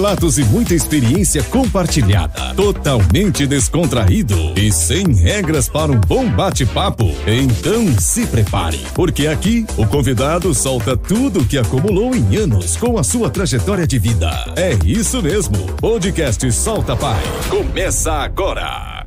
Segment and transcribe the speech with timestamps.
[0.00, 7.06] Relatos e muita experiência compartilhada, totalmente descontraído e sem regras para um bom bate-papo.
[7.26, 12.96] Então se prepare, porque aqui o convidado solta tudo o que acumulou em anos com
[12.96, 14.30] a sua trajetória de vida.
[14.54, 15.66] É isso mesmo.
[15.80, 17.20] Podcast Solta Pai.
[17.50, 18.97] Começa agora.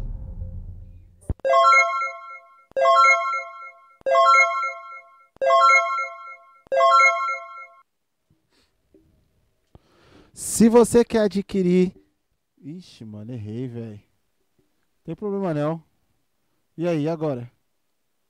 [10.33, 11.93] Se você quer adquirir.
[12.61, 13.99] Ixi, mano, errei, velho.
[15.03, 15.83] Tem problema não.
[16.77, 17.51] E aí, agora?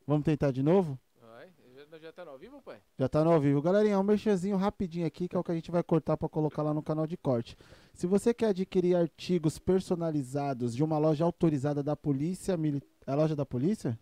[0.08, 0.98] Vamos tentar de novo?
[1.22, 2.78] Vai, já, já tá no ao vivo, pai?
[2.98, 3.62] Já tá no ao vivo.
[3.62, 6.64] Galerinha, um mexezinho rapidinho aqui, que é o que a gente vai cortar pra colocar
[6.64, 7.56] lá no canal de corte.
[7.94, 12.88] Se você quer adquirir artigos personalizados de uma loja autorizada da polícia militar.
[13.06, 14.00] É a loja da polícia?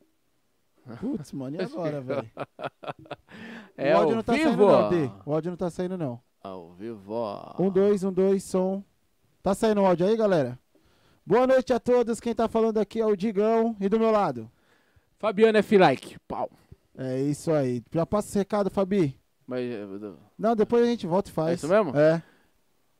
[0.99, 2.31] Putz, mano, e agora, velho?
[3.75, 4.45] É o áudio não tá vivo.
[4.49, 5.11] saindo não, D.
[5.25, 6.21] O áudio não tá saindo não.
[6.41, 7.15] Ao vivo.
[7.59, 8.83] Um, dois, um, dois, som.
[9.43, 10.57] Tá saindo o áudio aí, galera?
[11.25, 12.19] Boa noite a todos.
[12.19, 13.75] Quem tá falando aqui é o Digão.
[13.79, 14.49] E do meu lado?
[15.17, 15.77] Fabiano F.
[15.77, 16.17] Like.
[16.27, 16.49] Pau.
[16.97, 17.83] É isso aí.
[17.93, 19.17] Já passa esse recado, Fabi.
[19.45, 19.69] Mas.
[19.69, 21.51] eh, do- Não, depois a gente volta e faz.
[21.51, 21.97] É isso mesmo?
[21.97, 22.23] É.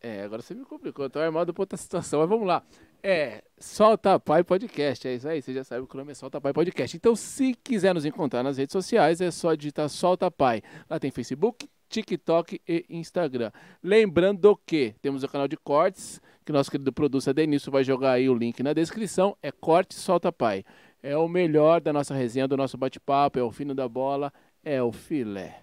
[0.01, 1.05] É, agora você me complicou.
[1.05, 2.19] Eu tô armado pra outra situação.
[2.21, 2.63] Mas vamos lá.
[3.01, 5.07] É, Solta Pai Podcast.
[5.07, 5.41] É isso aí.
[5.41, 6.95] Você já sabe que o nome é Solta Pai Podcast.
[6.95, 10.61] Então, se quiser nos encontrar nas redes sociais, é só digitar Solta Pai.
[10.89, 13.51] Lá tem Facebook, TikTok e Instagram.
[13.83, 18.29] Lembrando que temos o canal de cortes, que nosso querido producer Denilson vai jogar aí
[18.29, 19.35] o link na descrição.
[19.41, 20.63] É Corte Solta Pai.
[21.01, 24.31] É o melhor da nossa resenha, do nosso bate-papo, é o fino da bola,
[24.63, 25.61] é o filé.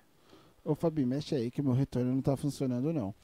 [0.65, 3.15] Ô, Fabi, mexe aí que meu retorno não tá funcionando, não.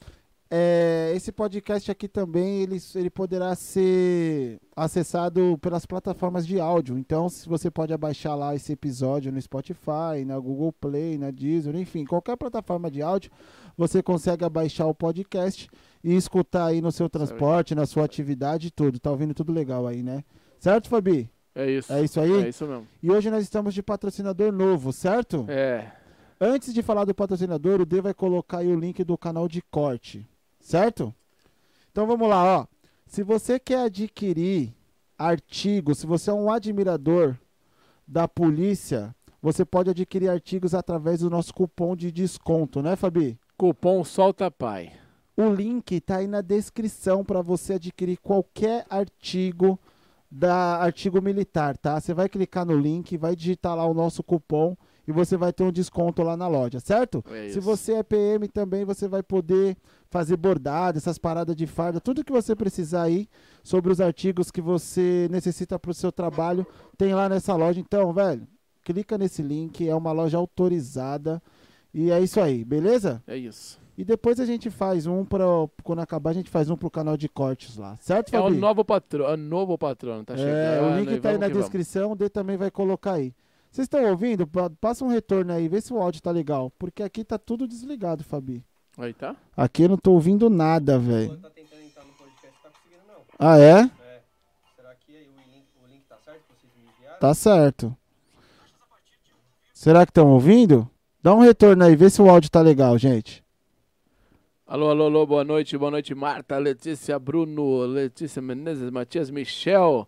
[0.54, 6.98] É, esse podcast aqui também, ele, ele poderá ser acessado pelas plataformas de áudio.
[6.98, 11.74] Então, se você pode abaixar lá esse episódio no Spotify, na Google Play, na Deezer,
[11.74, 13.30] enfim, qualquer plataforma de áudio,
[13.78, 15.70] você consegue abaixar o podcast
[16.04, 18.98] e escutar aí no seu transporte, na sua atividade, tudo.
[18.98, 20.22] Tá ouvindo tudo legal aí, né?
[20.58, 21.30] Certo, Fabi?
[21.54, 21.90] É isso.
[21.90, 22.44] É isso aí?
[22.44, 22.86] É isso mesmo.
[23.02, 25.46] E hoje nós estamos de patrocinador novo, certo?
[25.48, 25.92] É.
[26.38, 29.62] Antes de falar do patrocinador, o D vai colocar aí o link do canal de
[29.70, 30.28] corte,
[30.62, 31.14] certo?
[31.90, 32.66] Então vamos lá, ó.
[33.06, 34.74] Se você quer adquirir
[35.18, 37.36] artigos, se você é um admirador
[38.08, 43.38] da polícia, você pode adquirir artigos através do nosso cupom de desconto, né, Fabi?
[43.56, 44.92] Cupom Solta Pai.
[45.36, 49.78] O link tá aí na descrição para você adquirir qualquer artigo
[50.30, 52.00] da artigo militar, tá?
[52.00, 54.76] Você vai clicar no link, vai digitar lá o nosso cupom
[55.06, 57.24] e você vai ter um desconto lá na loja, certo?
[57.30, 59.76] É Se você é PM também, você vai poder
[60.10, 63.26] fazer bordado, essas paradas de farda, tudo que você precisar aí
[63.62, 67.80] sobre os artigos que você necessita para o seu trabalho, tem lá nessa loja.
[67.80, 68.46] Então, velho,
[68.84, 71.42] clica nesse link, é uma loja autorizada
[71.92, 73.22] e é isso aí, beleza?
[73.26, 73.80] É isso.
[73.96, 75.44] E depois a gente faz um para
[75.82, 78.56] quando acabar a gente faz um pro canal de cortes lá, certo, É o Fabi?
[78.56, 80.54] novo patrono, é o novo patrono, tá chegando.
[80.56, 81.66] É, o link tá aí na que vamos.
[81.66, 83.34] descrição, o D também vai colocar aí.
[83.72, 84.46] Vocês estão ouvindo?
[84.46, 87.66] Pa- Passa um retorno aí, vê se o áudio tá legal, porque aqui tá tudo
[87.66, 88.62] desligado, Fabi.
[88.98, 89.34] Aí tá?
[89.56, 91.38] Aqui eu não tô ouvindo nada, velho.
[91.38, 93.22] tá tentando entrar no podcast, tá conseguindo não.
[93.38, 93.80] Ah, é?
[93.80, 94.20] É.
[94.76, 97.18] Será que aí o link, o link tá certo que vocês me enviaram?
[97.18, 97.96] Tá certo.
[99.72, 100.86] Será que estão ouvindo?
[101.22, 103.42] Dá um retorno aí, vê se o áudio tá legal, gente.
[104.66, 110.06] Alô, alô, alô, boa noite, boa noite, Marta, Letícia, Bruno, Letícia Menezes, Matias, Michel.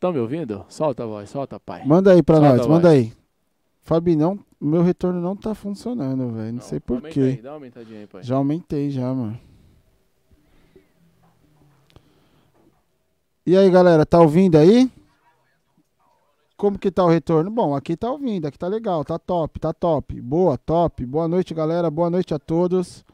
[0.00, 0.64] Estão me ouvindo?
[0.66, 1.82] Solta a voz, solta, pai.
[1.84, 3.12] Manda aí pra Solta nós, manda aí.
[3.82, 6.54] Fabi, não, meu retorno não tá funcionando, velho.
[6.54, 7.42] Não, sei aumenta Aí, porquê.
[7.42, 8.22] dá uma aumentadinha aí, pai.
[8.22, 9.38] Já aumentei já, mano.
[13.44, 14.90] E aí, galera, tá ouvindo aí?
[16.56, 17.50] Como que tá o retorno?
[17.50, 20.18] Bom, aqui tá ouvindo, aqui tá legal, tá top, tá top.
[20.18, 21.04] Boa, top.
[21.04, 21.90] Boa noite, galera.
[21.90, 23.04] Boa noite a todos.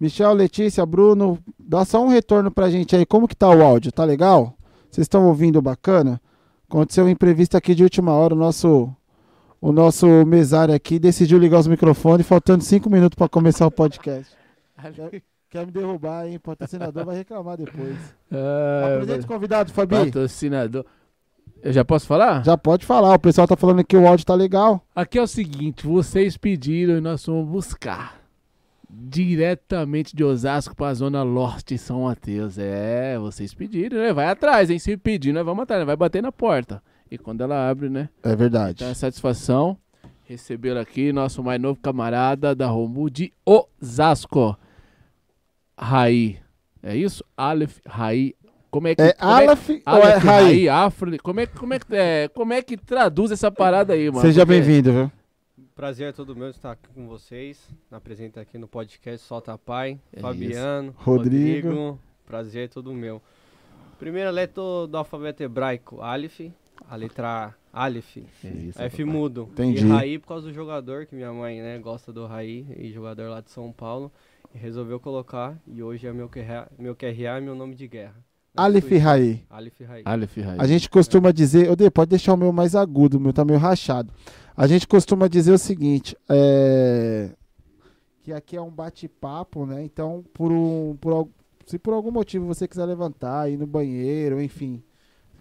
[0.00, 3.06] Michel, Letícia, Bruno, dá só um retorno pra gente aí.
[3.06, 3.92] Como que tá o áudio?
[3.92, 4.56] Tá legal?
[4.90, 6.20] Vocês estão ouvindo bacana?
[6.68, 8.92] Aconteceu um imprevisto aqui de última hora, o nosso
[9.60, 14.32] o nosso mesário aqui decidiu ligar os microfones, faltando cinco minutos pra começar o podcast.
[15.48, 16.38] Quer me derrubar, hein?
[16.38, 17.96] Patrocinador vai reclamar depois.
[18.30, 19.96] Ah, Apresente o convidado, Fabi.
[19.96, 20.84] patrocinador.
[21.62, 22.44] Eu já posso falar?
[22.44, 24.84] Já pode falar, o pessoal tá falando que o áudio tá legal.
[24.94, 28.20] Aqui é o seguinte, vocês pediram e nós fomos buscar.
[28.98, 32.56] Diretamente de Osasco pra Zona Leste São Mateus.
[32.58, 34.10] É, vocês pediram, né?
[34.12, 34.78] Vai atrás, hein?
[34.78, 35.84] Se pedir, nós vamos atrás, né?
[35.84, 36.82] vai bater na porta.
[37.10, 38.08] E quando ela abre, né?
[38.22, 38.76] É verdade.
[38.78, 39.76] Então é satisfação
[40.24, 44.56] recebê-lo aqui, nosso mais novo camarada da Romu de Osasco.
[45.78, 46.38] Raí.
[46.82, 47.22] É isso?
[47.36, 48.34] Aleph Raí.
[48.70, 50.18] Como é que É como Aleph ou é Raí?
[50.44, 51.22] Raí, Afro.
[51.22, 54.22] Como é, como, é, que- é, como é que traduz essa parada aí, mano?
[54.22, 55.12] Seja bem-vindo, viu?
[55.74, 57.66] Prazer é todo meu estar aqui com vocês.
[57.90, 61.68] Apresenta aqui no podcast Solta Pai, É Fabiano, Rodrigo.
[61.68, 62.00] Rodrigo.
[62.26, 63.22] Prazer é todo meu.
[63.98, 66.40] Primeira letra do alfabeto hebraico, Aleph.
[66.86, 68.18] A letra A, Aleph.
[68.18, 69.04] É isso, F papai.
[69.14, 69.48] mudo.
[69.52, 69.86] Entendi.
[69.86, 73.30] E Raí por causa do jogador, que minha mãe né, gosta do Raí, e jogador
[73.30, 74.12] lá de São Paulo.
[74.54, 78.16] E resolveu colocar, e hoje é meu QRA, meu QRA e meu nome de guerra.
[78.56, 79.44] Aleph Raí.
[80.04, 80.56] Aleph Raí.
[80.58, 83.58] A gente costuma dizer, Odê, pode deixar o meu mais agudo, o meu tá meio
[83.58, 84.12] rachado.
[84.56, 87.30] A gente costuma dizer o seguinte, é,
[88.22, 89.84] que aqui é um bate-papo, né?
[89.84, 91.28] Então, por um, por,
[91.66, 94.82] se por algum motivo você quiser levantar, ir no banheiro, enfim,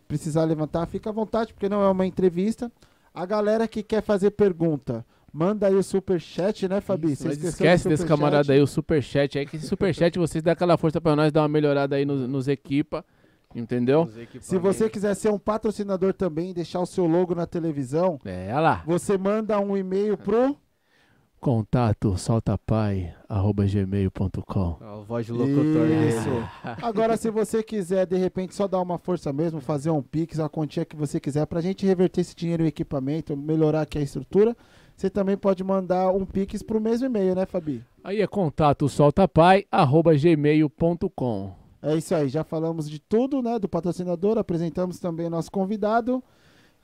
[0.08, 2.72] precisar levantar, fica à vontade, porque não é uma entrevista.
[3.14, 7.12] A galera que quer fazer pergunta, manda aí o superchat, né, Fabi?
[7.12, 11.02] Isso, esquece desse camarada aí, o superchat aí, que esse superchat vocês dão aquela força
[11.02, 13.04] pra nós, dar uma melhorada aí nos, nos equipa,
[13.54, 14.10] entendeu?
[14.40, 18.82] Se você quiser ser um patrocinador também, deixar o seu logo na televisão, É, lá.
[18.86, 20.56] Você manda um e-mail pro.
[21.38, 26.30] Contato soltapai.gmail.com a voz de locutor Isso.
[26.30, 26.46] dele.
[26.82, 30.48] Agora, se você quiser, de repente, só dar uma força mesmo, fazer um Pix, a
[30.50, 34.56] quantia que você quiser, pra gente reverter esse dinheiro em equipamento, melhorar aqui a estrutura,
[34.96, 37.84] você também pode mandar um Pix pro mesmo e-mail, né, Fabi?
[38.04, 41.52] Aí é contato soltapai.gmail.com
[41.82, 46.24] É isso aí, já falamos de tudo, né, do patrocinador, apresentamos também nosso convidado.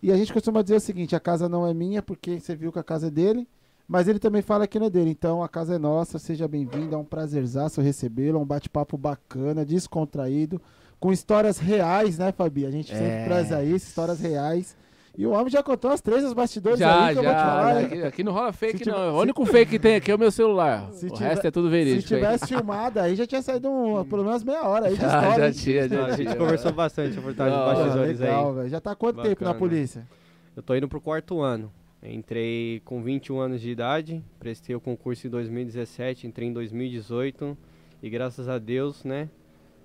[0.04, 2.72] E a gente costuma dizer o seguinte: a casa não é minha, porque você viu
[2.72, 3.48] que a casa é dele.
[3.88, 5.12] Mas ele também fala que não é dele.
[5.12, 6.96] Então a casa é nossa, seja bem-vindo.
[6.96, 8.40] É um prazerzaço recebê-lo.
[8.40, 10.62] É um bate-papo bacana, descontraído,
[11.00, 12.66] com histórias reais, né, Fabi?
[12.66, 13.26] A gente sempre É.
[13.26, 14.76] traz isso, histórias reais.
[15.18, 17.30] E o homem já contou as três dos bastidores Já, aí que já.
[17.30, 17.80] eu vou te falar.
[17.82, 17.86] hein?
[17.86, 19.10] aqui, aqui não rola fake, Se não.
[19.10, 20.90] O se- único fake que tem aqui é o meu celular.
[20.94, 22.14] Se o tiver- resto é tudo Se verídico.
[22.14, 22.20] aí.
[22.22, 25.52] tivesse filmado aí, já tinha saído um, pelo menos meia hora aí de Já, história.
[25.52, 28.56] já tinha, já a gente conversou bastante sobre os Não, bastidores legal, aí.
[28.56, 28.70] velho.
[28.70, 29.60] Já tá há quanto tempo na Bacana.
[29.70, 30.08] polícia?
[30.56, 31.72] Eu tô indo pro quarto ano.
[32.02, 37.56] Entrei com 21 anos de idade, prestei o concurso em 2017, entrei em 2018
[38.02, 39.30] e graças a Deus, né,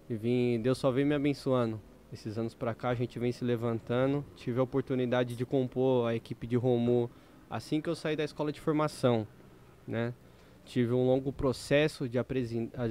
[0.08, 1.78] e vim, Deus só vem me abençoando.
[2.12, 4.25] Esses anos pra cá a gente vem se levantando.
[4.37, 7.11] Tive a oportunidade de compor a equipe de Romu
[7.49, 9.26] assim que eu saí da escola de formação,
[9.87, 10.12] né?
[10.64, 12.19] Tive um longo processo de,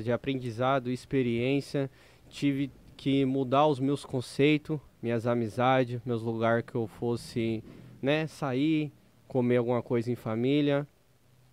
[0.02, 1.90] de aprendizado, experiência.
[2.30, 7.62] Tive que mudar os meus conceitos, minhas amizades, meus lugares que eu fosse,
[8.02, 8.94] né, sair,
[9.28, 10.88] comer alguma coisa em família,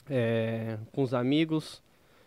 [0.09, 1.83] é, com os amigos.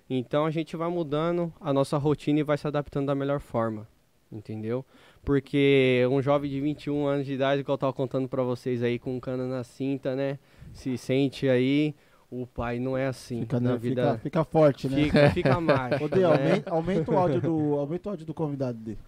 [0.09, 3.87] Então a gente vai mudando a nossa rotina e vai se adaptando da melhor forma,
[4.29, 4.85] entendeu?
[5.25, 8.99] Porque um jovem de 21 anos de idade, que eu tava contando pra vocês aí,
[8.99, 10.37] com cana na cinta, né,
[10.71, 11.95] se sente aí,
[12.29, 13.41] o pai não é assim.
[13.41, 15.03] Fica, na né, vida fica, fica forte, né?
[15.03, 16.03] fica, fica macho.
[16.03, 16.25] Ô, Dê, né?
[16.25, 18.99] aumenta, aumenta o áudio do, aumenta o áudio do convidado dele.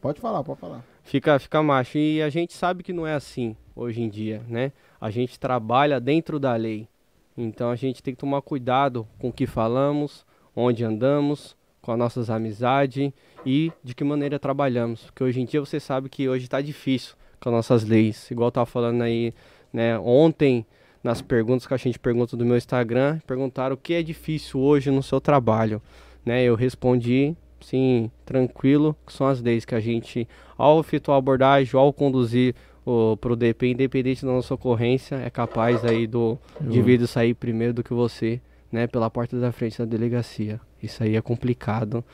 [0.00, 0.82] Pode falar, pode falar.
[1.02, 1.98] Fica, fica macho.
[1.98, 4.72] E a gente sabe que não é assim hoje em dia, né?
[4.98, 6.88] A gente trabalha dentro da lei.
[7.36, 10.24] Então a gente tem que tomar cuidado com o que falamos,
[10.56, 13.12] onde andamos, com as nossas amizades
[13.44, 15.04] e de que maneira trabalhamos.
[15.04, 18.30] Porque hoje em dia você sabe que hoje está difícil com as nossas leis.
[18.30, 19.32] Igual eu tava falando aí,
[19.72, 19.98] né?
[19.98, 20.66] Ontem,
[21.02, 24.90] nas perguntas que a gente pergunta do meu Instagram, perguntaram o que é difícil hoje
[24.90, 25.80] no seu trabalho.
[26.24, 26.42] Né?
[26.44, 31.78] Eu respondi, sim, tranquilo, que são as leis que a gente, ao efetuar a abordagem,
[31.78, 32.54] ao conduzir
[32.84, 37.82] o, pro DP, independente da nossa ocorrência, é capaz aí do indivíduo sair primeiro do
[37.82, 38.40] que você,
[38.70, 40.60] né, pela porta da frente da delegacia.
[40.82, 42.04] Isso aí é complicado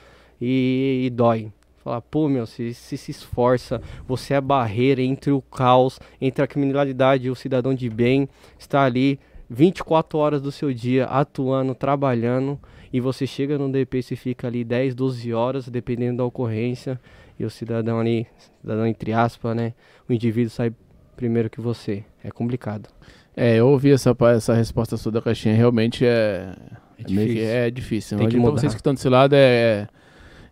[0.40, 1.52] e, e dói.
[1.78, 6.42] Falar, pô, meu, se, se se esforça, você é a barreira entre o caos, entre
[6.42, 11.74] a criminalidade e o cidadão de bem, está ali 24 horas do seu dia atuando,
[11.74, 12.58] trabalhando,
[12.92, 17.00] e você chega no DP e fica ali 10, 12 horas, dependendo da ocorrência,
[17.38, 18.26] e o cidadão ali,
[18.60, 19.72] cidadão entre aspas, né,
[20.08, 20.72] o indivíduo sai
[21.16, 22.04] primeiro que você.
[22.22, 22.88] É complicado.
[23.36, 26.54] É, eu ouvi essa, essa resposta sua da caixinha, realmente é,
[26.98, 27.44] É é difícil.
[27.44, 28.18] é difícil.
[28.18, 28.60] Tem que pra mudar.
[28.60, 29.86] vocês que estão desse lado, é,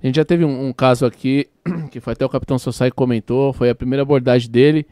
[0.05, 1.49] a gente já teve um, um caso aqui,
[1.91, 4.87] que foi até o Capitão Sossai que comentou, foi a primeira abordagem dele,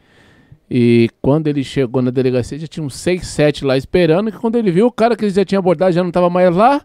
[0.69, 4.55] e quando ele chegou na delegacia, já tinha uns 6, 7 lá esperando, e quando
[4.57, 6.81] ele viu o cara que ele já tinha abordado, já não tava mais lá,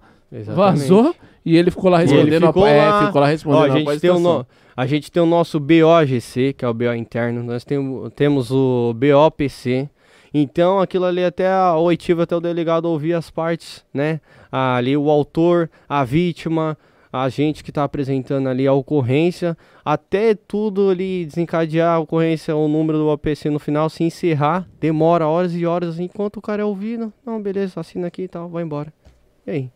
[0.55, 3.07] vazou, e ele ficou lá ele respondendo, ficou a- é, lá.
[3.07, 5.59] ficou lá Ó, respondendo a, após gente tem o no- a gente tem o nosso
[5.59, 9.89] BOGC, que é o BO interno, nós temos, temos o BOPC.
[10.33, 14.21] Então aquilo ali até a oitiva, até o delegado ouvir as partes, né?
[14.53, 16.77] Ali o autor, a vítima,
[17.13, 22.69] a gente que está apresentando ali a ocorrência, até tudo ali desencadear a ocorrência, o
[22.69, 26.65] número do OPC no final, se encerrar, demora horas e horas, enquanto o cara é
[26.65, 28.93] ouvido, não, beleza, assina aqui e tal, vai embora.
[29.47, 29.71] E aí?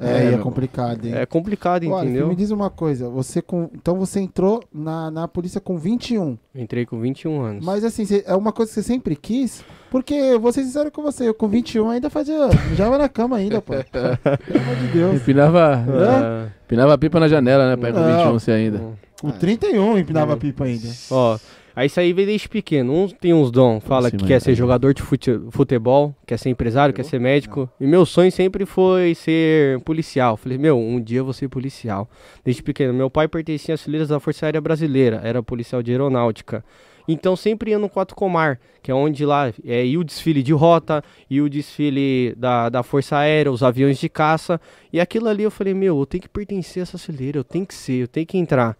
[0.00, 1.14] É, É, é complicado, hein?
[1.14, 2.28] É complicado, Olha, entendeu?
[2.28, 6.86] me diz uma coisa, você com, então você entrou na, na polícia com 21, Entrei
[6.86, 7.64] com 21 anos.
[7.64, 10.90] mas assim, cê- é uma coisa que você sempre quis, porque eu vou ser sincero
[10.90, 12.36] com você, eu com 21 ainda fazia,
[12.74, 13.74] já na cama ainda, pô.
[13.92, 15.16] Pelo amor de Deus.
[15.16, 17.76] Empinava, Ah, empinava a pipa na janela, né?
[17.76, 18.16] Pai com Não.
[18.16, 18.80] 21 você ainda.
[19.20, 20.88] Com 31 empinava a pipa ainda.
[21.10, 21.38] Ó,
[21.74, 22.92] aí isso aí vem desde pequeno.
[22.92, 26.38] Um tem uns dons, fala Assim, que quer aí- ser jogador de fute- futebol, quer
[26.38, 27.68] ser empresário, quer ser médico.
[27.80, 30.36] E meu sonho sempre foi ser policial.
[30.36, 32.08] Falei, meu, um dia eu vou ser policial.
[32.44, 32.92] Desde pequeno.
[32.92, 36.64] Meu pai pertencia às fileiras da Força Aérea Brasileira, era policial de aeronáutica.
[37.08, 40.52] Então sempre ia no Quatro Comar, que é onde lá é, ia o desfile de
[40.52, 44.60] rota, e o desfile da, da Força Aérea, os aviões de caça.
[44.92, 47.66] E aquilo ali eu falei, meu, eu tenho que pertencer a essa fileira, eu tenho
[47.66, 48.76] que ser, eu tenho que entrar.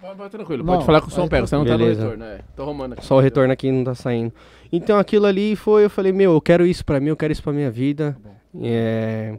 [0.00, 2.02] Vai, vai tranquilo, Não, pode falar com o som pega, você não tá no Beleza.
[2.02, 2.40] retorno, né?
[2.56, 3.04] Tô arrumando aqui.
[3.04, 4.32] Só o retorno aqui não tá saindo.
[4.72, 7.42] Então aquilo ali foi, eu falei, meu, eu quero isso pra mim, eu quero isso
[7.42, 8.16] pra minha vida.
[8.62, 9.36] É,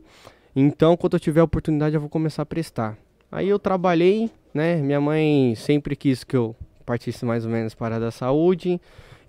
[0.55, 2.97] Então, quando eu tiver a oportunidade, eu vou começar a prestar.
[3.31, 4.75] Aí eu trabalhei, né?
[4.75, 8.79] Minha mãe sempre quis que eu partisse mais ou menos para a da saúde.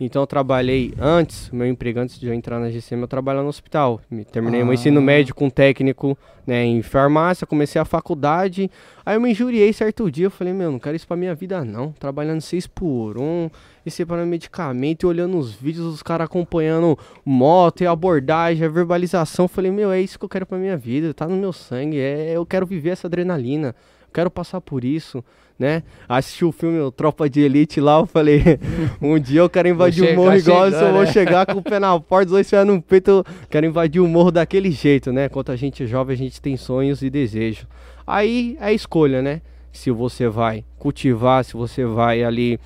[0.04, 3.48] Então eu trabalhei antes, meu emprego antes de eu entrar na GCM, eu trabalhava no
[3.48, 4.00] hospital.
[4.10, 4.74] Me- Terminei meu Ah.
[4.74, 8.68] ensino médio com técnico né, em farmácia, comecei a faculdade.
[9.06, 11.64] Aí eu me injuriei certo dia, eu falei, meu, não quero isso pra minha vida
[11.64, 11.92] não.
[11.92, 13.48] Trabalhando seis por um,
[13.86, 19.44] e separando medicamento, e olhando os vídeos dos caras acompanhando moto e abordagem, a verbalização.
[19.44, 21.98] Eu falei, meu, é isso que eu quero pra minha vida, tá no meu sangue,
[22.00, 25.24] é, eu quero viver essa adrenalina, eu quero passar por isso.
[25.62, 25.84] Né?
[26.08, 28.42] Assisti o filme Tropa de Elite lá, eu falei,
[29.00, 31.12] um dia eu quero invadir o morro igual eu vou né?
[31.12, 34.72] chegar com o pé na porta, dois pés no peito, quero invadir o morro daquele
[34.72, 35.26] jeito, né?
[35.26, 37.64] Enquanto a gente é jovem, a gente tem sonhos e desejos.
[38.04, 39.40] Aí é escolha, né?
[39.70, 42.58] Se você vai cultivar, se você vai ali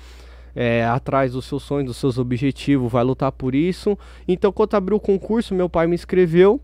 [0.55, 3.95] é, atrás dos seus sonhos, dos seus objetivos, vai lutar por isso.
[4.27, 6.59] Então, quando abriu o concurso, meu pai me inscreveu,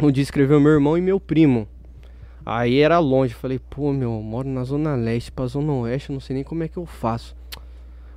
[0.00, 1.68] onde escreveu meu irmão e meu primo.
[2.48, 6.14] Aí era longe, falei, pô, meu, eu moro na Zona Leste, pra Zona Oeste, eu
[6.14, 7.34] não sei nem como é que eu faço.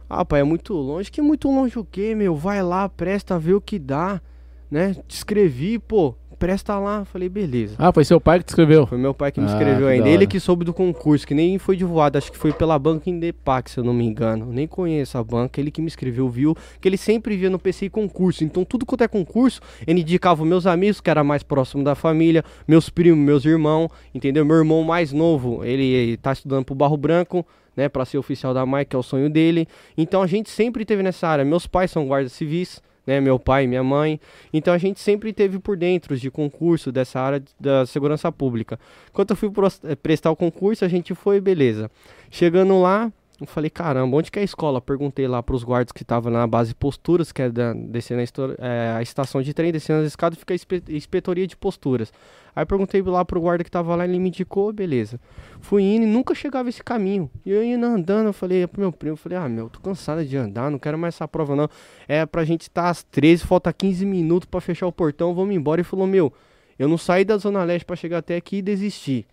[0.07, 1.11] Ah, pai, é muito longe.
[1.11, 2.35] Que muito longe o quê, meu?
[2.35, 4.21] Vai lá, presta, vê o que dá,
[4.69, 4.93] né?
[5.07, 7.03] Te escrevi, pô, presta lá.
[7.05, 7.75] Falei, beleza.
[7.77, 8.87] Ah, foi seu pai que te escreveu.
[8.87, 10.05] Foi meu pai que me Ah, escreveu que ainda.
[10.05, 13.09] da Ele que soube do concurso, que nem foi divulgado, acho que foi pela banca
[13.09, 14.45] Indepac, se eu não me engano.
[14.45, 17.89] Nem conheço a banca, ele que me escreveu, viu, que ele sempre via no PC
[17.89, 18.43] concurso.
[18.43, 21.93] Então, tudo quanto é concurso, ele indicava os meus amigos, que era mais próximo da
[21.95, 24.45] família, meus primos, meus irmãos, entendeu?
[24.45, 28.53] Meu irmão mais novo, ele, ele tá estudando pro Barro Branco, né, para ser oficial
[28.53, 29.67] da MAI, que é o sonho dele.
[29.97, 31.45] Então, a gente sempre teve nessa área.
[31.45, 34.19] Meus pais são guardas civis, né, meu pai minha mãe.
[34.53, 38.79] Então a gente sempre teve por dentro de concurso dessa área da segurança pública.
[39.11, 39.51] Quando eu fui
[39.83, 41.89] eh, prestar o concurso, a gente foi, beleza.
[42.29, 43.11] Chegando lá,
[43.41, 44.79] eu falei, caramba, onde que é a escola?
[44.79, 49.01] Perguntei lá pros guardas que estavam na base posturas, que é descendo a, eh, a
[49.01, 52.13] estação de trem, descendo as escadas, fica a inspe- inspetoria de posturas.
[52.55, 55.19] Aí perguntei lá pro guarda que tava lá, ele me indicou, beleza.
[55.61, 57.29] Fui indo e nunca chegava esse caminho.
[57.45, 60.25] E eu indo andando, eu falei pro meu primo, eu falei, ah, meu, tô cansado
[60.25, 61.69] de andar, não quero mais essa prova não.
[62.07, 65.81] É pra gente estar às 13, falta 15 minutos pra fechar o portão, vamos embora.
[65.81, 66.33] E falou, meu,
[66.77, 69.25] eu não saí da Zona Leste pra chegar até aqui e desistir.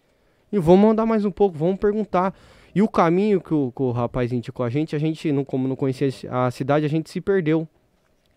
[0.53, 2.35] E vamos andar mais um pouco, vamos perguntar.
[2.75, 5.67] E o caminho que o, que o rapaz indicou a gente, a gente, não, como
[5.67, 7.67] não conhecia a cidade, a gente se perdeu.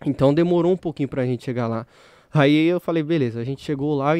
[0.05, 1.85] Então demorou um pouquinho pra gente chegar lá.
[2.33, 4.13] Aí eu falei, beleza, a gente chegou lá,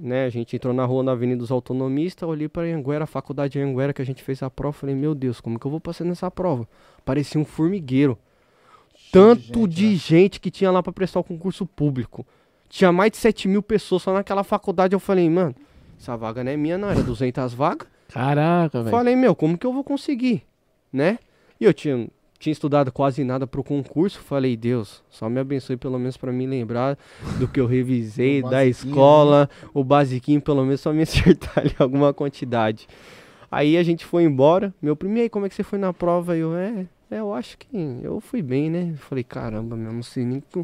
[0.00, 0.24] né?
[0.24, 3.60] A gente entrou na rua na Avenida dos Autonomistas, olhei pra Anguera, a faculdade de
[3.60, 6.04] Anguera que a gente fez a prova, falei, meu Deus, como que eu vou passar
[6.04, 6.68] nessa prova?
[7.04, 8.18] Parecia um formigueiro.
[9.12, 12.24] Tanto de gente, que tinha lá pra prestar o concurso público.
[12.68, 14.94] Tinha mais de 7 mil pessoas só naquela faculdade.
[14.94, 15.54] Eu falei, mano,
[15.98, 16.88] essa vaga não é minha, não.
[16.88, 17.88] Era 200 vagas.
[18.08, 18.90] Caraca, velho.
[18.90, 20.44] Falei, meu, como que eu vou conseguir?
[20.92, 21.18] Né?
[21.60, 22.08] E eu tinha,
[22.40, 24.18] tinha estudado quase nada pro concurso.
[24.18, 26.98] Falei, Deus, só me abençoe pelo menos pra me lembrar
[27.38, 31.74] do que eu revisei da basiquinho, escola, o basiquinho, pelo menos só me acertar ali
[31.78, 32.88] alguma quantidade.
[33.50, 34.72] Aí a gente foi embora.
[34.80, 36.34] Meu primo, e aí, como é que você foi na prova?
[36.36, 37.68] Eu, é, é, eu acho que
[38.02, 38.94] eu fui bem, né?
[38.96, 40.58] Falei, caramba, meu, não sei nem o que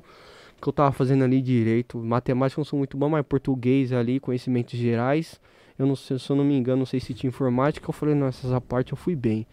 [0.68, 1.98] eu- tava fazendo ali direito.
[1.98, 5.38] Matemática eu não sou muito bom, mas português ali, conhecimentos gerais.
[5.78, 7.86] Eu não sei, se eu não me engano, não sei se tinha informática.
[7.86, 9.46] Eu falei, não, essas parte eu fui bem.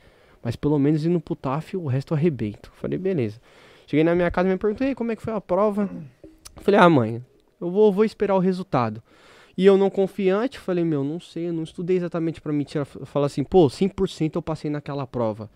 [0.44, 2.72] Mas pelo menos indo pro TAF, o resto eu arrebento.
[2.76, 3.40] Falei, beleza.
[3.88, 5.90] Cheguei na minha casa e me perguntei, "E aí, como é que foi a prova?
[6.58, 7.24] Falei, ah, mãe,
[7.60, 9.02] eu vou, vou esperar o resultado.
[9.58, 12.86] E eu não confiante, falei, meu, não sei, eu não estudei exatamente pra me tirar.
[12.86, 15.50] Falar assim, pô, 100% eu passei naquela prova.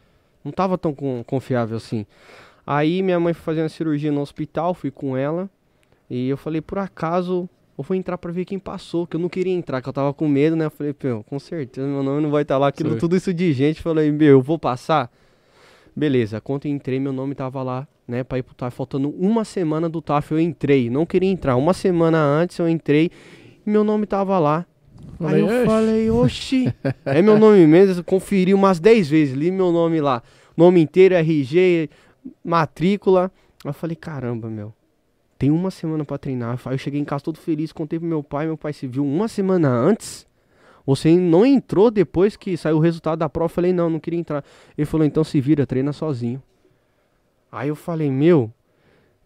[0.43, 2.05] Não tava tão con- confiável assim.
[2.65, 5.49] Aí minha mãe foi fazer uma cirurgia no hospital, fui com ela.
[6.09, 9.29] E eu falei, por acaso, eu vou entrar pra ver quem passou, que eu não
[9.29, 10.65] queria entrar, que eu tava com medo, né?
[10.65, 13.53] Eu falei, pô, com certeza meu nome não vai estar lá, aquilo, tudo isso de
[13.53, 13.81] gente.
[13.81, 15.11] Falei, meu, eu vou passar.
[15.95, 18.75] Beleza, quando eu entrei, meu nome tava lá, né, pra ir pro TAF.
[18.75, 20.89] Faltando uma semana do TAF, eu entrei.
[20.89, 21.55] Não queria entrar.
[21.55, 23.11] Uma semana antes eu entrei
[23.65, 24.65] e meu nome tava lá.
[25.19, 26.71] Aí eu falei, oxi,
[27.03, 30.21] é meu nome mesmo, conferi umas 10 vezes, li meu nome lá,
[30.55, 31.89] nome inteiro, RG,
[32.45, 33.31] matrícula.
[33.65, 34.71] Aí eu falei, caramba, meu,
[35.37, 36.59] tem uma semana pra treinar.
[36.65, 39.05] Aí eu cheguei em casa todo feliz, contei pro meu pai, meu pai se viu
[39.05, 40.25] uma semana antes.
[40.85, 43.45] Você não entrou depois que saiu o resultado da prova?
[43.45, 44.43] Eu falei, não, não queria entrar.
[44.77, 46.41] Ele falou, então se vira, treina sozinho.
[47.51, 48.51] Aí eu falei, meu,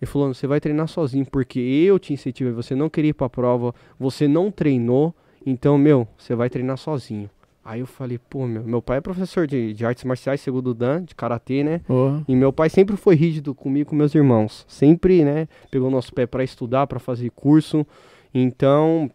[0.02, 3.30] ele falou, você vai treinar sozinho, porque eu te incentivei, você não queria ir pra
[3.30, 5.14] prova, você não treinou,
[5.46, 7.30] então, meu, você vai treinar sozinho.
[7.64, 10.74] Aí eu falei, pô, meu, meu pai é professor de, de artes marciais, segundo o
[10.74, 11.80] Dan, de karatê, né?
[11.86, 12.24] Porra.
[12.28, 14.66] E meu pai sempre foi rígido comigo e com meus irmãos.
[14.68, 17.86] Sempre, né, pegou nosso pé pra estudar, pra fazer curso.
[18.34, 19.12] Então,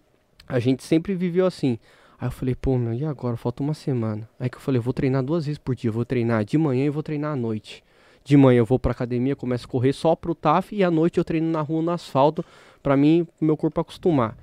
[0.47, 1.79] a gente sempre viveu assim.
[2.21, 3.37] Aí eu falei, pô, meu, e agora?
[3.37, 4.29] Falta uma semana.
[4.39, 5.89] Aí que eu falei, eu vou treinar duas vezes por dia.
[5.89, 7.83] Eu vou treinar de manhã e vou treinar à noite.
[8.25, 11.19] De manhã eu vou pra academia, começo a correr só pro TAF e à noite
[11.19, 12.45] eu treino na rua, no asfalto,
[12.83, 14.37] pra mim, meu corpo acostumar.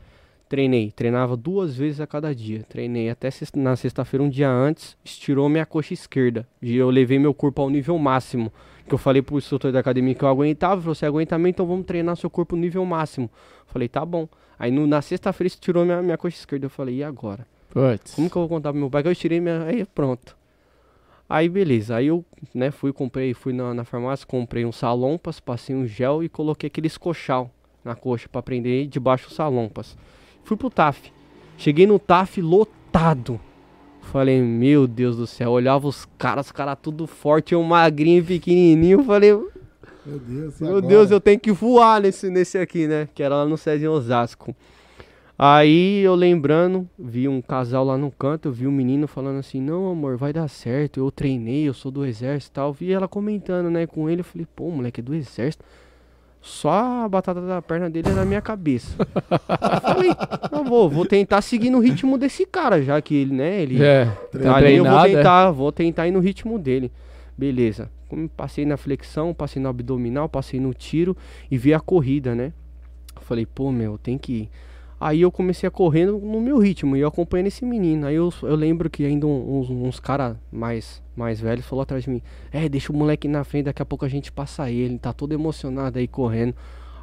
[0.53, 2.62] Treinei, treinava duas vezes a cada dia.
[2.69, 6.48] Treinei até sexta- na sexta-feira, um dia antes, estirou minha coxa esquerda.
[6.62, 8.53] E eu levei meu corpo ao nível máximo.
[8.88, 10.75] Que eu falei pro instrutor da academia que eu aguentava.
[10.75, 13.31] Ele falou: Você aguenta mesmo, então vamos treinar seu corpo no nível máximo.
[13.65, 14.27] Falei: Tá bom.
[14.60, 16.67] Aí no- na sexta-feira estirou minha, minha coxa esquerda.
[16.67, 17.48] Eu falei: E agora?
[18.15, 19.63] Como que eu vou contar pro meu pai que eu estirei minha.
[19.63, 20.38] Aí pronto.
[21.27, 21.95] Aí beleza.
[21.95, 26.24] Aí eu, né, fui, comprei, fui na, na farmácia, comprei um salompas, passei um gel
[26.24, 27.50] e coloquei aquele escochal
[27.83, 29.98] na coxa pra prender debaixo do salompas.
[30.43, 31.12] Fui pro TAF.
[31.57, 33.39] Cheguei no TAF lotado.
[34.01, 39.03] Falei, meu Deus do céu, olhava os caras, os caras tudo forte, eu magrinho, pequenininho.
[39.03, 40.88] Falei, Meu Deus, meu agora?
[40.88, 43.07] Deus, eu tenho que voar nesse, nesse aqui, né?
[43.15, 44.55] Que era lá no César em Osasco.
[45.38, 49.59] Aí eu lembrando, vi um casal lá no canto, eu vi um menino falando assim,
[49.59, 52.71] não amor, vai dar certo, eu treinei, eu sou do exército e tal.
[52.71, 55.65] Vi ela comentando, né, com ele, eu falei, pô, moleque, é do exército.
[56.45, 58.97] Só a batata da perna dele é na minha cabeça.
[59.00, 60.12] eu falei,
[60.51, 64.05] eu vou, vou tentar seguir no ritmo desse cara, já que ele, né, ele É,
[64.29, 65.15] tá Ali eu vou é?
[65.15, 66.91] tentar, vou tentar ir no ritmo dele.
[67.38, 67.89] Beleza.
[68.09, 71.15] Como Passei na flexão, passei no abdominal, passei no tiro
[71.50, 72.51] e vi a corrida, né?
[73.21, 74.50] Falei, pô, meu, tem que ir.
[75.00, 78.05] Aí eu comecei a correr no, no meu ritmo e eu acompanhando esse menino.
[78.07, 82.10] Aí eu, eu lembro que ainda uns, uns caras mais, mais velhos falou atrás de
[82.10, 84.97] mim: É, deixa o moleque na frente, daqui a pouco a gente passa ele.
[84.97, 86.56] Tá todo emocionado aí correndo.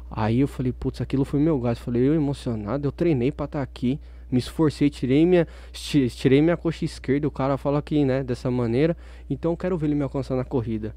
[0.09, 1.79] Aí eu falei: Putz, aquilo foi meu gás.
[1.79, 3.99] Falei: Eu emocionado, eu treinei pra estar aqui.
[4.31, 7.27] Me esforcei, tirei minha, tirei minha coxa esquerda.
[7.27, 8.95] O cara fala aqui, né, dessa maneira.
[9.29, 10.95] Então eu quero ver ele me alcançar na corrida.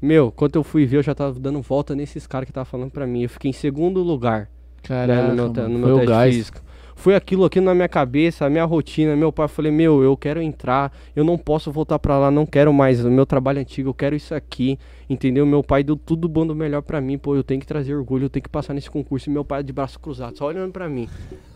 [0.00, 2.90] Meu, quando eu fui ver, eu já tava dando volta nesses caras que tava falando
[2.90, 3.22] pra mim.
[3.24, 4.48] Eu fiquei em segundo lugar né,
[4.82, 6.34] Caraca, no meu, no meu teste gás.
[6.34, 6.60] físico.
[7.00, 10.42] Foi aquilo aqui na minha cabeça, a minha rotina, meu pai, falei, meu, eu quero
[10.42, 13.94] entrar, eu não posso voltar pra lá, não quero mais o meu trabalho antigo, eu
[13.94, 15.46] quero isso aqui, entendeu?
[15.46, 18.26] Meu pai deu tudo bom do melhor pra mim, pô, eu tenho que trazer orgulho,
[18.26, 20.90] eu tenho que passar nesse concurso, e meu pai de braço cruzado, só olhando pra
[20.90, 21.08] mim.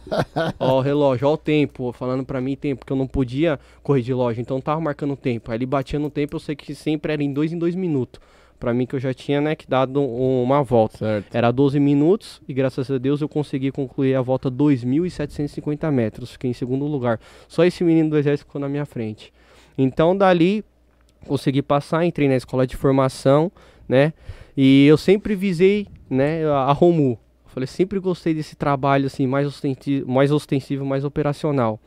[0.58, 4.00] ó, o relógio, ó o tempo, falando pra mim tempo, que eu não podia correr
[4.00, 5.50] de loja, então tava marcando tempo.
[5.50, 8.18] Aí ele batia no tempo, eu sei que sempre era em dois em dois minutos.
[8.58, 10.98] Pra mim que eu já tinha, né, que dado um- uma volta.
[10.98, 11.34] Certo.
[11.34, 16.32] Era 12 minutos e graças a Deus eu consegui concluir a volta 2.750 metros.
[16.32, 17.20] Fiquei em segundo lugar.
[17.48, 19.32] Só esse menino do exército ficou na minha frente.
[19.76, 20.64] Então dali
[21.26, 23.50] consegui passar, entrei na escola de formação,
[23.88, 24.12] né?
[24.56, 27.18] E eu sempre visei, né, a Romu.
[27.46, 31.78] Falei, sempre gostei desse trabalho assim, mais, ostenti mais ostensivo, mais operacional.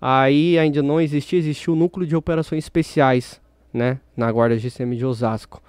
[0.00, 3.40] Aí ainda não existia, existia o núcleo de operações especiais,
[3.72, 5.62] né, na Guarda GCM de Osasco.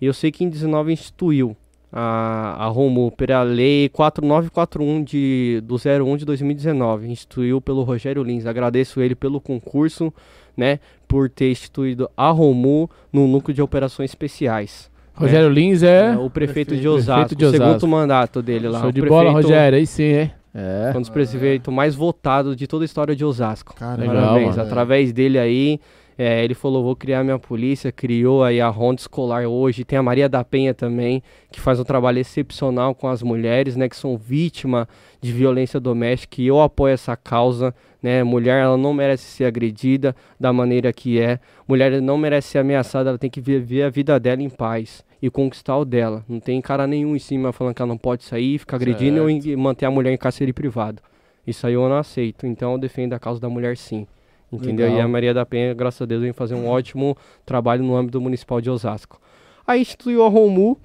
[0.00, 1.56] E eu sei que em 19 instituiu
[1.92, 8.46] a, a Romu pela lei 4941 de, do 01 de 2019, instituiu pelo Rogério Lins.
[8.46, 10.12] Agradeço ele pelo concurso,
[10.56, 14.88] né, por ter instituído a Romu no núcleo de operações especiais.
[15.14, 16.12] Rogério Lins é.
[16.12, 17.66] É, o prefeito, de prefeito Osasco, de o Osasco.
[17.66, 18.80] segundo mandato dele lá.
[18.80, 19.78] Show de bola, prefeito- Rogério.
[19.78, 20.30] Aí sim, é.
[20.54, 20.88] É.
[20.90, 23.74] Foi um dos prefeitos mais votados de toda a história de Osasco.
[23.74, 24.56] Caramba, Legal, Parabéns.
[24.56, 24.62] mano.
[24.62, 25.78] Através dele aí,
[26.22, 30.02] é, ele falou, vou criar minha polícia, criou aí a Ronda Escolar hoje, tem a
[30.02, 34.18] Maria da Penha também, que faz um trabalho excepcional com as mulheres, né, que são
[34.18, 34.86] vítimas
[35.18, 40.14] de violência doméstica, e eu apoio essa causa, né, mulher, ela não merece ser agredida
[40.38, 44.20] da maneira que é, mulher não merece ser ameaçada, ela tem que viver a vida
[44.20, 45.02] dela em paz.
[45.22, 46.24] E conquistar o dela.
[46.26, 49.28] Não tem cara nenhum em cima falando que ela não pode sair, ficar agredindo ou
[49.28, 51.02] em- manter a mulher em cárcere privado.
[51.46, 52.46] Isso aí eu não aceito.
[52.46, 54.06] Então eu defendo a causa da mulher sim.
[54.52, 54.86] Entendeu?
[54.86, 55.04] E Legal.
[55.04, 58.60] a Maria da Penha, graças a Deus, vem fazer um ótimo trabalho no âmbito municipal
[58.60, 59.20] de Osasco.
[59.66, 60.78] Aí instituiu a Romu.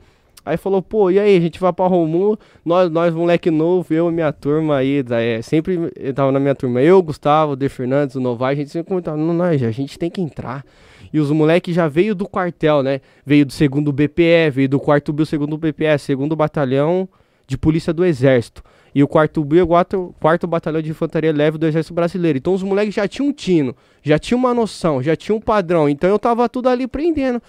[0.46, 4.10] Aí falou, pô, e aí, a gente vai pra Romu, nós, nós moleque novo, eu
[4.10, 7.68] e minha turma aí, é, sempre eu tava na minha turma, eu, Gustavo, o De
[7.68, 10.64] Fernandes, o Novai, a gente sempre comentava, não, não, a gente tem que entrar.
[11.12, 13.02] E os moleques já veio do quartel, né?
[13.26, 17.10] Veio do segundo BPE, veio do quarto B, segundo BPE, segundo batalhão
[17.48, 18.62] de polícia do exército.
[18.96, 22.38] E o quarto B o quarto, quarto batalhão de infantaria leve do exército brasileiro.
[22.38, 25.90] Então os moleques já tinham um tino, já tinham uma noção, já tinham um padrão.
[25.90, 27.42] Então eu tava tudo ali prendendo.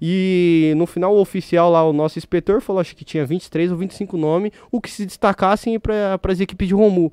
[0.00, 3.78] E no final o oficial lá, o nosso inspetor, falou acho que tinha 23 ou
[3.78, 7.12] 25 nomes, o que se destacassem para as equipes de Romu.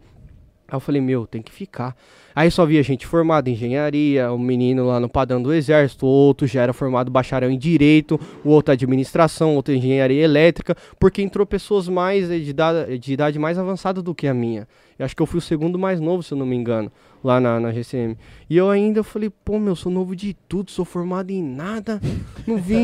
[0.69, 1.95] Aí eu falei, meu, tem que ficar.
[2.35, 6.45] Aí só via gente formada em engenharia, um menino lá no padrão do exército, outro
[6.45, 11.89] já era formado bacharel em direito, o outro administração, outro engenharia elétrica, porque entrou pessoas
[11.89, 14.67] mais de idade, de idade mais avançada do que a minha.
[14.97, 16.91] Eu acho que eu fui o segundo mais novo, se eu não me engano,
[17.23, 18.15] lá na, na GCM.
[18.49, 21.99] E eu ainda falei, pô, meu, sou novo de tudo, sou formado em nada,
[22.45, 22.83] não vim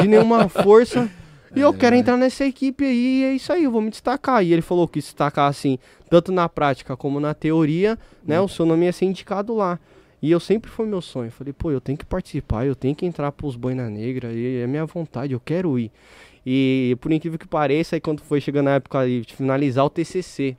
[0.00, 1.10] de nenhuma força.
[1.56, 4.44] E eu quero entrar nessa equipe aí, é isso aí, eu vou me destacar.
[4.44, 5.78] E ele falou que destacar assim,
[6.10, 9.80] tanto na prática como na teoria, né, o seu nome ia ser indicado lá.
[10.20, 11.30] E eu sempre foi meu sonho.
[11.30, 14.66] Falei, pô, eu tenho que participar, eu tenho que entrar pros Boina Negra, e é
[14.66, 15.90] minha vontade, eu quero ir.
[16.44, 20.58] E por incrível que pareça, aí quando foi chegando a época de finalizar o TCC,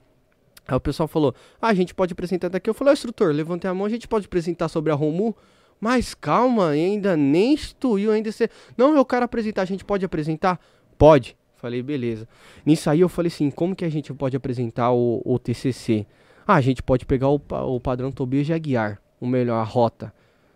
[0.68, 2.68] aí o pessoal falou, ah, a gente pode apresentar daqui.
[2.68, 5.36] Eu falei, ó, instrutor, levantei a mão, a gente pode apresentar sobre a Romu?
[5.80, 8.50] Mas calma, ainda nem instruiu, ainda você...
[8.76, 10.60] Não, eu quero apresentar, a gente pode apresentar?
[10.98, 11.38] Pode?
[11.58, 12.28] Falei, beleza.
[12.66, 16.06] Nisso aí eu falei assim, como que a gente pode apresentar o, o TCC?
[16.46, 20.14] Ah, a gente pode pegar o, o padrão Tobias de Aguiar, o melhor, a rota.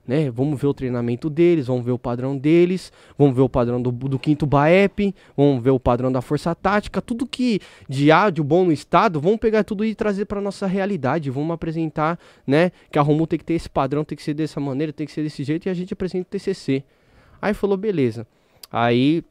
[0.07, 0.31] Né?
[0.31, 3.91] Vamos ver o treinamento deles, vamos ver o padrão deles, vamos ver o padrão do,
[3.91, 8.65] do quinto BAEP, vamos ver o padrão da força tática, tudo que de áudio bom
[8.65, 13.01] no estado, vamos pegar tudo e trazer para nossa realidade, vamos apresentar, né, que a
[13.01, 15.43] Romu tem que ter esse padrão, tem que ser dessa maneira, tem que ser desse
[15.43, 16.83] jeito e a gente apresenta o TCC.
[17.41, 18.25] Aí falou, beleza.
[18.71, 19.23] Aí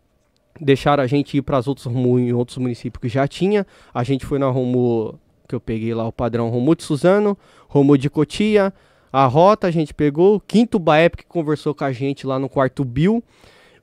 [0.60, 3.66] deixaram a gente ir para os outros em outros municípios que já tinha.
[3.92, 5.18] A gente foi na Romu
[5.48, 7.36] que eu peguei lá o padrão Romu de Suzano,
[7.68, 8.72] Romu de Cotia,
[9.12, 12.48] a Rota a gente pegou, o Quinto Baep que conversou com a gente lá no
[12.48, 13.22] quarto Bill.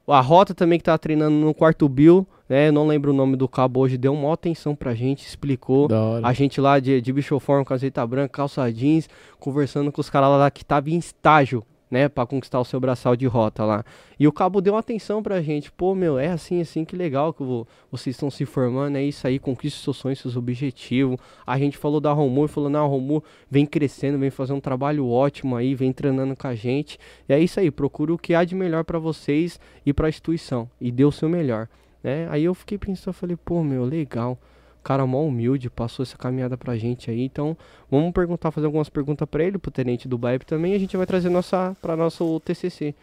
[0.07, 2.69] A Rota também que tá treinando no quarto Bill, né?
[2.69, 5.89] Eu não lembro o nome do cabo hoje, deu uma atenção pra gente, explicou.
[6.23, 10.49] A gente lá de, de bichoforme, caseta branca, calça jeans, conversando com os caras lá
[10.49, 13.83] que tava em estágio né, para conquistar o seu braçal de rota lá.
[14.19, 17.43] E o cabo deu atenção pra gente, pô, meu, é assim, assim, que legal que
[17.91, 21.17] vocês estão se formando, é isso aí, conquiste seus sonhos, seus objetivos.
[21.45, 25.07] A gente falou da Romu e falou, não, Romu vem crescendo, vem fazendo um trabalho
[25.07, 26.99] ótimo aí, vem treinando com a gente.
[27.27, 30.09] E é isso aí, procura o que há de melhor para vocês e para a
[30.09, 30.69] instituição.
[30.81, 31.69] E dê o seu melhor,
[32.03, 32.27] né?
[32.29, 34.37] Aí eu fiquei pensando, falei, pô, meu, legal
[34.83, 37.21] cara mó humilde, passou essa caminhada pra gente aí.
[37.21, 37.57] Então,
[37.89, 40.95] vamos perguntar, fazer algumas perguntas para ele, pro tenente do BAEP também, e a gente
[40.95, 42.95] vai trazer nossa para nosso TCC.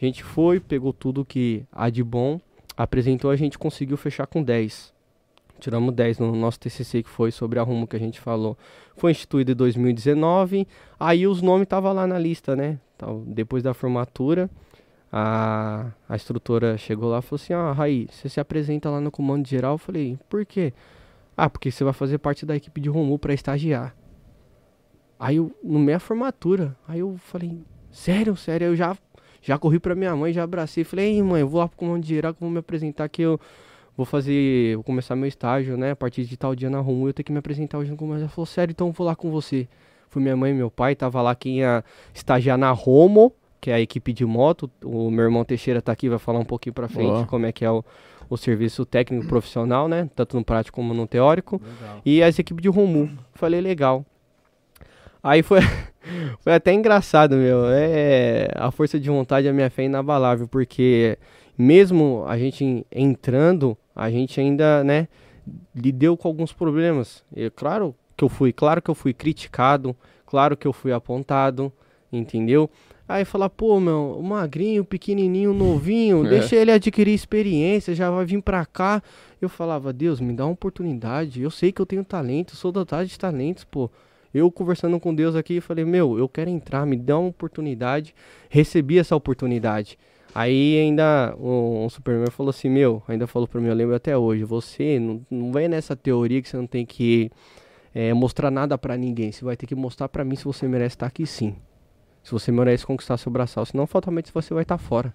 [0.00, 2.40] A gente foi, pegou tudo que há de bom,
[2.76, 4.94] apresentou, a gente conseguiu fechar com 10.
[5.58, 8.58] Tiramos 10 no nosso TCC que foi sobre a rumo que a gente falou.
[8.96, 10.68] Foi instituído em 2019.
[11.00, 12.78] Aí os nomes estavam lá na lista, né?
[12.94, 14.50] Então, depois da formatura,
[15.10, 19.10] a, a instrutora chegou lá e falou assim: Ah, Raí, você se apresenta lá no
[19.10, 19.74] comando geral?
[19.74, 20.72] Eu falei: Por quê?
[21.36, 23.94] Ah, porque você vai fazer parte da equipe de Romu para estagiar.
[25.18, 28.96] Aí eu, no minha formatura, aí eu falei, sério, sério, eu já
[29.42, 32.04] já corri pra minha mãe, já abracei, falei, ei mãe, eu vou lá pro comando
[32.04, 33.38] geral que vou me apresentar que eu
[33.96, 37.14] vou fazer, vou começar meu estágio, né, a partir de tal dia na Romu, eu
[37.14, 38.20] tenho que me apresentar hoje no comando.
[38.20, 39.68] Ela falou, sério, então eu vou lá com você.
[40.08, 43.74] Fui minha mãe e meu pai, tava lá quem ia estagiar na Romo, que é
[43.74, 44.70] a equipe de moto.
[44.84, 47.26] O meu irmão Teixeira tá aqui, vai falar um pouquinho pra frente oh.
[47.26, 47.84] como é que é o,
[48.28, 50.08] o serviço técnico profissional, né?
[50.14, 51.60] Tanto no prático como no teórico.
[51.62, 52.00] Legal.
[52.04, 53.10] E as equipes de Romu.
[53.34, 54.04] Falei, legal.
[55.22, 55.60] Aí foi,
[56.40, 57.66] foi até engraçado, meu.
[57.66, 61.18] É, a força de vontade, a minha fé é inabalável, porque
[61.56, 65.08] mesmo a gente entrando, a gente ainda, né,
[65.74, 67.24] lidou com alguns problemas.
[67.34, 71.72] E claro que eu fui, claro que eu fui criticado, claro que eu fui apontado,
[72.12, 72.70] entendeu?
[73.08, 76.30] Aí fala, pô, meu, magrinho, pequenininho, novinho, é.
[76.30, 79.02] deixa ele adquirir experiência, já vai vir pra cá.
[79.40, 81.40] Eu falava, Deus, me dá uma oportunidade.
[81.40, 83.90] Eu sei que eu tenho talento, sou dotado de talentos, pô.
[84.34, 88.14] Eu conversando com Deus aqui, falei, meu, eu quero entrar, me dá uma oportunidade.
[88.50, 89.98] Recebi essa oportunidade.
[90.34, 94.18] Aí ainda um, um Superman falou assim, meu, ainda falou pra mim, eu lembro até
[94.18, 97.30] hoje, você não, não vem nessa teoria que você não tem que
[97.94, 99.32] é, mostrar nada para ninguém.
[99.32, 101.54] Você vai ter que mostrar para mim se você merece estar aqui sim
[102.26, 105.14] se você merece conquistar seu braçal, senão fatalmente você vai estar tá fora,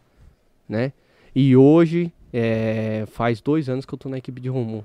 [0.67, 0.93] né?
[1.35, 4.81] E hoje, é, faz dois anos que eu tô na equipe de Romu,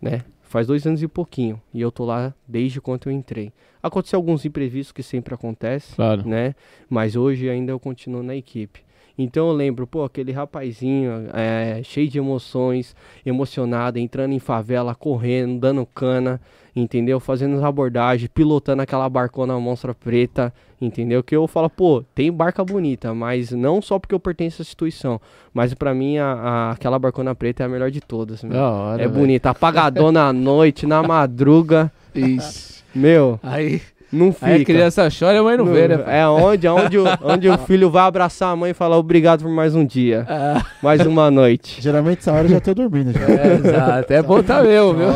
[0.00, 0.24] né?
[0.40, 3.52] Faz dois anos e pouquinho, e eu tô lá desde quando eu entrei.
[3.82, 6.26] Aconteceu alguns imprevistos que sempre acontece, claro.
[6.26, 6.54] né?
[6.88, 8.80] Mas hoje ainda eu continuo na equipe.
[9.18, 12.96] Então eu lembro, pô, aquele rapazinho é, cheio de emoções,
[13.26, 16.40] emocionado, entrando em favela, correndo, dando cana,
[16.74, 17.20] entendeu?
[17.20, 21.22] Fazendo as abordagens, pilotando aquela barcona monstra preta, entendeu?
[21.22, 25.20] Que eu falo, pô, tem barca bonita, mas não só porque eu pertenço à instituição,
[25.52, 28.42] mas para mim a, a, aquela barcona preta é a melhor de todas.
[28.44, 31.92] Hora, é bonita, apagadona à noite, na madruga.
[32.14, 32.82] Isso.
[32.94, 33.80] Meu, Aí,
[34.12, 34.46] não fica.
[34.46, 36.04] aí a criança chora e a mãe não, vê, né?
[36.06, 39.50] É onde, onde, o, onde o filho vai abraçar a mãe e falar obrigado por
[39.50, 41.80] mais um dia, Ah, mais uma noite.
[41.80, 43.20] Geralmente essa hora eu já tô dormindo já.
[43.26, 44.12] é, exato.
[44.12, 45.06] É bom tá meu, viu?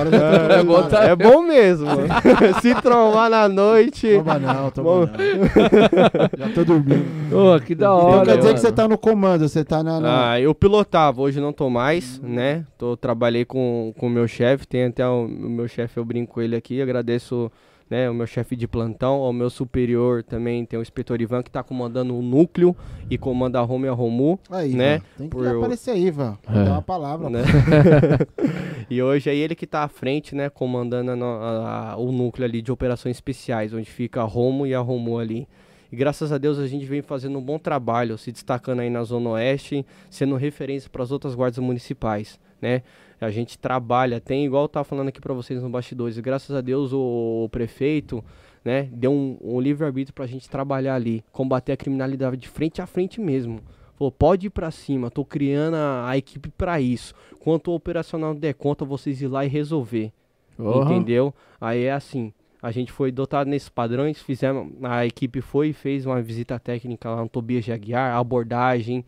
[0.51, 1.87] É bom tá É bom mesmo.
[2.63, 4.09] Se trombar na noite.
[4.19, 5.01] Toma não, toma Bom.
[5.01, 6.39] não.
[6.39, 7.05] Já tô dormindo.
[7.33, 8.23] Ô, que da hora.
[8.23, 8.55] Então quer dizer mano.
[8.55, 10.01] que você tá no comando, você tá na...
[10.01, 12.65] na- Ah, eu pilotava, hoje não tô mais, né?
[12.79, 16.41] Tô, trabalhei com o meu chefe, tem até o, o meu chefe, eu brinco com
[16.41, 17.51] ele aqui, agradeço
[17.89, 21.51] né, o meu chefe de plantão, ao meu superior também tem o inspetor Ivan que
[21.51, 22.75] tá comandando o núcleo
[23.09, 24.95] e comanda a Roma e a Romu, Aí, né?
[24.97, 26.37] Ivan, Tem que Por- aparecer aí, Ivan.
[26.49, 26.65] É.
[26.65, 27.31] Dá uma palavra.
[27.31, 27.43] né?
[28.91, 32.45] e hoje é ele que tá à frente, né, comandando a a- a- o núcleo
[32.45, 35.47] ali de operações especiais, onde fica a Romo e a Romu ali.
[35.91, 39.05] E graças a Deus a gente vem fazendo um bom trabalho, se destacando aí na
[39.05, 42.83] Zona Oeste, sendo referência para as outras guardas municipais, né?
[43.21, 46.61] A gente trabalha, tem igual eu tava falando aqui para vocês nos bastidores, graças a
[46.61, 48.23] Deus o, o prefeito,
[48.65, 52.87] né, deu um, um livre-arbítrio pra gente trabalhar ali, combater a criminalidade de frente a
[52.87, 53.61] frente mesmo.
[53.97, 57.15] Falou, pode ir pra cima, tô criando a, a equipe pra isso.
[57.41, 60.13] Quanto o operacional der conta, vocês ir lá e resolver.
[60.57, 60.93] Porra.
[60.93, 61.35] Entendeu?
[61.61, 62.33] Aí é assim.
[62.61, 67.09] A gente foi dotado nesses padrões, fizemos, a equipe foi e fez uma visita técnica
[67.09, 69.05] lá no Tobias de Aguiar, abordagem,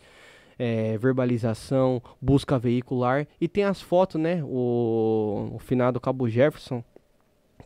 [0.59, 3.27] eh, verbalização, busca veicular.
[3.40, 4.42] E tem as fotos, né?
[4.44, 6.83] O, o finado Cabo Jefferson,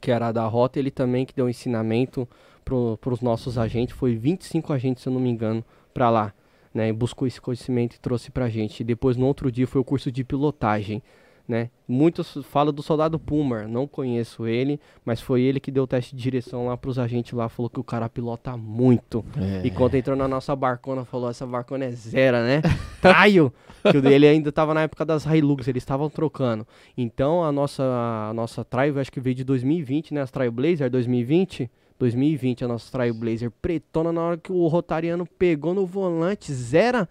[0.01, 2.29] que era da rota, ele também que deu ensinamento
[2.65, 3.97] para os nossos agentes.
[3.97, 6.35] Foi 25 agentes, se eu não me engano, para lá.
[6.75, 8.81] Né, buscou esse conhecimento e trouxe pra gente.
[8.81, 11.03] E depois, no outro dia, foi o curso de pilotagem.
[11.47, 11.71] Né?
[11.89, 16.15] Muitos falam do soldado Pumar, não conheço ele, mas foi ele que deu o teste
[16.15, 19.25] de direção lá pros agentes lá, falou que o cara pilota muito.
[19.37, 19.67] É.
[19.67, 22.63] E quando entrou na nossa barcona, falou, essa barcona é zero, né?
[23.03, 23.53] Traio!
[23.91, 26.67] que o dele ainda tava na época das Hilux, eles estavam trocando.
[26.97, 27.83] Então a nossa,
[28.31, 30.21] a nossa Trail, acho que veio de 2020, né?
[30.21, 31.71] As Trail Blazer 2020.
[31.99, 37.09] 2020, a nossa Trail Blazer pretona na hora que o Rotariano pegou no volante, zera.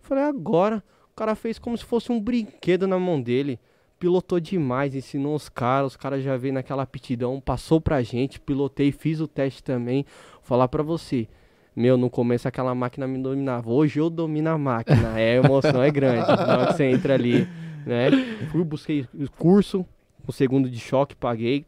[0.00, 0.82] Falei, agora.
[1.12, 3.60] O cara fez como se fosse um brinquedo na mão dele.
[4.00, 8.90] Pilotou demais, ensinou os caras, os caras já veio naquela aptidão, passou pra gente, pilotei,
[8.90, 10.06] fiz o teste também.
[10.36, 11.28] Vou falar pra você.
[11.76, 13.70] Meu, no começo aquela máquina me dominava.
[13.70, 15.20] Hoje eu domino a máquina.
[15.20, 16.26] É, a emoção é grande.
[16.26, 17.46] Na hora que você entra ali,
[17.84, 18.10] né?
[18.50, 19.84] Fui, busquei curso,
[20.26, 21.66] o segundo de choque, paguei.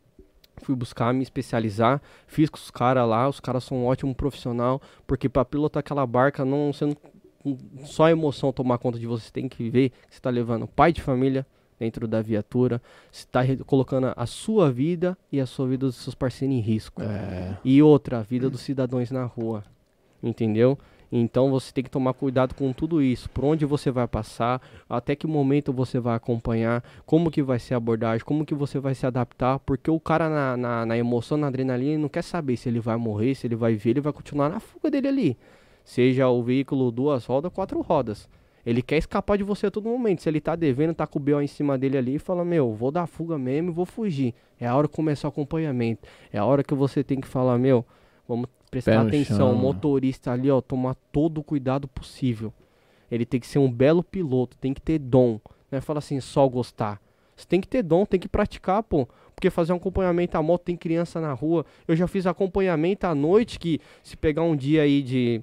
[0.62, 4.80] Fui buscar me especializar, fiz com os caras lá, os caras são um ótimo profissional,
[5.06, 6.96] porque pra pilotar aquela barca, não sendo
[7.84, 11.02] só emoção tomar conta de você tem que ver que você tá levando pai de
[11.02, 11.46] família
[11.82, 15.96] dentro da viatura, você tá re- colocando a sua vida e a sua vida dos
[15.96, 17.02] seus parceiros em risco.
[17.02, 17.56] É.
[17.64, 19.64] E outra, a vida dos cidadãos na rua.
[20.22, 20.78] Entendeu?
[21.10, 23.28] Então você tem que tomar cuidado com tudo isso.
[23.30, 27.74] Por onde você vai passar, até que momento você vai acompanhar, como que vai ser
[27.74, 31.36] a abordagem, como que você vai se adaptar, porque o cara na, na, na emoção,
[31.36, 34.00] na adrenalina, ele não quer saber se ele vai morrer, se ele vai ver, ele
[34.00, 35.36] vai continuar na fuga dele ali.
[35.84, 38.28] Seja o veículo duas rodas, quatro rodas.
[38.64, 40.22] Ele quer escapar de você a todo momento.
[40.22, 41.40] Se ele tá devendo, tá com o B.O.
[41.40, 44.34] em cima dele ali, fala, meu, vou dar fuga mesmo e vou fugir.
[44.60, 46.08] É a hora que começar o acompanhamento.
[46.32, 47.84] É a hora que você tem que falar, meu,
[48.26, 49.52] vamos prestar atenção.
[49.52, 52.52] O motorista ali, ó, tomar todo o cuidado possível.
[53.10, 55.40] Ele tem que ser um belo piloto, tem que ter dom.
[55.70, 57.00] Não é falar assim, só gostar.
[57.36, 59.08] Você tem que ter dom, tem que praticar, pô.
[59.34, 61.66] Porque fazer um acompanhamento à moto, tem criança na rua.
[61.88, 65.42] Eu já fiz acompanhamento à noite, que se pegar um dia aí de.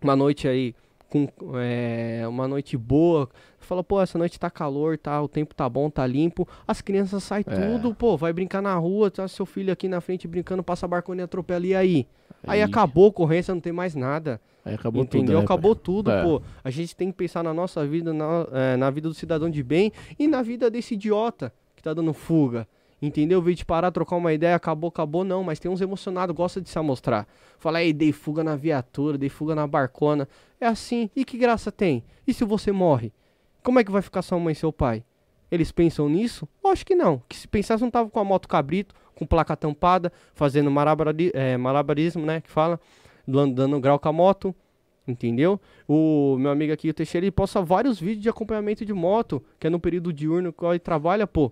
[0.00, 0.74] Uma noite aí
[1.12, 3.28] com é, uma noite boa,
[3.60, 7.22] fala, pô, essa noite tá calor, tá, o tempo tá bom, tá limpo, as crianças
[7.22, 7.54] saem É.
[7.54, 10.88] tudo, pô, vai brincar na rua, tá seu filho aqui na frente brincando, passa a
[10.88, 12.06] barcona e atropela, e aí?
[12.44, 14.40] Aí, Aí- acabou a ocorrência, não tem mais nada.
[14.64, 15.26] Aí acabou Entendeu?
[15.26, 15.38] tudo.
[15.38, 15.84] né, Acabou pai?
[15.84, 16.22] tudo, É.
[16.22, 16.40] pô.
[16.64, 19.62] A gente tem que pensar na nossa vida, na, é, na vida do cidadão de
[19.62, 22.66] bem e na vida desse idiota que tá dando fuga.
[23.02, 23.42] Entendeu?
[23.42, 25.42] Veio de parar, trocar uma ideia, acabou, acabou, não.
[25.42, 27.26] Mas tem uns emocionados, gosta de se amostrar.
[27.58, 30.28] Fala aí, dei fuga na viatura, dei fuga na barcona.
[30.60, 31.10] É assim.
[31.16, 32.04] E que graça tem?
[32.24, 33.12] E se você morre?
[33.60, 35.02] Como é que vai ficar sua mãe e seu pai?
[35.50, 36.48] Eles pensam nisso?
[36.64, 37.20] Acho que não.
[37.28, 40.70] Que se pensasse, não tava com a moto cabrito, com placa tampada, fazendo
[41.34, 42.40] é, malabarismo, né?
[42.40, 42.80] Que fala,
[43.26, 44.54] dando grau com a moto.
[45.06, 45.60] Entendeu?
[45.88, 49.66] O meu amigo aqui, o Teixeira, ele posta vários vídeos de acompanhamento de moto, que
[49.66, 51.50] é no período diurno que ele trabalha, pô.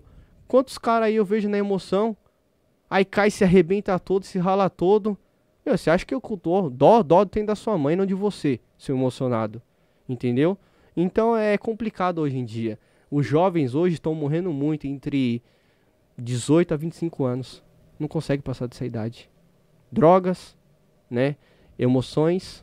[0.51, 2.13] Quantos caras aí eu vejo na emoção?
[2.89, 5.17] Aí cai, se arrebenta todo, se rala todo.
[5.65, 8.59] Meu, você acha que eu dó, dó, dó tem da sua mãe, não de você,
[8.77, 9.61] seu emocionado.
[10.09, 10.57] Entendeu?
[10.93, 12.77] Então é complicado hoje em dia.
[13.09, 15.41] Os jovens hoje estão morrendo muito entre
[16.17, 17.63] 18 a 25 anos.
[17.97, 19.29] Não consegue passar dessa idade.
[19.89, 20.57] Drogas,
[21.09, 21.37] né?
[21.79, 22.61] Emoções.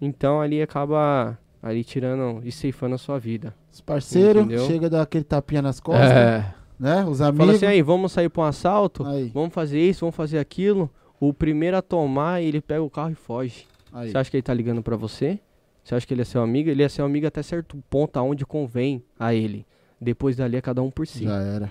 [0.00, 3.54] Então ali acaba ali tirando e ceifando a sua vida.
[3.72, 6.59] Os parceiros, chega a dar aquele tapinha nas costas, É.
[6.80, 7.04] né?
[7.04, 7.54] Os Fala amigos.
[7.56, 9.06] assim, aí, vamos sair para um assalto?
[9.06, 10.90] Aí, Vamos fazer isso, vamos fazer aquilo.
[11.20, 13.66] O primeiro a tomar, ele pega o carro e foge.
[13.92, 14.10] aí.
[14.10, 15.38] Você acha que ele tá ligando pra você?
[15.84, 16.70] Você acha que ele é seu amigo?
[16.70, 19.66] Ele é seu amigo até certo ponto, aonde convém a ele.
[20.00, 21.24] Depois dali é cada um por si.
[21.24, 21.70] Já era.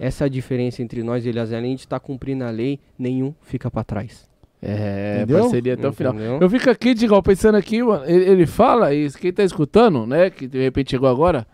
[0.00, 1.52] Essa é a diferença entre nós e eles.
[1.52, 4.28] Além de estar cumprindo a lei, nenhum fica pra trás.
[4.60, 5.40] É, Entendeu?
[5.42, 6.14] parceria até o final.
[6.14, 6.38] Entendeu?
[6.40, 10.30] Eu fico aqui, Digão, pensando aqui, mano, ele, ele fala, e quem tá escutando, né,
[10.30, 11.46] que de repente chegou agora,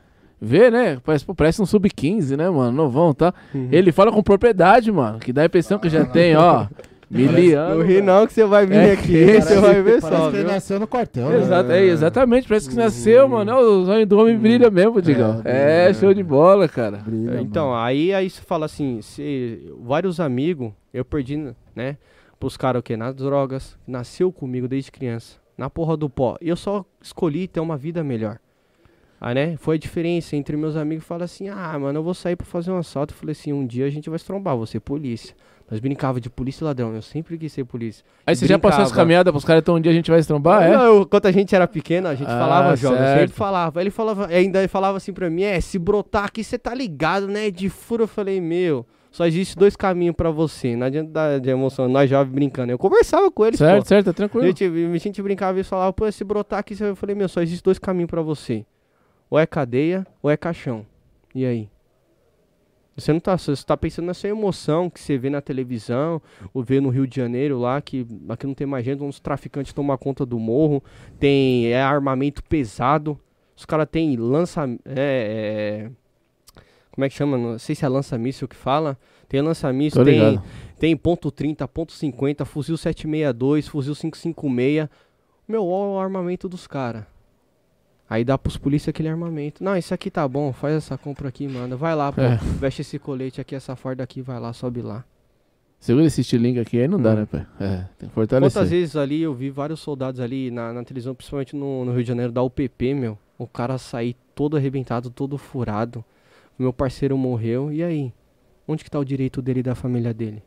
[0.44, 3.32] vê, né, parece, pô, parece um sub-15, né, mano, novão, tá?
[3.54, 3.68] Uhum.
[3.72, 6.66] Ele fala com propriedade, mano, que dá a impressão que já tem, ó,
[7.10, 7.76] miliano.
[7.76, 10.30] Não ri não que você vai vir É, aqui, parece- você vai ver Parece só,
[10.30, 10.52] que ele viu?
[10.52, 11.36] nasceu no quartel, né?
[11.38, 15.40] Exato, é, exatamente, parece que nasceu, mano, é, o sonho do homem brilha mesmo, Digão.
[15.44, 16.98] É, É, show de bola, cara.
[16.98, 17.82] Brilha, Então, mano.
[17.82, 21.96] aí, aí você fala assim, se, vários amigos, eu perdi, né?
[22.40, 22.96] Pros caras o quê?
[22.96, 26.36] Nas drogas, nasceu comigo desde criança, na porra do pó.
[26.42, 28.38] E eu só escolhi ter uma vida melhor.
[29.26, 29.56] Aí, né?
[29.56, 31.04] Foi a diferença entre meus amigos.
[31.04, 33.14] Fala assim, ah, mano, eu vou sair pra fazer um assalto.
[33.14, 35.34] Eu falei assim, um dia a gente vai se trombar, você polícia.
[35.70, 38.04] Nós brincava de polícia e ladrão, eu sempre quis ser polícia.
[38.26, 39.00] Aí você já passou as Brincava.
[39.02, 40.76] caminhadas pros caras, então um dia a gente vai se trombar, é?
[40.76, 43.20] Não, eu- quando a gente era pequeno, a gente Ah, falava, eu certo.
[43.20, 43.80] sempre falava.
[43.80, 47.26] Ele falava, ainda ele falava assim pra mim, é, se brotar aqui, você tá ligado,
[47.26, 47.50] né?
[47.50, 50.76] De furo, eu falei, meu, só existe dois caminhos pra você.
[50.76, 52.70] Não adianta dar de emoção, nós jovens brincando.
[52.70, 53.88] Eu conversava com eles, certo, pô.
[53.88, 54.46] certo, tá A tranquilo.
[54.46, 57.40] gente, a gente brincava e eles falavam, pô, se brotar aqui, eu falei, meu, só
[57.40, 58.66] existe dois caminhos pra você.
[59.30, 60.86] Ou é cadeia, ou é caixão.
[61.34, 61.68] E aí?
[62.96, 66.80] Você não tá, você tá pensando nessa emoção que você vê na televisão, ou vê
[66.80, 70.24] no Rio de Janeiro lá, que aqui não tem mais gente, uns traficantes tomam conta
[70.24, 70.82] do morro,
[71.18, 73.18] tem é, armamento pesado,
[73.56, 74.64] os caras têm lança.
[74.84, 75.90] É, é,
[76.92, 77.36] como é que chama?
[77.36, 78.96] Não sei se é lança-míssil que fala.
[79.28, 80.40] Tem lança-míssil, tem,
[80.78, 84.88] tem ponto .30, ponto .50, fuzil 762, fuzil 556.
[85.48, 87.04] Meu, olha o armamento dos caras.
[88.08, 89.64] Aí dá pros polícia aquele armamento.
[89.64, 91.74] Não, isso aqui tá bom, faz essa compra aqui, manda.
[91.76, 92.36] Vai lá, pô, É.
[92.60, 95.04] veste esse colete aqui, essa farda aqui, vai lá, sobe lá.
[95.80, 97.14] Segura esse estilingue aqui, aí não dá, Hum.
[97.16, 97.46] né, pai?
[97.60, 98.56] É, tem que fortalecer.
[98.58, 102.02] Quantas vezes ali eu vi vários soldados ali na, na televisão, principalmente no, no Rio
[102.02, 103.18] de Janeiro, da UPP, meu.
[103.38, 106.04] O cara sair todo arrebentado, todo furado.
[106.58, 108.12] Meu parceiro morreu, e aí?
[108.66, 110.42] Onde que tá o direito dele e da família dele?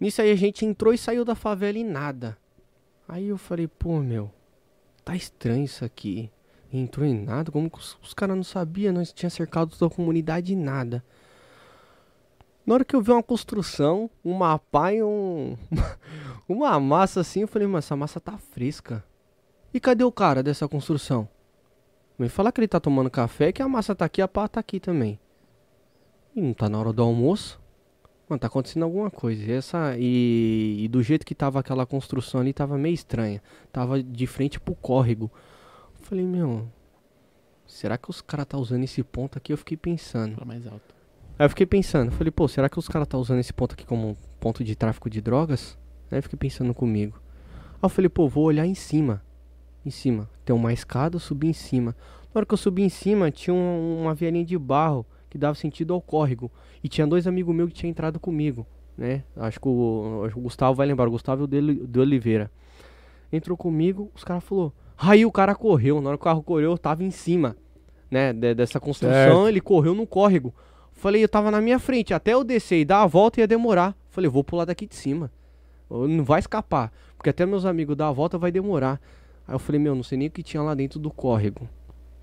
[0.00, 2.36] Nisso aí a gente entrou e saiu da favela e nada.
[3.08, 4.30] Aí eu falei, pô, meu,
[5.04, 6.30] tá estranho isso aqui.
[6.72, 10.52] Entrou em nada, como os, os caras não sabiam, nós tinha cercado toda a comunidade
[10.52, 11.04] e nada.
[12.66, 15.56] Na hora que eu vi uma construção, uma pá e um,
[16.48, 19.04] uma massa assim, eu falei, mas essa massa tá fresca.
[19.72, 21.28] E cadê o cara dessa construção?
[22.18, 24.60] Me fala que ele tá tomando café, que a massa tá aqui, a pá tá
[24.60, 25.18] aqui também.
[26.34, 27.60] E não tá na hora do almoço?
[28.34, 29.42] Mano, tá acontecendo alguma coisa.
[29.44, 33.40] E, essa, e, e do jeito que tava aquela construção ali, tava meio estranha.
[33.72, 35.30] Tava de frente pro córrego.
[36.00, 36.66] Falei, meu.
[37.66, 39.52] será que os caras tá usando esse ponto aqui?
[39.52, 40.34] Eu fiquei pensando.
[40.34, 40.94] Fala mais alto.
[41.38, 43.84] Aí eu fiquei pensando, falei, pô, será que os caras tá usando esse ponto aqui
[43.84, 45.76] como um ponto de tráfico de drogas?
[46.10, 47.18] Aí eu fiquei pensando comigo.
[47.74, 49.22] Aí eu falei, pô, vou olhar em cima.
[49.84, 50.28] Em cima.
[50.44, 51.96] Tem uma escada, eu subi em cima.
[52.32, 55.54] Na hora que eu subi em cima, tinha um- uma vielinha de barro que dava
[55.56, 56.50] sentido ao córrego.
[56.84, 58.66] E tinha dois amigos meus que tinham entrado comigo,
[58.96, 59.24] né?
[59.36, 61.98] Acho que o, acho que o Gustavo vai lembrar, o Gustavo e o de, de
[61.98, 62.50] Oliveira.
[63.32, 64.70] Entrou comigo, os caras falou.
[64.96, 67.56] Aí o cara correu, na hora que o carro correu, eu tava em cima,
[68.10, 68.32] né?
[68.32, 69.48] de- dessa construção, Certo.
[69.48, 70.54] ele correu no córrego.
[70.92, 73.96] Falei, eu tava na minha frente, até eu descer e dar a volta ia demorar.
[74.10, 75.32] Falei, vou pular daqui de cima.
[75.90, 79.00] Não vai escapar, porque até meus amigos dar a volta vai demorar.
[79.48, 81.68] Aí eu falei, meu, não sei nem o que tinha lá dentro do córrego.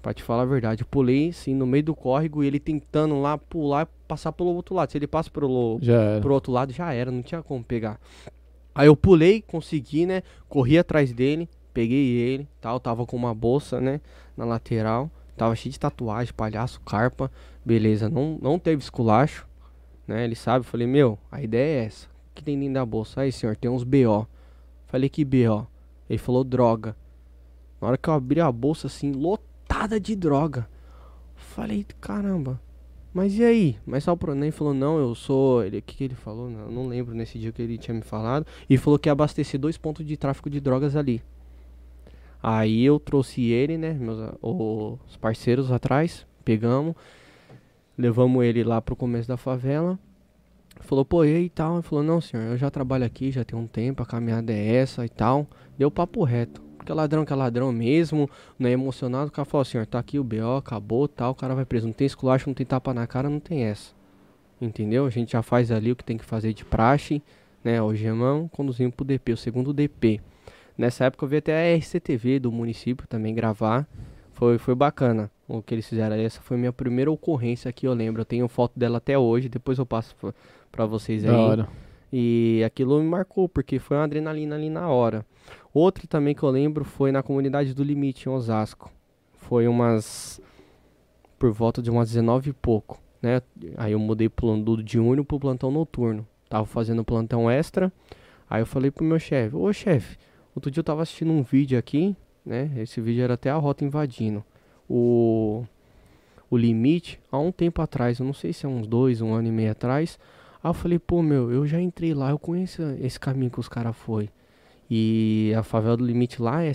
[0.01, 3.21] Pra te falar a verdade, eu pulei assim no meio do córrego e ele tentando
[3.21, 4.91] lá pular e passar pelo outro lado.
[4.91, 5.79] Se ele passa pelo,
[6.21, 7.99] pro outro lado, já era, não tinha como pegar.
[8.73, 10.23] Aí eu pulei, consegui, né?
[10.49, 14.01] Corri atrás dele, peguei ele, tal, tava com uma bolsa, né,
[14.35, 17.31] na lateral, tava cheio de tatuagem, palhaço, carpa,
[17.65, 19.47] beleza, não, não teve esculacho,
[20.07, 20.23] né?
[20.23, 22.07] Ele sabe, falei, meu, a ideia é essa.
[22.07, 23.21] O que tem dentro da bolsa?
[23.21, 24.27] Aí, senhor, tem uns BO.
[24.87, 25.67] Falei, que BO?
[26.09, 26.95] Ele falou, droga.
[27.79, 29.11] Na hora que eu abri a bolsa, assim,
[29.81, 30.67] lotada de droga.
[31.35, 32.61] Falei, caramba.
[33.13, 33.77] Mas e aí?
[33.85, 35.63] Mas só o Pronem falou, não, eu sou.
[35.63, 36.49] Ele, que, que ele falou?
[36.49, 38.45] Não, não lembro nesse dia que ele tinha me falado.
[38.69, 41.21] E falou que ia abastecer dois pontos de tráfico de drogas ali.
[42.41, 43.93] Aí eu trouxe ele, né?
[43.93, 46.95] Meus, os parceiros atrás, pegamos,
[47.97, 49.99] levamos ele lá pro começo da favela.
[50.79, 51.75] Falou, pô, e e tal?
[51.75, 54.75] Ele falou, não, senhor, eu já trabalho aqui, já tem um tempo, a caminhada é
[54.75, 55.45] essa e tal.
[55.77, 56.70] Deu papo reto.
[56.81, 58.27] Porque ladrão que é ladrão mesmo,
[58.57, 59.27] não é emocionado.
[59.27, 61.85] O cara falou, senhor, tá aqui o BO, acabou tal, o cara vai preso.
[61.85, 63.93] Não tem esculacho, não tem tapa na cara, não tem essa.
[64.59, 65.05] Entendeu?
[65.05, 67.21] A gente já faz ali o que tem que fazer de praxe,
[67.63, 67.79] né?
[67.79, 70.19] O gemão, conduzimos pro DP, o segundo DP.
[70.75, 73.87] Nessa época eu vi até a RCTV do município também gravar.
[74.33, 76.15] Foi, foi bacana o que eles fizeram.
[76.15, 78.21] Essa foi minha primeira ocorrência que eu lembro.
[78.21, 80.33] Eu tenho foto dela até hoje, depois eu passo pra,
[80.71, 81.31] pra vocês aí.
[81.31, 81.67] Da hora.
[82.11, 85.23] E aquilo me marcou, porque foi uma adrenalina ali na hora.
[85.73, 88.91] Outro também que eu lembro foi na comunidade do Limite, em Osasco.
[89.33, 90.41] Foi umas.
[91.39, 93.41] por volta de umas 19 e pouco, né?
[93.77, 94.29] Aí eu mudei
[94.63, 96.27] do diurno pro plantão noturno.
[96.49, 97.91] Tava fazendo plantão extra.
[98.49, 100.17] Aí eu falei pro meu chefe: Ô chefe,
[100.53, 102.15] outro dia eu tava assistindo um vídeo aqui,
[102.45, 102.69] né?
[102.77, 104.43] Esse vídeo era até a rota invadindo.
[104.89, 105.63] O.
[106.49, 109.47] O limite, há um tempo atrás, eu não sei se é uns dois, um ano
[109.47, 110.19] e meio atrás.
[110.61, 113.69] Aí eu falei, pô, meu, eu já entrei lá, eu conheço esse caminho que os
[113.69, 114.29] caras foi.
[114.93, 116.73] E a favela do limite lá é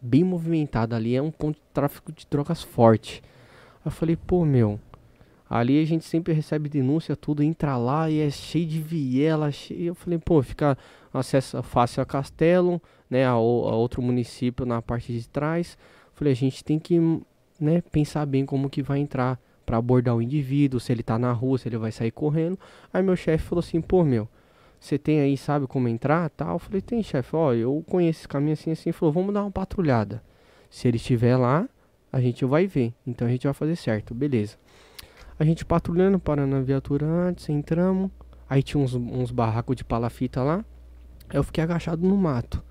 [0.00, 3.20] bem movimentada ali, é um ponto de tráfico de drogas forte.
[3.84, 4.78] Eu falei, pô, meu,
[5.48, 9.88] ali a gente sempre recebe denúncia, tudo, entra lá e é cheio de viela, cheio.
[9.88, 10.78] Eu falei, pô, fica
[11.12, 12.80] acesso fácil a Castelo,
[13.10, 15.76] né, a, a outro município na parte de trás.
[16.14, 17.00] Falei, a gente tem que,
[17.58, 21.32] né, pensar bem como que vai entrar pra abordar o indivíduo, se ele tá na
[21.32, 22.56] rua, se ele vai sair correndo.
[22.92, 24.28] Aí meu chefe falou assim, pô, meu,
[24.80, 26.54] você tem aí, sabe como entrar, tal?
[26.54, 28.88] Eu falei, tem, chefe, ó, eu conheço esse caminho assim, assim.
[28.88, 30.22] Ele falou, vamos dar uma patrulhada.
[30.70, 31.68] Se ele estiver lá,
[32.10, 32.94] a gente vai ver.
[33.06, 34.56] Então a gente vai fazer certo, beleza.
[35.38, 38.10] A gente patrulhando, parando na viatura antes, entramos.
[38.48, 40.64] Aí tinha uns, uns barracos de palafita lá.
[41.30, 42.64] Eu fiquei agachado no mato.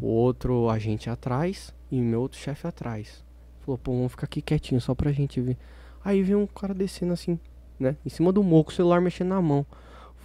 [0.00, 3.24] O outro agente atrás e meu outro chefe atrás.
[3.60, 5.56] Falou, pô, vamos ficar aqui quietinho só pra gente ver.
[6.04, 7.38] Aí veio um cara descendo assim,
[7.80, 7.96] né?
[8.06, 9.66] Em cima do morro, com o celular mexendo na mão.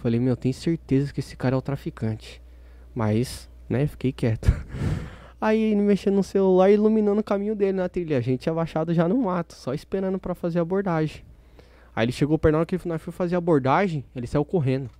[0.02, 2.42] Falei, meu, tenho certeza que esse cara é o traficante.
[2.92, 4.50] Mas, né, fiquei quieto.
[5.40, 8.18] Aí ele mexendo no celular iluminando o caminho dele na trilha.
[8.18, 11.22] A gente abaixado já no mato, só esperando pra fazer a abordagem.
[11.94, 14.90] Aí ele chegou perto na hora que nós foi fazer a abordagem, ele saiu correndo.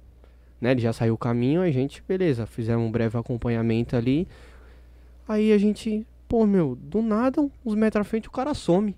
[0.61, 4.29] Né, ele já saiu o caminho, a gente, beleza, fizemos um breve acompanhamento ali.
[5.27, 8.95] Aí a gente, pô, meu, do nada, uns metros à frente o cara some.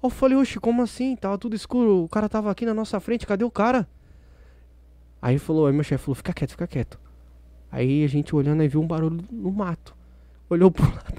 [0.00, 1.16] Eu falei, oxe, como assim?
[1.16, 3.88] Tava tudo escuro, o cara tava aqui na nossa frente, cadê o cara?
[5.24, 7.00] Aí falou, aí meu chefe falou, fica quieto, fica quieto.
[7.72, 9.96] Aí a gente olhando e viu um barulho no mato.
[10.50, 11.14] Olhou pro lado.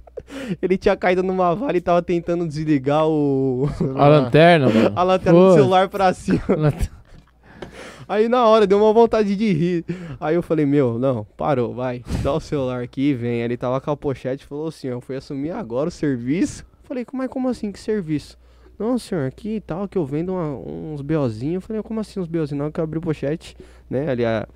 [0.62, 3.68] Ele tinha caído numa vala e tava tentando desligar o.
[3.98, 4.92] A lanterna, mano.
[4.96, 5.54] a lanterna do Pô.
[5.56, 6.40] celular pra cima.
[8.08, 9.84] Aí na hora deu uma vontade de rir.
[10.20, 12.04] Aí eu falei, meu, não, parou, vai.
[12.22, 13.40] Dá o celular aqui e vem.
[13.40, 16.64] Aí Ele tava com a pochete e falou assim, eu fui assumir agora o serviço.
[16.84, 18.38] Falei, mas como assim, que serviço?
[18.78, 21.56] Não, senhor, aqui e tal, que eu vendo uma- uns BOzinhos.
[21.56, 22.64] Eu falei, como assim uns BOzinhos?
[22.64, 23.56] Não, que eu abri pochete,
[23.90, 24.10] né?
[24.10, 24.48] Ali a-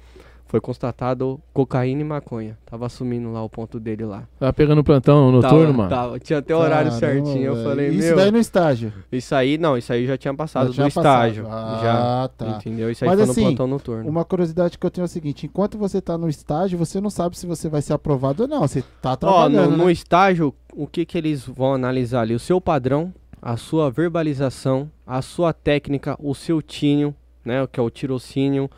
[0.46, 2.58] foi constatado cocaína e maconha.
[2.66, 4.24] Tava assumindo lá o ponto dele lá.
[4.40, 5.90] Tava pegando plantão noturno, Tava- mano.
[5.92, 7.46] tava, tinha até o horário Caramba, certinho.
[7.46, 7.68] Eu velho.
[7.70, 8.16] falei, Isso meu.
[8.16, 8.92] daí no estágio.
[9.12, 11.44] Isso aí, não, isso aí já tinha passado Já tinha do estágio.
[11.44, 11.82] passado.
[11.84, 12.24] Já.
[12.24, 12.48] Ah, tá.
[12.48, 12.90] Entendeu?
[12.90, 14.10] Isso aí Mas foi assim, no plantão noturno.
[14.10, 17.12] Uma curiosidade que eu tenho é o seguinte: enquanto você tá no estágio, você não
[17.12, 18.62] sabe se você vai ser aprovado ou não.
[18.68, 19.70] Você tá Ó, trabalhando.
[19.70, 19.92] no, no né?
[19.92, 22.34] estágio, o que que eles vão analisar ali?
[22.34, 27.84] O seu padrão, a sua verbalização, a sua técnica, o seu tinho, né, que é
[27.84, 28.70] o tirocínio,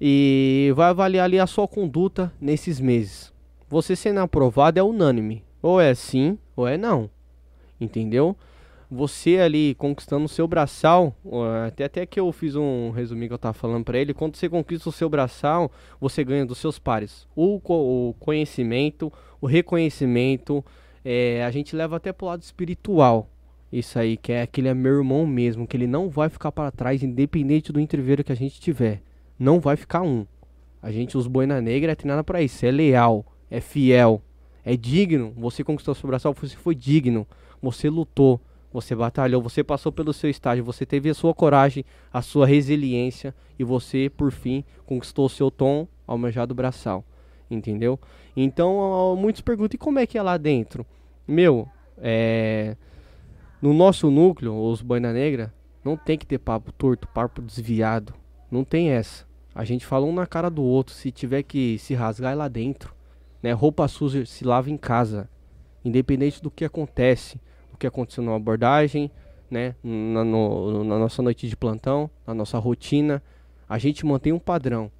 [0.00, 3.32] e vai avaliar ali a sua conduta nesses meses.
[3.68, 7.10] Você sendo aprovado é unânime, ou é sim ou é não,
[7.80, 8.36] entendeu?
[8.88, 11.12] Você ali conquistando o seu braçal,
[11.66, 14.48] até, até que eu fiz um resuminho que eu tava falando para ele, quando você
[14.48, 17.26] conquista o seu braçal, você ganha dos seus pares.
[17.34, 20.64] O, o conhecimento, o reconhecimento,
[21.04, 23.28] é, a gente leva até pro lado espiritual,
[23.78, 26.70] isso aí, que é aquele é meu irmão mesmo, que ele não vai ficar para
[26.70, 29.02] trás, independente do entreveiro que a gente tiver.
[29.38, 30.26] Não vai ficar um.
[30.80, 32.64] A gente, os boina negra, é treinado para isso.
[32.64, 34.22] É leal, é fiel,
[34.64, 35.32] é digno.
[35.36, 37.26] Você conquistou seu braçal, você foi digno.
[37.60, 38.40] Você lutou,
[38.72, 43.34] você batalhou, você passou pelo seu estágio, você teve a sua coragem, a sua resiliência
[43.58, 47.04] e você, por fim, conquistou o seu tom almejado braçal.
[47.50, 47.98] Entendeu?
[48.36, 50.86] Então, muitos perguntam: e como é que é lá dentro?
[51.26, 51.68] Meu,
[51.98, 52.76] é
[53.60, 55.52] no nosso núcleo, os boina negra,
[55.82, 58.12] não tem que ter papo torto, papo desviado.
[58.50, 59.24] Não tem essa.
[59.54, 60.94] A gente fala um na cara do outro.
[60.94, 62.94] Se tiver que se rasgar, é lá dentro.
[63.42, 63.52] Né?
[63.52, 65.30] Roupa suja se lava em casa.
[65.84, 67.40] Independente do que acontece.
[67.70, 69.10] Do que aconteceu na abordagem,
[69.50, 69.74] né?
[69.82, 73.22] Na, no, na nossa noite de plantão, na nossa rotina.
[73.68, 74.90] A gente mantém um padrão.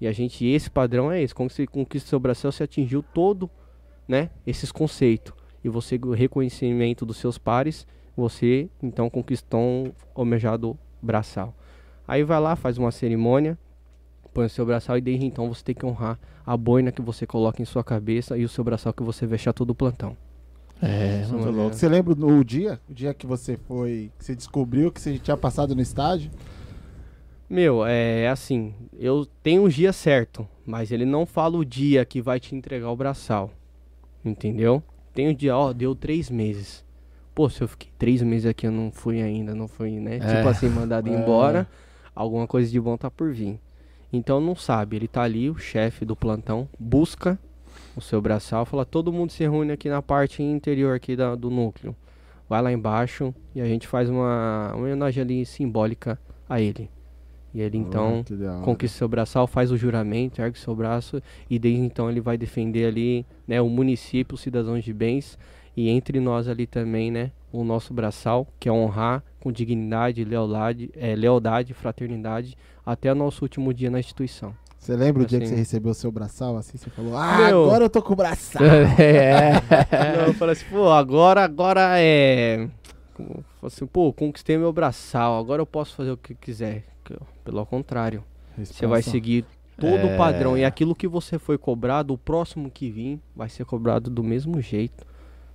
[0.00, 1.34] E a gente, esse padrão é esse.
[1.34, 3.50] Quando você conquista seu braço, você atingiu todo,
[4.06, 4.30] né?
[4.46, 5.32] Esses conceitos.
[5.64, 7.86] E você, o reconhecimento dos seus pares
[8.16, 11.54] você então conquistou um almejado braçal.
[12.06, 13.58] Aí vai lá, faz uma cerimônia,
[14.32, 17.26] põe o seu braçal e desde então você tem que honrar a boina que você
[17.26, 20.16] coloca em sua cabeça e o seu braçal que você fecha todo o plantão.
[20.82, 21.74] É, muito louco.
[21.74, 22.80] Você lembra o dia?
[22.88, 26.30] O dia que você foi, que você descobriu que você tinha passado no estágio?
[27.48, 32.20] Meu, é assim, eu tenho um dia certo, mas ele não fala o dia que
[32.20, 33.50] vai te entregar o braçal.
[34.24, 34.82] Entendeu?
[35.14, 36.83] Tem um dia, ó, deu três meses.
[37.34, 40.16] Pô, se eu fiquei três meses aqui, eu não fui ainda, não fui, né?
[40.16, 40.36] É.
[40.36, 41.12] Tipo assim, mandado é.
[41.12, 41.66] embora,
[42.14, 43.58] alguma coisa de bom tá por vir.
[44.12, 47.38] Então não sabe, ele tá ali, o chefe do plantão, busca
[47.96, 51.50] o seu braçal, fala, todo mundo se reúne aqui na parte interior aqui da, do
[51.50, 51.96] núcleo.
[52.48, 56.18] Vai lá embaixo e a gente faz uma, uma homenagem ali simbólica
[56.48, 56.88] a ele.
[57.54, 58.24] E ele então
[58.64, 62.86] conquista seu braçal, faz o juramento, ergue seu braço e desde então ele vai defender
[62.86, 65.38] ali né, o município, os cidadãos de bens
[65.76, 70.90] e entre nós ali também, né, o nosso braçal, que é honrar com dignidade, lealdade,
[70.96, 74.54] é, lealdade, fraternidade, até o nosso último dia na instituição.
[74.78, 75.54] Você lembra assim, o dia que assim.
[75.54, 77.64] você recebeu o seu braçal, assim, você falou, ah, Meu...
[77.64, 78.62] agora eu tô com o braçal.
[78.98, 79.52] é.
[80.16, 82.68] Não, eu falei assim, pô, agora, agora é...
[83.62, 86.84] Assim, pô, conquistei meu braçal, agora eu posso fazer o que quiser.
[87.44, 88.24] Pelo contrário,
[88.58, 89.44] você vai seguir
[89.78, 90.14] todo é...
[90.14, 90.58] o padrão.
[90.58, 94.60] E aquilo que você foi cobrado, o próximo que vir vai ser cobrado do mesmo
[94.60, 95.06] jeito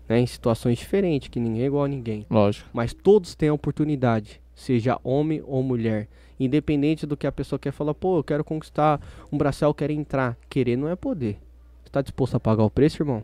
[0.10, 2.26] né, em situações diferentes, que ninguém é igual a ninguém.
[2.30, 2.68] Lógico.
[2.74, 6.08] Mas todos têm a oportunidade, seja homem ou mulher.
[6.40, 9.00] Independente do que a pessoa quer falar, pô, eu quero conquistar
[9.32, 10.36] um braçal, eu quero entrar.
[10.50, 11.38] Querer não é poder.
[11.84, 13.24] Você tá disposto a pagar o preço, irmão?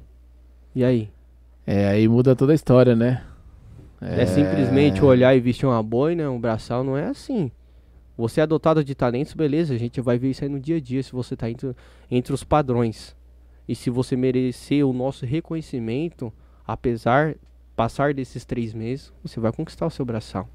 [0.76, 1.10] E aí?
[1.66, 3.24] É, aí muda toda a história, né?
[4.02, 7.50] É, é simplesmente olhar e vestir uma boina, um braçal, não é assim.
[8.18, 10.80] Você é adotado de talentos, beleza, a gente vai ver isso aí no dia a
[10.80, 11.76] dia, se você tá entre,
[12.12, 13.16] entre os padrões.
[13.68, 16.32] E se você merecer o nosso reconhecimento,
[16.68, 17.36] apesar
[17.76, 20.48] passar desses três meses, você vai conquistar o seu braçal.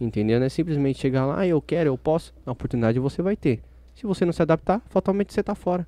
[0.00, 0.38] Entendeu?
[0.38, 2.32] Não é simplesmente chegar lá, ah, eu quero, eu posso.
[2.46, 3.60] A oportunidade você vai ter.
[3.94, 5.86] Se você não se adaptar, fatalmente você tá fora.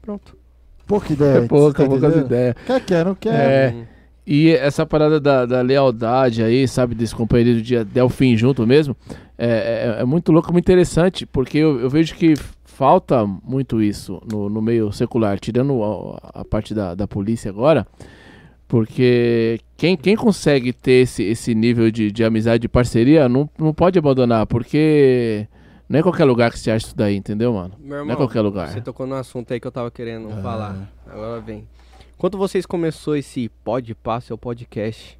[0.00, 0.36] Pronto.
[0.86, 1.38] Pouca ideia.
[1.38, 2.54] É pouca, tá poucas ideias.
[2.66, 3.34] Quer, quer, não quer.
[3.34, 3.74] É.
[3.74, 3.84] Hum.
[4.26, 8.66] E essa parada da, da, lealdade aí, sabe, desse companheiro de até o fim junto
[8.66, 8.96] mesmo,
[9.38, 12.34] é, é, é muito louco, muito interessante, porque eu, eu, vejo que
[12.64, 17.86] falta muito isso no, no meio secular, tirando a, a parte da, da polícia agora.
[18.68, 23.72] Porque quem, quem consegue ter esse, esse nível de, de amizade, de parceria, não, não
[23.72, 25.46] pode abandonar, porque
[25.88, 27.74] não é qualquer lugar que você acha isso daí, entendeu, mano?
[27.78, 28.68] Meu irmão, não é qualquer lugar.
[28.68, 30.42] Você tocou no assunto aí que eu tava querendo ah.
[30.42, 30.92] falar.
[31.06, 31.66] Agora vem.
[32.18, 35.18] Quando vocês começou esse Pode Pá, seu podcast,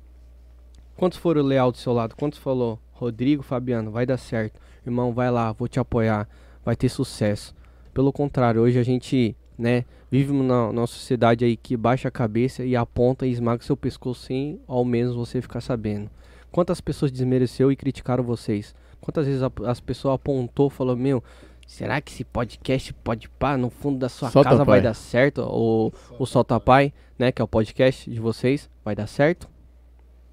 [0.97, 2.17] quantos foram leal do seu lado?
[2.17, 4.59] Quantos falou, Rodrigo, Fabiano, vai dar certo.
[4.85, 6.29] Irmão, vai lá, vou te apoiar,
[6.65, 7.55] vai ter sucesso.
[7.95, 9.85] Pelo contrário, hoje a gente né?
[10.17, 14.23] Vive na nossa sociedade aí que baixa a cabeça e aponta e esmaga seu pescoço
[14.23, 16.09] sem ao menos você ficar sabendo.
[16.51, 18.75] Quantas pessoas desmereceu e criticaram vocês?
[18.99, 21.23] Quantas vezes a, as pessoas apontou, falou, meu,
[21.67, 25.43] será que esse podcast pode pá no fundo da sua Solta casa vai dar certo?
[25.43, 29.47] O, o Solta Pai, né, que é o podcast de vocês, vai dar certo?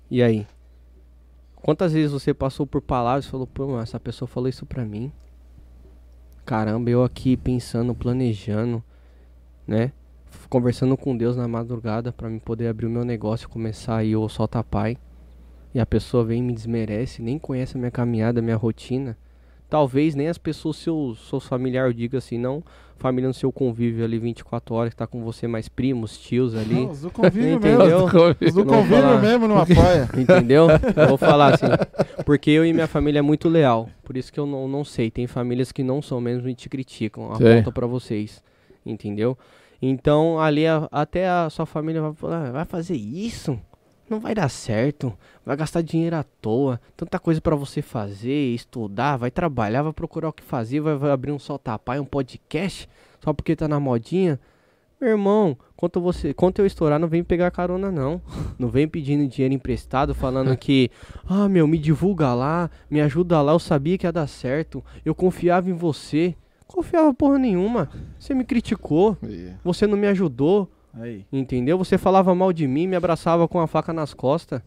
[0.09, 0.47] E aí?
[1.57, 5.11] Quantas vezes você passou por palavras e falou, pô, essa pessoa falou isso pra mim?
[6.45, 8.81] Caramba, eu aqui pensando, planejando,
[9.67, 9.91] né?
[10.49, 14.27] Conversando com Deus na madrugada para me poder abrir o meu negócio, começar aí o
[14.29, 14.97] Solta Pai.
[15.73, 19.17] e a pessoa vem e me desmerece, nem conhece a minha caminhada, a minha rotina,
[19.69, 22.63] talvez nem as pessoas, seus, seus familiares, diga assim, não
[23.03, 26.75] família no seu convívio ali 24 horas, que tá com você mais primos, tios ali.
[26.85, 27.79] Não, os do convívio Entendeu?
[27.79, 28.05] mesmo.
[28.39, 29.21] Os do convívio falar.
[29.21, 30.09] mesmo não apoia.
[30.17, 30.67] Entendeu?
[30.95, 31.65] Eu vou falar assim.
[32.25, 33.89] Porque eu e minha família é muito leal.
[34.03, 35.11] Por isso que eu não, não sei.
[35.11, 37.35] Tem famílias que não são mesmo e te criticam.
[37.35, 37.55] Sei.
[37.55, 38.41] Aponta pra vocês.
[38.85, 39.37] Entendeu?
[39.81, 43.59] Então, ali a- até a sua família vai falar: "Ah, vai fazer isso?
[44.09, 45.13] Não vai dar certo.
[45.45, 46.79] Vai gastar dinheiro à toa.
[46.95, 51.11] Tanta coisa pra você fazer, estudar, vai trabalhar, vai procurar o que fazer, vai, vai
[51.11, 52.87] abrir um solta-pai, um podcast,
[53.23, 54.39] só porque tá na modinha.
[55.01, 58.21] Meu irmão, quanto você, quanto eu estourar, não vem pegar carona não.
[58.59, 60.89] Não vem pedindo dinheiro emprestado, falando que,
[61.27, 64.81] ah, meu, me divulga lá, me ajuda lá, eu sabia que ia dar certo.
[65.03, 66.35] Eu confiava em você.
[66.67, 67.89] Confiava porra nenhuma.
[68.19, 69.17] Você me criticou,
[69.63, 71.25] você não me ajudou, Aí.
[71.31, 71.77] entendeu?
[71.77, 74.61] Você falava mal de mim, me abraçava com a faca nas costas.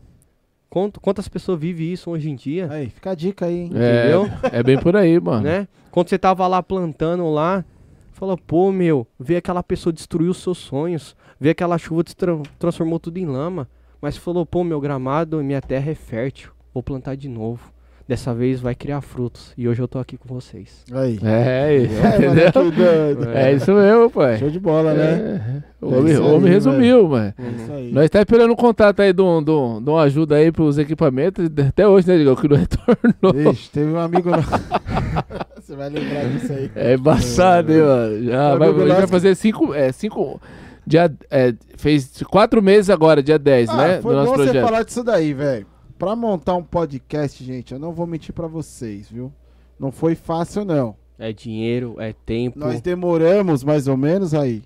[0.68, 2.68] Quanto- quantas pessoas vivem isso hoje em dia?
[2.70, 3.70] Aí, fica a dica aí, hein?
[3.74, 4.28] É, Entendeu?
[4.53, 5.42] é bem por aí, mano.
[5.42, 5.68] né?
[5.90, 7.64] Quando você tava lá plantando lá,
[8.12, 12.42] falou, pô, meu, vê aquela pessoa destruir os seus sonhos, vê aquela chuva te tran-
[12.59, 13.68] transformou tudo em lama,
[14.03, 17.72] mas falou, pô, meu gramado, minha terra é fértil, vou plantar de novo.
[18.09, 19.52] Dessa vez vai criar frutos.
[19.59, 20.84] E hoje eu tô aqui com vocês.
[20.92, 21.18] Aí.
[21.24, 22.28] É, É, entendeu?
[22.28, 23.28] moleque doido.
[23.34, 24.38] É isso mesmo, pai.
[24.38, 25.62] Show de bola, né?
[25.82, 27.34] É, O homem, isso o homem aí, resumiu, mano.
[27.36, 27.92] É isso aí.
[27.92, 30.78] Nós tá esperando um contato aí de, um, de, um- de uma ajuda aí pros
[30.78, 31.46] equipamentos.
[31.68, 32.36] Até hoje, né, Digão?
[32.36, 33.52] Que não retornou.
[33.52, 34.30] Ixi, teve um amigo.
[34.30, 34.36] no-
[35.61, 36.70] Você vai lembrar disso aí.
[36.76, 38.22] É embaçado, hein, mano?
[38.24, 39.74] Já vai, gente vai fazer cinco.
[39.74, 40.40] É, cinco.
[40.86, 44.00] Dia, é, fez quatro meses agora, dia 10, Ah, né?
[44.00, 44.64] foi do nosso bom você projeto.
[44.64, 45.66] falar disso daí, velho.
[45.99, 49.32] Pra montar um podcast, gente, eu não vou mentir pra vocês, viu?
[49.78, 50.94] Não foi fácil, não.
[51.18, 52.59] É dinheiro, é tempo.
[52.59, 54.62] Nós demoramos mais ou menos aí.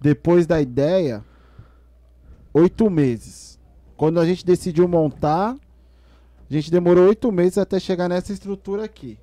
[0.00, 1.24] Depois da ideia,
[2.52, 3.58] oito meses.
[3.96, 9.18] Quando a gente decidiu montar, a gente demorou oito meses até chegar nessa estrutura aqui.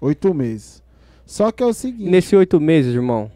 [0.00, 0.80] Oito meses.
[1.26, 2.08] Só que é o seguinte.
[2.10, 3.30] Nesses oito meses, irmão,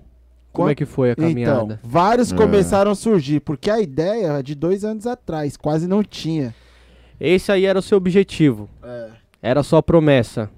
[0.53, 1.81] como é que foi a Então, caminhada?
[1.83, 2.37] vários É.
[2.37, 6.55] começaram a surgir, porque a ideia é de dois anos atrás, quase não tinha.
[7.19, 8.69] Esse aí era o seu objetivo.
[9.41, 10.51] Era a sua promessa.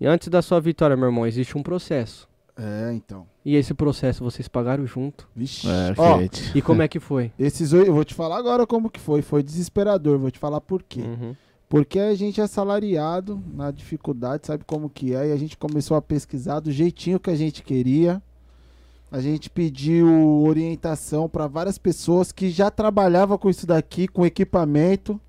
[0.00, 2.28] E antes da sua vitória, meu irmão, existe um processo.
[2.58, 3.26] É, então.
[3.44, 5.28] E esse processo vocês pagaram junto.
[5.36, 5.68] Vixe.
[5.68, 6.18] É, Ó.
[6.54, 7.30] E como é que foi?
[7.38, 9.22] esses oito, eu vou te falar agora como que foi.
[9.22, 11.00] Foi desesperador, vou te falar por quê.
[11.00, 11.34] Uhum.
[11.68, 15.96] Porque a gente é salariado na dificuldade, sabe como que é, e a gente começou
[15.96, 18.22] a pesquisar do jeitinho que a gente queria.
[19.10, 25.20] A gente pediu orientação para várias pessoas que já trabalhavam com isso daqui, com equipamento.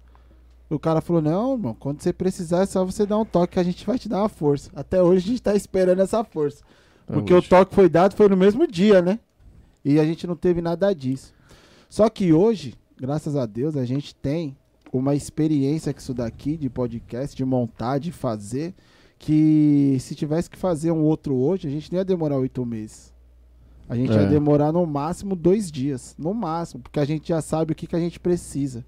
[0.69, 3.59] O cara falou: Não, irmão, quando você precisar é só você dar um toque que
[3.59, 4.71] a gente vai te dar uma força.
[4.75, 6.63] Até hoje a gente tá esperando essa força.
[7.05, 9.19] Porque o toque foi dado foi no mesmo dia, né?
[9.85, 11.33] E a gente não teve nada disso.
[11.89, 14.57] Só que hoje, graças a Deus, a gente tem
[14.91, 18.73] uma experiência com isso daqui de podcast, de montar, de fazer,
[19.17, 23.13] que se tivesse que fazer um outro hoje, a gente não ia demorar oito meses.
[23.89, 24.25] A gente É.
[24.25, 26.15] demorar no máximo dois dias.
[26.17, 28.85] No máximo, porque a gente já sabe o que, que a gente precisa.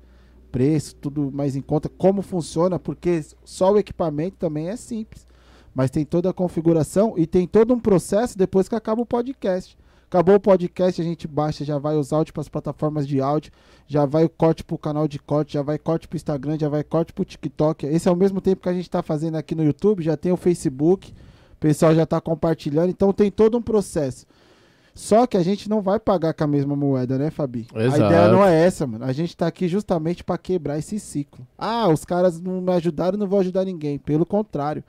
[0.52, 5.28] Preço, tudo mais em conta, como funciona, porque só o equipamento também é simples.
[5.74, 9.78] Mas tem toda a configuração e tem todo um processo depois que acaba o podcast.
[10.08, 13.52] Acabou o podcast, a gente baixa, já vai os áudios para as plataformas de áudio,
[13.86, 16.84] já vai o corte pro canal de corte, já vai corte pro Instagram, já vai
[16.84, 17.86] corte pro TikTok.
[17.86, 20.32] Esse é o mesmo tempo que a gente tá fazendo aqui no YouTube, já tem
[20.32, 21.14] o Facebook,
[21.54, 24.26] o pessoal já tá compartilhando, então tem todo um processo.
[25.00, 27.66] Só que a gente não vai pagar com a mesma moeda, né, Fabi?
[27.74, 28.04] Exato.
[28.04, 29.06] A ideia não é essa, mano.
[29.06, 31.48] A gente tá aqui justamente para quebrar esse ciclo.
[31.58, 33.98] Ah, os caras não me ajudaram, não vou ajudar ninguém.
[33.98, 34.84] Pelo contrário.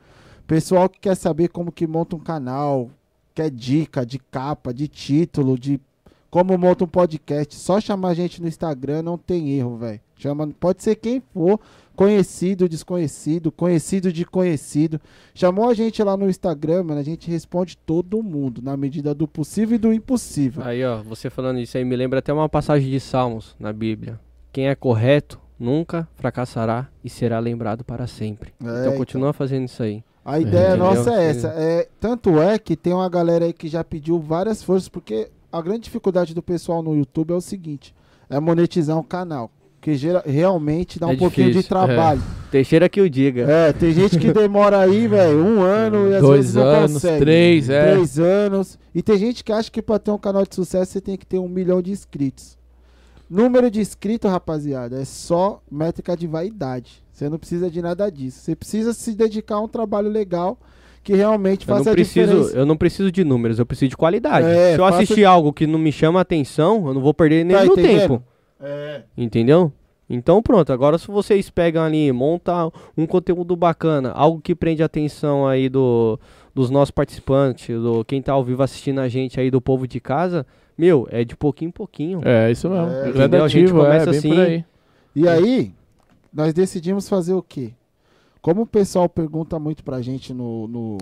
[0.49, 2.91] Pessoal que quer saber como que monta um canal,
[3.33, 5.81] quer dica de capa, de título, de
[6.29, 10.01] como monta um podcast, só chamar a gente no Instagram não tem erro, velho.
[10.17, 11.61] Chama, pode ser quem for,
[12.01, 14.99] conhecido, desconhecido, conhecido de conhecido.
[15.35, 19.29] Chamou a gente lá no Instagram, mano, a gente responde todo mundo na medida do
[19.29, 20.63] possível e do impossível.
[20.65, 24.19] Aí, ó, você falando isso aí me lembra até uma passagem de Salmos na Bíblia.
[24.51, 28.55] Quem é correto nunca fracassará e será lembrado para sempre.
[28.65, 30.03] É, então continua fazendo isso aí.
[30.25, 30.87] A ideia Entendeu?
[30.87, 31.49] nossa é essa.
[31.49, 35.61] É, tanto é que tem uma galera aí que já pediu várias forças, porque a
[35.61, 37.95] grande dificuldade do pessoal no YouTube é o seguinte:
[38.31, 39.51] é monetizar um canal.
[39.81, 42.23] Que gera, realmente dá um É pouquinho de difícil, trabalho.
[42.51, 43.51] Teixeira que o diga.
[43.51, 43.73] É.
[43.73, 47.19] tem gente que demora aí, velho, um ano e às Dois vezes não anos, consegue.
[47.21, 47.93] três, é.
[47.93, 48.79] Três anos.
[48.95, 51.25] E tem gente que acha que pra ter um canal de sucesso você tem que
[51.25, 52.59] ter um milhão de inscritos.
[53.29, 57.03] Número de inscritos, rapaziada, é só métrica de vaidade.
[57.13, 58.41] Você não precisa de nada disso.
[58.41, 60.59] Você precisa se dedicar a um trabalho legal
[61.03, 62.57] que realmente Eu não, faça a preciso, diferença.
[62.59, 64.47] eu não preciso de números, eu preciso de qualidade.
[64.47, 67.15] É, Se eu faça- assistir algo que não me chama a atenção, eu não vou
[67.15, 68.01] perder nem Tá meu entendendo?
[68.01, 68.23] tempo.
[68.61, 69.03] É.
[69.17, 69.73] Entendeu?
[70.09, 72.53] Então pronto, agora se vocês pegam ali, monta
[72.97, 76.19] um conteúdo bacana, algo que prende a atenção aí do,
[76.53, 80.01] dos nossos participantes, do quem tá ao vivo assistindo a gente aí do povo de
[80.01, 80.45] casa,
[80.77, 82.21] meu, é de pouquinho em pouquinho.
[82.25, 82.91] É, isso mesmo.
[82.91, 83.45] É, É, entendeu?
[83.45, 84.41] A gente é, começa bem assim.
[84.41, 84.65] aí.
[85.15, 85.73] E aí,
[86.33, 87.73] nós decidimos fazer o quê?
[88.43, 90.99] Como o pessoal pergunta muito pra gente no, no,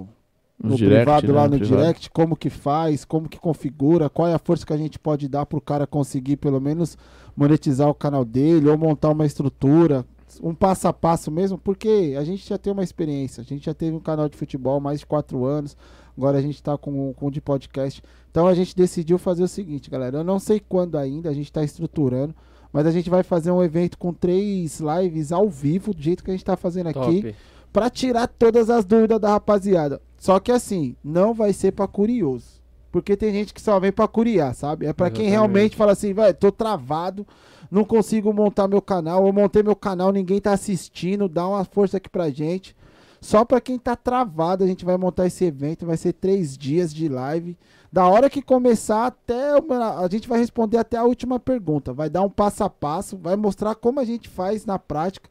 [0.63, 1.81] No no direct, privado né, lá no privado.
[1.81, 5.29] direct, como que faz, como que configura, qual é a força que a gente pode
[5.29, 6.99] dar pro cara conseguir pelo menos
[7.39, 10.05] monetizar o canal dele ou montar uma estrutura,
[10.43, 13.73] um passo a passo mesmo, porque a gente já tem uma experiência, a gente já
[13.73, 15.77] teve um canal de futebol mais de quatro anos,
[16.17, 18.03] agora a gente tá com, com o de podcast.
[18.29, 21.53] Então a gente decidiu fazer o seguinte, galera, eu não sei quando ainda, a gente
[21.53, 22.35] tá estruturando,
[22.73, 26.33] mas a gente vai fazer um evento com três lives ao vivo, do jeito que
[26.33, 27.37] a gente tá fazendo aqui Top.
[27.73, 30.03] pra tirar todas as dúvidas da rapaziada.
[30.19, 32.58] Só que assim, não vai ser pra curioso.
[32.91, 34.87] Porque tem gente que só vem pra curiar, sabe?
[34.87, 37.27] É pra quem realmente fala assim, velho, tô travado,
[37.71, 41.99] não consigo montar meu canal, eu montei meu canal, ninguém tá assistindo, dá uma força
[41.99, 42.75] aqui pra gente.
[43.21, 46.95] Só pra quem tá travado, a gente vai montar esse evento, vai ser três dias
[46.95, 47.59] de live.
[47.93, 49.57] Da hora que começar até.
[49.57, 51.93] uma- A gente vai responder até a última pergunta.
[51.93, 55.29] Vai dar um passo a passo, vai mostrar como a gente faz na prática.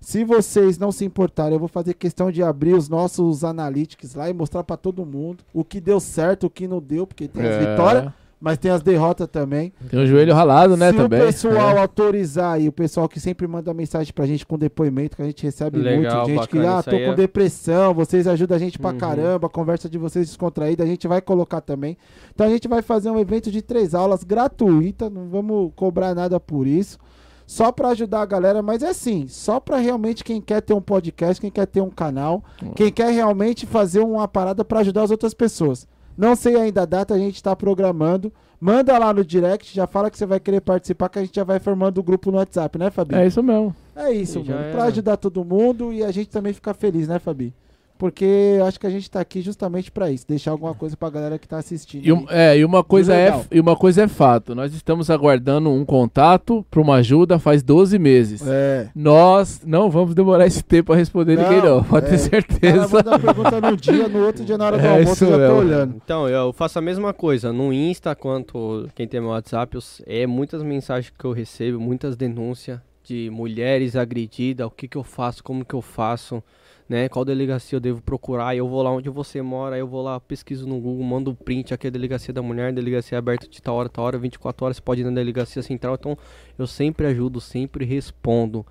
[0.00, 4.28] Se vocês não se importarem, eu vou fazer questão de abrir os nossos analytics lá
[4.30, 7.42] e mostrar pra todo mundo o que deu certo, o que não deu, porque tem
[7.42, 7.70] as É.
[7.70, 9.72] vitórias, mas tem as derrotas também.
[9.88, 11.20] Tem o joelho ralado, né, Se também.
[11.20, 11.78] o pessoal É.
[11.80, 15.42] autorizar aí, o pessoal que sempre manda mensagem pra gente com depoimento, que a gente
[15.42, 18.90] recebe Legal, muito, gente que, ah, tô com é- depressão, vocês ajudam a gente pra
[18.90, 18.98] Uhum.
[18.98, 21.96] caramba, a conversa de vocês descontraída, a gente vai colocar também.
[22.34, 26.38] Então a gente vai fazer um evento de três aulas gratuita, não vamos cobrar nada
[26.38, 26.98] por isso.
[27.46, 30.80] Só pra ajudar a galera, mas é assim, só pra realmente quem quer ter um
[30.80, 32.42] podcast, quem quer ter um canal,
[32.74, 35.86] quem quer realmente fazer uma parada pra ajudar as outras pessoas.
[36.18, 38.32] Não sei ainda a data, a gente tá programando.
[38.58, 41.44] Manda lá no direct, já fala que você vai querer participar, que a gente já
[41.44, 43.14] vai formando o grupo no WhatsApp, né, Fabi?
[43.14, 43.76] É isso mesmo.
[43.94, 44.72] É isso, E mano.
[44.72, 47.54] Pra ajudar todo mundo e a gente também ficar feliz, né, Fabi?
[47.98, 51.38] Porque acho que a gente tá aqui justamente pra isso, deixar alguma coisa pra galera
[51.38, 52.04] que tá assistindo.
[52.06, 54.54] E, um- é, e uma coisa é, e uma coisa é fato.
[54.54, 58.42] Nós estamos aguardando um contato para uma ajuda faz 12 meses.
[58.46, 58.88] É.
[58.94, 61.84] Nós não vamos demorar esse tempo a responder ninguém, Não, não.
[61.84, 62.08] Pode é.
[62.10, 62.88] ter O cara certeza.
[62.88, 65.48] manda a pergunta num dia, no outro dia, na hora do É almoço, eu já
[65.48, 65.94] tô olhando.
[66.04, 67.52] Então, eu faço a mesma coisa.
[67.52, 72.16] No Insta, quanto quem tem meu WhatsApp, eu é muitas mensagens que eu recebo, muitas
[72.16, 76.42] denúncias de mulheres agredidas, o que que eu faço, como que eu faço,
[76.88, 77.08] né?
[77.08, 78.56] Qual delegacia eu devo procurar?
[78.56, 81.74] Eu vou lá onde você mora, eu vou lá, pesquiso no Google, mando um print,
[81.74, 84.80] aqui é a delegacia da mulher, delegacia aberta de tal hora, tal hora, 24 horas,
[84.80, 85.96] pode ir na delegacia central.
[85.98, 86.16] Então,
[86.58, 88.64] eu sempre ajudo, sempre respondo.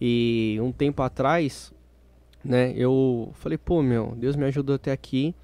[0.00, 1.72] E um tempo atrás,
[2.44, 5.34] né, eu falei, pô, meu, Deus me ajudou até aqui.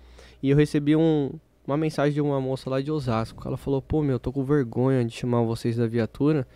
[0.43, 1.33] E eu recebi um,
[1.67, 3.47] uma mensagem de uma moça lá de Osasco.
[3.47, 6.47] Ela falou, pô, meu, tô com vergonha de chamar vocês da viatura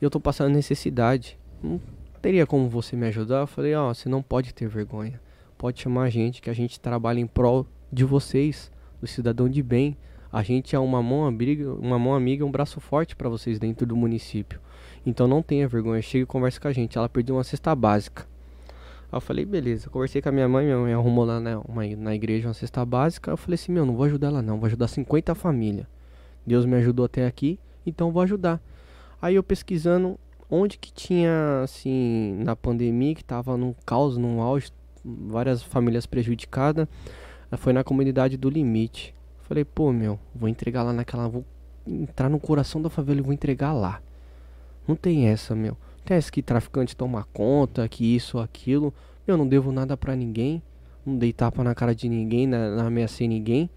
[0.00, 1.38] e eu tô passando necessidade.
[1.62, 1.80] Não
[2.20, 3.40] teria como você me ajudar?
[3.40, 5.20] Eu falei, ó, você não pode ter vergonha.
[5.56, 9.62] Pode chamar a gente, que a gente trabalha em prol de vocês, do cidadão de
[9.62, 9.96] bem.
[10.32, 13.86] A gente é uma mão amiga, uma mão amiga, um braço forte para vocês dentro
[13.86, 14.60] do município.
[15.04, 16.96] Então não tenha vergonha, chega e conversa com a gente.
[16.96, 18.26] Ela perdeu uma cesta básica.
[19.12, 19.90] Eu falei, beleza.
[19.90, 22.84] Conversei com a minha mãe, minha mãe arrumou lá na, uma, na igreja uma cesta
[22.84, 23.32] básica.
[23.32, 25.86] Eu falei assim, meu, não vou ajudar ela não, vou ajudar 50 famílias.
[26.46, 28.60] Deus me ajudou até aqui, então vou ajudar.
[29.20, 30.18] Aí eu pesquisando
[30.50, 34.72] onde que tinha, assim, na pandemia, que tava num caos, num auge,
[35.04, 36.88] várias famílias prejudicadas,
[37.50, 39.14] eh, foi na comunidade do Limite.
[39.42, 41.44] Falei, pô, meu, vou entregar lá naquela, vou
[41.86, 44.00] entrar no coração da favela e vou entregar lá.
[44.86, 45.76] Não tem essa, meu.
[46.04, 48.92] Tem essa que traficante toma conta, que isso, aquilo.
[49.26, 50.62] Eu não devo nada pra ninguém.
[51.04, 53.70] Não dei tapa na cara de ninguém, na, não ameacei ninguém.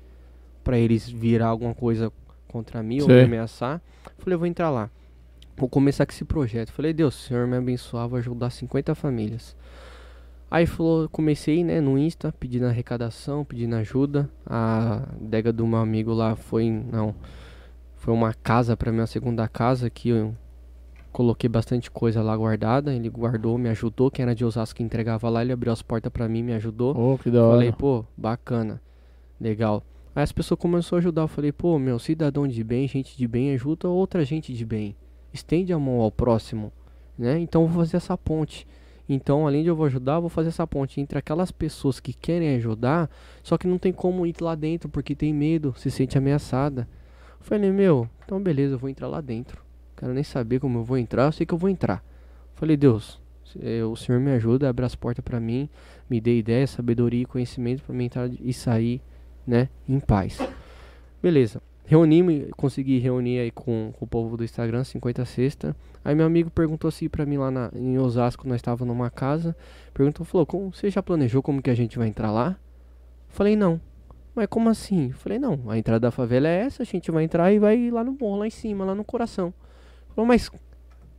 [0.63, 2.11] Pra eles virar alguma coisa
[2.47, 3.81] contra mim ou me ameaçar.
[4.17, 4.89] Falei, eu vou entrar lá.
[5.55, 6.71] Vou começar com esse projeto.
[6.71, 9.55] Falei, Deus, Senhor me abençoar, vou ajudar 50 famílias.
[10.49, 14.29] Aí falou, comecei, né, no Insta, pedindo arrecadação, pedindo ajuda.
[14.45, 17.15] A adega do meu amigo lá foi, não,
[17.95, 20.35] foi uma casa pra mim, uma segunda casa que eu
[21.11, 22.93] coloquei bastante coisa lá guardada.
[22.93, 24.11] Ele guardou, me ajudou.
[24.11, 26.95] Quem era de Osasco que entregava lá, ele abriu as portas pra mim, me ajudou.
[26.95, 27.57] Oh, que da hora.
[27.57, 28.81] Falei, pô, bacana,
[29.39, 29.83] legal.
[30.15, 31.21] Aí as pessoas começaram a ajudar.
[31.23, 34.95] Eu falei, pô, meu, cidadão de bem, gente de bem, ajuda outra gente de bem.
[35.33, 36.71] Estende a mão ao próximo,
[37.17, 37.39] né?
[37.39, 38.67] Então eu vou fazer essa ponte.
[39.07, 42.13] Então, além de eu vou ajudar, eu vou fazer essa ponte entre aquelas pessoas que
[42.13, 43.09] querem ajudar,
[43.41, 46.87] só que não tem como ir lá dentro porque tem medo, se sente ameaçada.
[47.39, 49.61] Eu falei, meu, então beleza, eu vou entrar lá dentro.
[49.97, 52.03] Quero nem saber como eu vou entrar, eu sei que eu vou entrar.
[52.55, 53.19] Falei, Deus,
[53.61, 55.69] eh, o Senhor me ajuda, abre as portas pra mim,
[56.09, 59.01] me dê ideia, sabedoria e conhecimento pra mim entrar e sair,
[59.45, 60.39] né, em paz.
[61.21, 61.61] Beleza.
[61.93, 65.75] Reuni, consegui reunir aí com, com, o povo do Instagram, 50 sexta.
[66.03, 69.55] Aí meu amigo perguntou assim pra mim lá na, em Osasco, nós estávamos numa casa.
[69.93, 72.57] Perguntou, falou, como, você já planejou como que a gente vai entrar lá?
[73.29, 73.79] Falei, não.
[74.33, 75.11] Mas como assim?
[75.11, 78.03] Falei, não, a entrada da favela é essa, a gente vai entrar e vai lá
[78.03, 79.53] no morro, lá em cima, lá no coração.
[80.15, 80.49] Falou, mas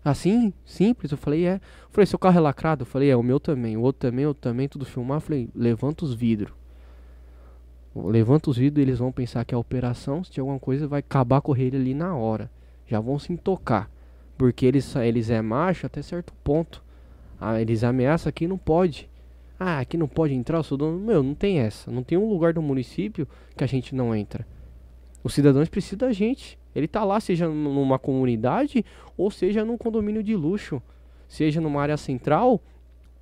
[0.05, 1.13] assim, simples?
[1.13, 1.61] Eu falei, é.
[1.91, 2.83] falei, seu carro é lacrado?
[2.83, 5.19] Eu falei, é, o meu também, o outro também, o outro também, tudo filmar.
[5.19, 6.53] Eu falei, levanta os vidros.
[7.95, 11.41] Levanta os vidros, eles vão pensar que é operação, se tiver alguma coisa, vai acabar
[11.41, 12.51] com ele ali na hora.
[12.87, 13.91] Já vão se tocar.
[14.37, 16.83] Porque eles, eles é macho até certo ponto.
[17.41, 19.09] Ah, eles ameaçam aqui não pode.
[19.59, 20.99] Ah, aqui não pode entrar, eu sou dono.
[20.99, 21.91] Meu, não tem essa.
[21.91, 24.47] Não tem um lugar do município que a gente não entra.
[25.23, 26.59] Os cidadãos precisam da gente.
[26.75, 28.85] Ele tá lá, seja numa comunidade
[29.17, 30.83] ou seja num condomínio de luxo.
[31.29, 32.61] Seja numa área central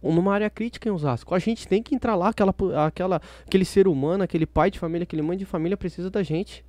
[0.03, 1.34] numa área crítica em Osasco.
[1.34, 2.55] A gente tem que entrar lá, aquela,
[2.86, 6.64] aquela, aquele ser humano, aquele pai de família, aquele mãe de família precisa da gente.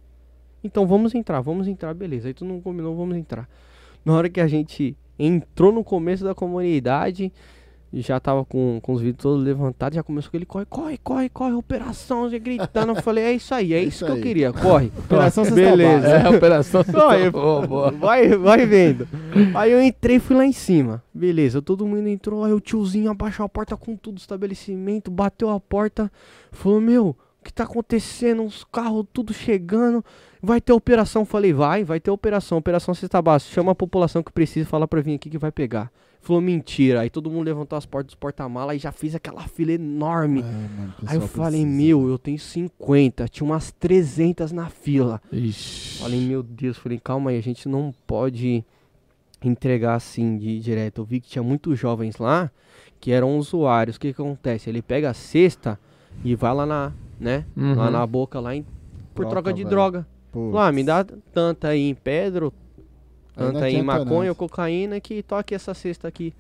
[0.64, 2.28] Então vamos entrar, vamos entrar, beleza.
[2.28, 3.50] Aí tu não combinou, vamos entrar.
[4.06, 7.32] Na hora que a gente entrou no começo da comunidade,
[8.02, 11.54] já tava com, com os vídeos todos levantados, já começou aquele corre, corre, corre, corre,
[11.54, 12.94] operação, já gritando.
[12.94, 14.18] Eu falei, é isso aí, é, é isso, isso que aí.
[14.18, 14.92] eu queria, corre.
[15.06, 16.08] Operação Beleza.
[16.08, 17.30] É, operação corre,
[18.00, 19.08] vai, vai vendo.
[19.54, 21.04] Aí eu entrei fui lá em cima.
[21.14, 25.60] Beleza, todo mundo entrou, aí o tiozinho abaixou a porta com tudo, estabelecimento, bateu a
[25.60, 26.12] porta,
[26.52, 28.42] falou, meu, o que tá acontecendo?
[28.42, 30.04] Uns carros tudo chegando.
[30.42, 31.26] Vai ter operação.
[31.26, 32.58] Falei, vai, vai ter operação.
[32.58, 33.54] Operação Cesta Básica.
[33.54, 35.92] Chama a população que precisa falar pra vir aqui que vai pegar.
[36.24, 37.02] Falou mentira.
[37.02, 40.40] Aí todo mundo levantou as portas dos porta-malas e já fez aquela fila enorme.
[40.40, 41.78] É, mano, aí eu falei, precisa.
[41.78, 43.28] meu, eu tenho 50.
[43.28, 45.22] Tinha umas 300 na fila.
[45.30, 46.00] Ixi.
[46.02, 46.78] Falei, meu Deus.
[46.78, 48.64] Falei, calma aí, a gente não pode
[49.44, 51.02] entregar assim de direto.
[51.02, 52.50] Eu vi que tinha muitos jovens lá
[53.02, 53.98] que eram usuários.
[53.98, 54.70] O que, que acontece?
[54.70, 55.78] Ele pega a cesta
[56.24, 57.46] e vai lá na, né?
[57.54, 57.76] Uhum.
[57.76, 58.66] Lá na boca, lá em,
[59.14, 59.70] por troca, troca de véio.
[59.70, 60.08] droga.
[60.34, 62.52] Lá, me dá tanta aí em pedro,
[63.36, 66.34] Tanta aí maconha ou cocaína que toque essa cesta aqui.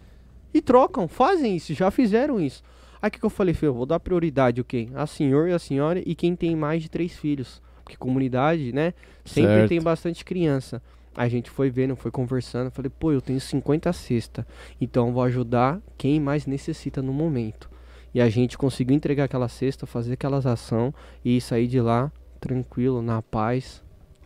[0.53, 2.63] E trocam, fazem isso, já fizeram isso.
[3.01, 4.87] Aí que, que eu falei, filho, vou dar prioridade o quê?
[4.93, 7.61] A senhor e a senhora e quem tem mais de três filhos.
[7.83, 8.93] Porque comunidade, né?
[9.25, 9.69] Sempre certo.
[9.69, 10.81] tem bastante criança.
[11.15, 12.71] A gente foi vendo, foi conversando.
[12.71, 14.47] Falei, pô, eu tenho 50 cesta.
[14.79, 17.69] Então vou ajudar quem mais necessita no momento.
[18.13, 20.93] E a gente conseguiu entregar aquela cesta, fazer aquelas ação
[21.25, 23.83] e sair de lá tranquilo, na paz,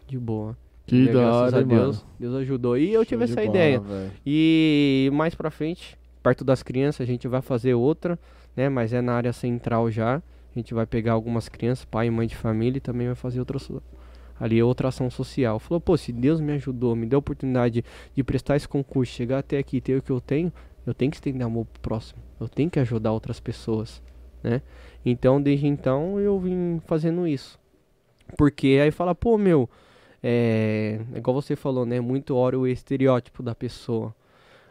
[0.08, 0.58] de boa.
[0.88, 2.12] Que da hora, a Deus, mano.
[2.18, 2.78] Deus ajudou.
[2.78, 3.80] E eu tive essa bola, ideia.
[3.80, 4.12] Véio.
[4.26, 8.18] E mais pra frente, perto das crianças, a gente vai fazer outra,
[8.56, 8.70] né?
[8.70, 10.16] Mas é na área central já.
[10.16, 13.40] A gente vai pegar algumas crianças, pai e mãe de família, e também vai fazer
[13.40, 13.60] outra
[14.40, 15.60] ali outra ação social.
[15.60, 17.84] Falou, pô, se Deus me ajudou, me deu a oportunidade
[18.16, 20.52] de prestar esse concurso, chegar até aqui, ter o que eu tenho,
[20.86, 22.22] eu tenho que estender amor pro próximo.
[22.40, 24.02] Eu tenho que ajudar outras pessoas,
[24.44, 24.62] né?
[25.06, 27.60] Então, desde então, eu vim fazendo isso.
[28.38, 29.70] Porque aí fala, pô, meu,
[30.30, 32.02] é, igual você falou, né?
[32.02, 34.14] Muito hora o estereótipo da pessoa.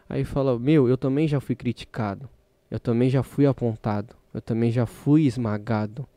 [0.07, 2.29] Aí fala, meu, eu também já fui criticado.
[2.69, 4.15] Eu também já fui apontado.
[4.31, 6.07] Eu também já fui esmagado.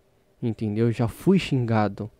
[0.42, 0.92] Entendeu?
[0.92, 2.10] Já fui xingado.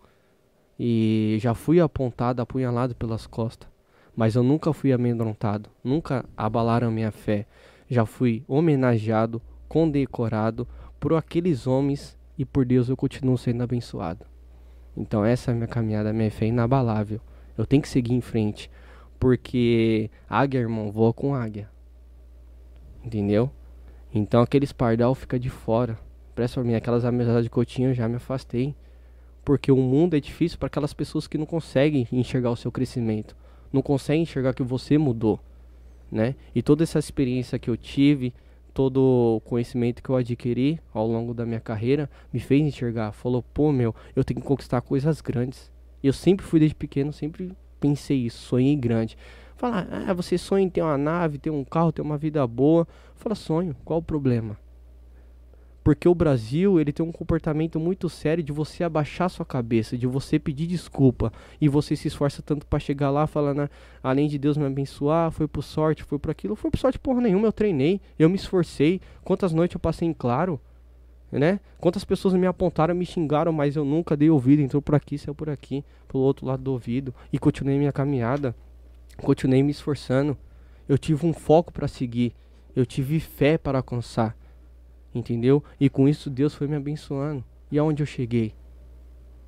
[0.78, 3.68] E já fui apontado, apunhalado pelas costas.
[4.16, 5.68] Mas eu nunca fui amedrontado.
[5.84, 7.46] Nunca abalaram minha fé.
[7.86, 10.66] Já fui homenageado, condecorado
[10.98, 14.29] por aqueles homens e por Deus eu continuo sendo abençoado.
[15.00, 17.20] Então essa é a minha caminhada, a minha fé é inabalável.
[17.56, 18.70] Eu tenho que seguir em frente.
[19.18, 21.70] Porque águia, irmão, voa com águia.
[23.02, 23.50] Entendeu?
[24.14, 25.98] Então aqueles pardal fica de fora.
[26.34, 28.74] Presta pra mim, aquelas amizades que eu tinha eu já me afastei.
[29.42, 33.34] Porque o mundo é difícil para aquelas pessoas que não conseguem enxergar o seu crescimento.
[33.72, 35.40] Não conseguem enxergar que você mudou.
[36.12, 36.34] Né?
[36.54, 38.34] E toda essa experiência que eu tive,
[38.72, 43.12] todo o conhecimento que eu adquiri ao longo da minha carreira me fez enxergar.
[43.12, 45.70] Falou, pô, meu, eu tenho que conquistar coisas grandes.
[46.02, 49.16] E eu sempre fui desde pequeno, sempre pensei isso, sonhei grande.
[49.56, 52.88] Falar, ah, você sonha em ter uma nave, ter um carro, ter uma vida boa.
[53.16, 54.56] Fala, sonho, qual o problema?
[55.90, 60.06] Porque o Brasil, ele tem um comportamento muito sério de você abaixar sua cabeça, de
[60.06, 61.32] você pedir desculpa.
[61.60, 63.68] E você se esforça tanto para chegar lá falando,
[64.00, 66.54] além de Deus me abençoar, foi por sorte, foi por aquilo.
[66.54, 69.00] Foi por sorte porra nenhuma, eu treinei, eu me esforcei.
[69.24, 70.60] Quantas noites eu passei em claro,
[71.32, 71.58] né?
[71.80, 74.62] Quantas pessoas me apontaram, me xingaram, mas eu nunca dei ouvido.
[74.62, 77.12] Entrou por aqui, saiu por aqui, pelo outro lado do ouvido.
[77.32, 78.54] E continuei minha caminhada,
[79.16, 80.38] continuei me esforçando.
[80.88, 82.32] Eu tive um foco para seguir,
[82.76, 84.36] eu tive fé para alcançar.
[85.14, 85.62] Entendeu?
[85.78, 87.44] E com isso Deus foi me abençoando.
[87.70, 88.54] E aonde eu cheguei?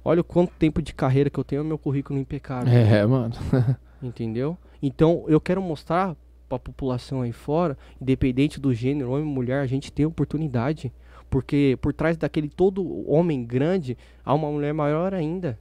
[0.05, 2.73] Olha o quanto tempo de carreira que eu tenho, meu currículo impecável.
[2.73, 3.35] É, mano.
[4.03, 4.59] Entendeu?
[4.83, 6.17] Então eu quero mostrar
[6.49, 10.93] para a população aí fora, independente do gênero, homem ou mulher, a gente tem oportunidade.
[11.31, 15.59] Porque por trás daquele todo homem grande, há uma mulher maior ainda.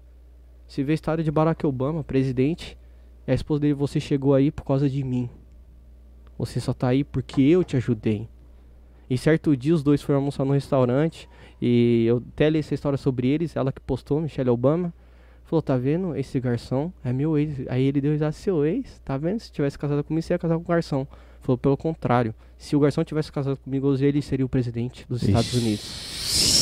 [0.68, 2.78] Você vê a história de Barack Obama, presidente,
[3.28, 5.30] a esposa dele, você chegou aí por causa de mim.
[6.38, 8.28] Você só tá aí porque eu te ajudei.
[9.12, 11.28] E certo dia os dois foram almoçar no restaurante
[11.62, 14.94] e eu até li essa história sobre eles, ela que postou, Michelle Obama.
[15.44, 16.16] Falou, tá vendo?
[16.16, 17.68] Esse garçom é meu ex.
[17.68, 19.02] Aí ele deu risada, seu ex?
[19.04, 19.42] Tá vendo?
[19.42, 21.06] Se tivesse casado comigo, você ia casar com o garçom.
[21.42, 22.34] Falou, pelo contrário.
[22.58, 26.61] Se o garçom tivesse casado comigo, ele seria o presidente dos Estados Unidos.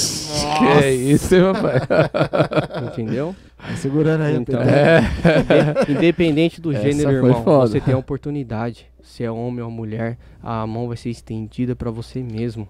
[0.57, 1.81] Que é isso, papai?
[2.91, 3.35] Entendeu?
[3.57, 7.67] Vai segurando aí, Então, inde- independente do gênero, irmão, foda.
[7.67, 8.87] você tem a oportunidade.
[9.01, 12.67] Se é homem ou mulher, a mão vai ser estendida pra você mesmo.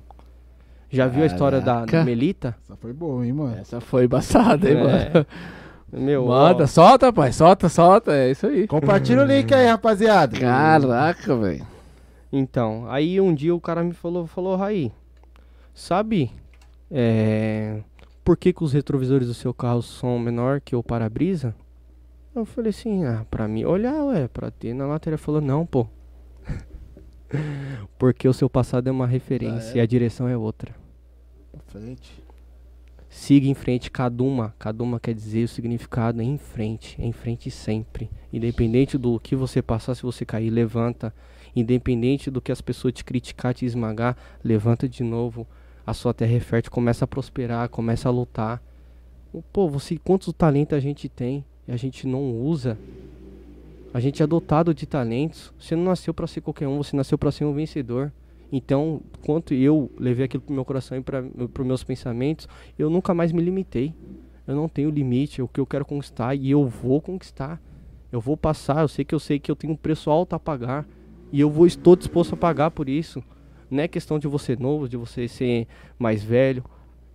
[0.90, 2.04] Já viu a história da, da Caraca.
[2.06, 2.56] Melita?
[2.64, 3.58] Essa foi boa, hein, mano?
[3.60, 4.84] Essa foi embaçada, hein, É.
[4.84, 5.26] mano?
[5.92, 7.32] Meu, Manda, ó, solta, pai.
[7.32, 8.12] Solta, solta.
[8.14, 8.66] É isso aí.
[8.68, 10.40] Compartilha o link aí, rapaziada.
[10.40, 11.66] Caraca, velho.
[12.32, 14.92] Então, aí um dia o cara me falou, falou, Raí,
[15.74, 16.32] sabe
[16.92, 17.82] é,
[18.24, 21.56] por que, que os retrovisores do seu carro são menor que o para-brisa?
[22.36, 25.16] Eu falei assim, ah, pra mim olhar, ué, pra ter na lateral.
[25.16, 25.88] Ele falou, não, pô.
[27.98, 29.78] Porque o seu passado é uma referência Ah, é?
[29.78, 30.76] e a direção é outra.
[31.52, 32.24] Pra frente.
[33.10, 34.54] Siga em frente, Kaduma.
[34.60, 38.10] Kaduma quer dizer o significado é em frente, é em frente sempre.
[38.32, 41.14] Independente do que você passar, se você cair, levanta.
[41.56, 45.48] Independente do que as pessoas te criticar, te esmagar, levanta de novo.
[45.90, 48.62] A sua terra é fértil, começa a prosperar, começa a lutar.
[49.52, 52.78] Pô, você, quantos talentos a gente tem e a gente não usa?
[53.92, 55.52] A gente é dotado de talentos.
[55.60, 58.12] Você não nasceu para ser qualquer um, você nasceu para ser um vencedor.
[58.52, 61.24] Então, quanto eu levei aquilo pro meu coração e para
[61.66, 63.92] meus pensamentos, eu nunca mais me limitei.
[64.46, 67.60] Eu não tenho limite, é o que eu quero conquistar e eu vou conquistar.
[68.12, 70.40] Eu vou passar, eu sei que eu sei que eu tenho um preço alto a
[70.40, 70.88] pagar
[71.32, 73.24] e eu vou estou disposto a pagar por isso.
[73.70, 75.68] Não é questão de você novo, de você ser
[75.98, 76.64] mais velho,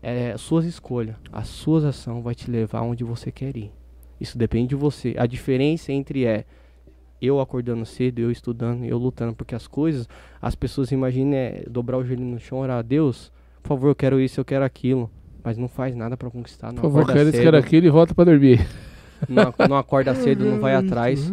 [0.02, 3.72] é as suas escolhas, as suas ações vai te levar onde você quer ir.
[4.20, 5.14] Isso depende de você.
[5.18, 6.44] A diferença entre é
[7.20, 10.08] eu acordando cedo, eu estudando, eu lutando, porque as coisas,
[10.40, 13.32] as pessoas imaginam é, dobrar o joelho no chão, orar a Deus,
[13.62, 15.10] por favor, eu quero isso, eu quero aquilo,
[15.42, 18.14] mas não faz nada pra conquistar, não Por favor, quero isso, quero aquilo e volta
[18.14, 18.66] pra dormir.
[19.28, 21.32] não, não acorda cedo, não vai atrás.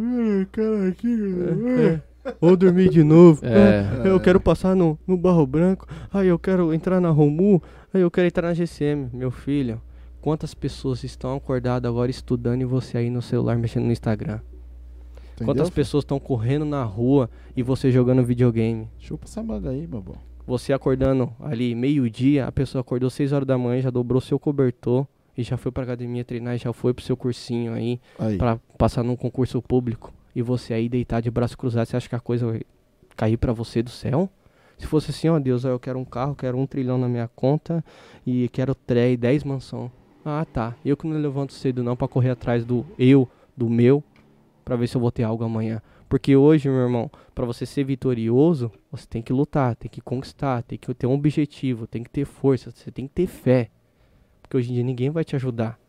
[0.51, 2.01] Cara, aqui.
[2.39, 3.45] Ou dormir de novo.
[3.45, 4.07] É.
[4.07, 5.87] Eu quero passar no, no Barro Branco.
[6.11, 7.61] Aí eu quero entrar na Romu.
[7.93, 9.09] Aí eu quero entrar na GCM.
[9.13, 9.81] Meu filho,
[10.21, 14.39] quantas pessoas estão acordadas agora estudando e você aí no celular mexendo no Instagram?
[15.43, 18.87] Quantas pessoas estão correndo na rua e você jogando videogame?
[18.99, 20.15] Chupa essa manga aí, meu bom.
[20.45, 25.07] Você acordando ali meio-dia, a pessoa acordou 6 horas da manhã, já dobrou seu cobertor
[25.35, 28.37] e já foi pra academia treinar, já foi pro seu cursinho aí Aí.
[28.37, 32.15] pra passar num concurso público e você aí deitar de braço cruzado, você acha que
[32.15, 32.61] a coisa vai
[33.15, 34.29] cair pra você do céu?
[34.77, 37.85] Se fosse assim, ó Deus, eu quero um carro, quero um trilhão na minha conta
[38.25, 39.91] e quero 3, 10 mansão.
[40.25, 40.75] Ah, tá.
[40.83, 44.03] Eu que não levanto cedo não pra correr atrás do eu, do meu,
[44.65, 45.81] pra ver se eu vou ter algo amanhã.
[46.09, 50.61] Porque hoje, meu irmão, pra você ser vitorioso, você tem que lutar, tem que conquistar,
[50.63, 53.69] tem que ter um objetivo, tem que ter força, você tem que ter fé.
[54.41, 55.79] Porque hoje em dia ninguém vai te ajudar.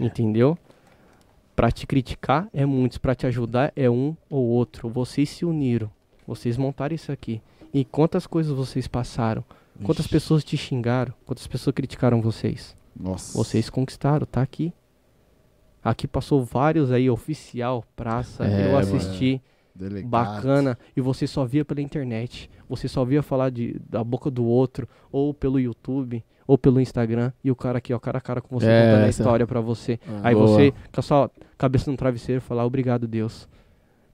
[0.00, 0.56] Entendeu?
[1.60, 4.88] Pra te criticar é muitos, pra te ajudar é um ou outro.
[4.88, 5.90] Vocês se uniram,
[6.26, 7.42] vocês montaram isso aqui.
[7.70, 9.44] E quantas coisas vocês passaram?
[9.84, 10.14] Quantas Ixi.
[10.14, 11.12] pessoas te xingaram?
[11.26, 12.74] Quantas pessoas criticaram vocês?
[12.98, 13.36] Nossa.
[13.36, 14.72] Vocês conquistaram, tá aqui.
[15.84, 19.38] Aqui passou vários aí, oficial, praça, É, eu assisti,
[19.74, 20.08] Delegado.
[20.08, 24.46] bacana, e você só via pela internet, você só via falar de, da boca do
[24.46, 28.40] outro, ou pelo YouTube, ou pelo Instagram, e o cara aqui, ó, cara a cara
[28.40, 30.00] com você, É, contando a história pra você.
[30.08, 30.48] Ah, Aí Boa.
[30.48, 33.48] você, com a sua cabeça no travesseiro, falar, obrigado Deus,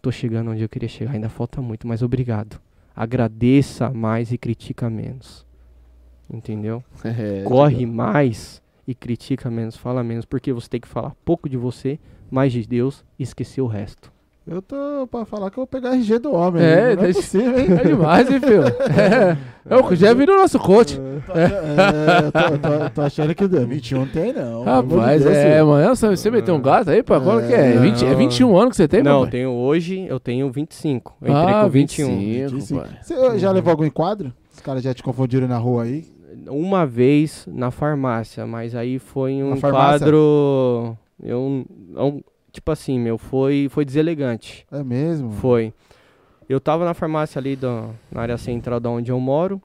[0.03, 2.61] tô chegando onde eu queria chegar, ainda falta muito, mas obrigado.
[2.95, 5.47] Agradeça mais e critica menos.
[6.31, 6.85] Entendeu?
[7.05, 11.57] É, corre mais e critica menos, fala menos, porque você tem que falar pouco de
[11.57, 11.99] você,
[12.31, 14.13] mais de Deus e esquecer o resto.
[14.47, 16.63] Eu tô pra falar que eu vou pegar RG do homem.
[16.63, 17.67] É, não é deixa- possível, hein?
[17.83, 18.63] É demais, hein, filho?
[18.63, 19.37] É,
[19.69, 21.01] é o já virou nosso coach.
[21.35, 24.63] É, eu tô, eu tô- tô achando que 21 tem, não.
[24.63, 25.63] Rapaz, Deus, é, filho.
[25.65, 27.21] amanhã você, você meteu um gato aí, pá?
[27.21, 27.75] Qual que é?
[27.75, 28.17] É, 20, é não.
[28.17, 29.31] 21 anos que você tem, Não, eu papai?
[29.33, 31.17] tenho hoje, eu tenho 25.
[31.21, 32.07] Eu entrei ah, com 21.
[32.19, 32.81] 25, 25.
[32.81, 32.91] pai.
[33.03, 34.33] Você já levou algum enquadro?
[34.55, 36.05] Os caras já te confundiram na rua aí?
[36.49, 40.97] Uma vez na farmácia, mas aí foi um quadro.
[41.21, 42.23] Eu, não-
[42.57, 44.67] tipo assim, meu, foi, foi deselegante.
[44.73, 45.31] É mesmo?
[45.33, 45.73] Foi.
[46.49, 49.61] Eu tava na farmácia ali da, na área central da onde eu moro.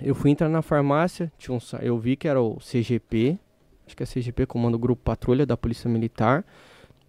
[0.00, 3.38] Eu fui entrar na farmácia, tinha um, eu vi que era o CGP,
[3.86, 6.44] acho que é CGP, Comando Grupo Patrulha da Polícia Militar.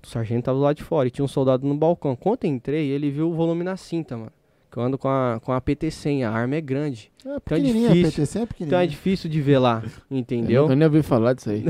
[0.03, 2.15] O sargento tava lá de fora e tinha um soldado no balcão.
[2.15, 4.31] Quando eu entrei, ele viu o volume na cinta, mano.
[4.71, 7.11] Que eu ando com a, com a PT-100, a arma é grande.
[7.25, 8.23] É pequenininha, a difícil.
[8.23, 10.69] PTC é Então é difícil de ver lá, entendeu?
[10.69, 11.63] Eu nem ouvi falar disso aí.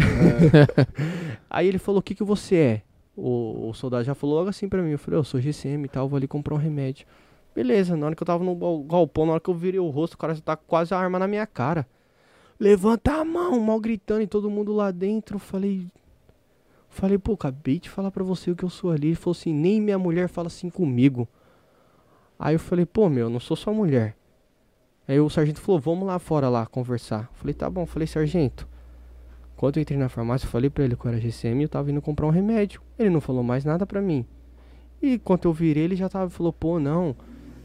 [1.50, 2.82] Aí ele falou: O que, que você é?
[3.16, 4.92] O, o soldado já falou logo assim pra mim.
[4.92, 7.06] Eu falei, eu sou GCM e tal, vou ali comprar um remédio.
[7.54, 9.90] Beleza, na hora que eu tava no gal- galpão, na hora que eu virei o
[9.90, 11.88] rosto, o cara já tá quase a arma na minha cara.
[12.60, 15.36] Levanta a mão, mal gritando e todo mundo lá dentro.
[15.36, 15.88] Eu Falei.
[16.90, 19.08] Falei, pô, acabei de falar pra você o que eu sou ali.
[19.10, 21.28] Ele falou assim, nem minha mulher fala assim comigo.
[22.40, 24.16] Aí eu falei, pô, meu, eu não sou sua mulher.
[25.08, 27.30] Aí o sargento falou, vamos lá fora lá conversar.
[27.32, 27.82] Eu Falei, tá bom.
[27.82, 28.68] Eu Falei, sargento.
[29.56, 31.70] Quando eu entrei na farmácia, eu falei pra ele que eu era GCM e eu
[31.70, 32.82] tava indo comprar um remédio.
[33.00, 34.26] Ele não falou mais nada pra mim.
[35.02, 37.16] E quando eu virei, ele já tava, falou, pô, não.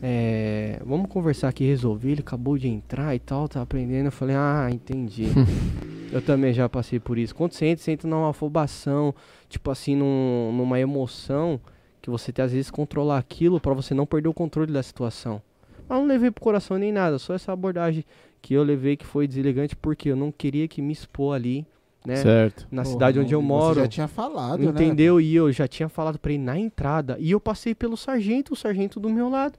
[0.02, 2.12] É, vamos conversar aqui, resolvi.
[2.12, 4.06] Ele acabou de entrar e tal, tá aprendendo.
[4.06, 5.26] Eu falei, ah, entendi.
[6.12, 7.34] eu também já passei por isso.
[7.34, 9.14] Quando você entra, você entra numa afobação,
[9.48, 11.60] tipo assim, num- numa emoção
[12.00, 15.42] que você tem às vezes controlar aquilo pra você não perder o controle da situação.
[15.88, 18.04] Mas não levei pro coração nem nada, só essa abordagem
[18.40, 21.66] que eu levei que foi deselegante porque eu não queria que me expor ali,
[22.04, 22.16] né?
[22.16, 22.66] Certo.
[22.70, 23.80] Na Porra, cidade onde eu você moro.
[23.80, 24.70] já tinha falado, né?
[24.70, 25.20] Entendeu?
[25.20, 27.16] E eu já tinha falado pra ele na entrada.
[27.20, 29.58] E eu passei pelo sargento, o sargento do meu lado.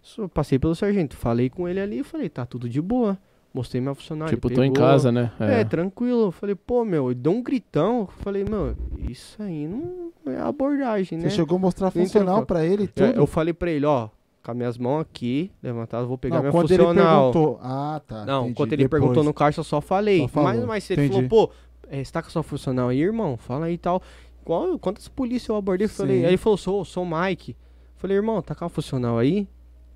[0.00, 3.16] Só passei pelo sargento, falei com ele ali e falei, tá tudo de boa.
[3.54, 4.34] Mostrei minha funcionária.
[4.34, 4.88] tipo, ele tô em pegou.
[4.88, 5.30] casa, né?
[5.38, 6.22] É, tranquilo.
[6.28, 8.00] Eu falei, pô, meu, ele deu um gritão.
[8.00, 8.74] Eu falei, meu,
[9.08, 11.30] isso aí não é abordagem, Você né?
[11.30, 13.20] chegou a mostrar funcional então, pra ele É, tudo?
[13.20, 14.08] eu falei pra ele, ó,
[14.42, 17.24] com as minhas mãos aqui, levantadas, vou pegar não, minha quando funcional.
[17.26, 17.60] ele perguntou...
[17.62, 18.24] Ah, tá.
[18.24, 18.54] Não, entendi.
[18.56, 19.00] quando ele Depois.
[19.02, 20.26] perguntou no caixa, eu só falei.
[20.32, 21.28] Só mas, mas ele entendi.
[21.28, 21.54] falou, pô,
[21.92, 23.36] é, você tá com sua funcional aí, irmão?
[23.36, 24.02] Fala aí e tal.
[24.42, 25.86] Qual, quantas polícias eu abordei?
[25.86, 27.54] Falei, aí ele falou, sou, sou o Mike.
[27.96, 29.46] Falei, irmão, tá com a funcional aí?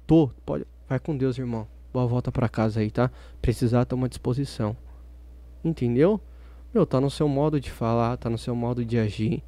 [0.07, 0.67] Tô, pode.
[0.87, 1.67] Vai com Deus, irmão.
[1.95, 3.11] Boa volta pra casa aí, tá?
[3.41, 4.77] Precisar, toma disposição.
[5.65, 6.21] Entendeu?
[6.75, 9.43] Meu, tá no seu modo de falar, tá no seu modo de agir.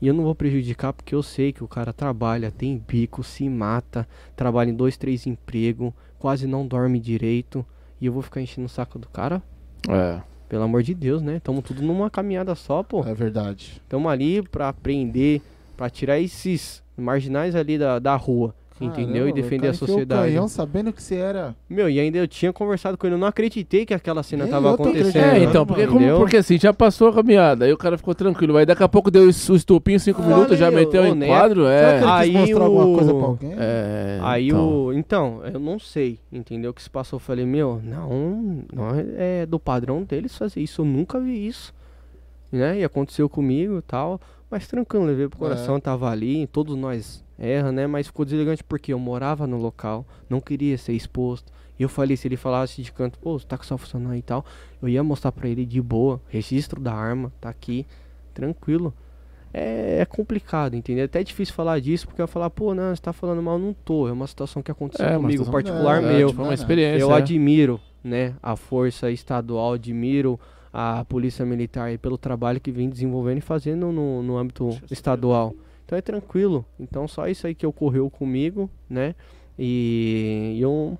[0.00, 3.48] E eu não vou prejudicar porque eu sei que o cara trabalha, tem bico, se
[3.48, 7.64] mata, trabalha em dois, três empregos, quase não dorme direito.
[8.00, 9.40] E eu vou ficar enchendo o saco do cara?
[9.88, 10.31] É.
[10.52, 11.40] Pelo amor de Deus, né?
[11.42, 13.02] Tamo tudo numa caminhada só, pô.
[13.06, 13.80] É verdade.
[13.88, 15.40] Tamo ali pra aprender,
[15.78, 18.54] pra tirar esses marginais ali da, da rua.
[18.86, 19.28] Entendeu?
[19.28, 20.22] E defender a sociedade.
[20.22, 21.54] O canhão sabendo que você era...
[21.68, 24.52] Meu, e ainda eu tinha conversado com ele, eu não acreditei que aquela cena Nem
[24.52, 25.24] tava eu tô acontecendo.
[25.24, 28.56] É, então, porque, como, porque assim, já passou a caminhada, aí o cara ficou tranquilo.
[28.56, 32.02] Aí daqui a pouco deu o estupinho, cinco Falei, minutos, já meteu em quadro, é.
[32.04, 33.52] Aí o- alguma coisa pra alguém?
[33.58, 34.84] É, Aí então.
[34.86, 34.92] o.
[34.92, 36.70] Então, eu não sei, entendeu?
[36.70, 37.16] O que se passou.
[37.16, 40.82] Eu falei, meu, não, não é do padrão deles fazer isso.
[40.82, 41.72] Eu nunca vi isso.
[42.50, 42.80] Né?
[42.80, 44.20] E aconteceu comigo e tal.
[44.52, 47.86] Mas tranquilo, levei pro coração, tava ali, todos nós erra, né?
[47.86, 51.50] Mas ficou deselegante porque eu morava no local, não queria ser exposto.
[51.78, 54.22] E eu falei, se ele falasse de canto, pô, você tá com sua funcionária e
[54.22, 54.44] tal,
[54.82, 57.86] eu ia mostrar pra ele de boa, registro da arma, tá aqui,
[58.34, 58.92] tranquilo.
[59.54, 61.02] É, é complicado, entendeu?
[61.02, 63.58] É até difícil falar disso, porque eu ia falar, pô, não, você tá falando mal,
[63.58, 64.06] não tô.
[64.06, 66.28] É uma situação que aconteceu É, comigo, situação- particular É, meu.
[66.28, 67.00] tipo, uma É, experiência.
[67.02, 67.16] Eu é.
[67.16, 70.38] admiro, né, a força estadual, admiro
[70.72, 75.54] a polícia militar aí pelo trabalho que vem desenvolvendo e fazendo no, no âmbito estadual.
[75.84, 76.64] Então é tranquilo.
[76.80, 79.14] Então só isso aí que ocorreu comigo, né?
[79.58, 80.98] E eu,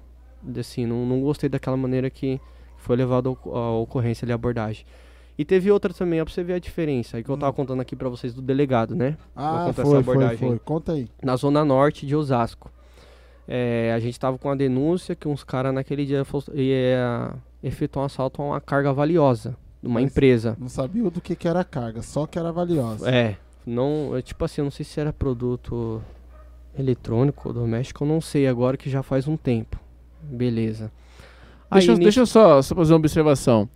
[0.58, 2.40] assim, não, não gostei daquela maneira que
[2.76, 4.84] foi levada a oco- a ocorrência ali, a abordagem.
[5.38, 7.16] E teve outra também, ó, pra você ver a diferença.
[7.16, 9.16] Aí que eu tava contando aqui pra vocês do delegado, né?
[9.34, 10.14] Ah, foi, foi,
[10.48, 10.58] foi.
[10.58, 11.08] Conta aí.
[11.22, 12.70] na zona norte de Osasco.
[13.49, 16.22] É, a gente tava com a denúncia que uns caras naquele dia
[16.55, 20.57] ia efetuar um assalto a uma carga valiosa de uma Mas- empresa.
[20.61, 23.11] Não sabia do que, que era a carga, só que era valiosa.
[23.11, 23.36] É,
[23.66, 26.01] não, tipo assim, eu não sei se era produto
[26.78, 29.78] eletrônico ou doméstico, eu não sei agora que já faz um tempo.
[30.22, 30.90] Beleza.
[31.70, 33.68] Deixa, eu- Aí, deixa eu só, só fazer uma observação.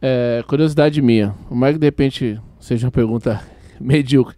[0.00, 1.34] É, curiosidade minha.
[1.50, 3.42] O mais que de repente seja uma pergunta
[3.80, 4.36] medíocre.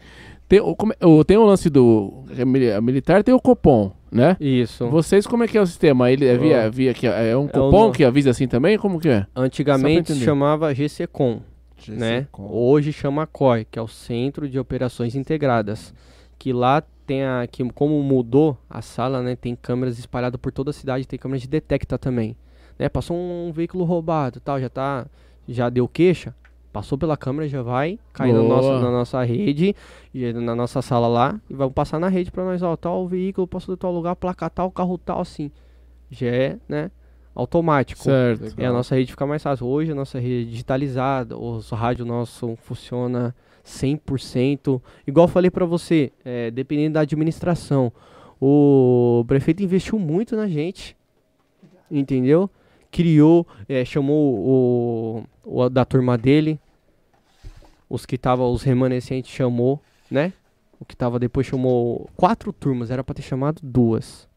[0.50, 3.92] Tem, o, é- o- tem o lance do é mili- é militar, tem o Copom,
[4.10, 4.36] né?
[4.40, 4.88] Isso.
[4.88, 6.10] Vocês, como é que é o sistema?
[6.10, 8.76] Ele é via, via que é um É o Copom no- que avisa assim também?
[8.76, 9.26] Como que é?
[9.36, 11.40] Antigamente chamava GCCOM.
[11.86, 12.22] né?
[12.22, 12.48] GCCom.
[12.50, 15.94] Hoje chama COI, que é o Centro de Operações Integradas,
[16.36, 20.70] que lá tem a que como mudou a sala, né, tem câmeras espalhadas por toda
[20.70, 22.36] a cidade, tem câmeras de detecta também,
[22.76, 22.88] né?
[22.88, 25.06] Passou um veículo roubado, tal, já tá
[25.48, 26.34] já deu queixa,
[26.72, 28.56] passou pela câmera, já vai cair no Boa.
[28.56, 29.74] nosso, na nossa rede,
[30.14, 33.46] e na nossa sala lá e vai passar na rede para nós, ó, tal veículo
[33.46, 35.50] passou de tal lugar, placa tal, carro tal assim.
[36.10, 36.90] Já é, né,
[37.34, 38.02] automático.
[38.02, 38.54] Certo.
[38.58, 39.66] É, a nossa rede fica mais fácil.
[39.66, 43.34] Hoje a nossa rede é digitalizada, o rádio nosso funciona
[43.64, 44.80] 100%.
[45.06, 47.92] Igual eu falei pra você, é, dependendo da administração,
[48.40, 50.96] o prefeito investiu muito na gente,
[51.90, 52.50] entendeu?
[52.90, 55.22] Criou, é, chamou o,
[55.52, 56.60] o da turma dele,
[57.88, 60.32] os que tava, os remanescentes chamou, né?
[60.78, 64.28] O que tava depois chamou quatro turmas, era pra ter chamado duas.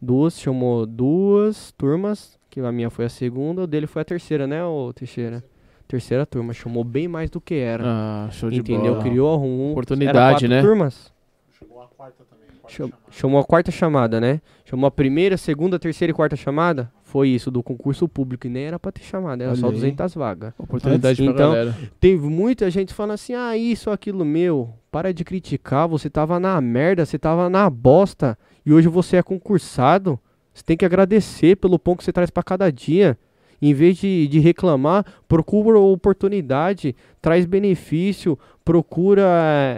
[0.00, 4.46] Duas, chamou duas turmas, que a minha foi a segunda, o dele foi a terceira,
[4.46, 5.44] né, ô Teixeira?
[5.86, 6.52] terceira turma.
[6.52, 7.82] Chamou bem mais do que era.
[7.84, 8.92] Ah, show de entendeu?
[8.92, 9.02] bola.
[9.02, 9.72] Criou um.
[9.72, 10.62] Oportunidade, né?
[10.62, 11.12] turmas?
[11.58, 12.46] Chegou a quarta também.
[12.68, 14.40] Cham- Chamou a quarta chamada, né?
[14.64, 16.92] Chamou a primeira, segunda, terceira e quarta chamada.
[17.10, 18.46] Foi isso, do concurso público.
[18.46, 19.72] E nem era pra ter chamada, era só aí.
[19.72, 20.54] 200 vagas.
[20.56, 21.76] Oportunidade pra Então, galera.
[21.98, 24.70] Teve muita gente falando assim: ah, isso, aquilo, meu.
[24.92, 28.38] Para de criticar, você tava na merda, você tava na bosta.
[28.64, 30.20] E hoje você é concursado.
[30.54, 33.18] Você tem que agradecer pelo pão que você traz pra cada dia.
[33.60, 39.26] Em vez de, de reclamar, procura oportunidade, traz benefício, procura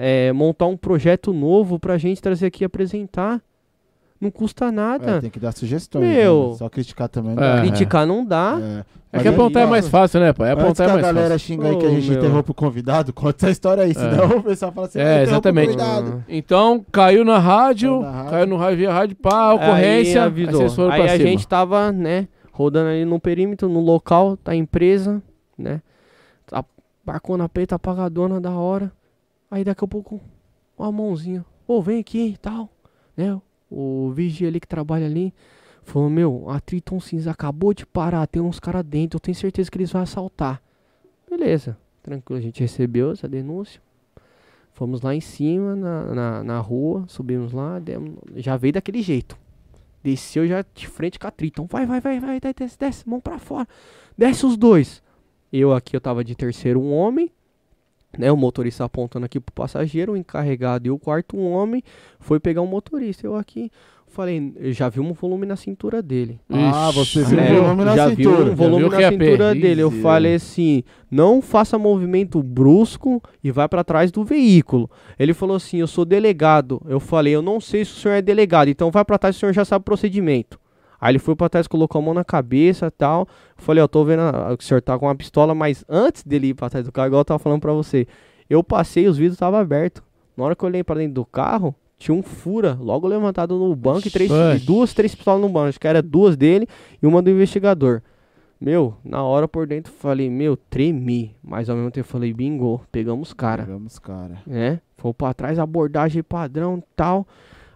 [0.01, 3.43] eh, montar um projeto novo pra gente trazer aqui e apresentar.
[4.23, 5.17] Não custa nada.
[5.17, 6.07] É, tem que dar sugestões.
[6.07, 6.51] Meu.
[6.51, 6.55] né?
[6.57, 7.35] Só criticar também.
[7.35, 7.57] não É.
[7.57, 7.61] dá.
[7.63, 8.59] Criticar não dá.
[9.13, 9.19] É.
[9.19, 10.53] É que apontar é mais fácil, né, pai?
[10.53, 11.47] Antes Apontar que é a mais galera fácil.
[11.47, 12.19] xinga aí que a gente meu.
[12.19, 15.29] interrompe o convidado, conta essa história aí, senão o pessoal fala assim, É, "Ah, interrompe
[15.29, 15.67] o exatamente.
[15.77, 18.31] convidado." Então, caiu na rádio, Caiu na rádio.
[18.31, 20.63] caiu no rádio via rádio, pá, ocorrência, Aí, avisou.
[20.91, 21.29] aí pra a cima.
[21.29, 25.21] gente tava, né, rodando ali no perímetro, no local da empresa,
[25.59, 25.83] né?
[26.47, 26.65] Tá
[27.05, 28.91] barcona preta apagadona da hora.
[29.51, 30.21] Aí daqui a pouco,
[30.79, 31.45] uma mãozinha.
[31.69, 32.71] Ô, vem aqui e tal.
[33.15, 33.37] Né?
[33.73, 35.33] O vigia ali que trabalha ali.
[35.85, 39.69] Falou, meu, a Triton Cinza acabou de parar, tem uns caras dentro, eu tenho certeza
[39.71, 40.63] que eles vão assaltar.
[41.29, 43.81] Beleza, tranquilo, a gente recebeu essa denúncia.
[44.75, 49.37] Fomos lá em cima, na, na, na rua, subimos lá, demos- já veio daquele jeito.
[50.05, 51.67] Desceu já de frente com a Triton.
[51.67, 53.67] Vai, vai, vai, vai, desce, desce, mão pra fora.
[54.17, 55.03] Desce os dois.
[55.53, 57.31] Eu aqui, eu tava de terceiro, um homem.
[58.19, 61.83] Né, o motorista apontando aqui pro passageiro, o encarregado e o quarto, um homem.
[62.21, 63.27] Foi pegar um motorista.
[63.27, 63.71] Eu aqui,
[64.07, 66.39] falei, eu já vi um volume na cintura dele.
[66.51, 68.51] Ah, você viu É, o volume na já vi cintura.
[68.51, 69.81] um volume na é cintura dele.
[69.81, 74.91] Eu falei assim: não faça movimento brusco e vai pra trás do veículo.
[75.19, 76.83] Ele falou assim: eu sou delegado.
[76.87, 79.39] Eu falei: eu não sei se o senhor é delegado, então vai pra trás, o
[79.39, 80.61] senhor já sabe o procedimento.
[81.03, 83.27] Aí ele foi pra trás, colocou a mão na cabeça e tal.
[83.57, 86.49] Falei: eu tô vendo a- que o senhor tá com uma pistola, mas antes dele
[86.51, 88.07] ir pra trás do carro, igual eu tava falando pra você,
[88.49, 90.01] eu passei, os vidros estavam abertos.
[90.37, 93.75] Na hora que eu olhei pra dentro do carro, tinha um fura logo levantado no
[93.75, 94.31] banco e três,
[94.65, 95.71] duas, três pistolas no banco.
[95.71, 96.69] Acho que era duas dele
[97.03, 98.01] e uma do investigador.
[98.61, 101.35] Meu, na hora por dentro falei, meu, tremi.
[101.43, 104.39] Mas ao mesmo tempo falei, bingo, pegamos os cara, Pegamos, cara.
[104.47, 104.81] né?
[104.97, 107.27] Foi pra trás, abordagem padrão e tal.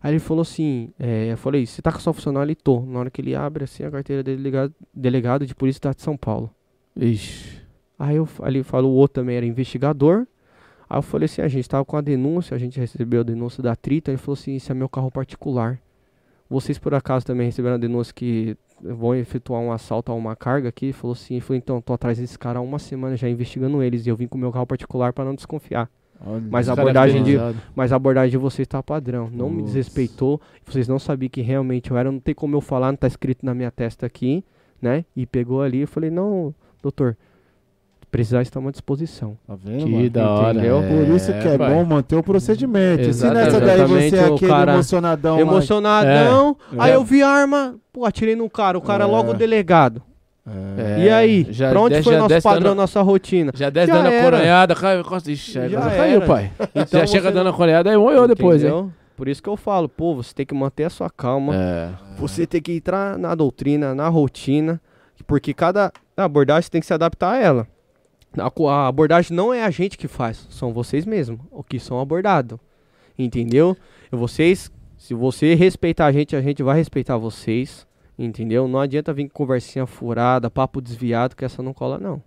[0.06, 2.46] Aí ele falou assim, é, eu falei, você tá com a sua funcionária?
[2.46, 2.80] Ele tô.
[2.82, 6.00] Na hora que ele abre assim a carteira dele, delegado, delegado de polícia da de
[6.00, 6.48] São Paulo.
[6.94, 7.60] Ixi.
[7.98, 10.24] Aí eu, ali falou, o outro também era investigador.
[10.88, 13.60] Aí eu falei assim, a gente tava com a denúncia, a gente recebeu a denúncia
[13.60, 15.80] da Trita, ele falou assim, isso é meu carro particular.
[16.48, 20.68] Vocês por acaso também receberam a denúncia que vão efetuar um assalto a uma carga
[20.68, 20.86] aqui?
[20.86, 23.82] Ele falou assim, ele falou, então, tô atrás desse cara há uma semana já investigando
[23.82, 25.90] eles e eu vim com o meu carro particular para não desconfiar.
[26.24, 26.42] Olha.
[26.50, 27.36] Mas a abordagem de,
[27.74, 29.28] mas a abordagem de vocês tá padrão.
[29.32, 29.66] Não me Putz.
[29.72, 30.40] desrespeitou.
[30.64, 32.10] Vocês não sabiam que realmente eu era.
[32.10, 34.42] Não tem como eu falar, não tá escrito na minha testa aqui,
[34.80, 35.04] né?
[35.14, 35.80] E pegou ali.
[35.82, 37.16] Eu falei, não, doutor,
[38.10, 39.36] precisar estar à disposição.
[39.46, 40.10] Tá vendo, Que mano?
[40.10, 40.58] da hora.
[40.58, 40.82] Entendeu?
[40.82, 41.74] Por isso que é pai.
[41.74, 43.12] bom manter o procedimento.
[43.12, 46.56] Se nessa daí você é aquele cara emocionadão.
[46.78, 46.82] É.
[46.82, 46.96] Aí É.
[46.96, 48.78] eu vi a arma, pô, atirei no cara.
[48.78, 49.06] O cara É.
[49.06, 50.02] logo delegado.
[50.48, 51.04] É.
[51.04, 51.46] e aí?
[51.50, 53.50] já pra onde desce- foi nosso desce padrão, dando- nossa rotina?
[53.54, 55.02] Já desce Já dando a coronhada, caiu.
[55.26, 56.26] Ixi, Já já caiu, era.
[56.26, 56.52] pai.
[56.74, 58.92] Então já chega dando a coronhada, aí moeu depois, hein?
[59.16, 61.54] Por isso que eu falo, pô, você tem que manter a sua calma.
[61.56, 61.88] É.
[62.18, 64.80] Você tem que entrar na doutrina, na rotina,
[65.26, 67.66] porque cada abordagem tem que se adaptar a ela.
[68.38, 72.58] A, abordagem não é a gente que faz, são vocês mesmos, o que são abordados.
[73.18, 73.74] Entendeu?
[74.12, 77.85] Vocês, se você respeitar a gente, a gente vai respeitar vocês.
[78.18, 78.66] Entendeu?
[78.66, 82.22] Não adianta vir com conversinha furada, papo desviado, que essa não cola, não.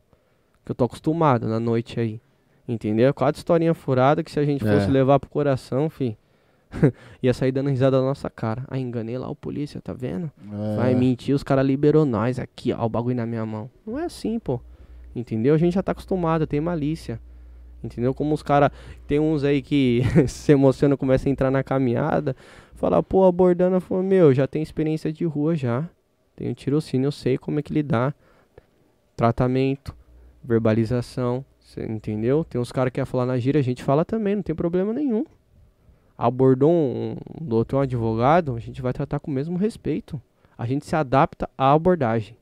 [0.63, 2.21] Que eu tô acostumado na noite aí.
[2.67, 3.11] Entendeu?
[3.13, 4.71] Cada historinha furada que se a gente É.
[4.71, 6.15] fosse levar pro coração, fi,
[7.23, 8.63] ia sair dando risada na nossa cara.
[8.67, 10.31] Ah, enganei lá o polícia, tá vendo?
[10.51, 10.75] É.
[10.75, 13.69] Vai mentir, os caras liberou nós aqui, ó, o bagulho na minha mão.
[13.85, 14.61] Não é assim, pô.
[15.15, 15.55] Entendeu?
[15.55, 17.19] A gente já tá acostumado, tem malícia.
[17.83, 18.13] Entendeu?
[18.13, 18.69] Como os caras.
[19.07, 22.35] Tem uns aí que se emociona, começa a entrar na caminhada.
[22.79, 25.89] Fala, pô, abordando, falou, meu, já tem experiência de rua já.
[26.33, 28.15] Tenho tirocínio, eu sei como é que lidar.
[29.17, 29.93] Tratamento,
[30.41, 32.45] verbalização, cê entendeu?
[32.45, 35.25] Tem uns caras que falar na gíria, a gente fala também, não tem problema nenhum.
[36.17, 40.19] Abordou um, um doutor, um advogado, a gente vai tratar com o mesmo respeito.
[40.57, 42.37] A gente se adapta à abordagem.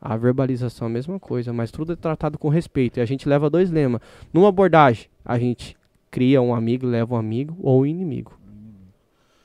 [0.00, 2.98] A verbalização é a mesma coisa, mas tudo é tratado com respeito.
[2.98, 4.00] E a gente leva dois lemas.
[4.32, 5.76] Numa abordagem, a gente
[6.12, 8.43] cria um amigo, leva um amigo ou um inimigo.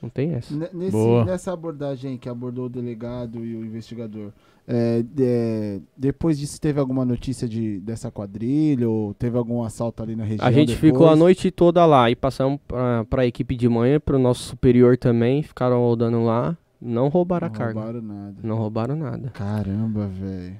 [0.01, 0.53] Não tem essa.
[0.55, 1.25] Ne- Nesse, Boa.
[1.25, 4.31] nessa abordagem que abordou o delegado e o investigador,
[4.67, 10.15] é, de- depois disso teve alguma notícia de, dessa quadrilha ou teve algum assalto ali
[10.15, 10.47] na região?
[10.47, 10.91] A gente depois?
[10.91, 14.95] ficou a noite toda lá e passamos pra, pra equipe de manhã, pro nosso superior
[14.97, 15.43] também.
[15.43, 16.57] Ficaram rodando lá.
[16.81, 17.79] Não roubaram Não a carga.
[17.81, 18.35] roubaram nada.
[18.41, 19.29] Não roubaram nada.
[19.31, 20.55] Caramba, velho.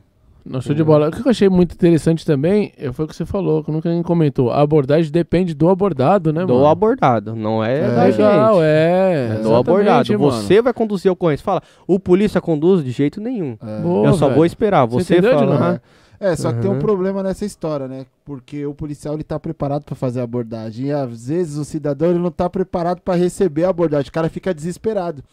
[0.45, 1.10] Não, show de bola.
[1.10, 3.88] O que eu achei muito interessante também é, foi o que você falou, que nunca
[3.90, 4.49] ninguém comentou.
[4.52, 6.66] A abordagem depende do abordado, né, do mano?
[6.66, 7.91] abordado, não é, É.
[7.95, 8.64] da Legal, gente.
[8.66, 9.36] é.
[9.40, 10.11] É do abordado.
[10.20, 10.32] mano.
[10.32, 11.44] Você vai conduzir a ocorrência.
[11.44, 13.57] Fala, o polícia conduz de jeito nenhum.
[13.61, 13.80] É.
[13.82, 14.36] Boa, eu só velho.
[14.38, 14.86] vou esperar.
[14.88, 15.82] Você Você, fala?
[15.86, 16.80] "Ah, É, só que tem um Uhum.
[16.80, 18.06] problema nessa história, né?
[18.26, 22.10] Porque o policial ele tá preparado pra fazer a abordagem e às vezes o cidadão
[22.10, 24.10] ele não tá preparado pra receber a abordagem.
[24.10, 25.24] O cara fica desesperado.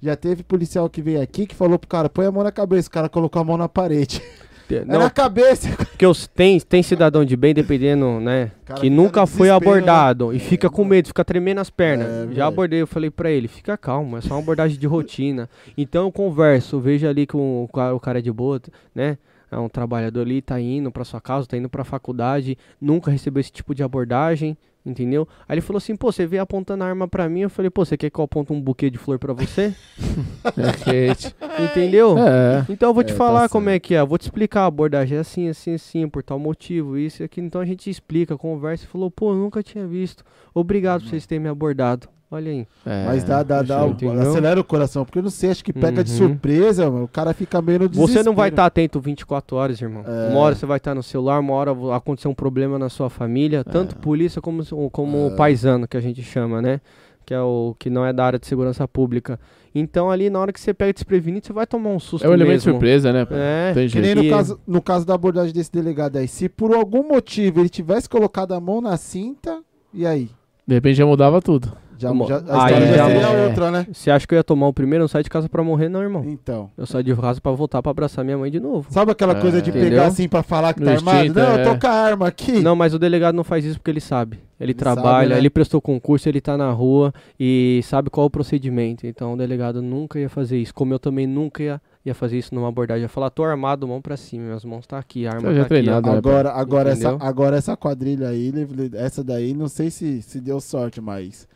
[0.00, 2.88] Já teve policial que veio aqui que falou pro cara, põe a mão na cabeça.
[2.88, 4.22] O cara colocou a mão na parede.
[4.70, 5.68] É Não, na cabeça.
[5.76, 8.50] porque os, tem, tem cidadão de bem, dependendo, né?
[8.64, 10.36] Cara, que nunca foi desespero, abordado né?
[10.36, 12.08] e fica com medo, fica tremendo as pernas.
[12.08, 15.48] É, Já abordei, eu falei pra ele, fica calmo, é só uma abordagem de rotina.
[15.76, 18.60] Então eu converso, vejo ali que o, o cara é de boa,
[18.94, 19.18] né?
[19.50, 23.40] É um trabalhador ali, tá indo pra sua casa, tá indo pra faculdade, nunca recebeu
[23.40, 24.56] esse tipo de abordagem,
[24.86, 25.26] entendeu?
[25.48, 27.84] Aí ele falou assim, pô, você veio apontando a arma pra mim, eu falei, pô,
[27.84, 29.74] você quer que eu aponte um buquê de flor pra você?
[30.56, 31.34] É quente.
[31.70, 32.16] entendeu?
[32.18, 32.64] É.
[32.68, 33.76] Então eu vou te É, tá falar como certo.
[33.76, 34.00] é que é.
[34.00, 37.24] Eu vou te explicar a abordagem é assim, assim, assim, por tal motivo, isso e
[37.24, 37.46] aquilo.
[37.46, 40.24] Então a gente explica, conversa e falou, pô, eu nunca tinha visto.
[40.54, 42.08] Obrigado por vocês terem me abordado.
[42.28, 42.66] Olha aí.
[42.84, 43.04] é.
[43.06, 43.84] Mas dá, dá, dá.
[44.20, 45.04] Acelera o coração.
[45.04, 46.16] Porque eu não sei, acho que pega de Uhum.
[46.18, 47.04] surpresa, mano.
[47.04, 48.48] O cara fica meio no Você não vai desespero.
[48.48, 50.02] estar atento 24 horas, irmão.
[50.06, 50.30] É.
[50.32, 53.62] Uma hora você vai estar no celular, uma hora acontecer um problema na sua família,
[53.62, 55.26] tanto polícia como, como É.
[55.28, 56.80] o paisano, que a gente chama, né?
[57.24, 59.38] Que é o que não é da área de segurança pública.
[59.74, 62.32] Então ali, na hora que você pega desprevenido, você vai tomar um susto É o
[62.32, 62.72] elemento de mesmo.
[62.72, 63.26] surpresa, né?
[63.30, 63.72] É.
[63.72, 66.26] Tem Que nem no E- caso, no caso da abordagem desse delegado aí.
[66.26, 69.60] Se por algum motivo ele tivesse colocado a mão na cinta,
[69.94, 70.30] e aí?
[70.66, 71.70] De repente já mudava tudo.
[71.98, 73.46] Já, já- a aí história já já seria é.
[73.48, 73.86] outra, né?
[73.92, 75.02] Você acha que eu ia tomar o primeiro?
[75.02, 76.22] Eu não saio de casa pra morrer, não, irmão.
[76.26, 76.70] Então.
[76.76, 78.86] Eu saio de casa pra voltar pra abraçar minha mãe de novo.
[78.90, 79.40] Sabe aquela É.
[79.40, 79.90] coisa de Entendeu?
[79.90, 81.16] pegar assim pra falar que No tá armado?
[81.18, 81.60] instinto, Não, é.
[81.66, 82.60] eu tô com a arma aqui.
[82.60, 84.38] Não, mas o delegado não faz isso porque ele sabe.
[84.58, 85.38] Ele, Ele trabalha, sabe, né?
[85.38, 89.06] ele prestou concurso, ele tá na rua e sabe qual é o procedimento.
[89.06, 90.72] Então o delegado nunca ia fazer isso.
[90.72, 93.02] Como eu também nunca ia, ia fazer isso numa abordagem.
[93.02, 95.98] Ia falar, tô armado, mão pra cima, minhas mãos tá aqui, a arma tá treinado,
[96.08, 96.10] aqui.
[96.10, 96.16] né?
[96.16, 98.50] Agora, agora, essa, agora essa quadrilha aí,
[98.94, 101.46] essa daí, não sei se, se deu sorte, mas.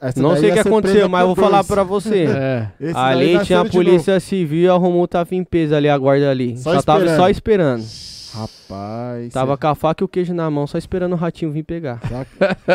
[0.00, 2.26] Essa Não sei o ia que aconteceu, mas eu vou falar pra você.
[2.38, 2.68] É.
[2.94, 6.56] Ali nasceu tinha a polícia civil, a Romulo tava em peso ali, a guarda ali.
[6.56, 7.82] Só Só, tava só esperando.
[8.38, 9.32] Rapaz.
[9.32, 11.62] Tava cê- com a faca e o queijo na mão, só esperando o ratinho vir
[11.64, 12.00] pegar.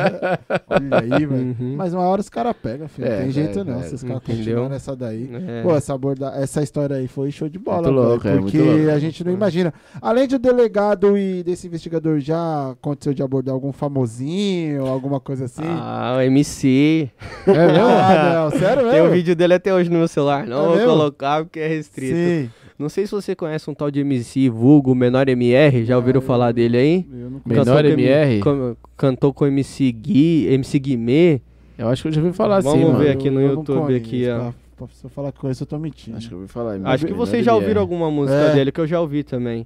[0.69, 1.55] Olha aí, velho.
[1.59, 1.75] Uhum.
[1.77, 3.07] Mas uma hora os caras pegam, filho.
[3.07, 3.79] Não É, tem jeito é, não.
[3.79, 3.83] é.
[3.83, 5.29] Se os caras continuarem nessa daí.
[5.47, 5.61] É.
[5.63, 6.33] Pô, essa, aborda...
[6.35, 8.89] essa história aí foi show de bola, Muito velho, louco, é, muito porque louco.
[8.91, 9.73] a gente não imagina.
[10.01, 15.45] Além de o delegado e desse investigador, já aconteceu de abordar algum famosinho, alguma coisa
[15.45, 15.63] assim?
[15.65, 17.09] Ah, o MC.
[17.47, 17.83] É mesmo?
[18.03, 19.11] Ah, não, sério Tem o mesmo?
[19.11, 20.45] vídeo dele até hoje no meu celular.
[20.45, 20.89] Não É vou mesmo?
[20.91, 22.15] colocar porque é restrito.
[22.15, 22.49] Sim.
[22.83, 25.85] Não sei se você conhece um tal de MC Vulgo, Menor MR.
[25.85, 27.07] Já ouviram Ah, eu- falar dele aí?
[27.11, 28.39] Eu não Menor Cantou com MR?
[28.41, 31.41] com- cantou com MC Gui, MC Guimê.
[31.77, 32.99] Eu acho que eu já ouvi falar Vamos assim, mano.
[33.03, 34.37] ver aqui no eu YouTube, aqui, ó.
[34.37, 36.17] Pra, pra, se eu falar com isso, eu tô mentindo.
[36.17, 36.77] Acho que eu ouvi falar.
[36.83, 38.53] Acho que Menor vocês já ouviram alguma música É.
[38.53, 39.65] dele, que eu já ouvi também.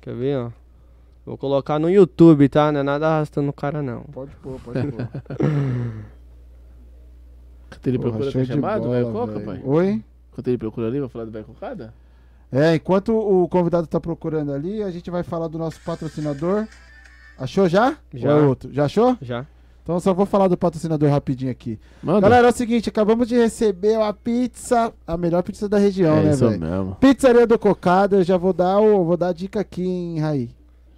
[0.00, 0.50] Quer ver, ó?
[1.26, 2.72] Vou colocar no YouTube, tá?
[2.72, 4.00] Não é nada arrastando o cara, não.
[4.12, 5.08] Pode pôr, pode pôr.
[7.68, 9.60] Enquanto ele procura tá chamado, bola, vai Coca, pai?
[9.64, 10.02] Oi?
[10.32, 11.94] Enquanto ele procura ali, vai falar do Vai Cocada?
[12.54, 16.68] É, enquanto o convidado tá procurando ali, a gente vai falar do nosso patrocinador.
[17.36, 17.96] Achou já?
[18.12, 18.30] Já.
[18.30, 18.72] É outro?
[18.72, 19.18] Já achou?
[19.20, 19.44] Já?
[19.82, 21.80] Então só vou falar do patrocinador rapidinho aqui.
[22.00, 22.20] Manda.
[22.20, 26.22] Galera, é o seguinte, acabamos de receber uma pizza, a melhor pizza da região, é
[26.22, 26.60] né, velho?
[26.60, 26.96] mesmo.
[27.00, 30.50] Pizzaria do Cocada, eu já vou dar, o, vou dar a dica aqui, hein, Raí.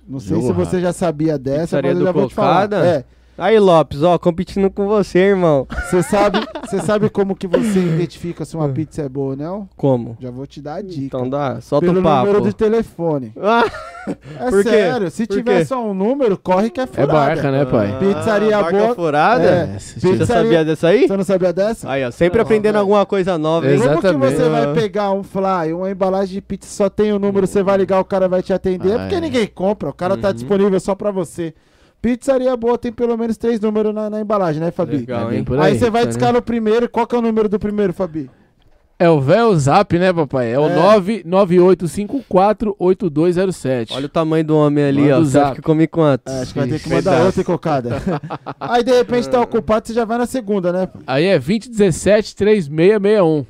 [0.06, 2.72] Não sei Jogo se você já sabia dessa, Pizzaria mas eu já vou te falar.
[2.74, 3.04] É,
[3.38, 5.66] Aí, Lopes, ó, competindo com você, irmão.
[5.90, 9.68] você sabe, você sabe como que você identifica se uma pizza é boa ou não?
[9.76, 10.16] Como?
[10.18, 11.04] Já vou te dar a dica.
[11.04, 12.26] Então dá, solta Pelo o papo.
[12.28, 13.32] número de telefone.
[14.08, 14.70] Ah, É Por quê?
[14.70, 15.64] sério, se Por tiver quê?
[15.64, 17.12] só um número, corre que é É furada.
[17.12, 17.98] barca, né, pai?
[17.98, 19.44] Pizzaria barca boa- furada?
[19.74, 19.78] É.
[19.80, 21.08] se Pizza- Você sabia dessa aí?
[21.08, 21.90] Você não sabia dessa?
[21.90, 22.82] Aí, ó, sempre Não, aprendendo velho.
[22.82, 23.66] alguma coisa nova?
[23.66, 23.88] Exato.
[24.00, 24.64] Como que você Exatamente.
[24.66, 27.98] vai pegar um fly, uma embalagem de pizza só tem o número, você vai ligar,
[27.98, 28.90] o cara vai te atender?
[28.92, 29.20] É Ah, porque é.
[29.20, 30.34] ninguém compra, o cara tá Uhum.
[30.34, 31.52] disponível só pra você.
[32.02, 34.98] Pizzaria boa tem pelo menos três números na, na embalagem, né, Fabi?
[34.98, 35.44] Legal, É bem hein?
[35.58, 37.92] Aí aí, você vai tá, discar no primeiro, qual que é o número do primeiro,
[37.92, 38.30] Fabi?
[38.98, 40.52] É o véu Zap, né, papai?
[40.52, 40.74] É o É.
[40.98, 43.88] 998548207.
[43.92, 45.20] Olha o tamanho do homem ali, Manda ó.
[45.20, 45.56] o Você acha zap.
[45.56, 46.32] que come quantos?
[46.32, 47.10] É, acho que vai ter que Pedaço.
[47.10, 47.90] mandar outra, cocada.
[48.58, 50.88] Aí de repente tá ocupado, você já vai na segunda, né?
[51.06, 53.46] Aí é 2017-3661.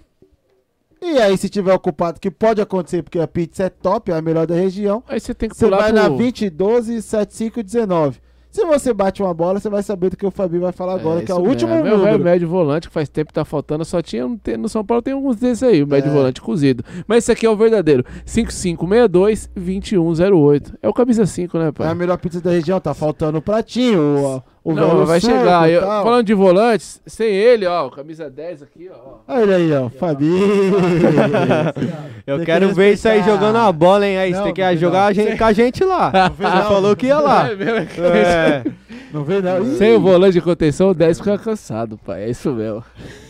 [1.03, 4.23] E aí, se tiver ocupado, que pode acontecer, porque a pizza é top, é a
[4.23, 6.03] melhor da região, Aí você tem que você pular vai pro...
[6.03, 8.17] na 20, 12, 75 19.
[8.57, 11.21] Se você bate uma bola, você vai saber do que o Fabi vai falar agora,
[11.23, 11.85] que é o isso último mesmo.
[11.85, 12.25] Meu número.
[12.25, 14.27] médio volante, que faz tempo que tá faltando, só tinha
[14.59, 16.15] no São Paulo tem alguns desses aí, o médio É.
[16.15, 16.83] volante cozido.
[17.07, 20.73] Mas esse aqui é o verdadeiro, 5562-2108.
[20.83, 21.95] É o camisa 5, né, É a pai?
[21.95, 25.71] melhor pizza da região, tá faltando o pratinho, o, o Não, vai chegar.
[25.71, 29.19] Eu- falando de volantes, sem ele, ó, camisa 10 aqui, ó.
[29.29, 30.75] Olha aí, ó, Fabinho.
[32.27, 34.19] Eu Tem que quero ver isso aí jogando a bola, hein?
[34.19, 35.07] Aí você Não, tem que jogar não.
[35.07, 36.11] a gente, com a gente lá.
[36.37, 36.65] Você não.
[36.65, 37.47] falou que ia lá.
[37.53, 38.65] É mesmo, é É.
[39.13, 39.63] Não vê não.
[39.63, 42.25] Ih, Sem o volante de contenção, o 10 fica cansado, pai.
[42.25, 42.83] É isso mesmo.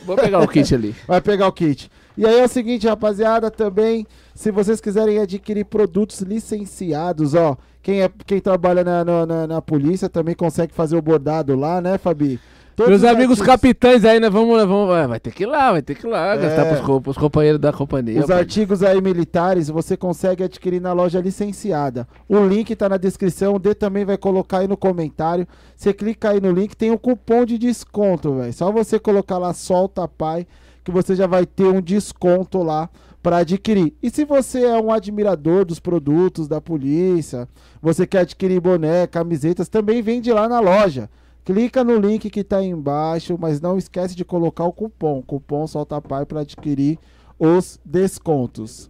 [0.07, 0.95] Vou pegar o kit ali.
[1.07, 1.91] Vai pegar o kit.
[2.17, 8.03] E aí é o seguinte, rapaziada, também, se vocês quiserem adquirir produtos licenciados, ó, quem,
[8.03, 12.41] é, quem trabalha na, na, na- polícia também consegue fazer o bordado lá, né, Fabi?
[12.75, 14.29] Todos Meus os amigos artigos- capitães aí, né?
[14.29, 16.37] Vamos, vamos, vai vai ter que ir lá, vai ter que ir lá, É.
[16.39, 18.19] gastar pros, co- pros companheiros da companhia.
[18.21, 18.39] Os pai.
[18.41, 22.09] artigos aí militares você consegue adquirir na loja licenciada.
[22.29, 25.47] O link tá na descrição, o D também vai colocar aí no comentário.
[25.77, 28.53] Você clica aí no link, tem um cupom de desconto, velho.
[28.53, 30.45] Só você colocar lá solta pai
[30.85, 32.91] que você já vai ter um desconto lá
[33.27, 33.93] para adquirir.
[34.01, 37.49] E se você é um admirador dos produtos da polícia,
[37.83, 41.11] você quer adquirir boné, camisetas, também vende lá na loja.
[41.45, 45.67] Clica no link que tá aí embaixo, mas não esquece de colocar o cupom, cupom
[45.67, 47.01] solta pai para adquirir
[47.37, 48.89] os descontos.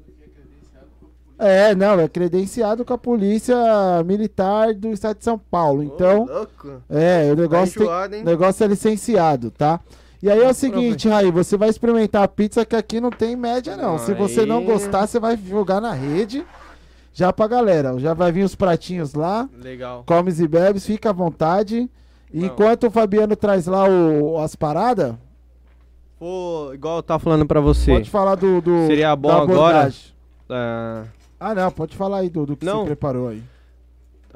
[1.39, 3.57] É, não, é credenciado com a Polícia
[4.05, 5.83] Militar do Estado de São Paulo.
[5.83, 6.83] Então, louco.
[6.91, 9.81] é, o negócio, tem, enjoado, o negócio é licenciado, tá?
[10.23, 13.37] E aí é o seguinte, Raí, você vai experimentar a pizza que aqui não tem
[13.37, 13.99] média, não.
[13.99, 16.45] Se você não gostar, você vai jogar na rede.
[17.13, 20.05] Já pra galera, já vai vir os pratinhos lá, Legal.
[20.07, 21.89] comes e bebes, fica à vontade.
[22.33, 25.15] E enquanto o Fabiano traz lá o- as paradas,
[26.19, 27.93] Pô, igual eu tava falando pra você.
[27.93, 29.93] pode falar do, do Seria bom da agora-.
[30.49, 31.05] Ah,
[31.39, 32.81] Ah, não, pode falar aí do, do que Não.
[32.81, 33.43] você preparou aí.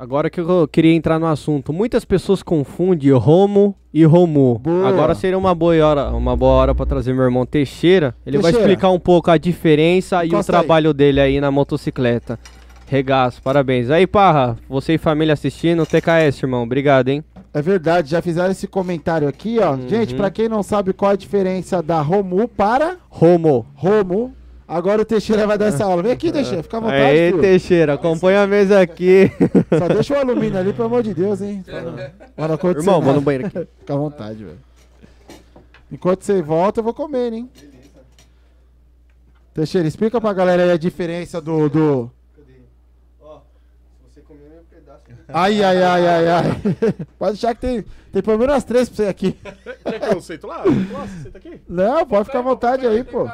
[0.01, 1.74] Agora que eu queria entrar no assunto.
[1.74, 4.59] Muitas pessoas confundem Romo e Romu.
[4.59, 4.89] Boa.
[4.89, 8.14] Agora seria uma boa hora, uma boa hora para trazer meu irmão Teixeira.
[8.24, 8.72] Ele vai Teixeira.
[8.72, 10.59] explicar um pouco a diferença e o Encosta aí.
[10.59, 12.39] trabalho dele aí na motocicleta.
[12.86, 13.90] Regaço, parabéns.
[13.90, 16.62] Aí, Parra, você e família assistindo, TKS, irmão.
[16.62, 17.22] Obrigado, hein?
[17.52, 19.72] É verdade, já fizeram esse comentário aqui, ó.
[19.74, 19.86] Uhum.
[19.89, 23.66] Gente, pra quem não sabe qual a diferença da Romu para Romo.
[23.74, 24.32] Romo,
[24.71, 26.03] agora o Teixeira vai dar essa aula.
[26.03, 27.41] Vem aqui, Teixeira, fica à vontade, Aí, filho.
[27.41, 29.31] Teixeira, acompanha a mesa aqui.
[29.79, 31.65] Só deixa o alumínio ali, pelo amor de Deus, hein.
[32.37, 33.15] Para acontecer irmão, vou nada.
[33.15, 33.69] no banheiro aqui.
[33.79, 34.59] Fica à vontade, velho.
[35.93, 37.51] Enquanto você volta, eu vou comer, hein.
[39.53, 41.69] Teixeira, explica pra galera aí a diferença do...
[41.69, 42.11] do...
[45.33, 46.45] Ai, ai, ai, ai, ai.
[47.19, 49.33] Pode deixar que tem, tem pelo menos umas três pra você aqui.
[49.85, 50.65] Quer que eu sento lá?
[50.65, 51.61] Nossa, senta aqui.
[51.69, 53.29] Não, pode ficar à vontade aí, pô.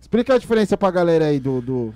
[0.00, 1.94] Explica a diferença pra galera aí do, do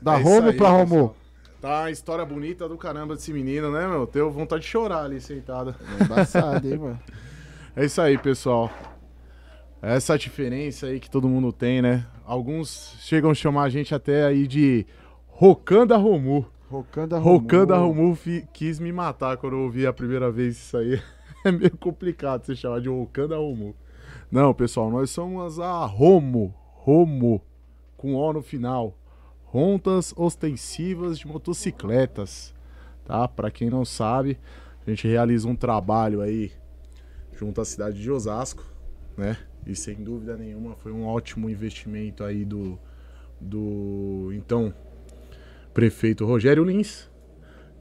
[0.00, 0.86] da É isso Romo aí, pra pessoal.
[0.86, 1.16] Romo.
[1.60, 4.06] Tá uma história bonita do caramba desse menino, né, meu?
[4.06, 5.74] Tenho vontade de chorar ali sentado.
[6.02, 7.00] Embaçado, hein, mano.
[7.76, 8.68] É isso aí, pessoal.
[9.80, 12.04] Essa diferença aí que todo mundo tem, né?
[12.24, 14.84] Alguns chegam a chamar a gente até aí de
[15.28, 16.44] Rocanda Romu.
[16.68, 17.38] Rocanda Romu.
[17.38, 21.00] Rocanda Romu fi- quis me matar quando eu ouvi a primeira vez isso aí.
[21.42, 23.74] É meio complicado você chamar de Rocanda Romu.
[24.30, 26.54] Não, pessoal, nós somos a Romo.
[26.56, 27.42] Romo.
[27.96, 28.96] Com O no final.
[29.42, 32.54] Rontas ostensivas de motocicletas.
[33.04, 33.26] Tá?
[33.26, 34.38] Pra quem não sabe,
[34.86, 36.52] a gente realiza um trabalho aí
[37.32, 38.64] junto à cidade de Osasco,
[39.16, 39.36] né?
[39.66, 42.78] E sem dúvida nenhuma foi um ótimo investimento aí do,
[43.40, 44.72] do então
[45.74, 47.10] prefeito Rogério Lins,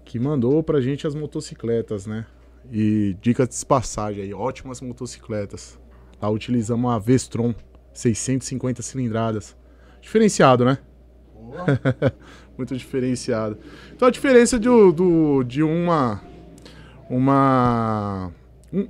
[0.03, 2.25] que mandou pra gente as motocicletas, né?
[2.71, 5.78] E dica de passagem aí, ótimas motocicletas.
[6.19, 7.53] Tá, utilizamos a Vestron
[7.93, 9.55] 650 cilindradas.
[10.01, 10.77] Diferenciado, né?
[12.57, 13.57] Muito diferenciado.
[13.95, 16.21] Então a diferença do, do- de uma.
[17.09, 18.31] Uma.
[18.73, 18.87] um-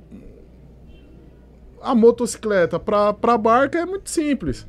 [1.80, 4.66] a motocicleta pra, pra barca é muito simples.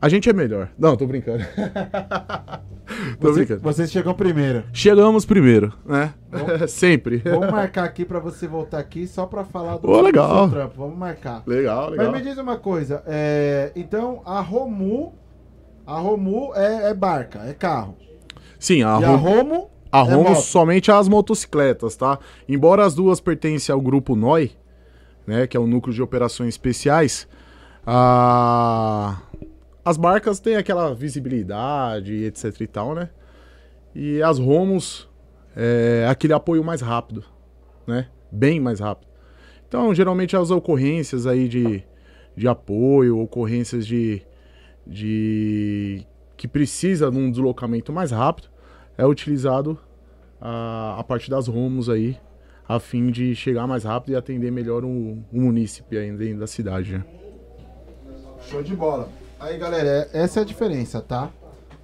[0.00, 0.68] A gente é melhor.
[0.78, 1.42] Não, tô brincando.
[3.18, 3.60] tô Você, brincando.
[3.62, 4.64] vocês chegam primeiro.
[4.72, 6.12] Chegamos primeiro, né?
[6.68, 7.18] Sempre.
[7.18, 10.50] Vamos marcar aqui pra você voltar aqui só pra falar do, Ô, legal.
[10.50, 10.74] trampo.
[10.76, 11.42] Vamos marcar.
[11.46, 12.12] Legal, legal.
[12.12, 13.02] Mas me diz uma coisa.
[13.06, 15.14] é, então, a Romu...
[15.86, 17.96] A Romu é, é barca, é carro.
[18.58, 19.70] Sim, a, e a Rom- Romo...
[19.92, 22.18] a é Romo somente as motocicletas, tá?
[22.48, 24.50] Embora as duas pertencem ao grupo NOI,
[25.26, 25.46] né?
[25.46, 27.28] Que é o núcleo de operações especiais,
[27.86, 29.16] a...
[29.86, 33.08] as barcas têm aquela visibilidade, etc e tal, né?
[33.94, 35.08] E as Romos
[35.54, 37.24] é aquele apoio mais rápido,
[37.86, 38.08] né?
[38.28, 39.08] Bem mais rápido.
[39.68, 41.84] Então, geralmente as ocorrências aí de,
[42.36, 44.22] de apoio, ocorrências de,
[44.84, 46.04] de
[46.36, 48.48] que precisa de um deslocamento mais rápido,
[48.98, 49.78] é utilizado
[50.40, 52.18] a, a parte das Romos aí,
[52.68, 56.94] a fim de chegar mais rápido e atender melhor o, o munícipe dentro da cidade.
[56.94, 57.04] Né?
[58.40, 59.25] Show de bola.
[59.38, 61.30] Aí, galera, é- essa é a diferença, tá?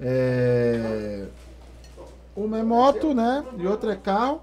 [0.01, 1.27] É...
[2.35, 3.45] Uma é moto, né?
[3.59, 4.41] E outra é carro.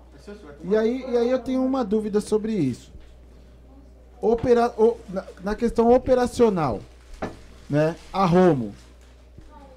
[0.63, 2.91] E aí, e aí eu tenho uma dúvida sobre isso.
[4.21, 4.97] Opera, o-
[5.43, 6.81] na, questão operacional,
[7.69, 7.95] né?
[8.13, 8.75] A Romo,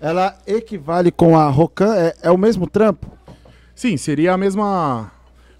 [0.00, 1.94] ela equivale com a Rocan?
[1.94, 3.10] É, é o mesmo trampo?
[3.74, 5.10] Sim, seria a mesma.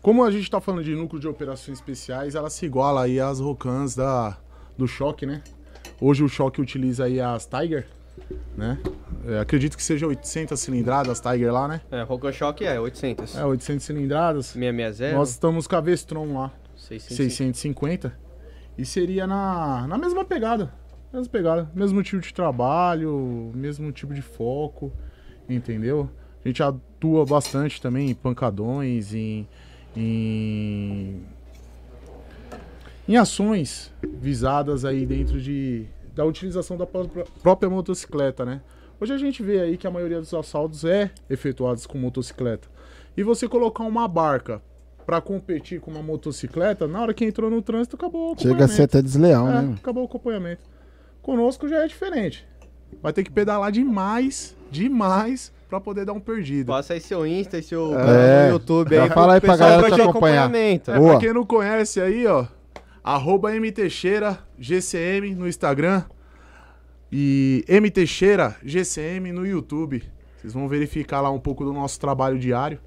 [0.02, 3.40] Como a gente tá falando de núcleo de operações especiais, ela se iguala aí às
[3.40, 4.36] Rocans da,
[4.76, 5.42] do Choque, né?
[6.00, 7.86] Hoje o Choque utiliza aí as Tiger,
[8.56, 8.78] né?
[9.26, 11.80] É, acredito que seja 800 cilindradas Tiger lá, né?
[11.90, 13.36] É, Rogan Shock é 800.
[13.36, 14.46] É, 800 cilindradas.
[14.46, 17.14] 660, Nós estamos com a Vestron lá, 650.
[17.14, 18.18] 650.
[18.76, 20.72] E seria na, na mesma pegada.
[21.12, 21.70] Mesma pegada.
[21.74, 24.92] Mesmo tipo de trabalho, mesmo tipo de foco,
[25.48, 26.10] entendeu?
[26.44, 29.46] A gente atua bastante também em pancadões, em.
[29.96, 31.22] em,
[33.08, 35.84] em ações visadas aí dentro de,
[36.14, 37.06] da utilização da pró-
[37.42, 38.60] própria motocicleta, né?
[39.00, 42.68] Hoje a gente vê aí que a maioria dos assaltos é efetuados com motocicleta.
[43.16, 44.62] E você colocar uma barca
[45.04, 48.48] pra competir com uma motocicleta, na hora que entrou no trânsito, acabou o Chega a
[48.50, 48.76] acompanhamento.
[48.76, 49.74] ser até desleal, É, né?
[49.80, 50.62] acabou o acompanhamento.
[51.20, 52.46] Conosco já é diferente.
[53.02, 56.66] Vai ter que pedalar demais, demais, pra poder dar um perdido.
[56.68, 58.50] Passa aí seu Insta e seu É.
[58.50, 59.08] YouTube aí.
[59.10, 60.44] fala aí pra galera te acompanhar.
[60.44, 60.90] acompanhamento.
[60.92, 61.10] É, Boa.
[61.12, 62.44] pra quem não conhece aí, ó,
[63.02, 66.04] arroba mteixeira GCM no Instagram
[67.10, 70.02] e mteixeira GCM no YouTube.
[70.36, 72.80] Vocês vão verificar lá um pouco do nosso trabalho diário.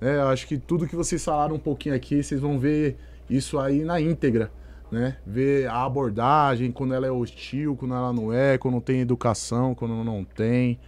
[0.00, 0.16] né?
[0.16, 2.96] Eu acho que tudo que vocês falaram um pouquinho aqui, vocês vão ver
[3.30, 4.50] isso aí na íntegra.
[4.90, 5.18] Né?
[5.26, 10.02] Ver a abordagem, quando ela é hostil, quando ela não é, quando tem educação, quando
[10.02, 10.78] não tem.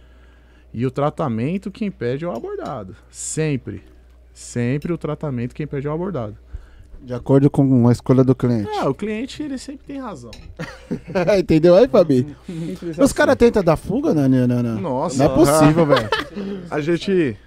[0.73, 2.95] E o tratamento quem pede é o abordado.
[3.09, 3.83] Sempre.
[4.33, 6.37] Sempre o tratamento quem pede é o abordado.
[7.03, 8.69] De acordo com a escolha do cliente.
[8.79, 10.31] Ah, o cliente ele sempre tem razão.
[11.37, 12.35] Entendeu aí, Fabi?
[12.99, 14.27] Os caras tentam dar fuga, né?
[14.27, 14.81] Não, não, não.
[14.81, 15.17] Nossa.
[15.17, 16.09] Não é possível, velho.
[16.69, 17.37] A gente.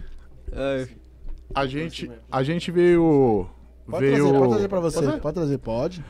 [1.54, 2.10] A gente.
[2.30, 3.46] A gente veio.
[3.88, 4.16] Pode veio.
[4.16, 4.96] trazer, pode trazer pra você.
[4.96, 5.20] Pode trazer?
[5.20, 6.04] Pode trazer, pode.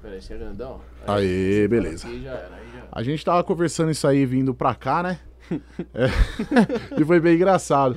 [0.00, 0.80] Peraí, é grandão?
[1.06, 2.08] Aê, beleza.
[2.08, 2.82] Aqui já era, aí já.
[2.90, 5.18] A gente tava conversando isso aí vindo pra cá, né?
[5.92, 7.00] É.
[7.00, 7.96] e foi bem engraçado.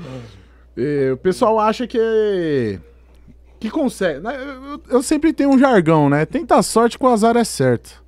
[0.76, 2.80] E o pessoal acha que.
[3.64, 4.20] Que consegue.
[4.20, 4.36] né?
[4.36, 6.26] Eu, eu- eu sempre tenho um jargão, né?
[6.26, 8.04] Tenta a sorte que o azar é certo.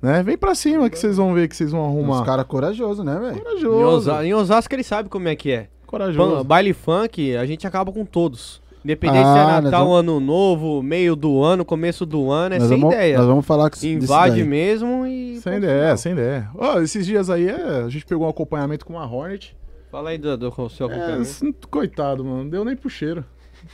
[0.00, 0.22] Né?
[0.22, 2.20] Vem pra cima que vocês vão ver que vocês vão arrumar.
[2.20, 3.36] Os caras corajosos, né, velho?
[3.36, 4.10] em, Corajoso.
[4.10, 5.68] Osa- em Osasco ele sabe como é que é.
[5.86, 6.36] Corajoso.
[6.38, 8.62] Pan- baile funk, a gente acaba com todos.
[8.82, 12.54] Independente se Ah, é nós Natal, vamos- Ano Novo, meio do ano, começo do ano,
[12.54, 13.18] é nós, sem vamos, ideia.
[13.18, 15.40] nós vamos falar que Invade mesmo e.
[15.40, 16.48] Sem ideia, sem ideia.
[16.56, 19.54] Ó, esses dias aí é, a gente pegou um acompanhamento com uma Hornet.
[19.90, 21.22] Fala aí do, do seu É, acompanhamento.
[21.22, 22.44] assim, coitado, mano.
[22.44, 23.24] Não deu nem pro cheiro.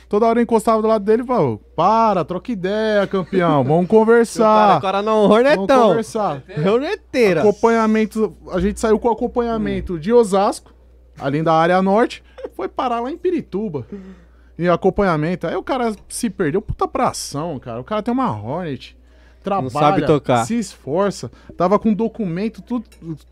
[0.09, 3.63] Toda hora eu encostava do lado dele e falava, para, troca ideia, campeão.
[3.63, 4.77] Vamos conversar.
[4.79, 5.89] o cara não, Vamos Hornetão.
[5.89, 6.43] conversar.
[6.65, 7.41] Horneteira.
[7.41, 10.73] Acompanhamento, a gente saiu com acompanhamento de Osasco,
[11.19, 12.23] ali da área norte,
[12.55, 13.85] foi parar lá em Pirituba.
[14.57, 15.47] E acompanhamento.
[15.47, 16.61] Aí o cara se perdeu.
[16.61, 17.79] Puta pra ação, cara.
[17.79, 18.95] O cara tem uma Hornet.
[19.43, 20.45] Trabalha, sabe tocar.
[20.45, 21.29] se esforça.
[21.57, 22.85] Tava com documento, tudo,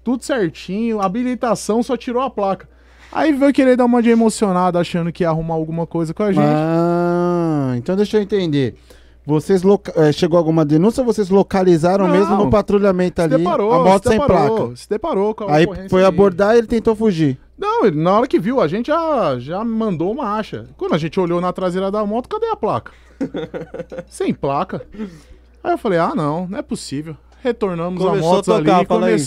[0.03, 0.99] tudo certinho.
[0.99, 2.67] Habilitação, só tirou a placa.
[3.11, 6.31] Aí veio querer dar uma de emocionada, achando que ia arrumar alguma coisa com a
[6.31, 6.45] gente.
[6.45, 8.75] Ah, então deixa eu entender.
[9.25, 9.93] Vocês loca...
[9.95, 12.13] eh, chegou alguma denúncia vocês localizaram Não.
[12.15, 14.75] mesmo no patrulhamento se ali deparou, a moto se sem deparou, placa?
[14.75, 17.37] Se deparou com a Aí foi abordar e ele tentou fugir.
[17.57, 20.65] Não, ele- na hora que viu, a gente já, já mandou uma acha.
[20.75, 22.91] Quando a gente olhou na traseira da moto, cadê a placa?
[24.09, 24.81] Sem placa.
[25.63, 27.15] Aí eu falei, ah, não, não é possível.
[27.43, 29.19] Retornamos Começou a moto a tocar, ali e fala aí.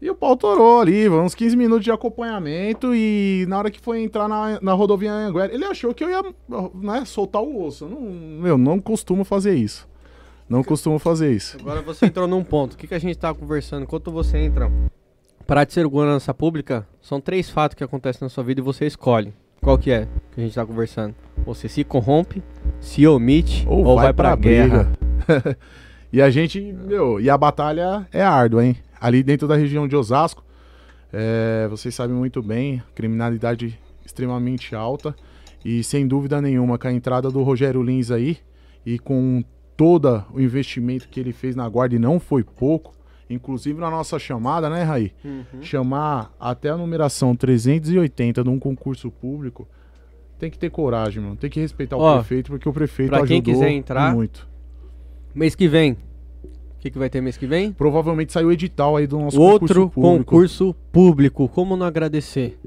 [0.00, 4.02] E o pau torou ali, uns 15 minutos de acompanhamento e na hora que foi
[4.02, 6.22] entrar na, na rodovia Anhanguera, ele achou que eu ia
[6.74, 7.84] né, soltar o osso.
[7.84, 9.88] Eu não, eu não costumo fazer isso.
[10.48, 11.56] Não costumo fazer isso.
[11.58, 12.74] Agora você entrou num ponto.
[12.74, 13.84] O que, que a gente tá conversando?
[13.84, 14.70] Enquanto você entra
[15.46, 19.32] para de segurança pública, são três fatos que acontecem na sua vida e você escolhe.
[19.60, 21.14] Qual que é que a gente tá conversando?
[21.46, 22.42] Você se corrompe,
[22.80, 24.92] se omite ou, vai, pra, guerra.
[26.12, 28.76] e a gente, meu, e a batalha é árdua, hein?
[29.04, 30.42] Ali dentro da região de Osasco,
[31.12, 35.14] é, vocês sabem muito bem, criminalidade extremamente alta.
[35.62, 38.38] E sem dúvida nenhuma, com a entrada do Rogério Lins aí,
[38.84, 39.44] e com
[39.76, 42.94] todo o investimento que ele fez na guarda, e não foi pouco,
[43.28, 45.12] inclusive na nossa chamada, né, Raí?
[45.22, 45.60] Uhum.
[45.60, 49.68] Chamar até a numeração 380 de um concurso público,
[50.38, 51.36] tem que ter coragem, mano.
[51.36, 54.48] Tem que respeitar o Ó, prefeito, porque o prefeito pra quem ajudou quiser entrar, muito.
[55.34, 55.94] Mês que vem.
[56.84, 57.72] O que, que vai ter mês que vem?
[57.72, 60.24] Provavelmente saiu o edital aí do nosso Outro concurso público.
[60.24, 61.48] concurso público.
[61.48, 62.58] Como não agradecer?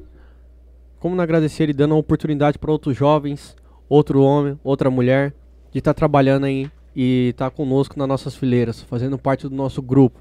[0.99, 3.55] Como não agradecer ele dando a oportunidade para outros jovens,
[3.87, 5.35] outro homem, outra mulher,
[5.71, 10.19] de estar trabalhando aí e estar conosco nas nossas fileiras, fazendo parte do nosso grupo.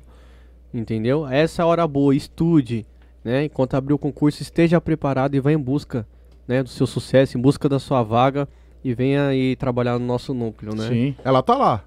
[0.75, 1.27] Entendeu?
[1.27, 2.85] Essa é a hora boa, estude,
[3.25, 3.45] né?
[3.45, 6.07] Enquanto abrir o concurso, esteja preparado e vá em busca,
[6.47, 8.47] né, do seu sucesso, em busca da sua vaga
[8.85, 10.87] e venha aí trabalhar no nosso núcleo, né?
[10.87, 11.83] Sim, ela tá lá.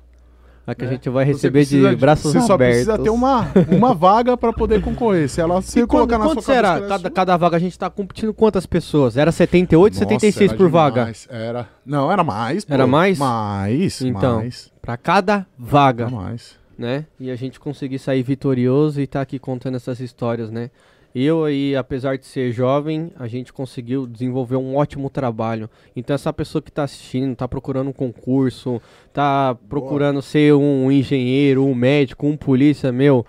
[0.71, 0.91] É que a É.
[0.91, 2.47] gente vai Você receber de braços Você abertos.
[2.47, 5.27] só precisa ter uma, uma vaga pra poder concorrer.
[5.29, 6.67] Se ela se E quando, colocar na quanto sua será?
[6.75, 9.17] cabeça Cada, cada vaga a gente tá competindo quantas pessoas?
[9.17, 11.01] Era 78, Nossa, 76 era por vaga.
[11.01, 11.27] demais.
[11.29, 11.67] Era.
[11.85, 12.65] Não, era mais.
[12.65, 12.73] pô.
[12.73, 13.17] Era mais?
[13.17, 14.01] Mais.
[14.01, 14.43] Então.
[14.81, 16.05] Pra cada vaga.
[16.05, 16.55] Era mais.
[16.77, 17.05] né?
[17.19, 20.69] E a gente conseguir sair vitorioso e tá aqui contando essas histórias, né?
[21.13, 25.69] Eu aí, apesar de ser jovem, a gente conseguiu desenvolver um ótimo trabalho.
[25.95, 28.79] Então essa pessoa que tá assistindo, tá procurando um concurso,
[29.11, 33.25] tá procurando ser um engenheiro, um médico, um polícia, meu,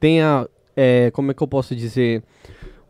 [0.00, 2.22] tenha, é, como é que eu posso dizer,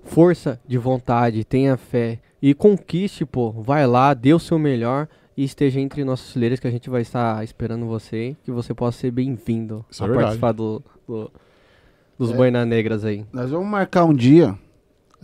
[0.03, 5.45] força de vontade, tenha fé e conquiste, pô, vai lá, dê o seu melhor e
[5.45, 9.11] esteja entre nossos fileiros que a gente vai estar esperando você, que você possa ser
[9.11, 10.25] bem-vindo é a verdade.
[10.25, 11.31] participar do, do-
[12.19, 12.35] dos É.
[12.35, 13.25] Boina Negras aí.
[13.33, 14.55] Nós vamos marcar um dia.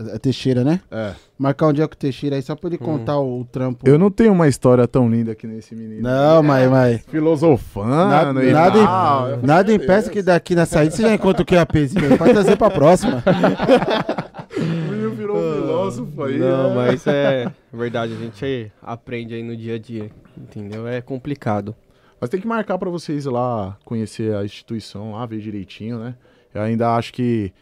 [0.00, 0.80] É Teixeira, né?
[0.92, 1.12] É.
[1.36, 3.88] Marcar um dia com o Teixeira aí só pra ele contar o, o trampo.
[3.88, 6.02] Eu não tenho uma história tão linda que nesse menino.
[6.02, 7.00] Não, mas, mas.
[7.08, 9.34] Filosofando Nada, e nada, tal.
[9.34, 12.16] im- nada impeça que daqui na saída você já encontra o QAPzinho.
[12.16, 13.22] Pode trazer pra próxima.
[14.56, 16.38] O menino virou um filósofo aí.
[16.38, 16.74] Não, né?
[16.74, 20.86] mas é verdade, a gente aprende aí no dia a dia, entendeu?
[20.88, 21.74] É complicado.
[22.20, 26.14] Mas tem que marcar pra vocês ir lá conhecer a instituição lá, ver direitinho, né?
[26.54, 27.52] Eu ainda acho que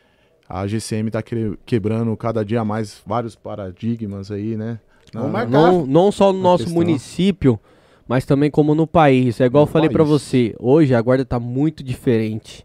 [0.49, 4.79] a GCM tá que- quebrando cada dia mais vários paradigmas aí, né?
[5.13, 5.51] Vamos Na- marcar.
[5.51, 6.83] Não, não só no nosso questão.
[6.83, 7.59] município,
[8.09, 9.41] mas também como no país.
[9.41, 10.09] É igual No eu falei pra país.
[10.23, 12.65] você, hoje a guarda tá muito diferente.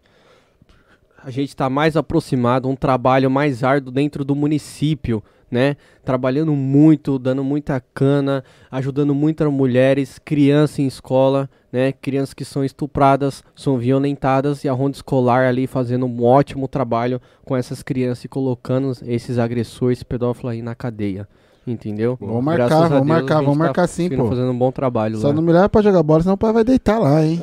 [1.24, 5.22] A gente tá mais aproximado, um trabalho mais árduo dentro do município,
[5.52, 5.76] né?
[6.02, 11.92] Trabalhando muito, dando muita cana, ajudando muitas mulheres, crianças em escola, né?
[11.92, 17.20] Crianças que são estupradas, são violentadas e a ronda escolar ali fazendo um ótimo trabalho
[17.44, 21.28] com essas crianças e colocando esses agressores pedófilos aí na cadeia.
[21.64, 22.18] Entendeu?
[22.20, 24.26] Vamos marcar, vamos Deus, marcar, vamos tá marcar sim, pô.
[24.28, 25.34] fazendo um bom trabalho Só lá.
[25.34, 27.40] não me leva pra jogar bola, senão o pai vai deitar lá, hein?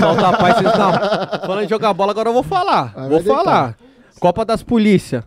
[0.00, 0.92] Solta a paz, vocês não.
[1.46, 2.92] Falando em jogar bola, agora eu vou falar.
[2.92, 3.44] Vai vou deitar.
[3.44, 3.76] falar.
[4.18, 5.24] Copa das Polícia.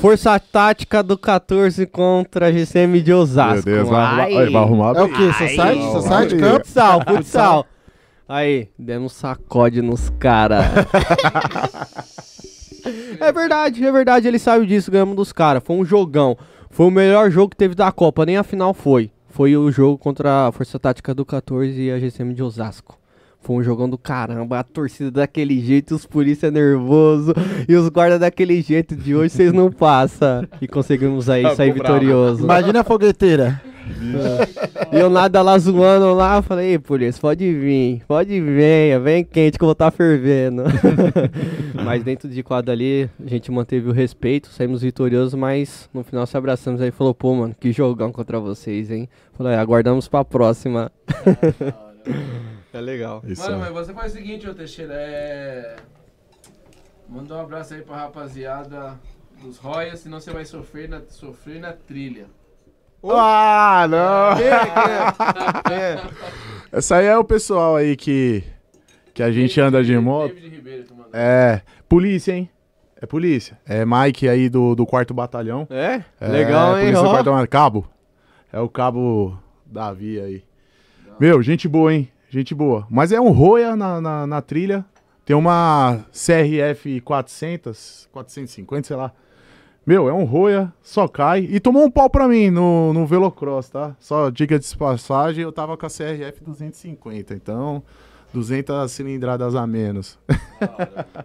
[0.00, 3.68] Força tática do 14 contra a GCM de Osasco.
[3.68, 4.36] Meu Deus, vai arrumar, Ai.
[4.36, 5.32] Ai, vai arrumar é o quê?
[5.32, 5.60] Society?
[5.60, 5.92] Ai.
[5.92, 6.36] Society.
[6.36, 6.58] Camp?
[6.58, 7.66] Futsal, futsal.
[8.28, 10.64] Aí, demos sacode nos caras.
[13.20, 15.62] é verdade, é verdade, ele sabe disso, ganhamos dos caras.
[15.64, 16.38] Foi um jogão.
[16.70, 19.10] Foi o melhor jogo que teve da Copa, nem a final foi.
[19.28, 23.01] Foi o jogo contra a Força Tática do 14 e a GCM de Osasco.
[23.42, 27.34] Foi um jogão do caramba, a torcida daquele jeito, os polícia nervoso
[27.68, 30.46] e os guardas daquele jeito de hoje vocês não passam.
[30.60, 32.44] E conseguimos aí Ficou sair vitorioso.
[32.44, 33.60] imagina a fogueteira.
[34.92, 39.58] E eu nada lá zoando lá, falei, ei, polícia, pode vir, pode vir, vem quente
[39.58, 40.62] que eu vou estar fervendo.
[41.84, 46.26] mas dentro de quadro ali, a gente manteve o respeito, saímos vitoriosos, mas no final
[46.26, 49.08] se abraçamos aí e falou, pô, mano, que jogão contra vocês, hein?
[49.32, 50.92] Falei, aguardamos pra próxima.
[52.72, 53.22] é legal.
[53.26, 53.58] Isso Mano, é.
[53.58, 55.76] mas você faz o seguinte, ô Teixeira, é.
[57.08, 58.98] Manda um abraço aí pra rapaziada
[59.42, 62.26] dos Royas, senão você vai sofrer na, sofrer na trilha.
[63.04, 64.32] Ah, não!
[65.70, 66.00] É,
[66.70, 68.44] Essa aí é o pessoal aí que,
[69.12, 70.34] que a gente anda de moto.
[70.34, 71.10] David Ribeiro que mandou.
[71.12, 72.48] É, polícia, hein?
[72.96, 73.58] É polícia.
[73.66, 75.66] É Mike aí do, do quarto batalhão.
[75.68, 76.04] é?
[76.20, 76.94] É, legal, hein?
[76.94, 77.50] polícia do quarto.
[77.50, 77.90] Cabo.
[78.52, 79.36] É o cabo
[79.66, 80.44] Davi aí.
[81.18, 82.08] Meu, gente boa, hein?
[82.32, 82.86] Gente boa.
[82.88, 84.82] Mas é um roia na, na, na trilha.
[85.22, 89.12] Tem uma CRF 400, 450, sei lá.
[89.86, 91.46] Meu, é um roia, só cai.
[91.50, 93.94] E tomou um pau pra mim no, no Velocross, tá?
[94.00, 97.34] Só dica de passagem, eu tava com a CRF 250.
[97.34, 97.82] Então,
[98.32, 100.18] 200 cilindradas a menos.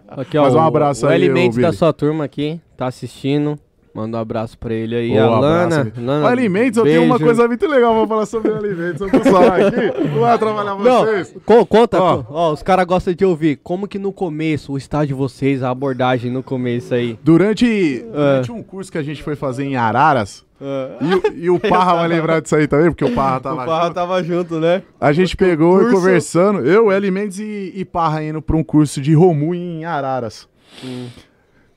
[0.08, 2.60] Aqui, ó, Mas um o- abraço o aí, L ô, Mendes da sua turma aqui,
[2.76, 3.58] tá assistindo.
[3.94, 5.18] Manda um abraço pra ele aí.
[5.18, 5.92] A Lana.
[5.96, 9.08] Lana alimentos, eu tenho uma coisa muito legal pra falar sobre alimentos.
[9.30, 10.08] Falar aqui?
[10.08, 11.34] Não vai atrapalhar Não, vocês?
[11.44, 12.24] co- conta, Ó.
[12.30, 13.56] ó, os caras gostam de ouvir.
[13.62, 17.18] Como que no começo, o estágio de vocês, a abordagem no começo aí?
[17.22, 21.58] Durante, durante um curso que a gente foi fazer em Araras, e, o- e o
[21.60, 23.94] Parra vai lembrar disso aí também, porque o Parra tava o Parra junto.
[23.94, 24.82] tava junto, né?
[25.00, 28.62] A gente pegou e curso- conversando, eu, Eli Mendes e, e Parra indo pra um
[28.64, 30.48] curso de Romu em Araras.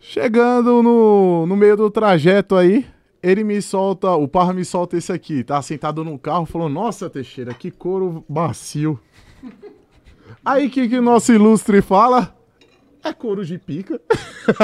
[0.01, 2.87] Chegando no, no meio do trajeto aí,
[3.21, 7.07] ele me solta, o Parra me solta esse aqui, tá sentado no carro, falou, nossa
[7.07, 8.99] Teixeira, que couro macio.
[10.43, 12.35] Aí o que, que nosso ilustre fala?
[13.03, 14.01] É couro de pica.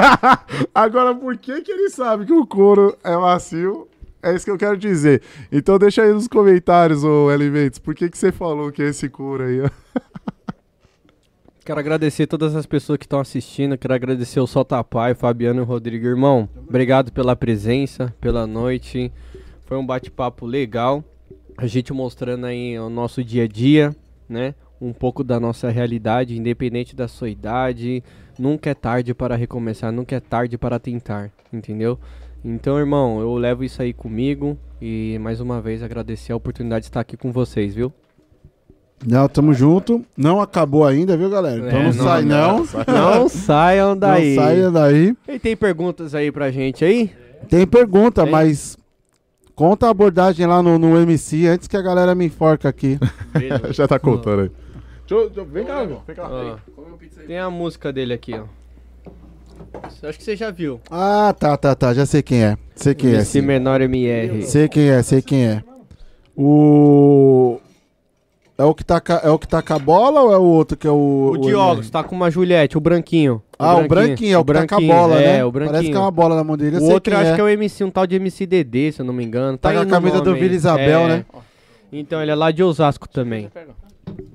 [0.74, 3.86] Agora, por que, que ele sabe que o couro é macio?
[4.20, 5.22] É isso que eu quero dizer.
[5.52, 9.08] Então deixa aí nos comentários, ô Elimentos, por que, que você falou que é esse
[9.08, 9.60] couro aí?
[11.68, 13.76] Quero agradecer todas as pessoas que estão assistindo.
[13.76, 16.06] Quero agradecer o Solta Pai, Fabiano e Rodrigo.
[16.06, 19.12] Irmão, obrigado pela presença, pela noite.
[19.66, 21.04] Foi um bate-papo legal.
[21.58, 23.94] a gente mostrando aí o nosso dia a dia,
[24.26, 24.54] né?
[24.80, 28.02] Um pouco da nossa realidade, independente da sua idade.
[28.38, 31.98] Nunca é tarde para recomeçar, nunca é tarde para tentar, entendeu?
[32.42, 36.88] Então, irmão, eu levo isso aí comigo e mais uma vez agradecer a oportunidade de
[36.88, 37.92] estar aqui com vocês, viu?
[39.06, 40.04] Não, tamo junto.
[40.16, 41.58] Não acabou ainda, viu, galera?
[41.58, 42.66] Então É, não, não- sai, não.
[42.86, 44.34] Não saiam daí.
[44.34, 45.16] Não saia daí.
[45.28, 47.10] E tem perguntas aí pra gente aí?
[47.48, 48.32] Tem pergunta, Tem?
[48.32, 48.76] mas
[49.54, 52.98] conta a abordagem lá no, no MC antes que a galera me enforca aqui.
[53.70, 54.50] Já tá contando aí.
[55.08, 56.28] Deixa deixa vem cá, vem cá.
[56.28, 56.56] Ó,
[57.26, 58.44] tem a música dele aqui, ó.
[60.02, 60.80] Acho que você já viu.
[60.90, 61.94] Ah, tá, tá, tá.
[61.94, 62.56] Já sei quem é.
[62.74, 63.18] Sei quem é.
[63.18, 64.42] Esse menor MR.
[64.42, 65.62] Sei quem é, sei quem é.
[66.36, 67.58] O.
[68.60, 70.76] É o que tá, é o que tá com a bola ou é o outro
[70.76, 71.30] que é o.
[71.32, 73.40] O Diogos tá com uma Juliette, o branquinho.
[73.56, 75.44] Ah, o branquinho, é o que tá com a bola, é, né?
[75.44, 75.72] o branquinho.
[75.74, 76.76] Parece que é uma bola na mão dele.
[76.76, 77.34] eu O outro eu acho é.
[77.36, 79.56] que é o MC, um tal de MC Dedê, se eu não me engano.
[79.56, 80.34] Tá com a camisa do.
[80.34, 81.08] Vila Isabel, É.
[81.08, 81.24] né?
[81.92, 83.48] Então ele é lá de Osasco também.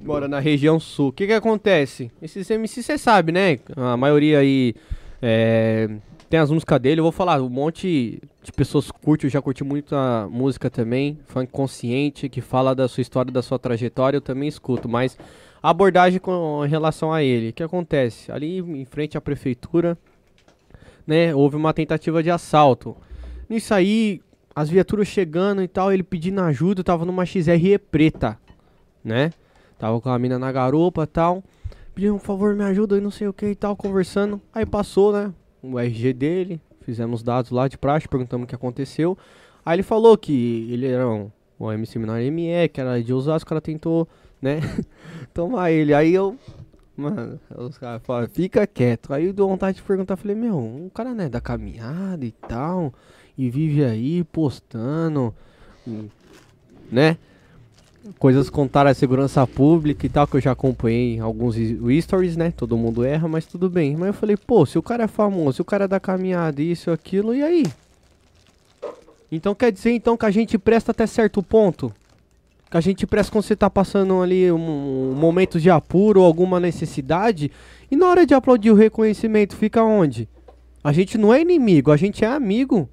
[0.01, 1.09] Bora na região sul.
[1.09, 2.09] O que que acontece?
[2.21, 3.59] Esses MC você sabe, né?
[3.75, 4.73] A maioria aí
[5.21, 5.89] é,
[6.33, 6.99] tem as músicas dele.
[6.99, 11.19] Eu vou falar, um monte de pessoas curte, eu já curti muito a música também.
[11.27, 14.89] Funk consciente, que fala da sua história, da sua trajetória, eu também escuto.
[14.89, 15.15] Mas
[15.61, 18.31] a abordagem com relação a ele, o que acontece?
[18.31, 19.95] Ali em frente à prefeitura,
[21.05, 21.35] né?
[21.35, 22.97] Houve uma tentativa de assalto.
[23.47, 24.19] Nisso aí,
[24.55, 28.39] as viaturas chegando e tal, ele pedindo ajuda, tava numa XRE preta,
[29.03, 29.29] né?
[29.77, 31.43] Tava com a mina na garupa e tal.
[31.93, 34.41] Pedindo, por favor, me ajuda e não sei o que e tal, conversando.
[34.51, 35.31] Aí passou, né?
[35.63, 39.17] O RG dele, fizemos dados lá de praxe, perguntamos o que aconteceu.
[39.65, 43.47] Aí ele falou que ele era um, um MC menor ME, que era de Osasco,
[43.47, 44.07] o cara tentou,
[44.41, 44.59] né?
[45.33, 45.93] Tomar ele.
[45.93, 46.37] Aí eu.
[46.95, 49.13] Mano, os caras falaram, fica quieto.
[49.13, 52.93] Aí eu deu vontade de perguntar, falei, meu, um cara né, da caminhada e tal,
[53.35, 55.33] e vive aí postando,
[56.91, 57.17] né?
[58.19, 61.55] Coisas contar a segurança pública e tal, que eu já acompanhei alguns
[62.01, 62.51] stories, né?
[62.51, 63.95] Todo mundo erra, mas tudo bem.
[63.95, 66.61] Mas eu falei, pô, se o cara é famoso, se o cara é da caminhada,
[66.61, 67.65] isso, aquilo, e aí?
[69.31, 71.93] Então quer dizer então que a gente presta até certo ponto?
[72.69, 76.59] Que a gente presta quando você tá passando ali um, um momento de apuro alguma
[76.59, 77.49] necessidade,
[77.89, 80.27] e na hora de aplaudir o reconhecimento, fica onde?
[80.83, 82.89] A gente não é inimigo, a gente é amigo.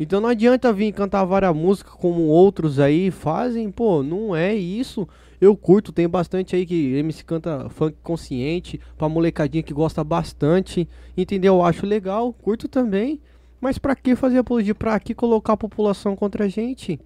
[0.00, 5.06] Então não adianta vir cantar várias músicas como outros aí fazem, pô, não é isso.
[5.38, 10.88] Eu curto, tem bastante aí que MC canta funk consciente, pra molecadinha que gosta bastante,
[11.14, 11.56] entendeu?
[11.56, 13.20] Eu acho legal, curto também.
[13.60, 14.74] Mas pra que fazer apologia?
[14.74, 16.98] Pra que colocar a população contra a gente?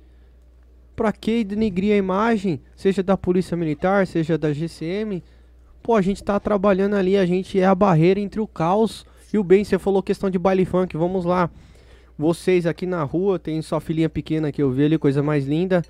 [0.94, 5.20] Pra que denegrir a imagem, seja da Polícia Militar, seja da GCM?
[5.82, 9.38] Pô, a gente tá trabalhando ali, a gente é a barreira entre o caos e
[9.38, 9.64] o bem.
[9.64, 11.50] Você falou questão de baile funk, vamos lá.
[12.16, 15.82] Vocês aqui na rua, tem sua filhinha pequena que eu vi ali, coisa mais linda.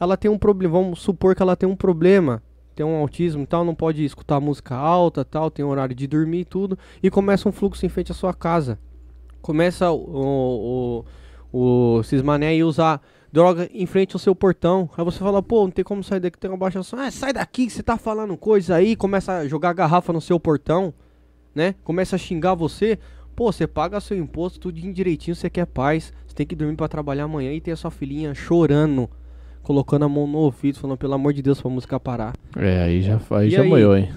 [0.00, 2.42] Ela tem um problema, vamos supor que ela tem um problema,
[2.74, 6.40] tem um autismo e tal, não pode escutar música alta tal, tem horário de dormir
[6.40, 8.78] e tudo, e começa um fluxo em frente à sua casa.
[9.40, 11.04] Começa o,
[11.52, 13.00] o, o Cismané aí usar
[13.32, 14.88] droga em frente ao seu portão.
[14.96, 16.80] Aí você fala, pô, não tem como sair daqui, tem uma baixa.
[16.92, 20.92] Ah, sai daqui, você tá falando coisa aí, começa a jogar garrafa no seu portão,
[21.54, 21.74] né?
[21.84, 22.98] Começa a xingar você.
[23.38, 26.12] Pô, você paga seu imposto, tudo direitinho, você quer paz.
[26.26, 29.08] Você tem que dormir pra trabalhar amanhã e tem a sua filhinha chorando,
[29.62, 32.32] colocando a mão no ouvido, falando, pelo amor de Deus, pra música parar.
[32.56, 33.70] É, aí já, aí E já aí?
[34.00, 34.08] hein?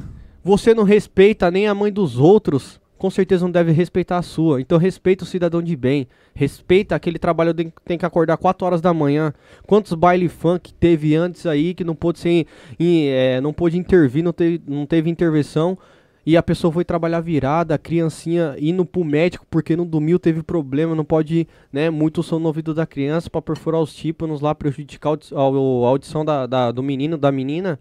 [0.44, 4.60] Você não respeita nem a mãe dos outros, com certeza não deve respeitar a sua.
[4.60, 6.08] Então respeita o cidadão de bem.
[6.34, 9.32] Respeita aquele trabalho que tem que acordar 4 horas da manhã.
[9.68, 12.48] Quantos baile funk teve antes aí que não pôde ser,
[12.80, 15.78] em- é, não pôde intervir, não teve, não teve intervenção.
[16.26, 20.44] E a pessoa foi trabalhar virada, a criancinha indo pro médico porque no domingo teve
[20.44, 24.54] problema, não pode, né, muito som no ouvido da criança pra perfurar os tímpanos lá,
[24.54, 27.80] prejudicar a audição da, da- do menino, da menina.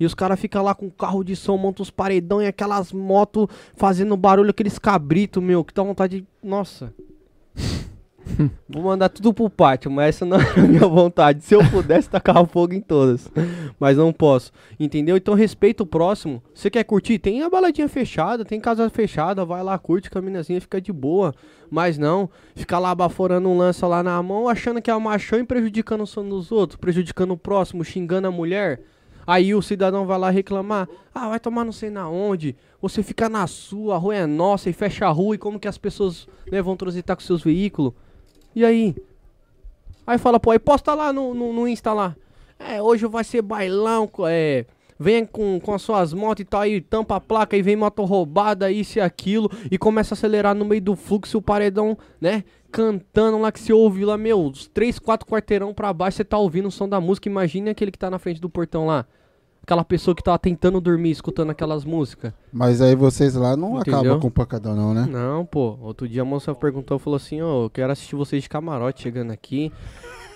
[0.00, 3.46] E os caras ficam lá com carro de som, montam os paredão e aquelas motos
[3.76, 6.26] fazendo barulho, aqueles cabritos, meu, que dá vontade de.
[6.42, 6.92] Nossa.
[8.68, 11.44] Vou mandar tudo pro pátio, mas essa não é a minha vontade.
[11.44, 13.30] Se eu pudesse, tacar fogo em todas.
[13.78, 14.52] Mas não posso.
[14.78, 15.16] Entendeu?
[15.16, 16.42] Então respeita o próximo.
[16.54, 17.18] Você quer curtir?
[17.18, 20.92] Tem a baladinha fechada, tem casa fechada, vai lá, curte com a minazinha, fica de
[20.92, 21.34] boa.
[21.70, 25.40] Mas não, ficar lá baforando um lança lá na mão, achando que é o machão
[25.40, 28.80] e prejudicando o sono dos outros, prejudicando o próximo, xingando a mulher.
[29.26, 33.26] Aí o cidadão vai lá reclamar, ah, vai tomar não sei na onde, você fica
[33.26, 36.28] na sua, a rua é nossa e fecha a rua e como que as pessoas
[36.52, 37.94] né, vão transitar com seus veículos?
[38.54, 38.94] E aí?
[40.06, 42.16] Aí fala, pô, aí posta lá no, no, no Insta lá.
[42.58, 44.64] É, hoje vai ser bailão, é.
[44.98, 48.04] Vem com, com as suas motos e tal, aí tampa a placa e vem moto
[48.04, 52.44] roubada, isso e aquilo, e começa a acelerar no meio do fluxo, o paredão, né?
[52.74, 56.36] cantando lá que você ouve lá, meu, uns 3, 4 quarteirão pra baixo, você tá
[56.36, 57.28] ouvindo o som da música.
[57.28, 59.06] Imagine aquele que tá na frente do portão lá.
[59.64, 62.34] Aquela pessoa que tá tentando dormir escutando aquelas músicas.
[62.52, 64.00] Mas aí vocês lá não Entendeu?
[64.00, 65.08] acabam com o pancadão, não, né?
[65.10, 65.78] Não, pô.
[65.80, 69.30] Outro dia a moça perguntou, falou assim, ó, eu quero assistir vocês de camarote chegando
[69.30, 69.72] aqui.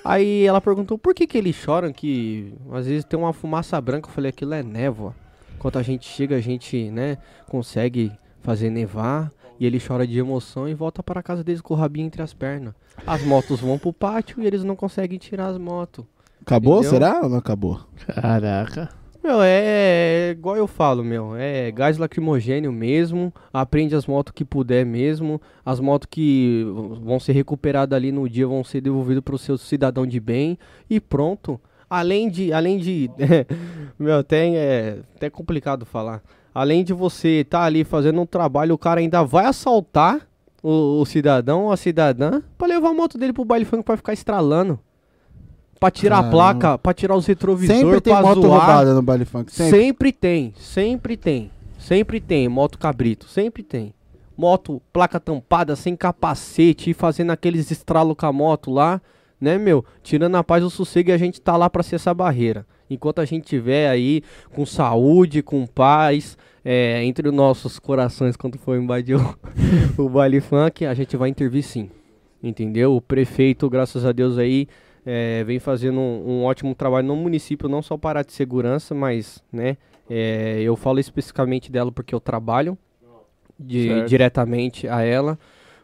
[0.03, 4.09] Aí ela perguntou por que que eles choram, que às vezes tem uma fumaça branca.
[4.09, 5.15] Eu falei, aquilo é névoa.
[5.59, 7.19] Quando a gente chega, a gente, né,
[7.51, 8.11] consegue
[8.41, 9.31] fazer nevar.
[9.61, 12.33] E ele chora de emoção e volta para casa deles com o rabinho entre as
[12.33, 12.73] pernas.
[13.07, 16.07] As motos vão pro pátio e eles não conseguem tirar as motos.
[16.41, 16.79] Acabou?
[16.79, 16.91] Entendeu?
[16.93, 17.79] Será ou não acabou?
[18.07, 18.89] Caraca.
[19.23, 21.35] Meu, é, é igual eu falo, meu.
[21.37, 23.33] É gás lacrimogênio mesmo.
[23.53, 25.41] Aprende as motos que puder mesmo.
[25.65, 26.65] As motos que
[27.03, 30.59] vão ser recuperadas ali no dia vão ser devolvidas pro seu cidadão de bem.
[30.89, 31.61] E pronto.
[31.91, 32.53] Além de.
[32.53, 33.11] Além de.
[33.99, 36.23] meu, até é até complicado falar.
[36.55, 40.27] Além de você estar ali fazendo um trabalho, o cara ainda vai assaltar
[40.63, 43.97] o, o cidadão ou a cidadã pra levar a moto dele pro baile funk pra
[43.97, 44.79] ficar estralando.
[45.79, 46.29] Pra tirar Caramba.
[46.29, 48.59] a placa, pra tirar os retrovisores, Sempre tem moto zoar.
[48.59, 49.53] roubada no baile funk.
[49.53, 49.79] Sempre.
[49.79, 50.13] Sempre.
[50.13, 51.51] tem, sempre tem.
[51.79, 53.95] Sempre tem, moto cabrito, sempre tem.
[54.37, 59.01] Moto, placa tampada, sem capacete, fazendo aqueles estralos com a moto lá,
[59.41, 59.85] né, meu?
[60.03, 62.67] Tirando a paz o sossego e a gente tá lá pra ser essa barreira.
[62.91, 64.23] Enquanto a gente tiver aí
[64.53, 69.39] com saúde, com paz, é, entre os nossos corações, quando for invadir o,
[69.97, 71.91] o baile funk, a gente vai intervir sim.
[72.43, 72.95] Entendeu?
[72.95, 74.69] O prefeito, graças a Deus aí,
[75.05, 78.95] é, vem fazendo um, um ótimo trabalho no município, não só para a de segurança,
[78.95, 79.77] mas, né,
[80.09, 82.77] é, eu falo especificamente dela porque eu trabalho
[83.59, 85.39] de- diretamente a ela,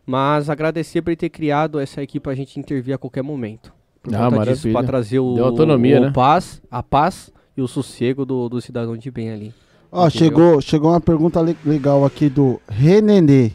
[0.07, 3.73] mas agradecer por ele ter criado essa equipe para a gente intervir a qualquer momento.
[4.03, 6.11] Por Ah, para trazer o, Deu autonomia, o né?
[6.13, 9.55] paz, a paz e o sossego do, do cidadão de bem ali.
[9.91, 10.29] Ó, Entendeu?
[10.29, 13.53] chegou, chegou uma pergunta le- legal aqui do Renenê.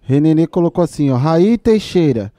[0.00, 1.16] Renenê colocou assim, ó.
[1.16, 2.32] Raí Teixeira,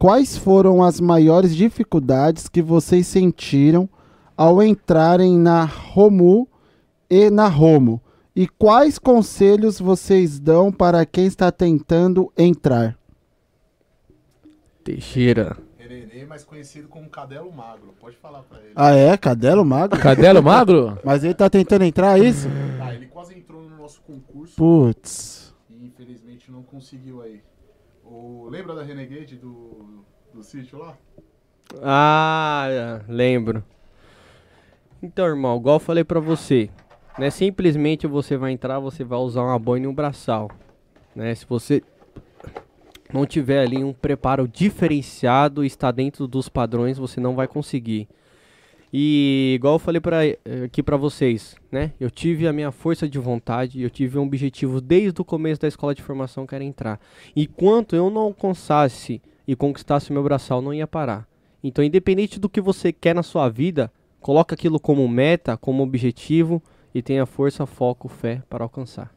[0.00, 3.86] quais foram as maiores dificuldades que vocês sentiram
[4.34, 6.48] ao entrarem na Romu
[7.10, 8.00] e na Romo?
[8.34, 12.96] E quais conselhos vocês dão para quem está tentando entrar?
[14.82, 15.58] Teixeira.
[15.78, 17.92] Renê, mais conhecido como Cadelo Magro.
[18.00, 18.72] Pode falar pra ele.
[18.74, 19.18] Ah, é?
[19.18, 20.00] Cadelo Magro?
[20.00, 20.98] Cadelo magro?
[21.04, 22.48] Mas ele tá tentando entrar, é isso?
[22.80, 25.52] Ah, ele quase entrou no nosso concurso Putz.
[25.68, 27.42] e infelizmente não conseguiu aí.
[28.10, 28.48] O...
[28.50, 30.04] Lembra da Renegade do,
[30.34, 30.98] do sítio lá?
[31.80, 33.62] Ah, lembro.
[35.00, 36.68] Então, irmão, igual eu falei pra você,
[37.16, 37.30] né?
[37.30, 40.50] Simplesmente você vai entrar, você vai usar uma boina e um braçal,
[41.14, 41.34] né?
[41.34, 41.82] Se você
[43.12, 48.08] não tiver ali um preparo diferenciado e está dentro dos padrões, você não vai conseguir.
[48.92, 51.92] E igual eu falei pra, eh, aqui pra vocês, né?
[52.00, 55.68] Eu tive a minha força de vontade, eu tive um objetivo desde o começo da
[55.68, 57.00] escola de formação que era entrar.
[57.36, 61.28] Enquanto eu não alcançasse e conquistasse o meu braçal, não ia parar.
[61.62, 66.60] Então, independente do que você quer na sua vida, coloca aquilo como meta, como objetivo
[66.94, 69.14] e tenha força, foco, fé para alcançar.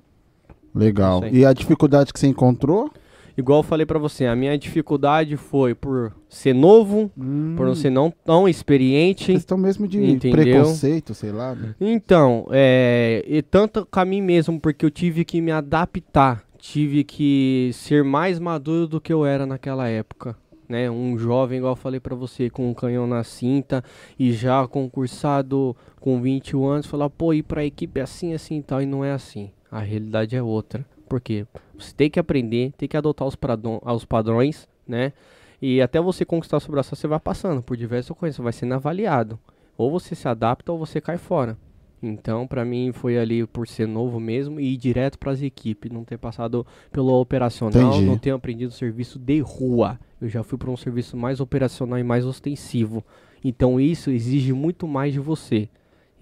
[0.73, 1.23] Legal.
[1.23, 1.37] Aí.
[1.37, 2.91] E a dificuldade que você encontrou?
[3.35, 7.11] Igual eu falei pra você, a minha dificuldade foi por ser novo,
[7.57, 9.33] por não ser não tão experiente.
[9.33, 10.43] Questão mesmo de Entendeu?
[10.43, 11.55] preconceito, sei lá.
[11.55, 11.73] né?
[11.81, 17.03] Então, é, e tanto com a mim mesmo, porque eu tive que me adaptar, tive
[17.03, 20.35] que ser mais maduro do que eu era naquela época.
[20.69, 20.89] Né?
[20.89, 23.83] Um jovem, igual eu falei pra você, com um canhão na cinta
[24.17, 28.63] e já concursado com 21 anos, falar, pô, ir pra equipe é assim, assim e
[28.63, 29.51] tal, e não é assim.
[29.71, 30.85] A realidade é outra.
[31.07, 31.45] Por quê?
[31.77, 33.37] Você tem que aprender, tem que adotar os,
[33.85, 35.13] os padrões, né?
[35.61, 38.53] E até você conquistar o seu braço, você vai passando por diversas coisas, você vai
[38.53, 39.39] sendo avaliado.
[39.77, 41.57] Ou você se adapta ou você cai fora.
[42.01, 46.03] Então, pra mim, foi ali por ser novo mesmo e ir direto pras equipes, não
[46.03, 48.05] ter passado pelo operacional, Entendi.
[48.05, 49.97] não ter aprendido serviço de rua.
[50.19, 53.03] Eu já fui para um serviço mais operacional e mais ostensivo.
[53.41, 55.69] Então, isso exige muito mais de você.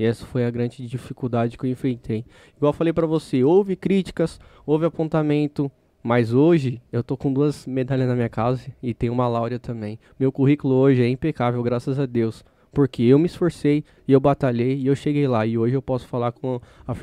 [0.01, 2.25] E essa foi a grande dificuldade que eu enfrentei.
[2.57, 5.71] Igual eu falei pra você, houve críticas, houve apontamento,
[6.01, 9.99] mas hoje eu tô com duas medalhas na minha casa e tenho uma Láurea também.
[10.19, 12.43] Meu currículo hoje é impecável, graças a Deus.
[12.73, 15.45] Porque eu me esforcei e eu batalhei e eu cheguei lá.
[15.45, 16.95] E hoje eu posso falar com a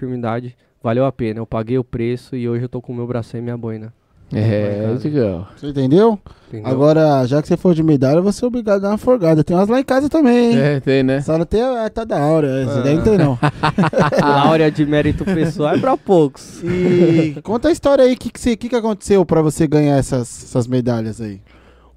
[0.82, 1.38] valeu a pena.
[1.38, 3.94] Eu paguei o preço e hoje eu tô com o meu bração e minha boina.
[4.32, 5.48] É, legal.
[5.56, 6.18] Você entendeu?
[6.48, 6.70] Entendeu?
[6.70, 9.42] Agora, já que você for de medalha, você é obrigado a dar uma forgada.
[9.42, 10.58] Tem umas lá em casa também, hein?
[10.58, 11.20] É, tem, né?
[11.20, 12.66] Só não tem a tá da hora.
[12.82, 13.38] Daí não tem, não.
[14.20, 16.62] Láurea de mérito pessoal é pra poucos.
[16.62, 18.14] E conta a história aí.
[18.14, 21.40] O que, que, que, que aconteceu pra você ganhar essas, essas medalhas aí?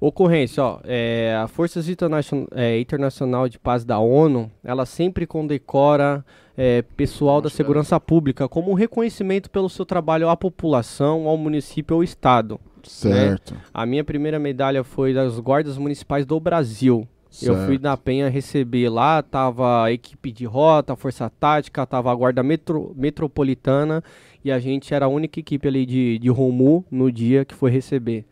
[0.04, 6.24] Ocorrência, ó, é, a Forças Internacion- é, Internacional de Paz da ONU, ela sempre condecora
[6.56, 11.94] é, pessoal da segurança pública como um reconhecimento pelo seu trabalho à população, ao município
[11.94, 12.58] ou estado.
[12.82, 13.54] Certo.
[13.72, 17.06] A minha primeira medalha foi das guardas municipais do Brasil.
[17.40, 17.82] Eu fui certo.
[17.82, 22.92] na Penha receber lá, tava a equipe de rota, força tática, tava a guarda metro-
[22.96, 24.02] metropolitana
[24.44, 27.70] e a gente era a única equipe ali de, de Romu no dia que foi
[27.70, 28.24] receber.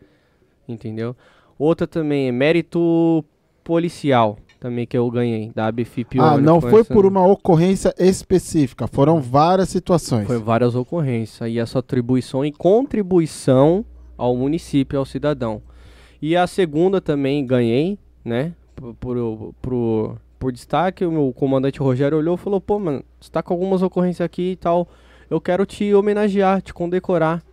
[0.67, 1.15] Entendeu?
[1.61, 3.23] Outra também é mérito
[3.63, 6.19] policial, também que eu ganhei, da ABFIP.
[6.19, 10.25] Ah, não foi por uma ocorrência específica, foram várias situações.
[10.25, 11.47] Foi várias ocorrências.
[11.47, 13.85] E essa atribuição e contribuição
[14.17, 15.61] ao município, ao cidadão.
[16.19, 18.55] E a segunda também ganhei, né?
[18.75, 23.29] Por, por, por, por destaque, o meu comandante Rogério olhou e falou: pô, mano, você
[23.29, 24.87] tá com algumas ocorrências aqui e tal.
[25.29, 27.43] Eu quero te homenagear, te condecorar.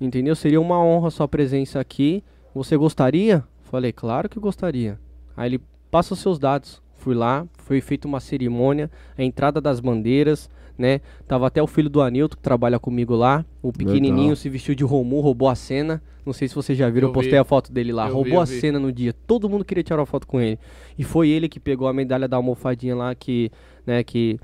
[0.00, 0.34] Entendeu?
[0.34, 2.24] Seria uma honra a sua presença aqui.
[2.56, 3.44] Você gostaria?
[3.64, 4.98] Falei, claro que gostaria.
[5.36, 5.60] Aí ele
[5.90, 6.82] passa os seus dados.
[6.94, 11.02] Fui lá, foi feita uma cerimônia, a entrada das bandeiras, né?
[11.28, 13.44] Tava até o filho do Anilton que trabalha comigo lá.
[13.62, 14.36] O pequenininho Legal.
[14.36, 16.02] se vestiu de Romu, roubou a cena.
[16.24, 17.38] Não sei se vocês já viram, eu Eu postei vi.
[17.38, 18.08] a foto dele lá.
[18.08, 18.58] Eu roubou vi, a vi.
[18.58, 19.12] cena no dia.
[19.26, 20.58] Todo mundo queria tirar uma foto com ele.
[20.98, 23.50] E foi ele que pegou a medalha da almofadinha lá que,
[23.86, 24.40] né, que,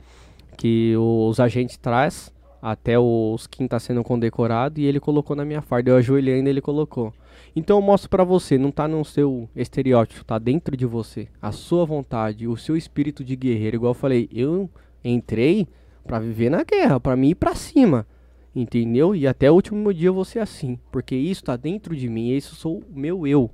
[0.58, 2.30] que os agentes traz
[2.60, 5.90] até os quem tá sendo condecorado e ele colocou na minha farda.
[5.90, 7.12] Eu ajoelhei ainda ele colocou.
[7.54, 11.28] Então eu mostro pra você, não tá no seu estereótipo, tá dentro de você.
[11.40, 14.70] A sua vontade, o seu espírito de guerreiro, igual eu falei, eu
[15.04, 15.68] entrei
[16.06, 18.06] pra viver na guerra, pra mim ir pra cima.
[18.54, 19.14] Entendeu?
[19.14, 22.30] E até o último dia eu vou ser assim, porque isso tá dentro de mim,
[22.30, 23.50] isso sou o meu eu.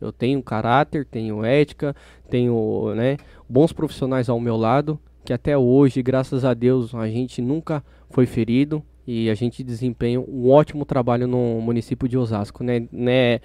[0.00, 1.94] Eu tenho caráter, tenho ética,
[2.30, 3.16] tenho, né,
[3.48, 8.24] bons profissionais ao meu lado, que até hoje, graças a Deus, a gente nunca foi
[8.26, 12.86] ferido e a gente desempenha um ótimo trabalho no município de Osasco, né?
[12.92, 13.40] né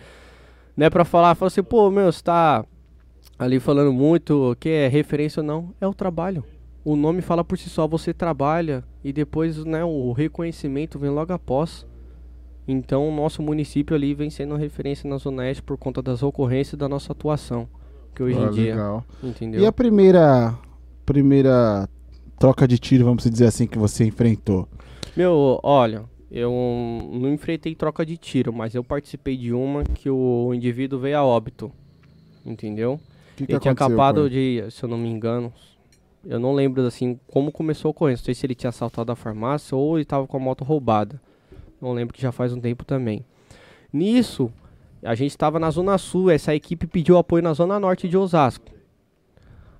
[0.75, 2.65] não é pra falar, falar assim, pô, meu, você tá
[3.39, 6.43] ali falando muito, que é referência ou não, é o trabalho.
[6.83, 11.31] O nome fala por si só, você trabalha e depois, né, o reconhecimento vem logo
[11.31, 11.87] após.
[12.67, 16.77] Então, o nosso município ali vem sendo referência na Zona Oeste por conta das ocorrências
[16.77, 17.69] da nossa atuação,
[18.13, 19.05] que hoje Ah, em dia, legal.
[19.23, 19.61] entendeu?
[19.61, 20.59] E a primeira
[21.05, 21.87] primeira
[22.37, 24.67] troca de tiro, vamos dizer assim, que você enfrentou?
[25.15, 26.51] Meu, olha, eu
[27.11, 31.23] não enfrentei troca de tiro, mas eu participei de uma que o indivíduo veio a
[31.23, 31.71] óbito.
[32.45, 32.99] Entendeu?
[33.35, 35.53] Que, que ele tinha acabado de, se eu não me engano,
[36.25, 38.23] eu não lembro assim como começou a ocorrência.
[38.23, 41.21] Não sei se ele tinha assaltado a farmácia ou ele tava com a moto roubada.
[41.79, 43.23] Não lembro que já faz um tempo também.
[43.91, 44.51] Nisso,
[45.03, 48.72] a gente estava na Zona Sul, essa equipe pediu apoio na Zona Norte de Osasco.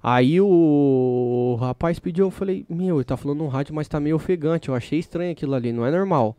[0.06, 4.18] Aí o, rapaz pediu, eu falei, meu, ele tá falando no rádio, mas tá meio
[4.18, 4.68] ofegante.
[4.68, 6.36] Eu achei estranho aquilo ali, não é normal.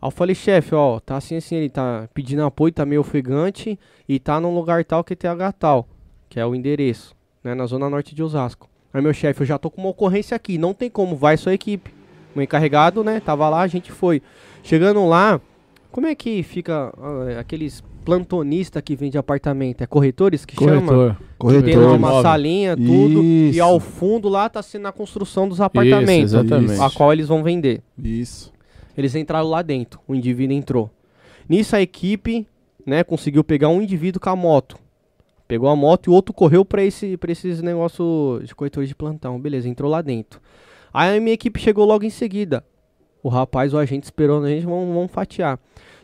[0.00, 3.78] Aí eu falei, chefe, ó, tá assim assim, ele tá pedindo apoio, tá meio ofegante
[4.08, 5.86] e tá num lugar tal que tem tal,
[6.30, 7.14] que é o endereço,
[7.44, 8.66] né, na Zona Norte de Osasco.
[8.94, 11.52] Aí meu chefe, eu já tô com uma ocorrência aqui, não tem como, vai sua
[11.52, 11.92] equipe.
[12.34, 14.22] O encarregado, né, tava lá, a gente foi.
[14.62, 15.38] Chegando lá,
[15.90, 19.82] como é que fica ah, aqueles plantonistas que vende apartamento?
[19.82, 20.80] É corretores que chama?
[20.82, 21.16] Corretor.
[21.38, 21.64] Corretor.
[21.64, 22.22] Tem lá uma imóvel.
[22.22, 23.22] salinha, tudo.
[23.22, 23.62] E Isso.
[23.62, 26.34] ao fundo lá tá sendo a construção dos apartamentos.
[26.34, 26.80] exatamente.
[26.80, 27.82] A qual eles vão vender.
[27.98, 28.52] Isso.
[28.96, 30.90] Eles entraram lá dentro, o indivíduo entrou.
[31.48, 32.46] Nisso a equipe,
[32.84, 34.76] né, conseguiu pegar um indivíduo com a moto.
[35.48, 38.94] Pegou a moto e o outro correu pra, esse, pra esses negócios de corretores de
[38.94, 39.40] plantão.
[39.40, 40.40] Beleza, entrou lá dentro.
[40.92, 42.64] Aí a minha equipe chegou logo em seguida.
[43.22, 45.58] O rapaz, o agente esperou a gente, vamos, vamos fatiar.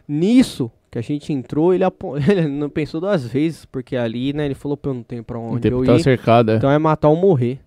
[0.07, 0.71] Nisso
[1.03, 1.85] que a gente entrou, ele,
[2.29, 5.39] ele não pensou duas vezes, porque ali, né, ele falou, pô, eu não tenho pra
[5.39, 6.03] onde eu tá ir.
[6.03, 6.57] cercado, é.
[6.57, 7.61] Então é matar ou morrer.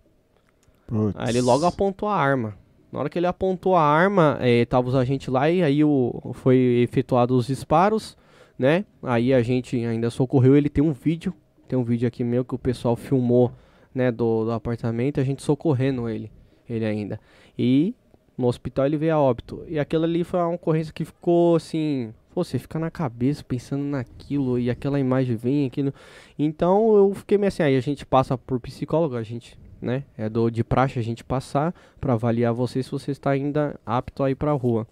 [0.88, 1.16] Putz.
[1.18, 2.56] Aí ele logo apontou a arma.
[2.92, 6.34] Na hora que ele apontou a arma, eh, tava os agentes lá e aí o,
[6.34, 8.18] foi efetuado os disparos,
[8.60, 8.84] né?
[9.02, 11.34] Aí a gente ainda socorreu, ele tem um vídeo,
[11.70, 13.52] tem um vídeo aqui meu que o pessoal filmou,
[13.96, 16.30] né, do, do apartamento, a gente socorrendo ele,
[16.70, 17.20] ele ainda.
[17.58, 17.96] E
[18.38, 19.64] no hospital ele veio a óbito.
[19.68, 23.84] E aquilo ali foi uma ocorrência que ficou assim, pô, você fica na cabeça pensando
[23.84, 25.94] naquilo e aquela imagem vem, aquilo.
[26.38, 30.30] Então eu fiquei meio assim, aí a gente passa por psicólogo, a gente, né, é
[30.30, 34.32] do de praxe a gente passar para avaliar você se você está ainda apto a
[34.32, 34.88] ir pra rua.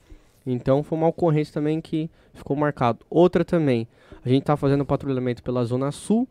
[0.46, 3.06] Então foi uma ocorrência também que ficou marcado.
[3.10, 3.88] Outra também,
[4.24, 6.28] a gente tá fazendo patrulhamento pela zona sul.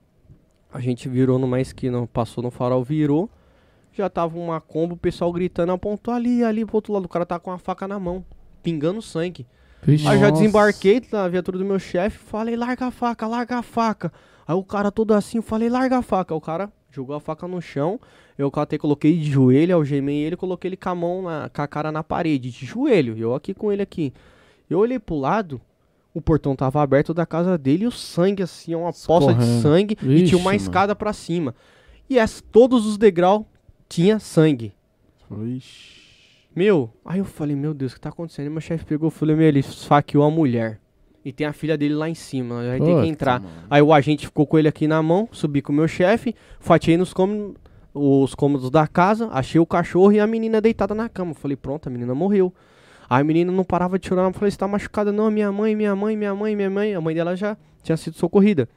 [0.73, 3.31] A gente virou numa esquina, passou no farol, virou.
[3.93, 7.07] Já tava uma combo, o pessoal gritando, apontou ali, ali pro outro lado.
[7.07, 8.25] O cara tá com a faca na mão,
[8.63, 9.47] pingando sangue.
[9.83, 10.07] Vixe.
[10.07, 13.63] Aí eu já desembarquei na viatura do meu chefe, falei, larga a faca, larga a
[13.63, 14.13] faca.
[14.47, 16.35] Aí o cara todo assim, eu falei, larga a faca.
[16.35, 18.01] Aí o cara jogou a faca no chão,
[18.37, 21.67] eu catei, coloquei de joelho, algemei ele, coloquei ele com a mão, na, com a
[21.67, 24.13] cara na parede, de joelho, e eu aqui com ele aqui.
[24.69, 25.61] Eu olhei pro lado,
[26.15, 29.97] o portão tava aberto da casa dele e o sangue assim, uma poça de sangue,
[30.03, 31.55] e Vixe, tinha uma escada pra cima.
[32.09, 33.45] E as, todos os degraus
[33.89, 34.73] tinha sangue.
[35.31, 35.98] Ixi.
[36.59, 38.47] Meu, aí eu falei, meu Deus, o que tá acontecendo?
[38.47, 40.81] E meu chefe pegou e falou, meu, ele esfaqueou a mulher.
[41.25, 42.61] e tem a filha dele lá em cima.
[42.63, 43.41] Aí tem que entrar.
[43.41, 43.55] mano.
[43.71, 46.97] Aí o agente ficou com ele aqui na mão, subi com o meu chefe, fatiei
[46.97, 47.55] nos cômodos,
[47.95, 51.33] os cômodos da casa, achei o cachorro e a menina deitada na cama.
[51.33, 52.53] Falei, pronto, a menina morreu.
[53.09, 55.13] Aí a menina não parava de chorar, eu falei, você tá machucada?
[55.13, 56.93] Não, minha mãe, minha mãe, minha mãe, minha mãe.
[56.95, 58.69] A mãe dela já tinha sido socorrida.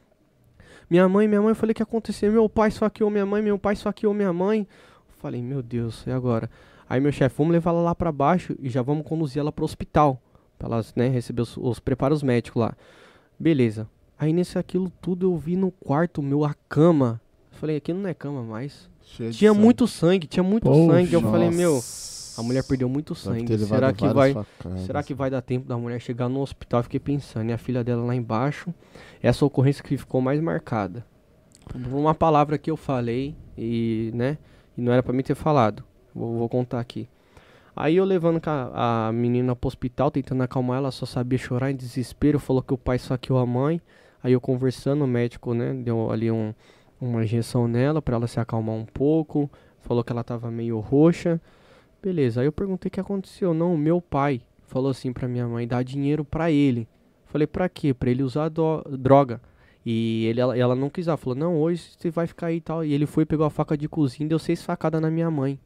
[0.87, 2.31] Minha mãe, minha mãe, eu falei, o que aconteceu?
[2.31, 4.67] Meu pai esfaqueou minha mãe, meu pai esfaqueou minha mãe.
[5.19, 6.47] Falei, meu Deus, e agora?
[6.91, 9.63] Aí meu chefe, vamos levar ela lá pra baixo e já vamos conduzir ela pro
[9.63, 10.21] hospital.
[10.59, 12.75] Pra ela, né, receber os, os preparos médicos lá.
[13.39, 13.87] Beleza.
[14.19, 17.21] Aí nesse aquilo tudo eu vi no quarto meu a cama.
[17.51, 18.89] Falei, aqui não é cama mais.
[19.03, 19.63] Cheio Tinha sangue.
[19.63, 21.13] muito sangue, tinha muito Poxa, sangue.
[21.13, 21.79] Eu falei, meu,
[22.37, 23.57] a mulher perdeu muito sangue.
[23.57, 24.81] Será que vai, facadas.
[24.81, 26.81] será que vai dar tempo da mulher chegar no hospital?
[26.81, 28.73] Eu fiquei pensando, e a filha dela lá embaixo.
[29.23, 31.05] Essa ocorrência que ficou mais marcada.
[31.89, 34.37] Uma palavra que eu falei e, né,
[34.77, 35.85] e não era pra mim ter falado.
[36.13, 37.07] Vou, vou contar aqui.
[37.75, 41.75] Aí eu levando ca- a menina pro hospital, tentando acalmar ela, só sabia chorar em
[41.75, 43.81] desespero, falou que o pai saqueou a mãe.
[44.21, 46.53] Aí eu conversando, o médico, né, deu ali um,
[46.99, 49.49] uma injeção nela pra ela se acalmar um pouco.
[49.79, 51.39] Falou que ela tava meio roxa.
[52.03, 53.53] Beleza, aí eu perguntei o que aconteceu.
[53.53, 56.87] Não, meu pai falou assim pra minha mãe, dá dinheiro pra ele.
[57.25, 57.93] Falei, pra quê?
[57.93, 59.41] Pra ele usar droga.
[59.85, 62.61] E ele, ela, ela não quis, ela falou, não, hoje você vai ficar aí e
[62.61, 62.83] tal.
[62.83, 65.57] E ele foi, pegou a faca de cozinha e deu seis facadas na minha mãe.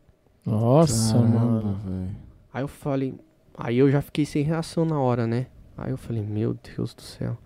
[0.45, 1.79] Nossa, Caramba, mano.
[1.85, 2.15] velho.
[2.53, 3.13] Aí eu falei,
[3.57, 5.47] aí eu já fiquei sem reação na hora, né?
[5.77, 7.37] Aí eu falei, meu Deus do céu.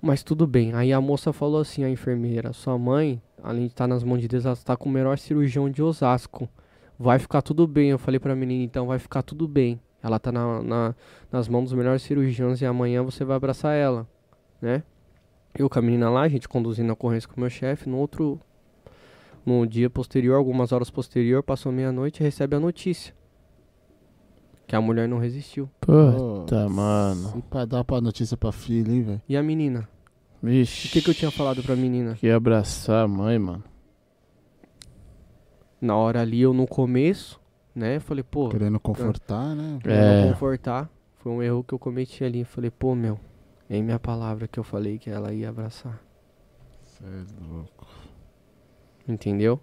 [0.00, 0.72] Mas tudo bem.
[0.74, 4.28] Aí a moça falou assim, a enfermeira, sua mãe, além de estar nas mãos de
[4.28, 6.48] Deus, ela está com o melhor cirurgião de Osasco.
[6.98, 7.90] Vai ficar tudo bem.
[7.90, 9.80] Eu falei pra menina, então vai ficar tudo bem.
[10.02, 10.94] Ela tá na, na-
[11.30, 14.06] nas mãos dos melhores cirurgiões e amanhã você vai abraçar ela,
[14.60, 14.82] né?
[15.54, 17.96] Eu com a menina lá, a gente conduzindo a ocorrência com o meu chefe, no
[17.98, 18.40] outro.
[19.44, 23.14] No dia posterior, algumas horas posterior, passou meia-noite e recebe a notícia.
[24.66, 25.68] Que a mulher não resistiu.
[25.80, 27.34] Puta, mano.
[27.38, 29.22] E pra dar pra notícia pra filha, hein, velho?
[29.28, 29.88] E a menina?
[30.42, 30.88] Vixe.
[30.88, 32.14] O que, que eu tinha falado pra menina?
[32.14, 33.62] Que ia abraçar a mãe, mano.
[35.80, 37.40] Na hora ali, eu no começo,
[37.74, 37.98] né?
[38.00, 39.78] Falei, pô, Querendo confortar, né?
[39.82, 40.22] pra É.
[40.24, 40.88] não confortar.
[41.16, 42.44] Foi um erro que eu cometi ali.
[42.44, 43.18] Falei, pô, meu,
[43.68, 46.00] é em minha palavra que eu falei que ela ia abraçar.
[46.84, 47.86] Cê é louco.
[49.08, 49.58] Entendeu?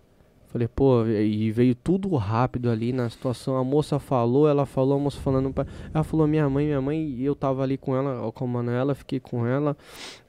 [0.48, 3.56] Falei, pô, e veio tudo rápido ali na situação.
[3.56, 5.66] A moça falou, ela falou, a moça falando pra...
[5.94, 9.20] Ela falou, minha mãe, minha mãe, e eu tava ali com ela, acalmando ela, fiquei
[9.20, 9.78] com ela,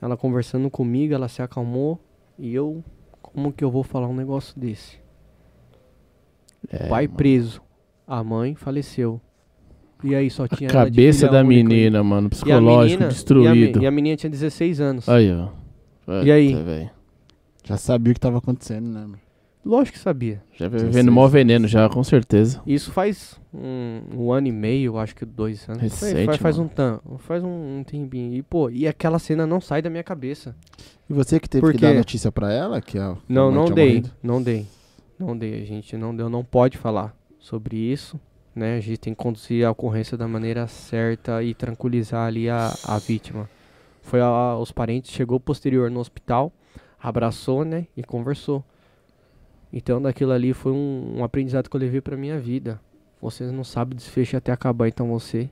[0.01, 1.99] ela conversando comigo, ela se acalmou.
[2.39, 2.85] E eu,
[3.23, 4.99] como que eu vou falar um negócio desse?
[6.69, 7.17] É, pai mano.
[7.17, 7.63] preso,
[8.07, 9.21] a mãe faleceu.
[10.05, 12.27] E aí só A tinha de cabeça da menina, mano.
[12.27, 13.79] E a Psicológico, menina- destruído.
[13.79, 15.09] E a, e a menina tinha 16 anos.
[15.09, 15.49] Aí, ó.
[16.23, 16.91] E aí?
[17.71, 19.01] Já sabia o que tava acontecendo, né?
[19.01, 19.19] mano?
[19.65, 20.43] Lógico que sabia.
[20.55, 22.61] Já vivendo mó veneno já, com certeza.
[22.67, 25.83] Isso faz um, um ano e meio, acho que dois anos.
[25.83, 28.35] Recente, faz, faz um tan, faz um, um tempinho.
[28.35, 30.57] E, pô, e aquela cena não sai da minha cabeça.
[31.09, 32.81] E você que teve Por que dar notícia pra ela?
[32.81, 33.89] Que a, Não, não dei.
[33.89, 34.11] morrido?
[34.23, 34.67] Não dei.
[35.19, 38.19] Não dei, a gente não deu, não pode falar sobre isso.
[38.55, 38.79] Né?
[38.79, 42.99] A gente tem que conduzir a ocorrência da maneira certa e tranquilizar ali a, a
[42.99, 43.49] vítima.
[44.03, 46.51] Foi a, os parentes, chegou posterior no hospital,
[47.03, 47.87] abraçou, né?
[47.97, 48.65] E conversou.
[49.73, 52.81] Então daquilo ali foi um, um aprendizado que eu levei pra minha vida.
[53.23, 55.49] Você não sabe o desfecho até acabar, então você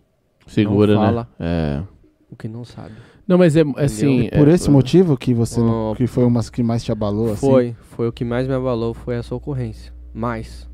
[0.46, 1.06] Segura, Não né?
[1.06, 1.28] fala.
[1.38, 1.82] É.
[2.30, 2.94] o que não sabe.
[3.26, 4.22] Não, mas é assim.
[4.22, 7.32] E por é- esse motivo que você não, que foi umas que mais te abalou,
[7.32, 7.46] assim?
[7.46, 9.92] Foi, foi o que mais me abalou, foi essa ocorrência.
[10.14, 10.66] Mais.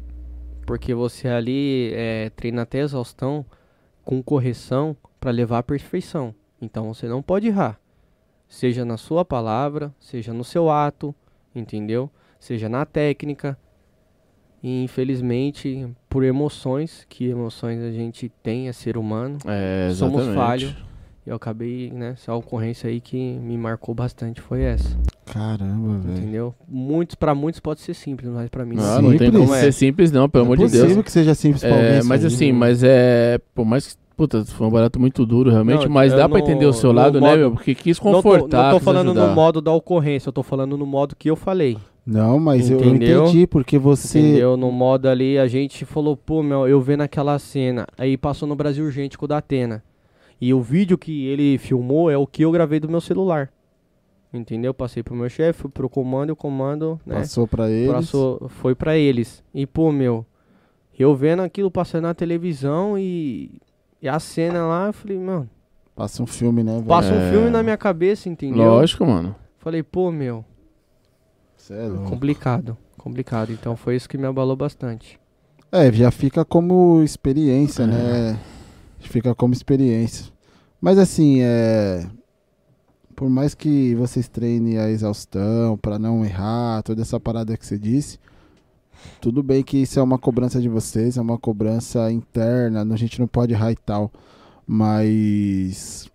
[0.64, 3.44] Porque você ali é, treina até exaustão
[4.04, 6.32] com correção pra levar à perfeição.
[6.62, 7.78] Então você não pode errar.
[8.48, 11.14] Seja na sua palavra, seja no seu ato,
[11.54, 12.10] entendeu?
[12.38, 13.58] Seja na técnica.
[14.62, 20.74] E infelizmente, por emoções, que emoções a gente tem, é ser humano, É, somos falhos.
[21.26, 22.10] Eu acabei, né?
[22.10, 24.94] Essa ocorrência aí que me marcou bastante foi essa.
[25.24, 26.18] Caramba, velho.
[26.18, 26.54] Entendeu?
[26.68, 29.46] Muitos, pra muitos pode ser simples, mas pra mim Não, não, não tem Simples.
[29.48, 31.02] como ser simples, não, pelo é amor de possível Deus.
[31.02, 31.86] que seja simples pra alguém.
[31.92, 33.38] É, isso mas assim, mas é.
[33.54, 34.03] Por mais que.
[34.16, 35.84] Puta, foi um barato muito duro, realmente.
[35.86, 37.50] Não, mas dá pra não- entender o seu lado, né, modo- meu?
[37.52, 38.70] Porque quis Não tô, confortar.
[38.72, 39.28] não tô falando ajudar.
[39.28, 41.76] no modo da ocorrência, eu tô falando no modo que eu falei.
[42.06, 43.24] Não, mas eu- eu Entendeu?
[43.24, 44.18] entendi, porque você.
[44.20, 44.56] Entendeu?
[44.56, 47.86] No modo ali, a gente falou, pô, meu, eu vendo aquela cena.
[47.98, 49.82] Aí passou no Brasil Urgente com o da Atena.
[50.40, 53.50] E o vídeo que ele filmou é o que eu gravei do meu celular.
[54.32, 54.74] Entendeu?
[54.74, 57.16] Passei pro meu chefe, pro comando e o comando, né?
[57.16, 57.90] Passou pra eles.
[57.92, 59.42] Passou, foi pra eles.
[59.54, 60.26] E, pô, meu,
[60.98, 63.52] eu vendo aquilo passando na televisão e,
[64.04, 65.48] e a cena lá, eu falei, mano,
[65.96, 66.84] Passa um filme, né, velho?
[66.86, 67.16] passa É.
[67.16, 68.64] um filme na minha cabeça, entendeu?
[68.64, 69.34] Lógico, mano.
[69.58, 70.44] Falei, pô, meu,
[71.56, 72.10] Cê é louco.
[72.10, 73.52] complicado, complicado.
[73.52, 75.18] Então foi isso que me abalou bastante.
[75.72, 77.86] É, já fica como experiência, É.
[77.86, 78.40] né?
[79.00, 80.32] Fica como experiência.
[80.80, 82.06] Mas assim, é.
[83.16, 87.78] por mais que vocês treinem a exaustão pra não errar, toda essa parada que você
[87.78, 88.18] disse,
[89.20, 93.18] tudo bem que isso é uma cobrança de vocês, é uma cobrança interna, a gente
[93.20, 94.10] não pode errar e tal,
[94.66, 96.08] mas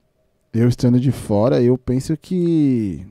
[0.53, 3.05] eu estando de fora, eu penso que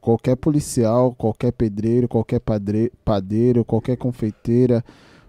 [0.00, 4.82] qualquer policial, qualquer pedreiro, qualquer padre, padeiro, qualquer confeiteira,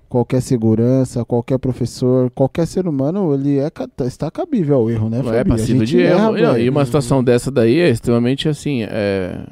[0.08, 5.22] qualquer segurança, qualquer professor, qualquer ser humano, ele é, ca- está cabível ao erro, né,
[5.22, 5.52] Não é Fabi?
[5.52, 6.18] A passivo de erro.
[6.36, 6.58] erra, E não.
[6.58, 8.84] E uma situação dessa daí é extremamente assim.
[8.84, 9.46] É...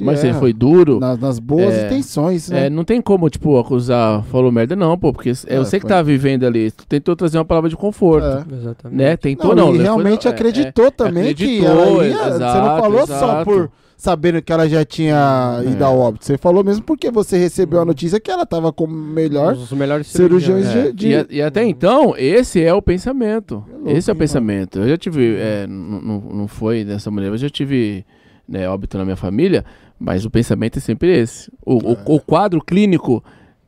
[0.00, 0.38] Mas ele erra.
[0.40, 0.98] foi duro.
[0.98, 2.66] Na- nas boas É, intenções, né?
[2.66, 5.82] É, não tem como, tipo, acusar, falou merda, não, pô, porque é, É, você que
[5.82, 8.54] foi- tá vivendo ali, tu tentou trazer uma palavra de conforto, É.
[8.56, 8.98] Exatamente.
[8.98, 9.16] né?
[9.16, 9.76] Tentou não, e né?
[9.76, 13.44] Foi- realmente é, acreditou também que acreditou, ela ia, exato, você não falou só exato.
[13.44, 15.86] por sabendo que ela já tinha ido É.
[15.86, 19.52] ao óbito, você falou mesmo porque você recebeu a notícia que ela tava como melhor.
[19.52, 20.66] Os melhores cirurgiões.
[20.74, 23.62] É, de- E, a- e até então, esse é o pensamento.
[23.68, 24.78] É louco, esse é o hein, pensamento.
[24.78, 25.36] Eu já tive.
[25.36, 28.04] é, n- n- não foi dessa maneira, eu já tive
[28.50, 29.64] né, óbito na minha família,
[29.98, 31.50] mas o pensamento é sempre esse.
[31.64, 32.02] O, o- É.
[32.06, 33.22] o quadro clínico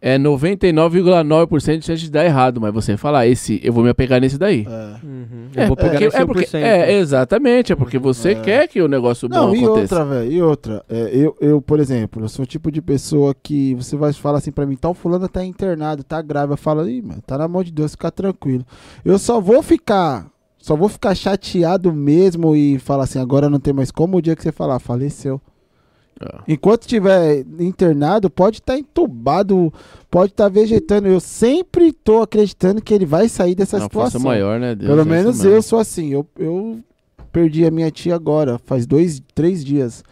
[0.04, 4.20] é 99,9% de chance de dar errado, mas você fala, esse, eu vou me apegar
[4.20, 4.66] nesse daí.
[4.68, 5.06] É.
[5.06, 5.46] Uhum.
[5.54, 6.58] É, Eu vou pegar porque, nesse é, porque, 1%.
[6.58, 8.34] é, exatamente, é porque você É.
[8.34, 10.00] quer que o negócio Não, bom e aconteça.
[10.00, 10.84] outra, velho, e outra.
[10.88, 14.38] É, eu, eu, por exemplo, eu sou o tipo de pessoa que você vai falar
[14.38, 16.52] assim pra mim, tal fulano tá internado, tá grave.
[16.54, 18.64] Eu falo, ih, mano, tá na mão de Deus, fica tranquilo.
[19.04, 20.26] Eu só vou ficar,
[20.62, 24.36] só vou ficar chateado mesmo e falar assim, agora não tem mais como o dia
[24.36, 25.40] que você falar, faleceu.
[26.20, 26.38] É.
[26.52, 29.72] Enquanto estiver internado, pode estar entubado,
[30.08, 31.08] pode estar vegetando.
[31.08, 34.20] Eu sempre tô acreditando que ele vai sair dessa força situação.
[34.20, 34.74] maior, né?
[34.74, 36.10] Deus, Pelo menos eu sou assim.
[36.10, 36.78] Eu, eu
[37.32, 40.04] perdi a minha tia agora, faz dois, três dias.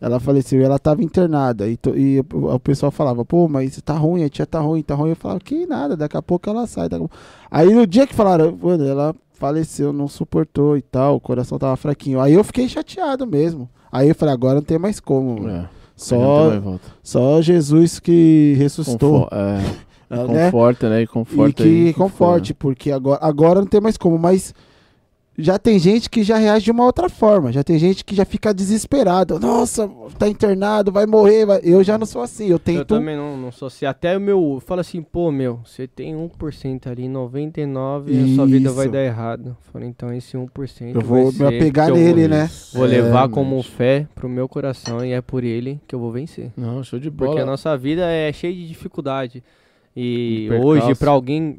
[0.00, 1.68] Ela faleceu e ela tava internada.
[1.68, 4.82] E, to- e o o pessoal falava, pô, mas tá ruim, a tia tá ruim,
[4.82, 5.10] tá ruim.
[5.10, 6.88] Eu falava, que nada, daqui a pouco ela sai.
[6.88, 7.08] pouco-
[7.48, 11.76] Aí no dia que falaram, mano, ela faleceu, não suportou e tal, o coração tava
[11.76, 12.20] fraquinho.
[12.20, 13.68] Aí eu fiquei chateado mesmo.
[13.90, 15.48] Aí eu falei, agora não tem mais como.
[15.48, 16.52] É, Só,
[17.02, 19.24] só Jesus que ressuscitou.
[19.24, 20.44] Confo- é, né?
[20.44, 21.02] Conforta, né?
[21.02, 24.54] E conforta e que conforte, porque agora, agora não tem mais como, mas
[25.38, 28.24] já tem gente que já reage de uma outra forma, já tem gente que já
[28.24, 29.88] fica desesperado, nossa,
[30.18, 32.84] tá internado, vai morrer, vai- eu já não sou assim, eu Eu tento...
[32.88, 33.86] também não, não sou assim.
[33.86, 34.62] Até o meu.
[34.64, 38.92] Fala assim, pô, meu, você tem 1% ali, 99% e a sua vida vai Isso.
[38.92, 39.46] dar errado.
[39.48, 40.48] Eu Falei, então esse 1%
[40.94, 42.50] Eu vai vou me ser apegar eu nele, vou, né?
[42.74, 43.32] Vou É, levar mano.
[43.34, 46.52] como fé pro meu coração e é por ele que eu vou vencer.
[46.56, 47.30] Não, show de bola.
[47.30, 49.42] Porque a nossa vida é cheia de dificuldade.
[49.96, 51.58] E hoje, pra alguém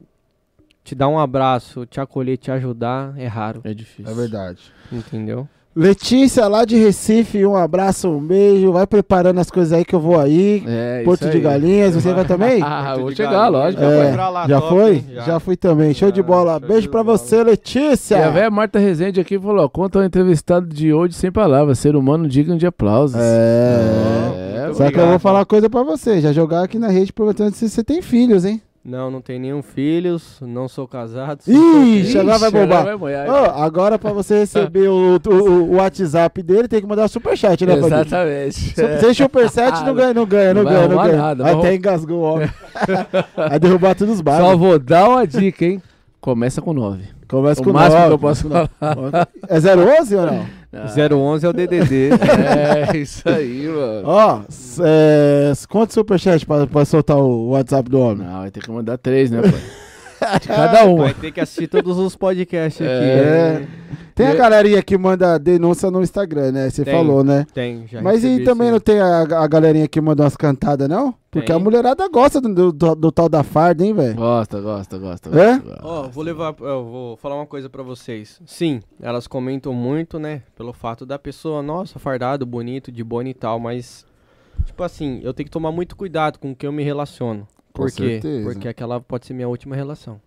[0.84, 3.62] te dar um abraço, te acolher, te ajudar, é raro.
[3.64, 4.12] É difícil.
[4.12, 4.60] É verdade.
[4.92, 5.48] Entendeu?
[5.76, 10.00] Letícia, lá de Recife, um abraço, um beijo, vai preparando as coisas aí que eu
[10.00, 11.42] vou aí, É, isso Porto de aí.
[11.42, 12.62] Galinhas, você vai também?
[12.64, 13.82] Ah, vou chegar, lógico.
[13.82, 15.04] Já É, lá, já top, foi?
[15.16, 15.22] Já.
[15.24, 15.40] Já.
[15.40, 17.18] fui também, show de Já, bola, show beijo de pra bola.
[17.18, 18.18] você, Letícia!
[18.20, 21.96] E a velha Marta Rezende aqui falou: conta ao entrevistado de hoje sem palavras, ser
[21.96, 23.20] humano digno de aplausos.
[23.20, 24.68] É...
[24.70, 25.10] É, Só que eu obrigado.
[25.10, 26.22] vou falar uma coisa pra você.
[26.22, 28.62] Já jogar aqui na rede perguntando se você tem filhos, hein?
[28.86, 31.42] Não, não tenho nenhum filhos, não sou casado.
[31.42, 31.54] sou
[31.84, 32.98] Ixi, agora vai bombar.
[32.98, 33.30] vai.
[33.30, 33.34] Ô,
[33.64, 35.34] agora pra você receber o, o,
[35.72, 37.96] o WhatsApp dele, tem que mandar superchat, né, Fabinho?
[38.02, 38.54] Exatamente.
[38.76, 41.18] Se- Sem superchat não ganha, não ganha, não Não vai ganha, não ganha.
[41.18, 42.50] nada, Até engasgou o homem.
[43.38, 44.60] Vai derrubar todos os Só bares.
[44.60, 45.82] vou dar uma dica, hein?
[46.20, 47.04] Começa com 9.
[47.28, 48.08] Começa O com máximo nove.
[48.08, 49.28] que eu posso falar.
[49.48, 50.46] É 011 ou não?
[51.34, 52.10] 011 é o DDD.
[52.94, 54.02] É, isso aí, mano.
[54.06, 54.42] Ó,
[54.84, 58.28] é, quanto superchat pra, pra soltar o WhatsApp do homem?
[58.28, 59.52] Não, vai ter que mandar três, né, pai?
[60.42, 60.98] De cada um.
[60.98, 62.94] Vai ter que assistir todos os podcasts aqui.
[62.94, 63.60] É.
[63.60, 63.68] né?
[64.16, 66.70] Tem a galerinha que manda denúncia no Instagram, né?
[66.70, 66.94] Você Tem.
[66.94, 67.48] falou, né?
[67.52, 68.74] Tem, já Mas e também sim.
[68.74, 71.16] não tem a, a galerinha que manda umas cantadas, não?
[71.32, 71.56] Porque Tem.
[71.56, 74.14] a mulherada gosta do, do- do tal da farda, hein, velho?
[74.16, 75.30] Gosta, gosta, gosta.
[75.32, 75.60] É?
[75.82, 78.40] Ó, vou levar, eu vou falar uma coisa pra vocês.
[78.46, 83.34] Sim, elas comentam muito, né, pelo fato da pessoa, nossa, fardado, bonito, de boa e
[83.34, 84.06] tal, mas
[84.64, 87.48] tipo assim, eu tenho que tomar muito cuidado com quem eu me relaciono.
[87.74, 88.22] Com Por quê?
[88.22, 88.50] certeza.
[88.50, 90.22] Porque aquela pode ser minha última relação.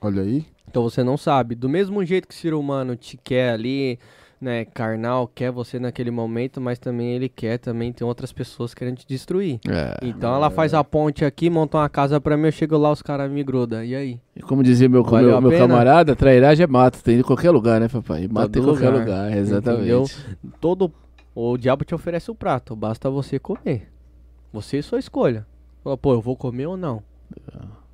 [0.00, 0.44] Olha aí.
[0.68, 3.98] Então você não sabe, do mesmo jeito que o ser humano te quer ali,
[4.40, 8.96] né, carnal, quer você naquele momento, mas também ele quer também tem outras pessoas querendo
[8.96, 9.60] te destruir.
[9.68, 9.96] É.
[10.02, 13.00] Então ela faz a ponte aqui, monta uma casa pra mim, eu chego lá, os
[13.00, 13.84] caras me grudam.
[13.84, 14.20] E aí?
[14.34, 15.68] E como dizia meu, Valeu meu, meu pena?
[15.68, 17.02] camarada, trairagem é mato.
[17.02, 18.26] Tem em qualquer lugar, né, papai?
[18.28, 19.80] Mata em qualquer lugar, lugar, exatamente.
[19.82, 20.06] entendeu?
[20.60, 20.92] todo
[21.34, 23.88] o diabo te oferece o prato, basta você comer.
[24.52, 25.46] Você e sua escolha.
[25.82, 27.02] Fala, Pô, eu vou comer ou não?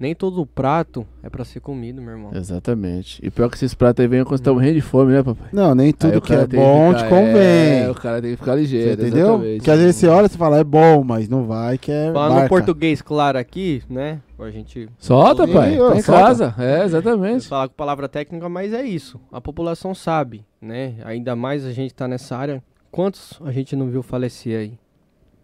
[0.00, 2.30] Nem todo prato é pra ser comido, meu irmão.
[2.32, 3.20] Exatamente.
[3.24, 5.48] E pior que esses pratos aí vêm quando estamos morrendo de fome, né, papai?
[5.52, 7.80] Não, nem tudo que é bom ficar- te convém.
[7.82, 9.26] É, o cara tem que ficar Você ligeiro, entendeu?
[9.28, 9.56] exatamente.
[9.56, 12.12] Porque às vezes você olha e você fala, é bom, mas não vai, que é.
[12.12, 12.48] Falando marca.
[12.48, 14.20] português claro aqui, né?
[14.38, 15.76] A gente Solta, pai.
[15.76, 16.22] Tá em solta.
[16.22, 16.54] casa.
[16.58, 17.48] É, exatamente.
[17.48, 19.20] falar com palavra técnica, mas é isso.
[19.32, 20.94] A população sabe, né?
[21.04, 22.62] Ainda mais a gente tá nessa área.
[22.92, 24.78] Quantos a gente não viu falecer aí?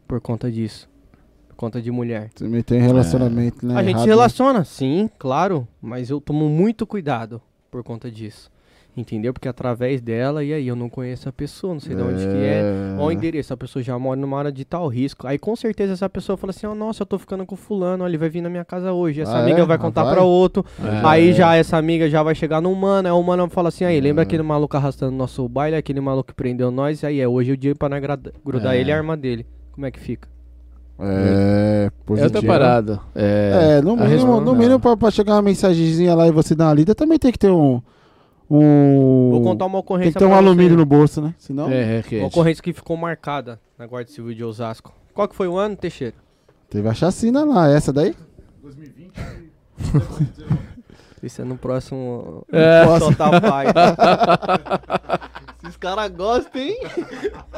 [0.06, 0.88] Por conta disso.
[1.56, 2.30] Conta de mulher.
[2.34, 3.74] Você meteu em relacionamento, né?
[3.76, 4.12] a gente errado, se né?
[4.14, 5.66] relaciona, sim, claro.
[5.80, 7.40] Mas eu tomo muito cuidado
[7.70, 8.52] por conta disso.
[8.96, 9.32] Entendeu?
[9.32, 12.36] Porque através dela, e aí eu não conheço a pessoa, não sei de onde que
[12.44, 12.62] é.
[12.96, 15.26] Ó o endereço, a pessoa já mora numa área de tal risco.
[15.26, 18.06] Aí com certeza essa pessoa fala assim, ó, nossa, eu tô ficando com fulano, ó,
[18.06, 19.20] ele vai vir na minha casa hoje.
[19.22, 19.64] Essa Ah, amiga é?
[19.64, 20.14] vai Ah, contar vai?
[20.14, 20.64] pra outro.
[20.80, 21.04] É.
[21.08, 24.00] Aí já essa amiga já vai chegar no mano, aí o mano fala assim, aí,
[24.00, 27.54] lembra aquele maluco arrastando nosso baile, aquele maluco que prendeu nós, aí é hoje é
[27.54, 27.88] o dia pra
[28.44, 28.80] grudar É.
[28.80, 29.44] ele e a arma dele.
[29.72, 30.28] Como é que fica?
[30.98, 32.36] É, É positivo.
[32.36, 33.00] outra parada.
[33.14, 36.54] É, É, no mínimo, resposta- no mínimo pra, pra chegar uma mensagenzinha lá e você
[36.54, 37.82] dar uma lida, também tem que ter um.
[38.50, 40.34] um Vou contar uma tem ocorrência que ter um você.
[40.36, 41.34] alumínio no bolso, né?
[41.38, 41.68] Senão.
[41.70, 44.92] É, é, que Uma ocorrência que ficou marcada na Guarda Civil de Osasco.
[45.12, 46.14] Qual que foi o ano, Teixeira?
[46.70, 48.14] Teve a chacina lá, essa daí?
[48.62, 49.12] 2020.
[51.22, 52.44] Isso é no próximo.
[52.52, 52.84] É.
[52.98, 53.66] Só tá pai.
[55.84, 56.78] Caras gostam, hein?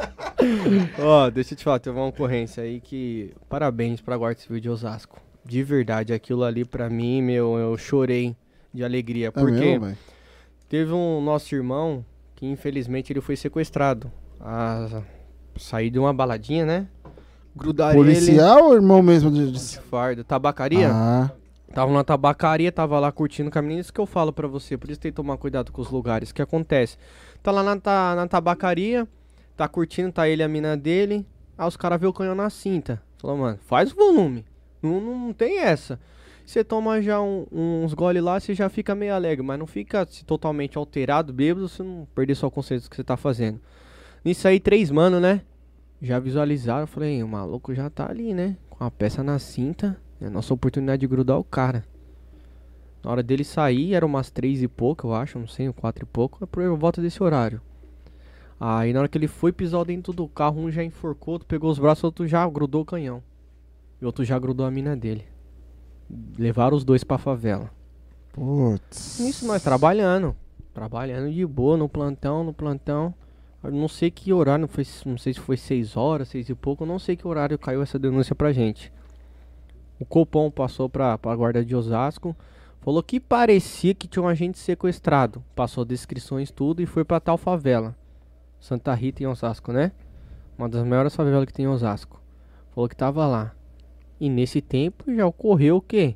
[0.99, 3.33] Ó, deixa eu te falar, teve uma ocorrência aí que.
[3.47, 5.17] Parabéns pra Guarda Civil de Osasco.
[5.45, 8.35] De verdade, aquilo ali pra mim, meu, eu chorei
[8.73, 9.27] de alegria.
[9.29, 9.97] É Porque mesmo, velho?
[10.67, 12.03] teve um nosso irmão
[12.35, 14.11] que infelizmente ele foi sequestrado.
[14.41, 15.03] A
[15.57, 16.87] sair de uma baladinha, né?
[17.55, 19.53] Grudaram ele Policial ou irmão mesmo de.
[19.53, 19.79] de...
[19.79, 20.25] fardo.
[20.25, 20.89] Tabacaria?
[20.91, 21.31] Ah,
[21.73, 23.81] Tava na tabacaria, tava lá curtindo com a menina.
[23.81, 24.77] Isso que eu falo pra você.
[24.77, 26.29] Por isso tem que tomar cuidado com os lugares.
[26.29, 26.97] O que acontece?
[27.43, 27.75] Tá lá na,
[28.15, 29.07] na tabacaria,
[29.55, 31.25] tá curtindo, tá ele e a mina dele.
[31.57, 33.01] Aí os caras vê o canhão na cinta.
[33.19, 34.45] Falou, mano, faz o volume.
[34.81, 35.99] Não, não, tem essa.
[36.45, 39.45] Você toma já um- uns gole lá, você já fica meio alegre.
[39.45, 43.17] Mas não fica totalmente alterado, bêbado, você não perder sua consciência do que você tá
[43.17, 43.59] fazendo.
[44.23, 45.41] Nisso aí, três mano, né?
[46.01, 46.81] Já visualizaram.
[46.81, 48.55] Eu falei, o maluco já tá ali, né?
[48.69, 49.99] Com a peça na cinta.
[50.21, 51.83] É a nossa oportunidade de grudar o cara.
[53.07, 56.05] Na hora dele sair, era umas três e pouco, eu acho, não sei, quatro e
[56.05, 57.61] pouco, é por volta desse horário.
[58.59, 61.71] Aí na hora que ele foi pisar dentro do carro, um já enforcou, outro pegou
[61.71, 63.23] os braços, outro já grudou o canhão.
[64.01, 65.23] E outro já grudou a mina dele.
[66.37, 67.71] Levaram os dois pra favela.
[68.33, 69.21] putz.
[69.21, 70.35] Isso nós trabalhando.
[70.73, 73.13] Trabalhando de boa, no plantão, no plantão.
[73.63, 76.53] Eu não sei que horário, não, foi, não sei se foi seis horas, seis e
[76.53, 78.91] pouco, eu não sei que horário caiu essa denúncia pra gente.
[79.97, 82.35] O Copom passou pra, pra guarda de Osasco,
[82.87, 85.43] falou que parecia que tinha um agente sequestrado.
[85.53, 87.93] Passou descrições, tudo, e foi pra tal favela.
[88.61, 89.91] Santa Rita em Osasco, né?
[90.57, 92.21] Uma das maiores favelas que tem em Osasco.
[92.73, 93.53] Falou que tava lá.
[94.21, 96.15] E nesse tempo já ocorreu o quê?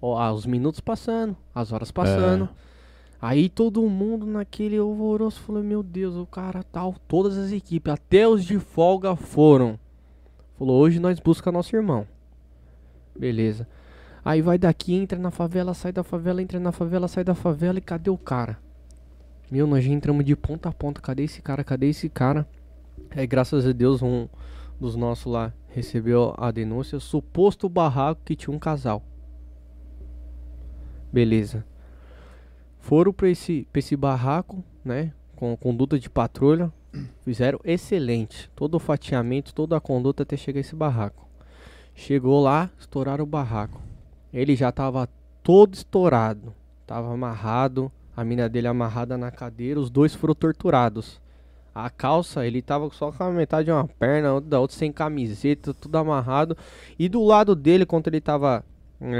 [0.00, 2.48] Ó, ah, os minutos passando, as horas passando.
[3.20, 8.26] Aí todo mundo naquele alvoroço falou: Meu Deus, o cara tal, todas as equipes, até
[8.26, 9.78] os de folga foram.
[10.58, 12.08] Falou: Hoje nós busca nosso irmão.
[13.14, 13.68] Beleza.
[14.26, 17.78] Aí vai daqui, entra na favela, sai da favela, entra na favela, sai da favela
[17.78, 18.58] e cadê o cara?
[19.48, 21.00] Meu, nós já entramos de ponta a ponta.
[21.00, 21.62] Cadê esse cara?
[21.62, 22.44] Cadê esse cara?
[23.12, 24.26] Aí, graças a Deus, um
[24.80, 26.98] dos nossos lá recebeu a denúncia.
[26.98, 29.00] Suposto barraco que tinha um casal.
[31.12, 31.64] Beleza.
[32.80, 35.12] Foram pra esse, pra esse barraco, né?
[35.36, 36.72] Com conduta de patrulha.
[37.22, 38.50] Fizeram excelente.
[38.56, 41.28] Todo o fatiamento, toda a conduta até chegar esse barraco.
[41.94, 43.85] Chegou lá, estouraram o barraco.
[44.36, 45.08] Ele já tava
[45.42, 46.52] todo estourado.
[46.86, 47.90] Tava amarrado.
[48.16, 49.80] A mina dele amarrada na cadeira.
[49.80, 51.20] Os dois foram torturados.
[51.74, 54.90] A calça, ele tava só com a metade de uma perna, outra da outra sem
[54.92, 56.56] camiseta, tudo amarrado.
[56.98, 58.64] E do lado dele, quando ele tava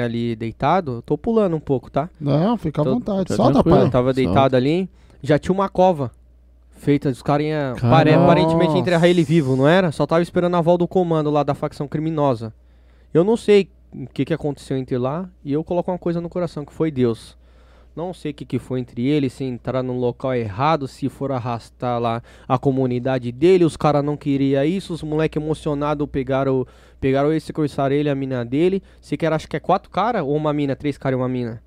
[0.02, 2.08] ali deitado, eu tô pulando um pouco, tá?
[2.18, 3.24] Não, fica à Tô- vontade.
[3.28, 3.90] tá Solta, pai.
[3.90, 4.14] Tava Solta.
[4.14, 4.88] deitado ali,
[5.22, 6.10] já tinha uma cova
[6.70, 7.90] feita, os caras iam Caramba.
[7.96, 9.92] pare- aparentemente enterrar ele vivo, não era?
[9.92, 12.54] Só tava esperando a volta do comando lá da facção criminosa.
[13.12, 16.28] Eu não sei o que, que aconteceu entre lá, e eu coloco uma coisa no
[16.28, 17.36] coração, que foi Deus.
[17.96, 21.32] Não sei o que, que foi entre eles, se entrar no local errado, se for
[21.32, 26.66] arrastar lá a comunidade dele, os caras não queriam isso, os moleque emocionados pegaram,
[27.00, 28.82] pegaram ele, sequestraram ele, a mina dele.
[29.00, 31.62] Se quer, acho que é quatro caras ou uma mina, três caras e uma mina.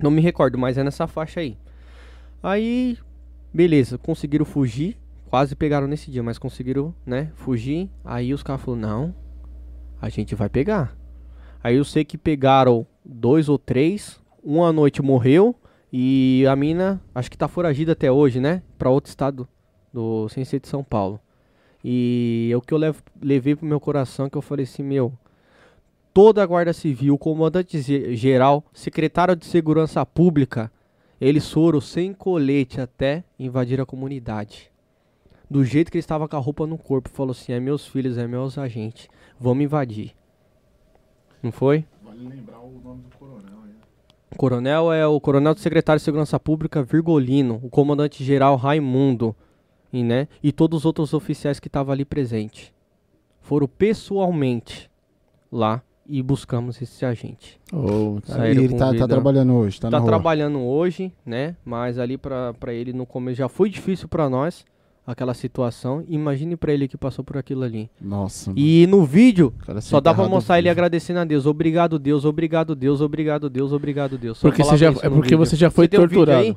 [0.00, 1.58] Não me recordo, mas é nessa faixa aí.
[2.42, 2.96] Aí,
[3.52, 4.96] beleza, conseguiram fugir.
[5.28, 7.90] Quase pegaram nesse dia, mas conseguiram, né, fugir.
[8.02, 9.14] Aí os caras falaram, não,
[10.00, 10.96] a gente vai pegar.
[11.62, 14.20] Aí eu sei que pegaram dois ou três.
[14.42, 15.54] Uma noite morreu.
[15.92, 18.62] E a mina, acho que tá foragida até hoje, né?
[18.78, 19.48] Pra outro estado,
[19.92, 21.18] do, sem ser de São Paulo.
[21.82, 25.12] E é o que eu levo, levei pro meu coração, que eu falei assim, meu...
[26.12, 30.72] Toda a Guarda Civil, comandante ge- geral, secretário de Segurança Pública,
[31.20, 34.68] eles foram sem colete até invadir a comunidade.
[35.48, 38.18] Do jeito que ele estava com a roupa no corpo, falou assim: é meus filhos,
[38.18, 39.08] é meus agentes,
[39.40, 40.12] vamos invadir.
[41.42, 41.84] Não foi?
[42.04, 43.72] Vale lembrar o nome do coronel aí.
[44.32, 49.34] O coronel é o coronel do secretário de Segurança Pública Virgolino, o comandante geral Raimundo.
[49.92, 52.72] e, né, e todos os outros oficiais que estavam ali presentes.
[53.40, 54.90] Foram pessoalmente
[55.50, 57.58] lá e buscamos esse agente.
[57.72, 60.06] Oh, E ele tá, tá trabalhando hoje, tá, Tá, na rua.
[60.08, 61.56] trabalhando hoje, né?
[61.64, 64.64] Mas ali pra ele no começo já foi difícil pra nós
[65.10, 66.04] aquela situação.
[66.06, 67.90] Imagine pra ele que passou por aquilo ali.
[68.00, 71.46] Nossa, E no vídeo cara só dá pra enterrado mostrar ele agradecendo a Deus.
[71.46, 74.38] Obrigado, Deus, obrigado, Deus, obrigado, Deus, obrigado, Deus.
[74.38, 75.38] Só Porque você já, é porque vídeo.
[75.38, 76.40] você já foi Você torturado.
[76.42, 76.56] aí?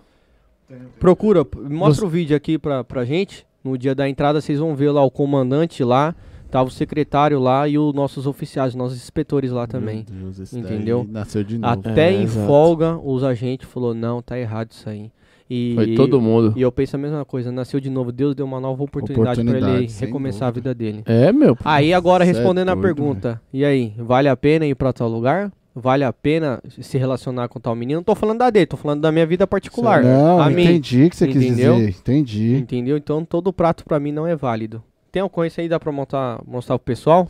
[0.99, 3.45] Procura, mostra o vídeo aqui pra, pra gente.
[3.63, 6.15] No dia da entrada vocês vão ver lá o comandante lá,
[6.49, 10.05] tava o secretário lá e os nossos oficiais, nossos inspetores lá também.
[10.09, 11.07] Meu Deus, esse daí Entendeu?
[11.09, 11.71] Nasceu de novo.
[11.73, 12.47] Até É, em exato.
[12.47, 15.11] folga, os agentes falou não, tá errado isso aí.
[15.53, 16.53] E, Foi todo mundo.
[16.55, 19.41] E eu penso a mesma coisa, nasceu de novo, Deus deu uma nova oportunidade, pra
[19.43, 20.73] ele Oportunidade, sem recomeçar a dúvida.
[20.73, 21.03] vida dele.
[21.05, 21.57] É, meu.
[21.65, 25.09] Aí agora é respondendo a doido, pergunta, e aí, vale a pena ir pra tal
[25.09, 25.51] lugar?
[25.75, 27.99] Vale a pena se relacionar com tal menino?
[27.99, 30.01] Não tô falando da dele, tô falando da minha vida particular.
[30.01, 31.89] Não, a entendi o que você quis dizer.
[31.89, 32.55] Entendi.
[32.55, 32.95] entendeu?
[32.95, 34.81] Então todo prato pra mim não é válido.
[35.11, 37.29] Tem alguma coisa aí dá pra montar, mostrar pro pessoal?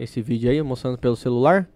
[0.00, 1.68] Esse vídeo aí, mostrando pelo celular?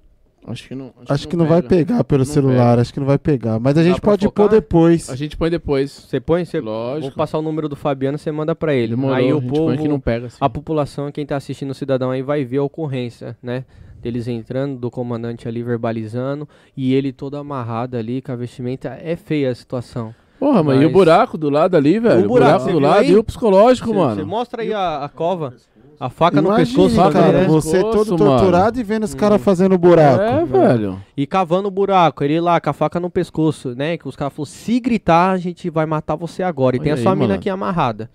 [0.47, 0.93] Acho que não.
[1.09, 1.69] Acho que não vai pega.
[1.95, 3.59] pegar pelo Não celular, acho que não vai pegar.
[3.61, 4.47] Mas a gente pode focar?
[4.49, 5.11] pôr depois.
[5.11, 5.91] A gente põe depois.
[5.91, 6.45] Você põe?
[6.45, 6.59] Você...
[6.61, 7.09] Lógico.
[7.09, 8.89] Vou passar o número do Fabiano, você manda pra ele.
[8.91, 10.27] Demorou, aí a o povo, que não pega.
[10.29, 10.39] Assim.
[10.41, 13.65] a população, quem tá assistindo o cidadão aí vai ver a ocorrência, né?
[14.01, 18.97] Deles entrando, do comandante ali verbalizando e ele todo amarrado ali com a vestimenta.
[19.03, 20.15] É feia a situação.
[20.39, 22.25] Porra, mas e o Mas- buraco do lado ali, velho?
[22.25, 23.11] O buraco, buraco, você do lado aí?
[23.11, 24.25] e o psicológico, Você mano.
[24.25, 25.53] mostra aí a, a cova,
[26.01, 27.45] a faca no pescoço cara, né?
[27.47, 28.39] você todo mano.
[28.39, 30.23] torturado e vendo os caras fazendo buraco.
[30.23, 31.01] É, velho.
[31.17, 33.97] E cavando o buraco, ele lá com a faca no pescoço, né?
[33.97, 36.77] Que os caras falaram, se gritar, a gente vai matar você agora.
[36.77, 38.09] E tem a Olha sua mina aqui amarrada.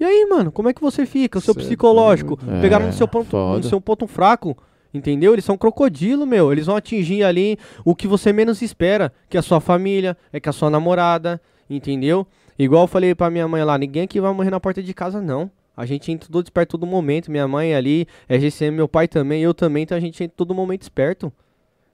[0.00, 1.38] E aí, mano, como é que você fica?
[1.38, 2.36] O seu Cê é psicológico.
[2.36, 2.60] doido.
[2.60, 4.56] Pegaram É, no seu, ponto, no seu ponto fraco.
[4.94, 5.34] Entendeu?
[5.34, 6.50] Eles são crocodilo, meu.
[6.50, 9.12] Eles vão atingir ali o que você menos espera.
[9.28, 11.40] Que é a sua família, é que a sua namorada.
[11.68, 12.26] Entendeu?
[12.58, 15.20] Igual eu falei pra minha mãe lá, ninguém aqui vai morrer na porta de casa,
[15.20, 15.50] não.
[15.78, 17.30] A gente entra todo esperto todo momento.
[17.30, 20.52] Minha mãe ali, é GCM, meu pai também, eu também, então a gente entra todo
[20.52, 21.32] momento esperto.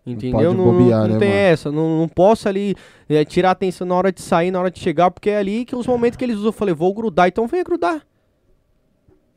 [0.07, 0.55] Entendeu?
[0.55, 1.41] Não, não- bobear, não né, tem mano?
[1.41, 1.71] essa.
[1.71, 2.75] Não, não posso ali
[3.07, 5.77] é, tirar atenção na hora de sair, na hora de chegar, porque é ali que
[5.77, 8.07] os momentos que eles usam, eu falei, vou grudar, então venha grudar.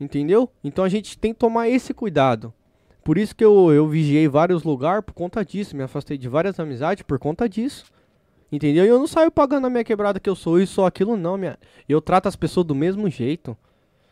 [0.00, 0.50] Entendeu?
[0.64, 2.50] Então a gente tem que tomar esse cuidado.
[3.04, 5.76] Por isso que eu, eu vigiei vários lugares por conta disso.
[5.76, 7.84] Me afastei de várias amizades por conta disso.
[8.50, 8.86] Entendeu?
[8.86, 11.36] E eu não saio pagando a minha quebrada que eu sou isso ou aquilo, não,
[11.36, 11.58] minha.
[11.86, 13.54] Eu trato as pessoas do mesmo jeito.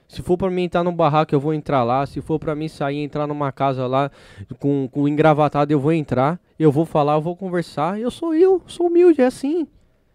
[0.09, 2.07] Se for pra mim entrar num barraco, eu vou entrar lá.
[2.07, 4.11] Se for pra mim sair e entrar numa casa lá
[4.59, 6.41] com, com engravatado, eu vou entrar.
[6.59, 8.01] Eu vou falar, eu vou conversar.
[8.01, 9.67] Eu sou eu, sou humilde, é assim.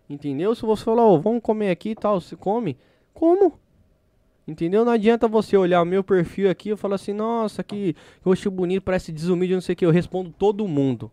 [0.09, 0.55] Entendeu?
[0.55, 2.77] Se você falar, ó, vamos comer aqui e tal, você come?
[3.13, 3.59] Como?
[4.47, 4.83] Entendeu?
[4.83, 8.83] Não adianta você olhar o meu perfil aqui e falar assim, nossa, que rosto bonito,
[8.83, 9.85] parece desumilde, não sei o que.
[9.85, 11.11] Eu respondo todo mundo.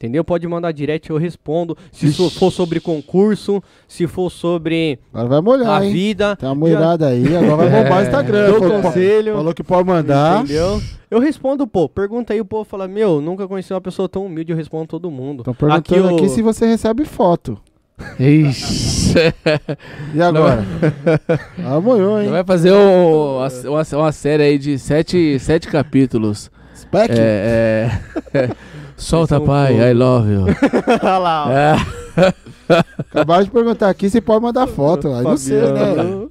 [0.00, 0.24] Entendeu?
[0.24, 1.76] Pode mandar direct, eu respondo.
[1.92, 5.92] Se so- for sobre concurso, se for sobre Agora vai molhar, a hein?
[5.92, 6.34] vida.
[6.36, 6.54] Tem uma
[7.06, 8.50] aí, agora vai bombar o Instagram.
[8.50, 9.34] Dou Falou, conselho.
[9.34, 10.42] falou que pode mandar.
[10.44, 10.80] Entendeu?
[11.10, 11.86] Eu respondo, pô.
[11.86, 15.10] Pergunta aí, o povo fala, meu, nunca conheci uma pessoa tão humilde, eu respondo todo
[15.10, 15.40] mundo.
[15.40, 17.58] Estão perguntando aqui se você recebe foto.
[18.18, 19.12] Ixi.
[20.14, 20.64] E agora?
[21.82, 22.30] Moiou, hein?
[22.30, 26.50] Vai fazer o- uma, uma, uma série aí de sete, sete capítulos.
[26.80, 27.10] Spec?
[27.10, 27.90] É,
[28.34, 28.50] é,
[28.96, 29.90] Solta, pai.
[29.90, 30.46] I love you.
[31.02, 31.46] Olha lá.
[31.50, 31.76] É,
[33.10, 35.12] Acabaram de perguntar aqui se pode mandar foto.
[35.12, 36.26] Aí não sei, né?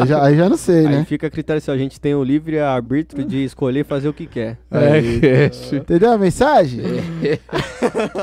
[0.00, 1.04] Aí já, aí já não sei, Aí né?
[1.08, 4.12] fica a critério se a gente tem o livre arbítrio de escolher e fazer o
[4.12, 4.58] que quer.
[4.70, 6.80] é, Entendeu a mensagem?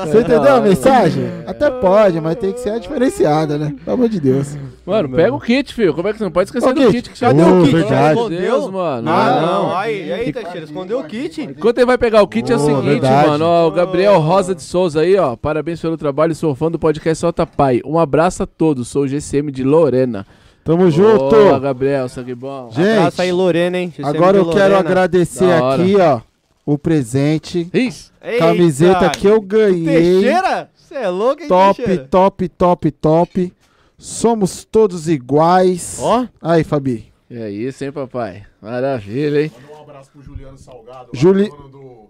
[0.06, 1.24] Você entendeu a mensagem?
[1.46, 3.74] Até pode, mas tem que ser a diferenciada, né?
[3.84, 4.56] Pelo amor de Deus.
[4.84, 5.94] Mano, pega o kit, filho.
[5.94, 7.10] Como é que você não pode esquecer Ô, do kit, kit?
[7.10, 7.60] que cadê chegou?
[7.60, 7.70] o kit?
[7.72, 8.36] Pelo amor de Verdade.
[8.42, 9.10] Deus, mano.
[9.10, 9.62] Ah, Não.
[9.68, 9.76] não.
[9.76, 11.42] Aí, aí, Teixeira, escondeu o kit.
[11.42, 13.28] Enquanto ele vai pegar o kit, é o seguinte, verdade.
[13.28, 13.44] mano.
[13.44, 15.36] Ó, o Gabriel Rosa de Souza aí, ó.
[15.36, 16.34] Parabéns pelo trabalho.
[16.34, 17.80] Sou fã do podcast Solta Pai.
[17.84, 18.88] Um abraço a todos.
[18.88, 20.26] Sou o GCM de Lorena.
[20.64, 21.30] Tamo junto.
[21.30, 22.70] Boa, Gabriel, sangue bom.
[22.72, 23.88] Gente, Abraço aí, Lorena, hein?
[23.96, 26.20] GCM agora eu quero agradecer aqui, ó,
[26.66, 27.70] o presente.
[27.72, 28.12] Isso.
[28.22, 29.84] Eita, Camiseta que eu ganhei.
[30.22, 30.70] Teixeira?
[30.74, 32.08] Você é louco, hein, Top, Teixeira?
[32.10, 33.52] top, top, top.
[33.96, 35.98] Somos todos iguais.
[36.02, 37.10] Ó, Aí, Fabi.
[37.30, 38.42] É isso, hein, papai?
[38.60, 39.52] Maravilha, hein?
[39.62, 42.09] Manda um abraço pro Juliano Salgado, Juli- do,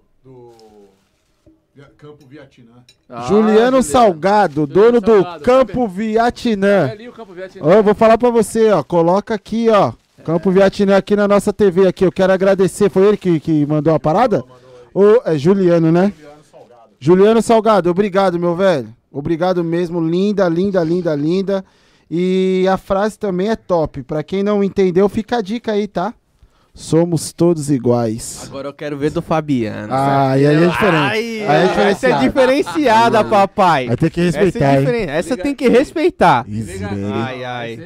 [1.96, 2.72] Campo Viatinã.
[3.08, 6.90] Ah, Juliano Salgado, dono do Salgado, Campo É Viatinã.
[6.90, 7.62] ali o Campo Vietnã.
[7.64, 8.82] Ó, eu vou falar pra você, ó.
[8.82, 9.92] Coloca aqui, ó.
[10.24, 12.04] Campo Viatinã aqui na nossa TV aqui.
[12.04, 12.90] Eu quero agradecer.
[12.90, 14.44] Foi ele que, que mandou a parada?
[14.92, 16.12] Ou é Juliano, né?
[16.98, 18.94] Juliano Salgado, obrigado, meu velho.
[19.10, 20.00] Obrigado mesmo.
[20.00, 21.64] Linda, linda, linda, linda.
[22.10, 24.02] E a frase também é top.
[24.02, 26.12] Pra quem não entendeu, fica a dica aí, tá?
[26.80, 28.44] Somos todos iguais.
[28.46, 29.92] Agora eu quero ver do Fabiano.
[29.92, 30.96] Ah, e aí é diferente.
[30.96, 33.88] Ai, Aí é essa é diferenciada, papai.
[33.88, 34.78] Vai ter que Essa, é respeitar, hein?
[34.80, 35.10] diferente.
[35.10, 36.42] Essa tem que respeitar.
[36.44, 37.12] Baby.
[37.12, 37.78] Ai, ai.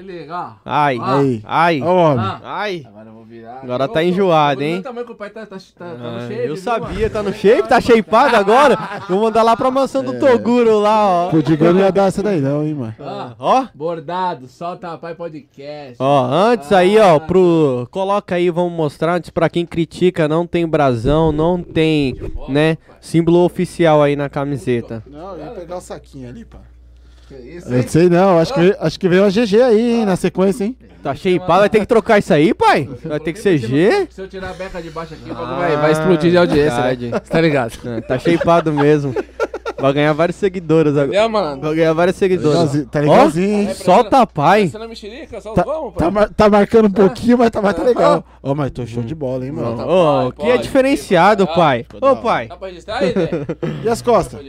[0.64, 1.42] Ai, Aí.
[1.44, 1.82] ai.
[1.84, 2.84] Ah, ai.
[2.86, 3.60] agora eu vou virar.
[3.62, 4.82] Agora tá enjoado, hein?
[4.82, 7.32] tamanho que o pai tá, tá, tá, tá no Ah, shape, eu sabia, tá no
[7.32, 8.78] shape, tá shapeado agora.
[9.08, 11.30] Vou mandar lá pra mansão do Toguro lá, ó.
[11.34, 12.94] O Digão não ia dar essa daí não, hein, mano.
[13.00, 15.96] Ah, Ó, bordado, solta pai podcast.
[15.98, 17.88] ó, antes aí, ó, pro.
[17.90, 19.14] Coloca aí, vamos mostrar.
[19.14, 22.14] Antes, pra quem critica, não tem brasão, não tem,
[22.48, 22.78] né?
[23.00, 25.02] Símbolo oficial aí na camiseta.
[25.06, 26.58] Não, eu ia pegar o saquinho ali, pá.
[27.36, 30.16] Que isso, Eu sei não, acho que, acho que veio uma GG aí, hein, na
[30.16, 30.76] sequência, hein.
[31.02, 32.88] Tá shapeado, vai ter que trocar isso aí, pai?
[33.04, 34.08] Vai ter que ser G?
[34.10, 36.80] Se eu tirar a beca de baixo aqui, o bagulho vai, vai explodir de audiência,
[36.80, 36.96] né?
[36.96, 37.72] Você tá ligado?
[37.84, 39.14] É, Tá shapeado mesmo.
[39.84, 41.14] Vai ganhar vários seguidores agora.
[41.14, 41.60] É, mano.
[41.60, 42.86] Vai ganhar vários seguidores.
[42.90, 43.74] Tá legalzinho, hein.
[43.74, 44.68] Solta pai.
[44.68, 47.74] Você na mexerica, só Tá, vamos, tá, mar- tá marcando um pouquinho, mas tá, mas
[47.76, 48.24] tá legal.
[48.42, 49.76] Ó, mas tô show de bola, hein, mano.
[49.76, 51.84] Tá, Ô, pai, que é diferenciado, pai.
[52.00, 52.48] Ô, pai.
[52.48, 53.12] Dá pra registrar aí?
[53.84, 54.40] E as costas?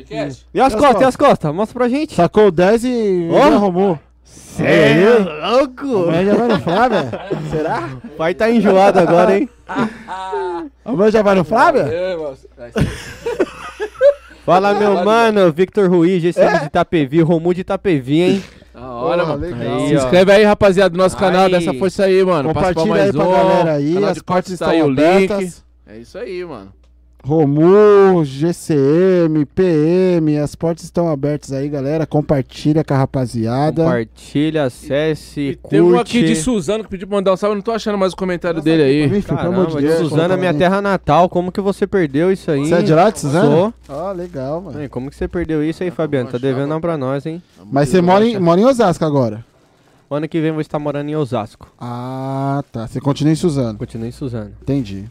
[0.54, 1.54] E as as costas, e as costas?
[1.54, 2.16] Mostra pra gente.
[2.16, 4.00] Sacou o 10 e arrumou.
[4.24, 6.04] Cê é louco.
[6.08, 7.12] Amanhã já vai no Flávia?
[7.52, 7.90] Será?
[8.06, 9.50] O pai tá enjoado agora, hein?
[10.86, 11.82] Amanhã já vai no Flávia?
[11.82, 12.38] É, mano.
[14.46, 15.52] Fala, meu mano.
[15.52, 18.44] Victor Ruiz, GCM de Itapevi, Romu de Itapevi, hein?
[18.74, 19.58] Da hora, Porra, mano.
[19.58, 19.78] legal.
[19.78, 21.52] Aí, Se inscreve aí, rapaziada, do nosso canal, Aí.
[21.52, 22.54] dessa força aí, mano.
[22.54, 23.32] Passa pra Compartilha aí mais pra um.
[23.32, 25.00] galera aí, Canal as cortes estão aí o link.
[25.32, 25.64] abertas.
[25.88, 26.72] É isso aí, mano.
[27.26, 32.06] Romu, GCM, PM, as portas estão abertas aí, galera.
[32.06, 33.84] Compartilha com a rapaziada.
[33.84, 35.70] Compartilha, acesse, E curte.
[35.72, 37.98] tem um aqui de Suzano que pediu pra mandar um salve, eu não tô achando
[37.98, 39.04] mais o comentário dele aí.
[39.06, 39.98] Amor Caramba, de de Deus.
[40.10, 41.28] Suzana, minha terra natal.
[41.28, 42.68] Como que você perdeu isso aí?
[42.68, 43.46] Você é de lá de Suzana?
[43.50, 43.74] Sou.
[43.90, 44.78] Ó, legal, mano.
[44.78, 46.30] Aí, como que você perdeu isso aí, Fabiano?
[46.30, 47.42] Tá devendo uma pra nós, hein?
[47.72, 49.44] Mas você mora em, mora em Osasco agora?
[50.12, 51.68] Ano que vem vou estar morando em Osasco.
[51.82, 52.88] Ah, tá.
[52.88, 53.80] Você continua em Suzano.
[53.80, 54.52] Continue em Suzano.
[54.62, 55.06] Entendi.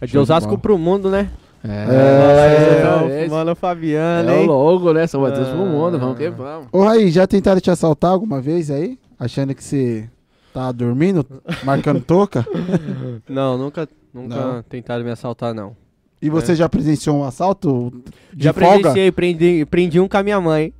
[0.00, 1.28] É de Osasco pro mundo, né?
[1.62, 4.46] É, É, mano Fabiano, É o hein?
[4.46, 5.06] logo, né?
[5.06, 5.66] São Mateus pro Ah.
[5.66, 6.68] mundo, vamos que vamos.
[6.72, 8.98] Ô, Raí, já tentaram te assaltar alguma vez aí?
[9.18, 10.08] Achando que você
[10.54, 11.24] tá dormindo,
[11.62, 12.46] marcando toca?
[13.28, 14.62] Não, nunca, nunca Não.
[14.62, 15.76] tentaram me assaltar, não.
[16.22, 17.90] E você já presenciou um assalto
[18.32, 18.68] de Já folga?
[18.78, 20.72] presenciei, prendi, prendi um com a minha mãe.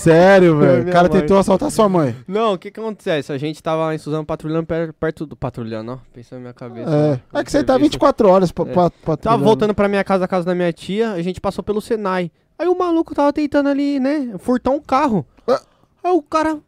[0.00, 0.88] Sério, velho?
[0.88, 1.20] O cara mãe.
[1.20, 2.14] tentou assaltar sua mãe.
[2.26, 3.32] Não, o que que acontece?
[3.32, 5.36] A gente tava lá em Suzano patrulhando per- perto do...
[5.36, 5.98] Patrulhando, ó.
[6.12, 6.90] Pensando na minha cabeça.
[6.90, 7.38] É, ó.
[7.40, 7.92] é que você tá Serviço.
[7.92, 8.72] 24 horas pra, É.
[8.72, 11.62] pra, pra Tava voltando pra minha casa, a casa da minha tia, a gente passou
[11.64, 12.30] pelo Senai.
[12.58, 15.24] Aí o maluco tava tentando ali, né, furtar um carro.
[15.46, 15.62] Ah.
[16.02, 16.58] Aí o cara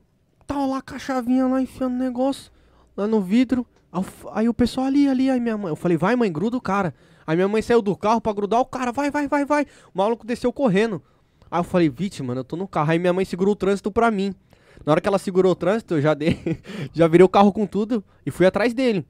[0.47, 2.51] tava lá com a chavinha lá enfiando o negócio,
[2.97, 3.67] lá no vidro.
[4.33, 5.69] Aí o pessoal ali, ali, aí minha mãe.
[5.71, 6.95] Eu falei, vai mãe, gruda o cara.
[7.27, 9.63] Aí minha mãe saiu do carro pra grudar o cara, vai, vai, vai, vai.
[9.95, 11.03] O maluco desceu correndo.
[11.51, 12.91] Aí eu falei, vítima, mano, eu tô no carro.
[12.93, 14.35] Aí minha mãe segurou o trânsito pra mim.
[14.85, 16.39] Na hora que ela segurou o trânsito, eu já dei,
[16.95, 19.05] já virei o carro com tudo e fui atrás dele.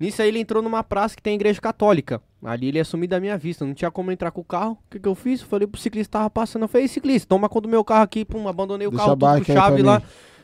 [0.00, 2.20] Nisso aí ele entrou numa praça que tem a igreja católica.
[2.44, 4.72] Ali ele ia sumir da minha vista, não tinha como entrar com o carro.
[4.72, 5.42] O que, que eu fiz?
[5.42, 6.62] Falei pro ciclista tava passando.
[6.62, 8.24] Eu falei, "Ei, ciclista, toma conta do meu carro aqui.
[8.24, 10.02] Pum, abandonei o Deixa carro tudo com chave lá,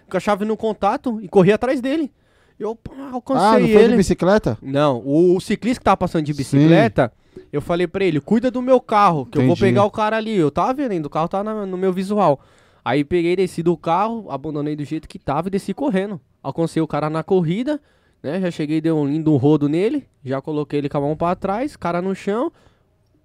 [0.09, 2.13] com a chave no contato e corri atrás dele.
[2.59, 3.89] Eu pá, alcancei Ah, não foi ele.
[3.91, 4.59] de bicicleta?
[4.61, 6.39] Não, o, o ciclista que tava passando de Sim.
[6.39, 7.13] bicicleta,
[7.53, 9.61] eu falei pra ele, cuida do meu carro, que eu vou Entendi.
[9.71, 10.37] pegar o cara ali.
[10.37, 12.41] Eu tava vendo, o carro tava na- no meu visual.
[12.85, 16.21] Aí peguei, desci do carro, abandonei do jeito que tava e desci correndo.
[16.43, 17.81] Alcancei o cara na corrida,
[18.23, 18.41] né?
[18.41, 21.77] Já cheguei, dei um lindo rodo nele, já coloquei ele com a mão pra trás,
[21.77, 22.51] cara no chão.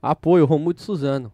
[0.02, 1.32] Apoio, Romulo de Suzano.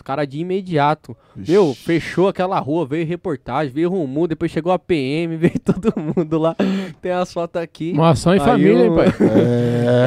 [0.00, 1.14] Os caras de imediato.
[1.36, 6.38] Meu, fechou aquela rua, veio reportagem, veio Romulo, depois chegou a PM, veio todo mundo
[6.38, 6.56] lá.
[7.02, 7.92] Tem as fotos aqui.
[7.92, 9.28] Uma ação em família, eu- hein, pai?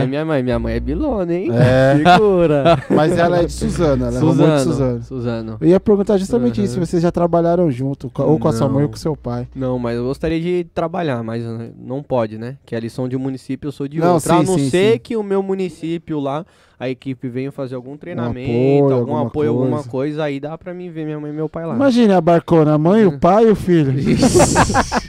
[0.02, 1.50] É minha mãe, minha mãe é bilona, hein?
[1.54, 1.94] É.
[2.16, 2.84] Segura.
[2.90, 4.56] Mas ela é de Suzano, ela é Suzano.
[4.58, 5.04] de Suzano.
[5.04, 5.58] Suzano.
[5.62, 6.66] Eu ia perguntar justamente Uhum.
[6.66, 8.84] isso, se vocês já trabalharam junto, ou com a sua mãe Não.
[8.86, 9.48] ou com o seu pai.
[9.56, 12.58] Não, mas eu gostaria de trabalhar, mas uh, não pode, né?
[12.66, 14.28] Que eles são de um município, eu sou de Não, outro.
[14.28, 15.00] sim, a não sim, ser sim.
[15.00, 16.44] que o meu município lá,
[16.84, 19.90] a equipe venha fazer algum treinamento, apoio, algum alguma apoio, alguma coisa.
[19.90, 21.76] coisa, aí dá pra mim ver minha mãe e meu pai lá.
[21.76, 23.94] Imagine a barcona, a mãe, o pai e o filho.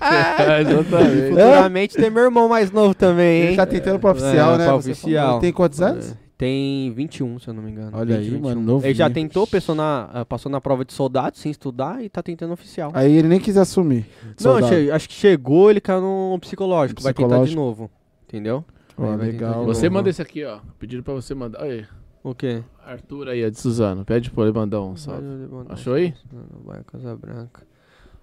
[0.05, 1.29] É, exatamente.
[1.31, 3.47] Futuramente tem meu irmão mais novo também, hein?
[3.49, 4.65] Ele tá tentando pra oficial, É, né?
[4.67, 5.27] pra oficial.
[5.27, 5.41] falou.
[5.41, 6.11] Tem quantos anos?
[6.13, 7.91] É, Tem 21, se eu não me engano.
[7.95, 8.73] Olha aí, 20, mano, 21.
[8.73, 8.89] novinho.
[8.89, 12.23] Ele já tentou, passou na, ah, passou na prova de soldado sem estudar e tá
[12.23, 12.91] tentando oficial.
[12.95, 14.05] Aí ele nem quis assumir.
[14.43, 17.03] Não, che- acho que chegou, ele caiu no psicológico.
[17.03, 17.61] Vai tentar de Psicológico.
[17.61, 17.91] novo.
[18.29, 18.65] Entendeu?
[18.97, 19.65] Ó, Aí legal.
[19.65, 20.61] Você manda esse aqui, ó.
[20.79, 21.63] Pediram pra você mandar.
[21.63, 21.87] Aí.
[22.23, 22.63] O quê?
[22.85, 24.05] Arthur aí, ó, de Suzano.
[24.05, 25.23] Pede pra ele mandar um salve.
[25.69, 26.15] Achou aí?
[26.33, 27.63] No bairro Casa Branca.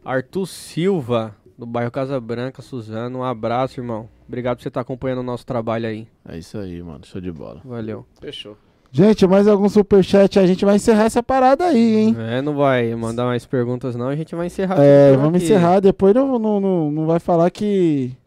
[0.04, 3.20] Arthur Silva, do bairro Casa Branca, Suzano.
[3.20, 4.10] Um abraço, irmão.
[4.28, 6.08] Obrigado por você estar acompanhando o nosso trabalho aí.
[6.28, 7.06] É isso aí, mano.
[7.06, 7.62] Show de bola.
[7.64, 8.06] Valeu.
[8.20, 8.58] Fechou.
[8.94, 12.16] Gente, mais algum superchat, a gente vai encerrar essa parada aí, hein?
[12.20, 14.10] É, não vai mandar mais perguntas, não.
[14.10, 14.84] A gente vai encerrar.
[14.84, 15.46] É, vamos aqui.
[15.46, 15.80] encerrar.
[15.80, 18.18] Depois não, não, não, não vai falar que.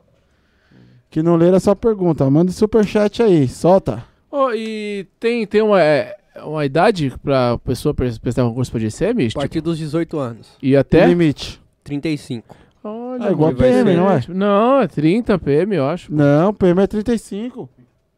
[1.14, 2.28] Que não leram a sua pergunta.
[2.28, 4.04] Manda o superchat aí, solta.
[4.28, 9.28] Ô, e tem, tem uma, é, uma idade pra pessoa pres- prestar concurso pra GCM?
[9.28, 10.48] A partir dos 18 anos.
[10.60, 11.06] E até?
[11.06, 11.62] Limite.
[11.84, 12.56] 35.
[12.82, 14.18] Olha, É igual muito PM, não é?
[14.18, 14.36] diferente.
[14.36, 16.12] Não, é 30 PM, eu acho.
[16.12, 17.70] Não, o PM é 35.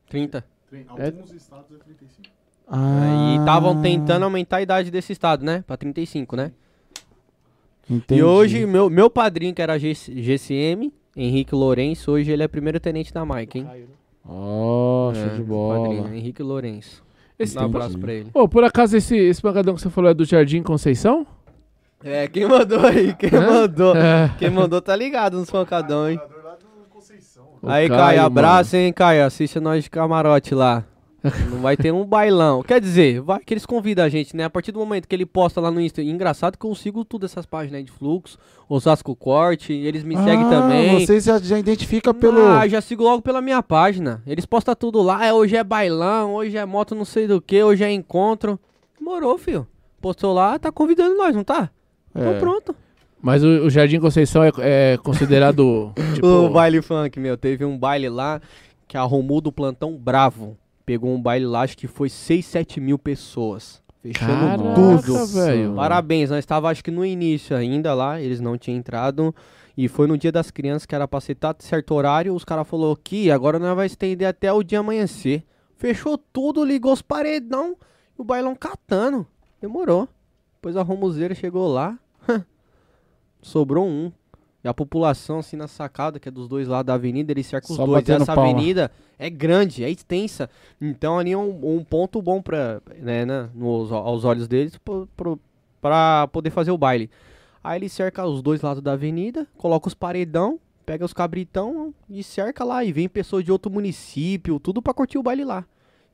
[0.09, 0.43] 30.
[0.89, 2.28] Alguns estados é 35.
[2.66, 5.62] Ah, E estavam tentando aumentar a idade desse estado, né?
[5.66, 6.51] Pra 35, né?
[7.90, 8.20] Entendi.
[8.20, 12.78] E hoje, meu, meu padrinho, que era GC GCM, Henrique Lourenço, hoje ele é primeiro
[12.78, 13.68] tenente da Mike, hein?
[14.28, 16.14] Ó, show É, de Padrinho, bola.
[16.16, 17.02] Henrique Lourenço.
[17.38, 18.30] Esse Um abraço pra ele.
[18.34, 21.26] Ô, por acaso esse, esse pancadão que você falou é do Jardim Conceição?
[22.05, 23.14] É, quem mandou aí?
[23.18, 23.47] Quem Hã?
[23.62, 23.97] mandou?
[23.97, 24.30] É.
[24.38, 26.20] Quem mandou tá ligado nos pancadão, hein?
[27.62, 28.26] O Aí, Caio, Caio, mano.
[28.26, 29.24] abraço, hein, Caio?
[29.24, 30.84] Assiste nós de camarote lá.
[31.50, 32.62] Não vai ter um bailão.
[32.62, 34.44] Quer dizer, vai que eles convidam a gente, né?
[34.44, 36.02] A partir do momento que ele posta lá no Insta.
[36.02, 38.38] Engraçado que eu sigo tudo essas páginas aí de fluxo,
[38.68, 41.06] Osasco Corte, eles me seguem Ah, também.
[41.06, 42.44] Você já, já identifica pelo.
[42.46, 44.22] Ah, já sigo logo pela minha página.
[44.26, 45.24] Eles postam tudo lá.
[45.24, 48.58] É, hoje é bailão, hoje é moto não sei do que, hoje é encontro.
[48.98, 49.66] Demorou, filho.
[50.00, 51.70] Postou lá, tá convidando nós, não tá?
[52.14, 52.38] Então É.
[52.38, 52.74] pronto.
[53.20, 55.92] Mas o, o Jardim Conceição é, é considerado.
[56.14, 57.36] tipo, O baile funk, meu.
[57.36, 58.40] Teve um baile lá
[58.86, 60.56] que arrumou do plantão bravo.
[60.86, 63.82] Pegou um baile lá, acho que foi 6, 7 mil pessoas.
[64.00, 65.26] Fechando Caraca, tudo.
[65.26, 65.74] velho.
[65.74, 69.34] Parabéns, nós estava acho que no início ainda lá, eles não tinham entrado.
[69.76, 72.32] E foi no dia das crianças que era pra ser tá certo horário.
[72.34, 75.42] Os caras falaram que agora nós vai estender até o dia amanhecer.
[75.76, 77.76] Fechou tudo, ligou os paredão
[78.16, 79.26] e o bailão catando.
[79.60, 80.08] Demorou.
[80.54, 81.98] Depois a romuzeira chegou lá.
[83.42, 84.10] Sobrou um.
[84.66, 87.70] E a população, assim, na sacada, que é dos dois lados da avenida, ele cerca
[87.70, 88.09] os Só dois.
[88.09, 88.51] E essa palma.
[88.51, 90.51] avenida é grande, é extensa.
[90.80, 94.76] Então ali é um, um ponto bom pra, né, né, nos, aos olhos deles
[95.80, 97.09] pra poder fazer o baile.
[97.62, 102.24] Aí ele cerca os dois lados da avenida, coloca os paredão, pega os cabritão e
[102.24, 102.82] cerca lá.
[102.82, 105.64] E vem pessoas de outro município, tudo pra curtir o baile lá.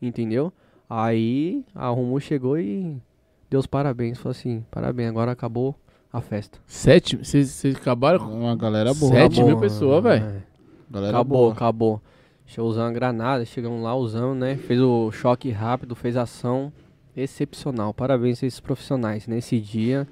[0.00, 0.52] Entendeu?
[0.90, 3.00] Aí a Rumu chegou e
[3.48, 4.18] deu os parabéns.
[4.18, 5.74] Falou assim: parabéns, agora acabou
[6.12, 6.58] a festa.
[6.66, 7.16] Sete?
[7.16, 8.40] Vocês acabaram com.
[8.40, 9.12] Uma galera boa.
[9.12, 9.46] Sete Acabou.
[9.46, 10.24] mil pessoas, velho.
[10.24, 10.34] É.
[10.90, 11.52] Galera Acabou, boa.
[11.52, 12.00] acabou.
[12.44, 14.56] Deixa eu usar uma granada, chegamos lá, usamos, né?
[14.56, 16.70] Fez o choque rápido, fez ação
[17.16, 17.94] excepcional.
[17.94, 19.26] Parabéns a esses profissionais.
[19.26, 20.06] Nesse dia,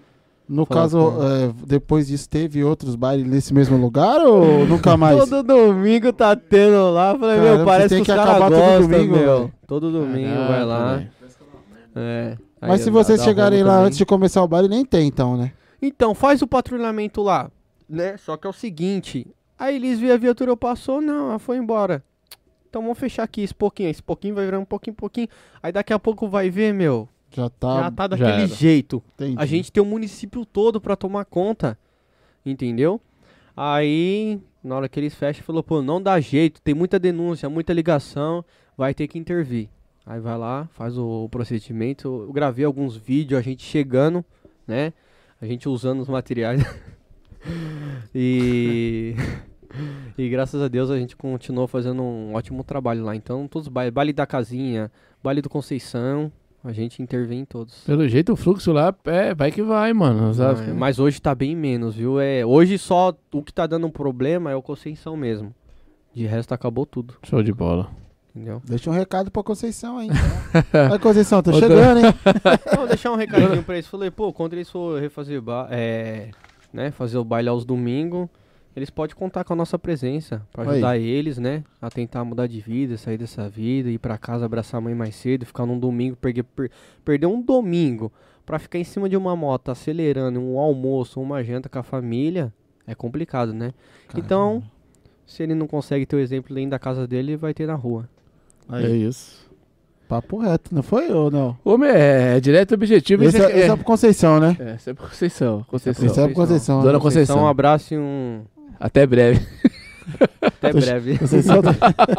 [0.49, 4.97] No Fala caso, com- é, depois disso, teve outros bailes nesse mesmo lugar ou nunca
[4.97, 5.19] mais?
[5.29, 7.17] todo domingo tá tendo lá.
[7.19, 9.39] Falei, Caramba, meu, parece tem que que os caras acabar todo gostam, domingo, meu.
[9.39, 9.53] velho.
[9.67, 10.97] Todo domingo Caraca, vai lá.
[10.97, 11.11] velho.
[11.97, 12.37] É.
[12.61, 13.87] Mas Aí se vocês chegarem lá também.
[13.87, 15.53] antes de começar o baile, nem tem então, né?
[15.81, 17.51] Então, faz o patrulhamento lá,
[17.89, 18.17] né?
[18.17, 19.27] Só que é o seguinte,
[19.59, 22.05] aí eles viram a viatura passou, não, ela foi embora.
[22.69, 25.29] Então vamos fechar aqui esse pouquinho, esse pouquinho vai virar um pouquinho, pouquinho.
[25.63, 27.83] Aí daqui a pouco vai ver, meu, Já tá.
[27.83, 28.47] já tá já daquele era.
[28.47, 29.03] jeito.
[29.15, 29.37] entendi.
[29.39, 31.77] A gente tem o município todo pra tomar conta,
[32.47, 33.01] entendeu?
[33.57, 37.73] Aí, na hora que eles fecham, falou, pô, não dá jeito, tem muita denúncia, muita
[37.73, 38.45] ligação,
[38.77, 39.69] vai ter que intervir.
[40.07, 42.07] Aí vai lá, faz o procedimento.
[42.27, 44.25] Eu gravei alguns vídeos, a gente chegando,
[44.67, 44.93] né?
[45.41, 46.63] A gente usando os materiais.
[48.15, 49.15] e.
[50.19, 53.15] E graças a Deus a gente continuou fazendo um ótimo trabalho lá.
[53.15, 54.91] Então, todos os bailes, baile da casinha,
[55.23, 56.31] baile do Conceição,
[56.63, 57.85] a gente intervém em todos.
[57.85, 60.33] Pelo jeito, o fluxo lá é vai que vai, mano.
[60.43, 62.21] Ah, é, mas hoje tá bem menos, viu?
[62.21, 65.55] É, hoje só o que tá dando um problema é o Conceição mesmo.
[66.13, 67.89] De resto acabou tudo, Show de bola.
[68.35, 68.63] Entendeu?
[68.65, 70.09] Deixa um recado pra Conceição aí.
[70.69, 70.99] então.
[70.99, 72.15] Conceição, tô chegando, hein?
[72.77, 73.87] Vou deixar um recadinho pra eles.
[73.87, 76.31] Falei, pô, quando eles for refazer ba é,
[76.73, 78.29] né, fazer o baile aos domingos,
[78.77, 80.71] eles podem contar com a nossa presença pra Aí.
[80.71, 84.79] ajudar eles, né, a tentar mudar de vida, sair dessa vida, ir pra casa, abraçar
[84.79, 86.71] a mãe mais cedo, ficar num domingo, perder, per-
[87.05, 88.13] perder um domingo
[88.47, 92.53] pra ficar em cima de uma moto acelerando um almoço, uma janta com a família,
[92.87, 93.73] é complicado, né?
[94.17, 94.63] Então,
[95.27, 98.09] se ele não consegue ter o exemplo dentro da casa dele, vai ter na rua.
[98.73, 99.49] É Aí, isso.
[100.09, 101.57] papo reto, não foi ou não?
[101.65, 103.25] Homem, é, é direto e objetivo.
[103.25, 104.57] Esse isso é, esse é pro Conceição, né?
[104.59, 105.65] é, esse é pro Conceição.
[105.69, 106.07] Conceição.
[106.07, 106.81] Esse é pro Conceição.
[106.83, 106.99] Dona né?
[106.99, 107.39] Conceição.
[107.43, 108.43] um abraço e um
[108.79, 109.41] Até breve.
[110.43, 111.19] até breve.
[111.19, 111.75] Conceição tá-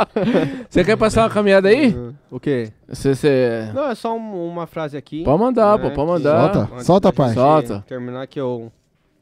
[0.70, 1.96] Você quer passar uma caminhada aí?
[2.30, 2.72] O quê?
[2.88, 3.72] Você, você...
[3.74, 5.24] Não, é só um- uma frase aqui.
[5.24, 6.54] Pode mandar, né, pô, pode que- mandar.
[6.54, 6.84] Solta.
[6.84, 7.34] Solta, pai.
[7.34, 7.84] Solta.
[7.88, 8.72] Terminar que eu.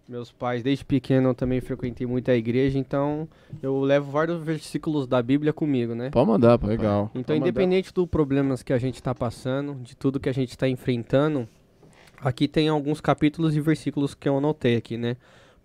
[0.09, 3.29] Meus pais, desde pequeno, eu também frequentei muito a igreja, então
[3.61, 6.09] eu levo vários versículos da Bíblia comigo, né?
[6.09, 6.65] Pode mandar, pô.
[6.65, 7.11] Legal.
[7.13, 10.49] Então, Pode independente dos problemas que a gente está passando, de tudo que a gente
[10.49, 11.47] está enfrentando,
[12.19, 15.15] aqui tem alguns capítulos e versículos que eu anotei aqui, né?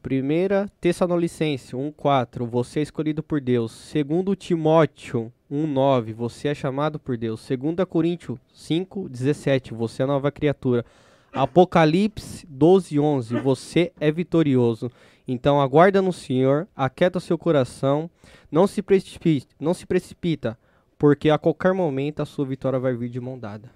[0.02, 3.72] Primeira Tessalonicense 1:4, você é escolhido por Deus.
[3.72, 7.40] Segundo Timóteo 1:9, você é chamado por Deus.
[7.40, 10.84] Segunda Coríntios 5:17, você é nova criatura.
[11.34, 13.40] Apocalipse 12, 11.
[13.40, 14.90] Você é vitorioso.
[15.26, 18.10] Então aguarda no Senhor, aquieta seu coração,
[18.50, 20.58] não se precipita, não se precipita,
[20.98, 23.70] porque a qualquer momento a sua vitória vai vir de mão dada.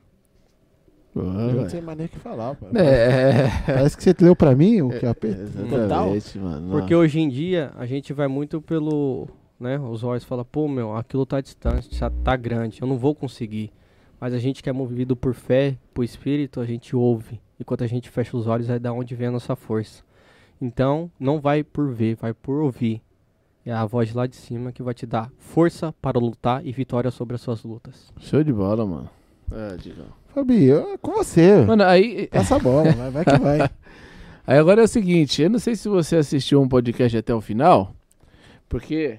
[1.16, 2.70] Eu não sei mais nem o que falar, pai.
[2.76, 5.22] É, Parece que você leu pra mim o que é AP.
[5.68, 6.14] Total.
[6.14, 6.70] exatamente, mano.
[6.70, 9.26] Porque hoje em dia a gente vai muito pelo,
[9.58, 13.14] né, os olhos falam, pô, meu, aquilo tá distante, tá, tá grande, eu não vou
[13.14, 13.72] conseguir.
[14.20, 17.40] Mas a gente que é movido por fé, por espírito, a gente ouve.
[17.58, 20.02] E quando a gente fecha os olhos, é da onde vem a nossa força.
[20.60, 23.00] Então, não vai por ver, vai por ouvir.
[23.64, 27.10] É a voz lá de cima que vai te dar força para lutar e vitória
[27.10, 28.12] sobre as suas lutas.
[28.18, 29.10] Show de bola, mano.
[29.52, 30.06] É, Digão.
[30.34, 31.64] Fabi, eu- é com você.
[31.64, 33.60] Mano, aí, Passa a bola, vai, vai que vai.
[34.46, 37.40] aí agora é o seguinte, eu não sei se você assistiu um podcast até o
[37.40, 37.94] final,
[38.68, 39.18] porque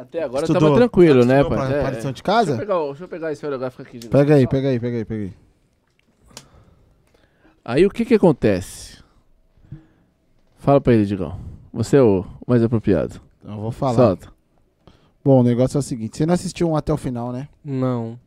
[0.00, 0.62] até agora Estudou.
[0.62, 1.56] tava tranquilo, né, pai?
[1.56, 2.56] pra, É, pra lição de Deixa eu, casa?
[2.58, 3.98] pegar, deixa eu pegar esse holográfico aqui.
[3.98, 4.20] Digão.
[4.20, 5.32] Pega aí, pega aí, pega aí, pega aí.
[7.64, 8.98] Aí o que que acontece?
[10.58, 11.38] Fala pra ele, Digão.
[11.72, 13.20] Você é o mais apropriado.
[13.40, 13.94] Então, eu vou falar.
[13.94, 14.28] Solta.
[15.24, 17.48] Bom, o negócio é o seguinte: você não assistiu um até o final, né?
[17.64, 18.18] Não,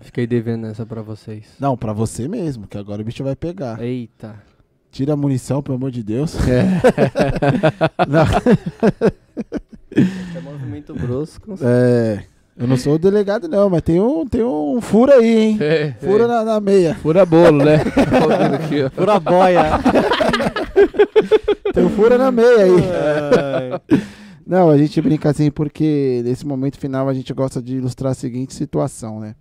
[0.00, 1.46] fiquei devendo essa pra vocês.
[1.58, 3.80] Não, pra você mesmo, que agora o bicho vai pegar.
[3.80, 4.36] Eita.
[4.90, 6.34] Tira a munição, pelo amor de Deus.
[6.48, 6.64] É.
[8.08, 8.24] Não,
[9.96, 11.54] É movimento brusco.
[11.62, 12.24] é,
[12.56, 15.58] eu não sou o delegado, não, mas tem um, tem um furo aí, hein?
[15.60, 16.26] É, Fura é.
[16.26, 16.94] na, na meia.
[16.94, 17.76] Fura bolo, né?
[18.54, 18.90] Aqui.
[18.94, 19.62] Pura boia.
[21.72, 22.72] Tem um fura na meia aí.
[23.90, 24.00] Ai.
[24.46, 28.14] Não, a gente brinca assim porque nesse momento final a gente gosta de ilustrar a
[28.14, 29.34] seguinte situação, né?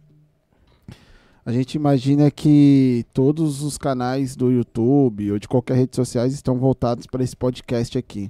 [1.46, 6.58] A gente imagina que todos os canais do YouTube ou de qualquer rede social estão
[6.60, 8.30] voltados para esse podcast aqui.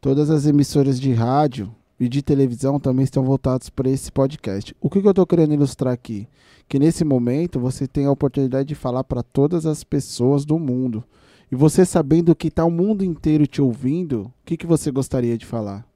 [0.00, 4.74] Todas as emissoras de rádio e de televisão também estão voltadas para esse podcast.
[4.80, 6.26] O que, que eu estou querendo ilustrar aqui?
[6.66, 11.04] Que nesse momento você tem a oportunidade de falar para todas as pessoas do mundo.
[11.52, 15.36] E você sabendo que está o mundo inteiro te ouvindo, o que, que você gostaria
[15.36, 15.86] de falar?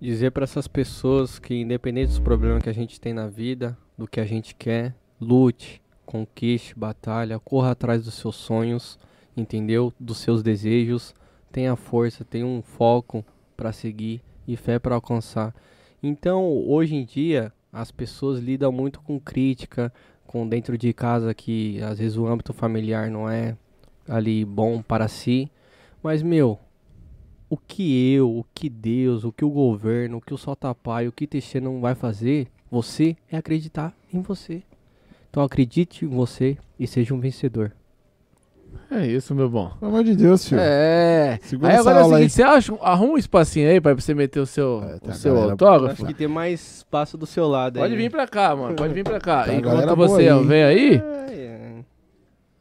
[0.00, 4.08] Dizer para essas pessoas que, independente dos problemas que a gente tem na vida, do
[4.08, 8.98] que a gente quer, lute, conquiste, batalha, corra atrás dos seus sonhos,
[9.36, 9.92] entendeu?
[10.00, 11.14] Dos seus desejos,
[11.56, 13.24] tenha força, tenha um foco
[13.56, 15.54] para seguir e fé para alcançar.
[16.02, 19.90] Então, hoje em dia, as pessoas lidam muito com crítica,
[20.26, 23.56] com dentro de casa que às vezes o âmbito familiar não é
[24.06, 25.50] ali bom para si,
[26.02, 26.58] mas meu,
[27.48, 31.12] o que eu, o que Deus, o que o governo, o que o Soltapai, o
[31.12, 34.62] que Teixeira não vai fazer, você é acreditar em você.
[35.30, 37.72] Então acredite em você e seja um vencedor.
[38.90, 39.70] É isso, meu bom.
[39.80, 40.60] Pelo amor de Deus, filho.
[40.60, 41.38] É.
[41.42, 42.30] Segura aí essa agora é o seguinte, aí.
[42.30, 45.34] você acha, arruma um espacinho aí pra você meter o seu, É, tem o seu
[45.34, 45.92] galera- autógrafo.
[46.02, 47.98] Acho que tem mais espaço do seu lado Pode aí.
[47.98, 48.74] vir pra cá, mano.
[48.74, 49.44] Pode vir pra cá.
[49.44, 50.46] Tá, Enquanto você aí, hein?
[50.46, 51.02] vem aí,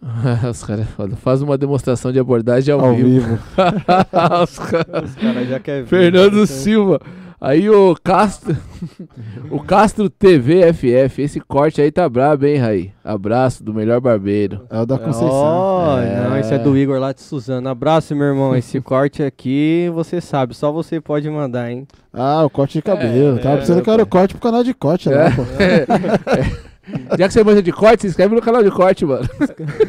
[0.50, 1.16] os caras foda.
[1.16, 3.10] Faz uma demonstração de abordagem ao, Ao vivo.
[3.10, 3.40] vivo.
[4.44, 5.88] Os caras- Os caras já querem ver.
[5.90, 6.46] Fernando né?
[6.46, 7.00] Silva.
[7.40, 8.56] Aí o Castro.
[9.52, 11.22] o Castro TV FF.
[11.22, 12.92] Esse corte aí tá brabo, hein, Raí?
[13.04, 14.66] Abraço do melhor barbeiro.
[14.70, 15.30] É o da Conceição.
[15.30, 16.22] Ó, É.
[16.22, 17.68] não, esse é do Igor lá de Suzano.
[17.70, 18.56] Abraço, meu irmão.
[18.56, 21.86] Esse corte aqui, você sabe, só você pode mandar, hein?
[22.14, 23.38] Ah, o corte de cabelo.
[23.38, 25.30] É, Tava é, pensando que era o corte pro canal de corte É.
[25.32, 25.44] pô.
[27.18, 29.28] Já que você manja de corte, se inscreve no canal de corte, mano.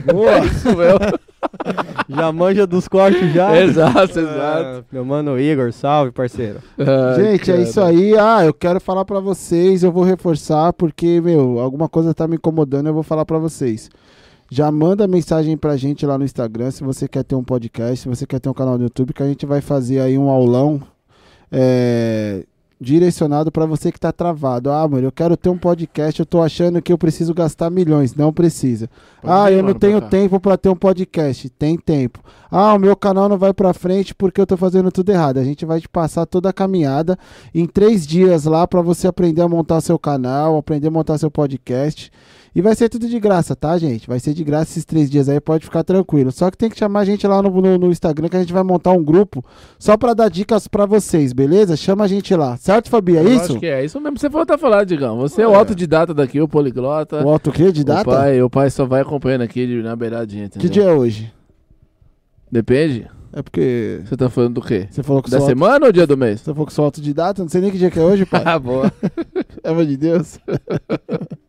[0.06, 0.38] Boa.
[0.46, 0.98] Isso mesmo.
[2.08, 3.56] Já manja dos cortes já?
[3.60, 4.24] exato, exato.
[4.40, 6.60] Ah, meu mano Igor, salve, parceiro.
[6.78, 7.62] Ai, Gente, é cara.
[7.62, 8.16] isso aí.
[8.16, 12.36] Ah, eu quero falar pra vocês, eu vou reforçar porque, meu, alguma coisa tá me
[12.36, 13.90] incomodando, eu vou falar pra vocês.
[14.50, 18.08] Já manda mensagem pra gente lá no Instagram se você quer ter um podcast, se
[18.08, 20.80] você quer ter um canal no YouTube, que a gente vai fazer aí um aulão
[21.50, 22.44] é,
[22.80, 24.70] direcionado pra você que tá travado.
[24.70, 28.14] Ah, mano, eu quero ter um podcast, eu tô achando que eu preciso gastar milhões.
[28.14, 28.88] Não precisa.
[29.22, 31.48] Pode ah, eu não tenho pra tempo pra ter um podcast.
[31.50, 32.20] Tem tempo.
[32.50, 35.38] Ah, o meu canal não vai pra frente porque eu tô fazendo tudo errado.
[35.38, 37.18] A gente vai te passar toda a caminhada
[37.54, 41.30] em três dias lá pra você aprender a montar seu canal, aprender a montar seu
[41.30, 42.10] podcast.
[42.56, 44.08] E vai ser tudo de graça, tá, gente?
[44.08, 46.32] Vai ser de graça esses três dias aí, pode ficar tranquilo.
[46.32, 48.52] Só que tem que chamar a gente lá no, no- no Instagram que a gente
[48.52, 49.44] vai montar um grupo
[49.78, 51.76] só pra dar dicas pra vocês, beleza?
[51.76, 52.56] Chama a gente lá.
[52.56, 53.18] Certo, Fabi?
[53.18, 53.44] É Eu isso?
[53.52, 55.18] Acho que é isso mesmo que você falou, tá falando, Digão.
[55.18, 57.22] Você é o autodidata daqui, o poliglota.
[57.22, 57.70] O auto quê?
[57.70, 60.70] De O pai, o pai só vai acompanhando aqui de- na beiradinha, Que entendeu?
[60.72, 61.30] dia é hoje?
[62.50, 63.06] Depende.
[63.34, 64.86] É porque Você tá falando do quê?
[64.90, 66.40] você falou que Da sou auto- semana ou dia do mês?
[66.40, 67.42] Você falou que sou autodidata?
[67.42, 68.40] Não sei nem que dia que é hoje, pai.
[68.46, 68.90] Ah, boa.
[69.62, 70.38] Pelo amor de Deus.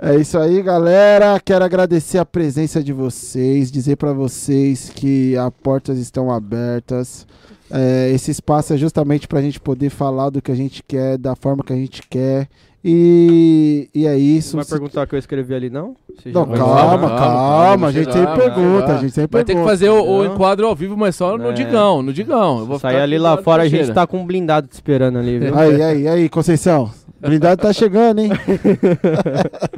[0.00, 1.40] É isso aí, galera.
[1.40, 7.26] Quero agradecer a presença de vocês, dizer pra vocês que as portas estão abertas.
[7.70, 11.34] É, esse espaço é justamente pra gente poder falar do que a gente quer, da
[11.34, 12.48] forma que a gente quer.
[12.90, 14.56] E, e é isso.
[14.56, 15.94] Não vai perguntar o que eu escrevi ali, não?
[16.16, 19.12] Você Não, vai- calma, calma, calma, calma, A gente vai sempre pergunta, vai a gente
[19.12, 19.70] sempre Vai ter que pergunta.
[19.70, 21.52] fazer o, o enquadro ao vivo, mas só no É.
[21.52, 22.60] Digão, no Digão.
[22.60, 25.38] Eu vou Sair ali lá fora, a gente tá com um blindado te esperando ali,
[25.38, 25.58] viu?
[25.58, 26.90] Aí, aí, aí, Conceição.
[27.20, 28.30] Blindado tá chegando, hein?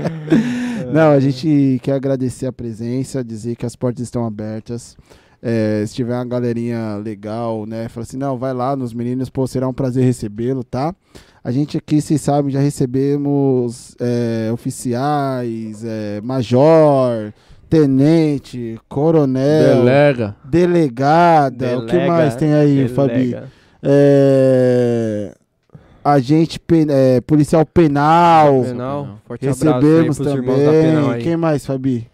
[0.93, 4.97] Não, a gente quer agradecer a presença, dizer que as portas estão abertas.
[5.43, 7.89] É, se tiver uma galerinha legal, né?
[7.89, 10.95] Fala assim, não, vai lá nos meninos, pô, será um prazer recebê-lo, tá?
[11.43, 17.33] A gente aqui, vocês sabem, já recebemos é, oficiais, é, major,
[17.69, 20.37] tenente, coronel, Delega.
[20.45, 23.15] delegada, o que Delega, mais tem aí, Fabi?
[23.31, 23.49] Delega.
[23.83, 25.35] É,
[26.05, 28.63] agente pen- é, policial penal.
[28.63, 29.19] Penal.
[29.27, 31.11] Forte Recebemos Penal também.
[31.15, 31.23] aí.
[31.23, 32.10] Quem mais, Fabi?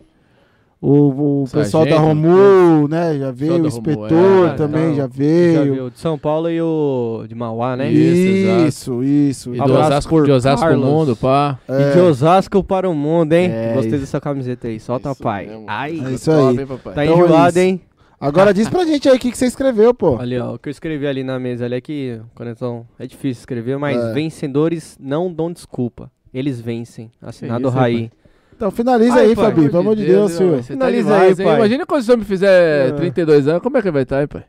[0.80, 3.18] O, o pessoal da Sargento, Romul, né?
[3.18, 3.62] Já veio.
[3.62, 5.90] O inspetor é, também então, já Já veio.
[5.90, 7.90] De São Paulo e o de Mauá, né?
[7.90, 9.55] Isso, Isso, isso.
[9.55, 10.88] E Abraço Osasco, por de Osasco pro Carlos.
[10.88, 11.58] mundo, pá.
[11.66, 13.48] É, E de Osasco para o mundo, hein?
[13.50, 14.00] É, Gostei isso.
[14.00, 14.78] dessa camiseta aí.
[14.78, 15.46] Solta, Isso pai.
[15.46, 15.64] mesmo.
[15.66, 16.58] Ai, É isso Top, aí.
[16.60, 16.94] hein, papai?
[16.94, 17.80] tá Então é enjoado, hein?
[18.20, 20.16] Agora diz pra gente aí o que, que você escreveu, pô.
[20.18, 23.40] Ali, ó, o que eu escrevi ali na mesa ali é que, conexão, é difícil
[23.40, 24.12] escrever, mas É.
[24.12, 26.10] vencedores não dão desculpa.
[26.32, 27.10] Eles vencem.
[27.20, 28.10] Assinado isso, Raí.
[28.56, 30.56] Então finaliza Ai, aí, pai, Fabi, pelo amor de Deus, senhor.
[30.56, 31.52] Você tá Finaliza demais, aí, hein?
[31.52, 31.56] pai.
[31.60, 32.92] Imagina quando esse homem fizer É.
[32.92, 34.44] 32 anos, como é que vai estar, hein, pai?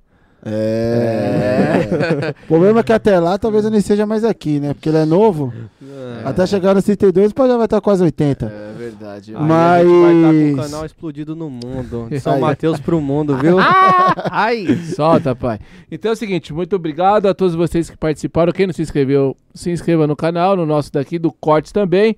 [0.45, 2.33] É.
[2.43, 4.73] O problema é que até lá talvez ele seja mais aqui, né?
[4.73, 5.51] Porque ele é novo.
[6.23, 8.45] Até chegar nos 32, pode já vai estar quase 80.
[8.45, 9.35] É verdade.
[9.35, 12.07] Aí Mas- a gente vai estar com o canal explodido no mundo.
[12.09, 12.39] De São Aí.
[12.41, 13.57] Mateus pro mundo, viu?
[14.31, 14.67] Ai!
[14.95, 15.59] Solta, pai.
[15.91, 18.51] Então é o seguinte, muito obrigado a todos vocês que participaram.
[18.53, 22.15] Quem não se inscreveu, se inscreva no canal, no nosso daqui, do Cortes também.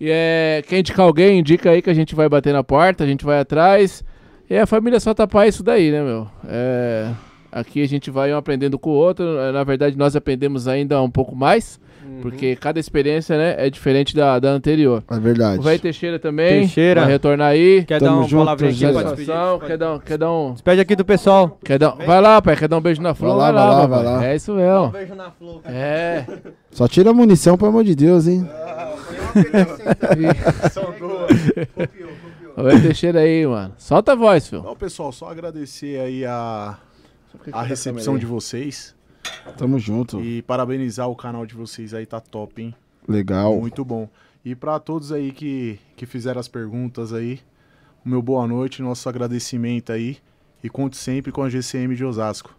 [0.00, 3.06] E é, quem indicar alguém, indica aí que a gente vai bater na porta, a
[3.06, 4.04] gente vai atrás.
[4.48, 6.26] E a família só tapar isso daí, né, meu?
[6.46, 7.10] É,
[7.50, 9.24] aqui a gente vai um aprendendo com o outro.
[9.52, 11.80] Na verdade, nós aprendemos ainda um pouco mais,
[12.22, 15.02] porque cada experiência né, é diferente da, da anterior.
[15.10, 15.58] É verdade.
[15.58, 17.00] O Vai Teixeira também, Teixeira.
[17.00, 17.82] vai retornar aí.
[17.84, 19.26] Quer Tamo dar uma junto, palavrinha aqui pra despedir?
[19.66, 20.52] Quer dar, um- quer dar um...
[20.52, 21.58] Despede aqui do pessoal.
[21.64, 23.34] Quer dar, vai lá, pai, quer dar um beijo na flor?
[23.34, 24.04] lá, Vai, vai lá, lá, papai.
[24.04, 24.26] vai lá.
[24.26, 24.88] É isso mesmo.
[24.90, 25.60] beijo na flor.
[25.64, 26.24] É.
[26.70, 28.48] Só tira a munição, pelo amor de Deus, hein?
[32.56, 33.74] Vai Teixeira aí, mano.
[33.76, 34.60] Solta a voz, filho.
[34.60, 36.78] Então, pessoal, só agradecer aí a,
[37.52, 38.94] a recepção de vocês
[39.56, 40.20] Tamo junto.
[40.20, 42.74] e parabenizar o canal de vocês aí, tá top, hein?
[43.06, 43.60] Legal.
[43.60, 44.08] Muito bom.
[44.44, 47.40] E pra todos aí que, que fizeram as perguntas aí,
[48.04, 50.18] o meu boa noite, nosso agradecimento aí.
[50.62, 52.56] E conte sempre com a GCM de Osasco.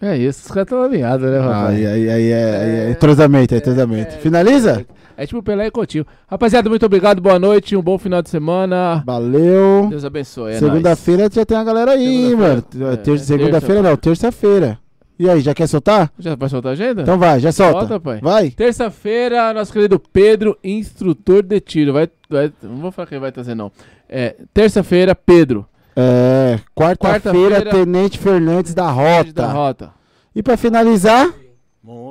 [0.00, 1.74] É isso, os caras estão alinhados, né, rapaz?
[1.74, 4.12] Aí, aí, aí, é, aí é entrosamento, é entrosamento.
[4.18, 4.84] Finaliza?
[5.16, 6.04] É tipo Pelé e Coutinho.
[6.28, 9.02] Rapaziada, muito obrigado, boa noite, um bom final de semana.
[9.06, 9.86] Valeu.
[9.88, 10.52] Deus abençoe.
[10.52, 12.62] É Segunda-feira já tem a galera aí, hein, mano.
[12.70, 13.10] Segunda-feira.
[13.10, 14.78] É, é Segunda-feira não, terça-feira.
[15.18, 16.12] E aí, já quer soltar?
[16.18, 17.00] Já vai soltar a agenda?
[17.00, 17.78] Então vai, já solta.
[17.80, 18.20] Solta, pai.
[18.20, 18.50] Vai.
[18.50, 21.94] Terça-feira, nosso querido Pedro, instrutor de tiro.
[21.94, 23.72] Vai, vai- não vou falar quem vai trazer, não.
[24.06, 25.66] É, terça-feira, Pedro.
[25.98, 29.46] É, quarta-feira, Quarta-feira, Tenente Fernandes da Da Rota.
[29.46, 29.90] rota.
[30.34, 31.32] E pra finalizar,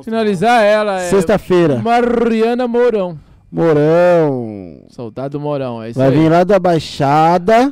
[0.03, 3.19] Finalizar ela é sexta-feira, Mariana Mourão.
[3.51, 4.81] Mourão.
[4.89, 6.13] Soldado Mourão, é isso Vai aí.
[6.17, 7.71] vir lá da Baixada.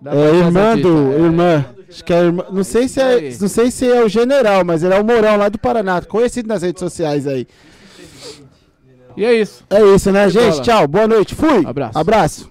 [0.00, 1.12] Da É, Baixada irmã do.
[1.12, 1.18] é.
[1.20, 1.64] Irmã.
[1.88, 2.44] Acho que é irmã.
[2.50, 5.36] Não sei se é, não sei se é o general, mas ele é o Mourão
[5.36, 6.02] lá do Paraná.
[6.02, 7.46] Conhecido nas redes sociais aí.
[9.16, 9.64] E é isso.
[9.70, 10.60] É isso, né, gente?
[10.60, 11.34] Tchau, boa noite.
[11.34, 11.64] Fui.
[11.64, 11.98] Abraço.
[11.98, 12.50] Abraço.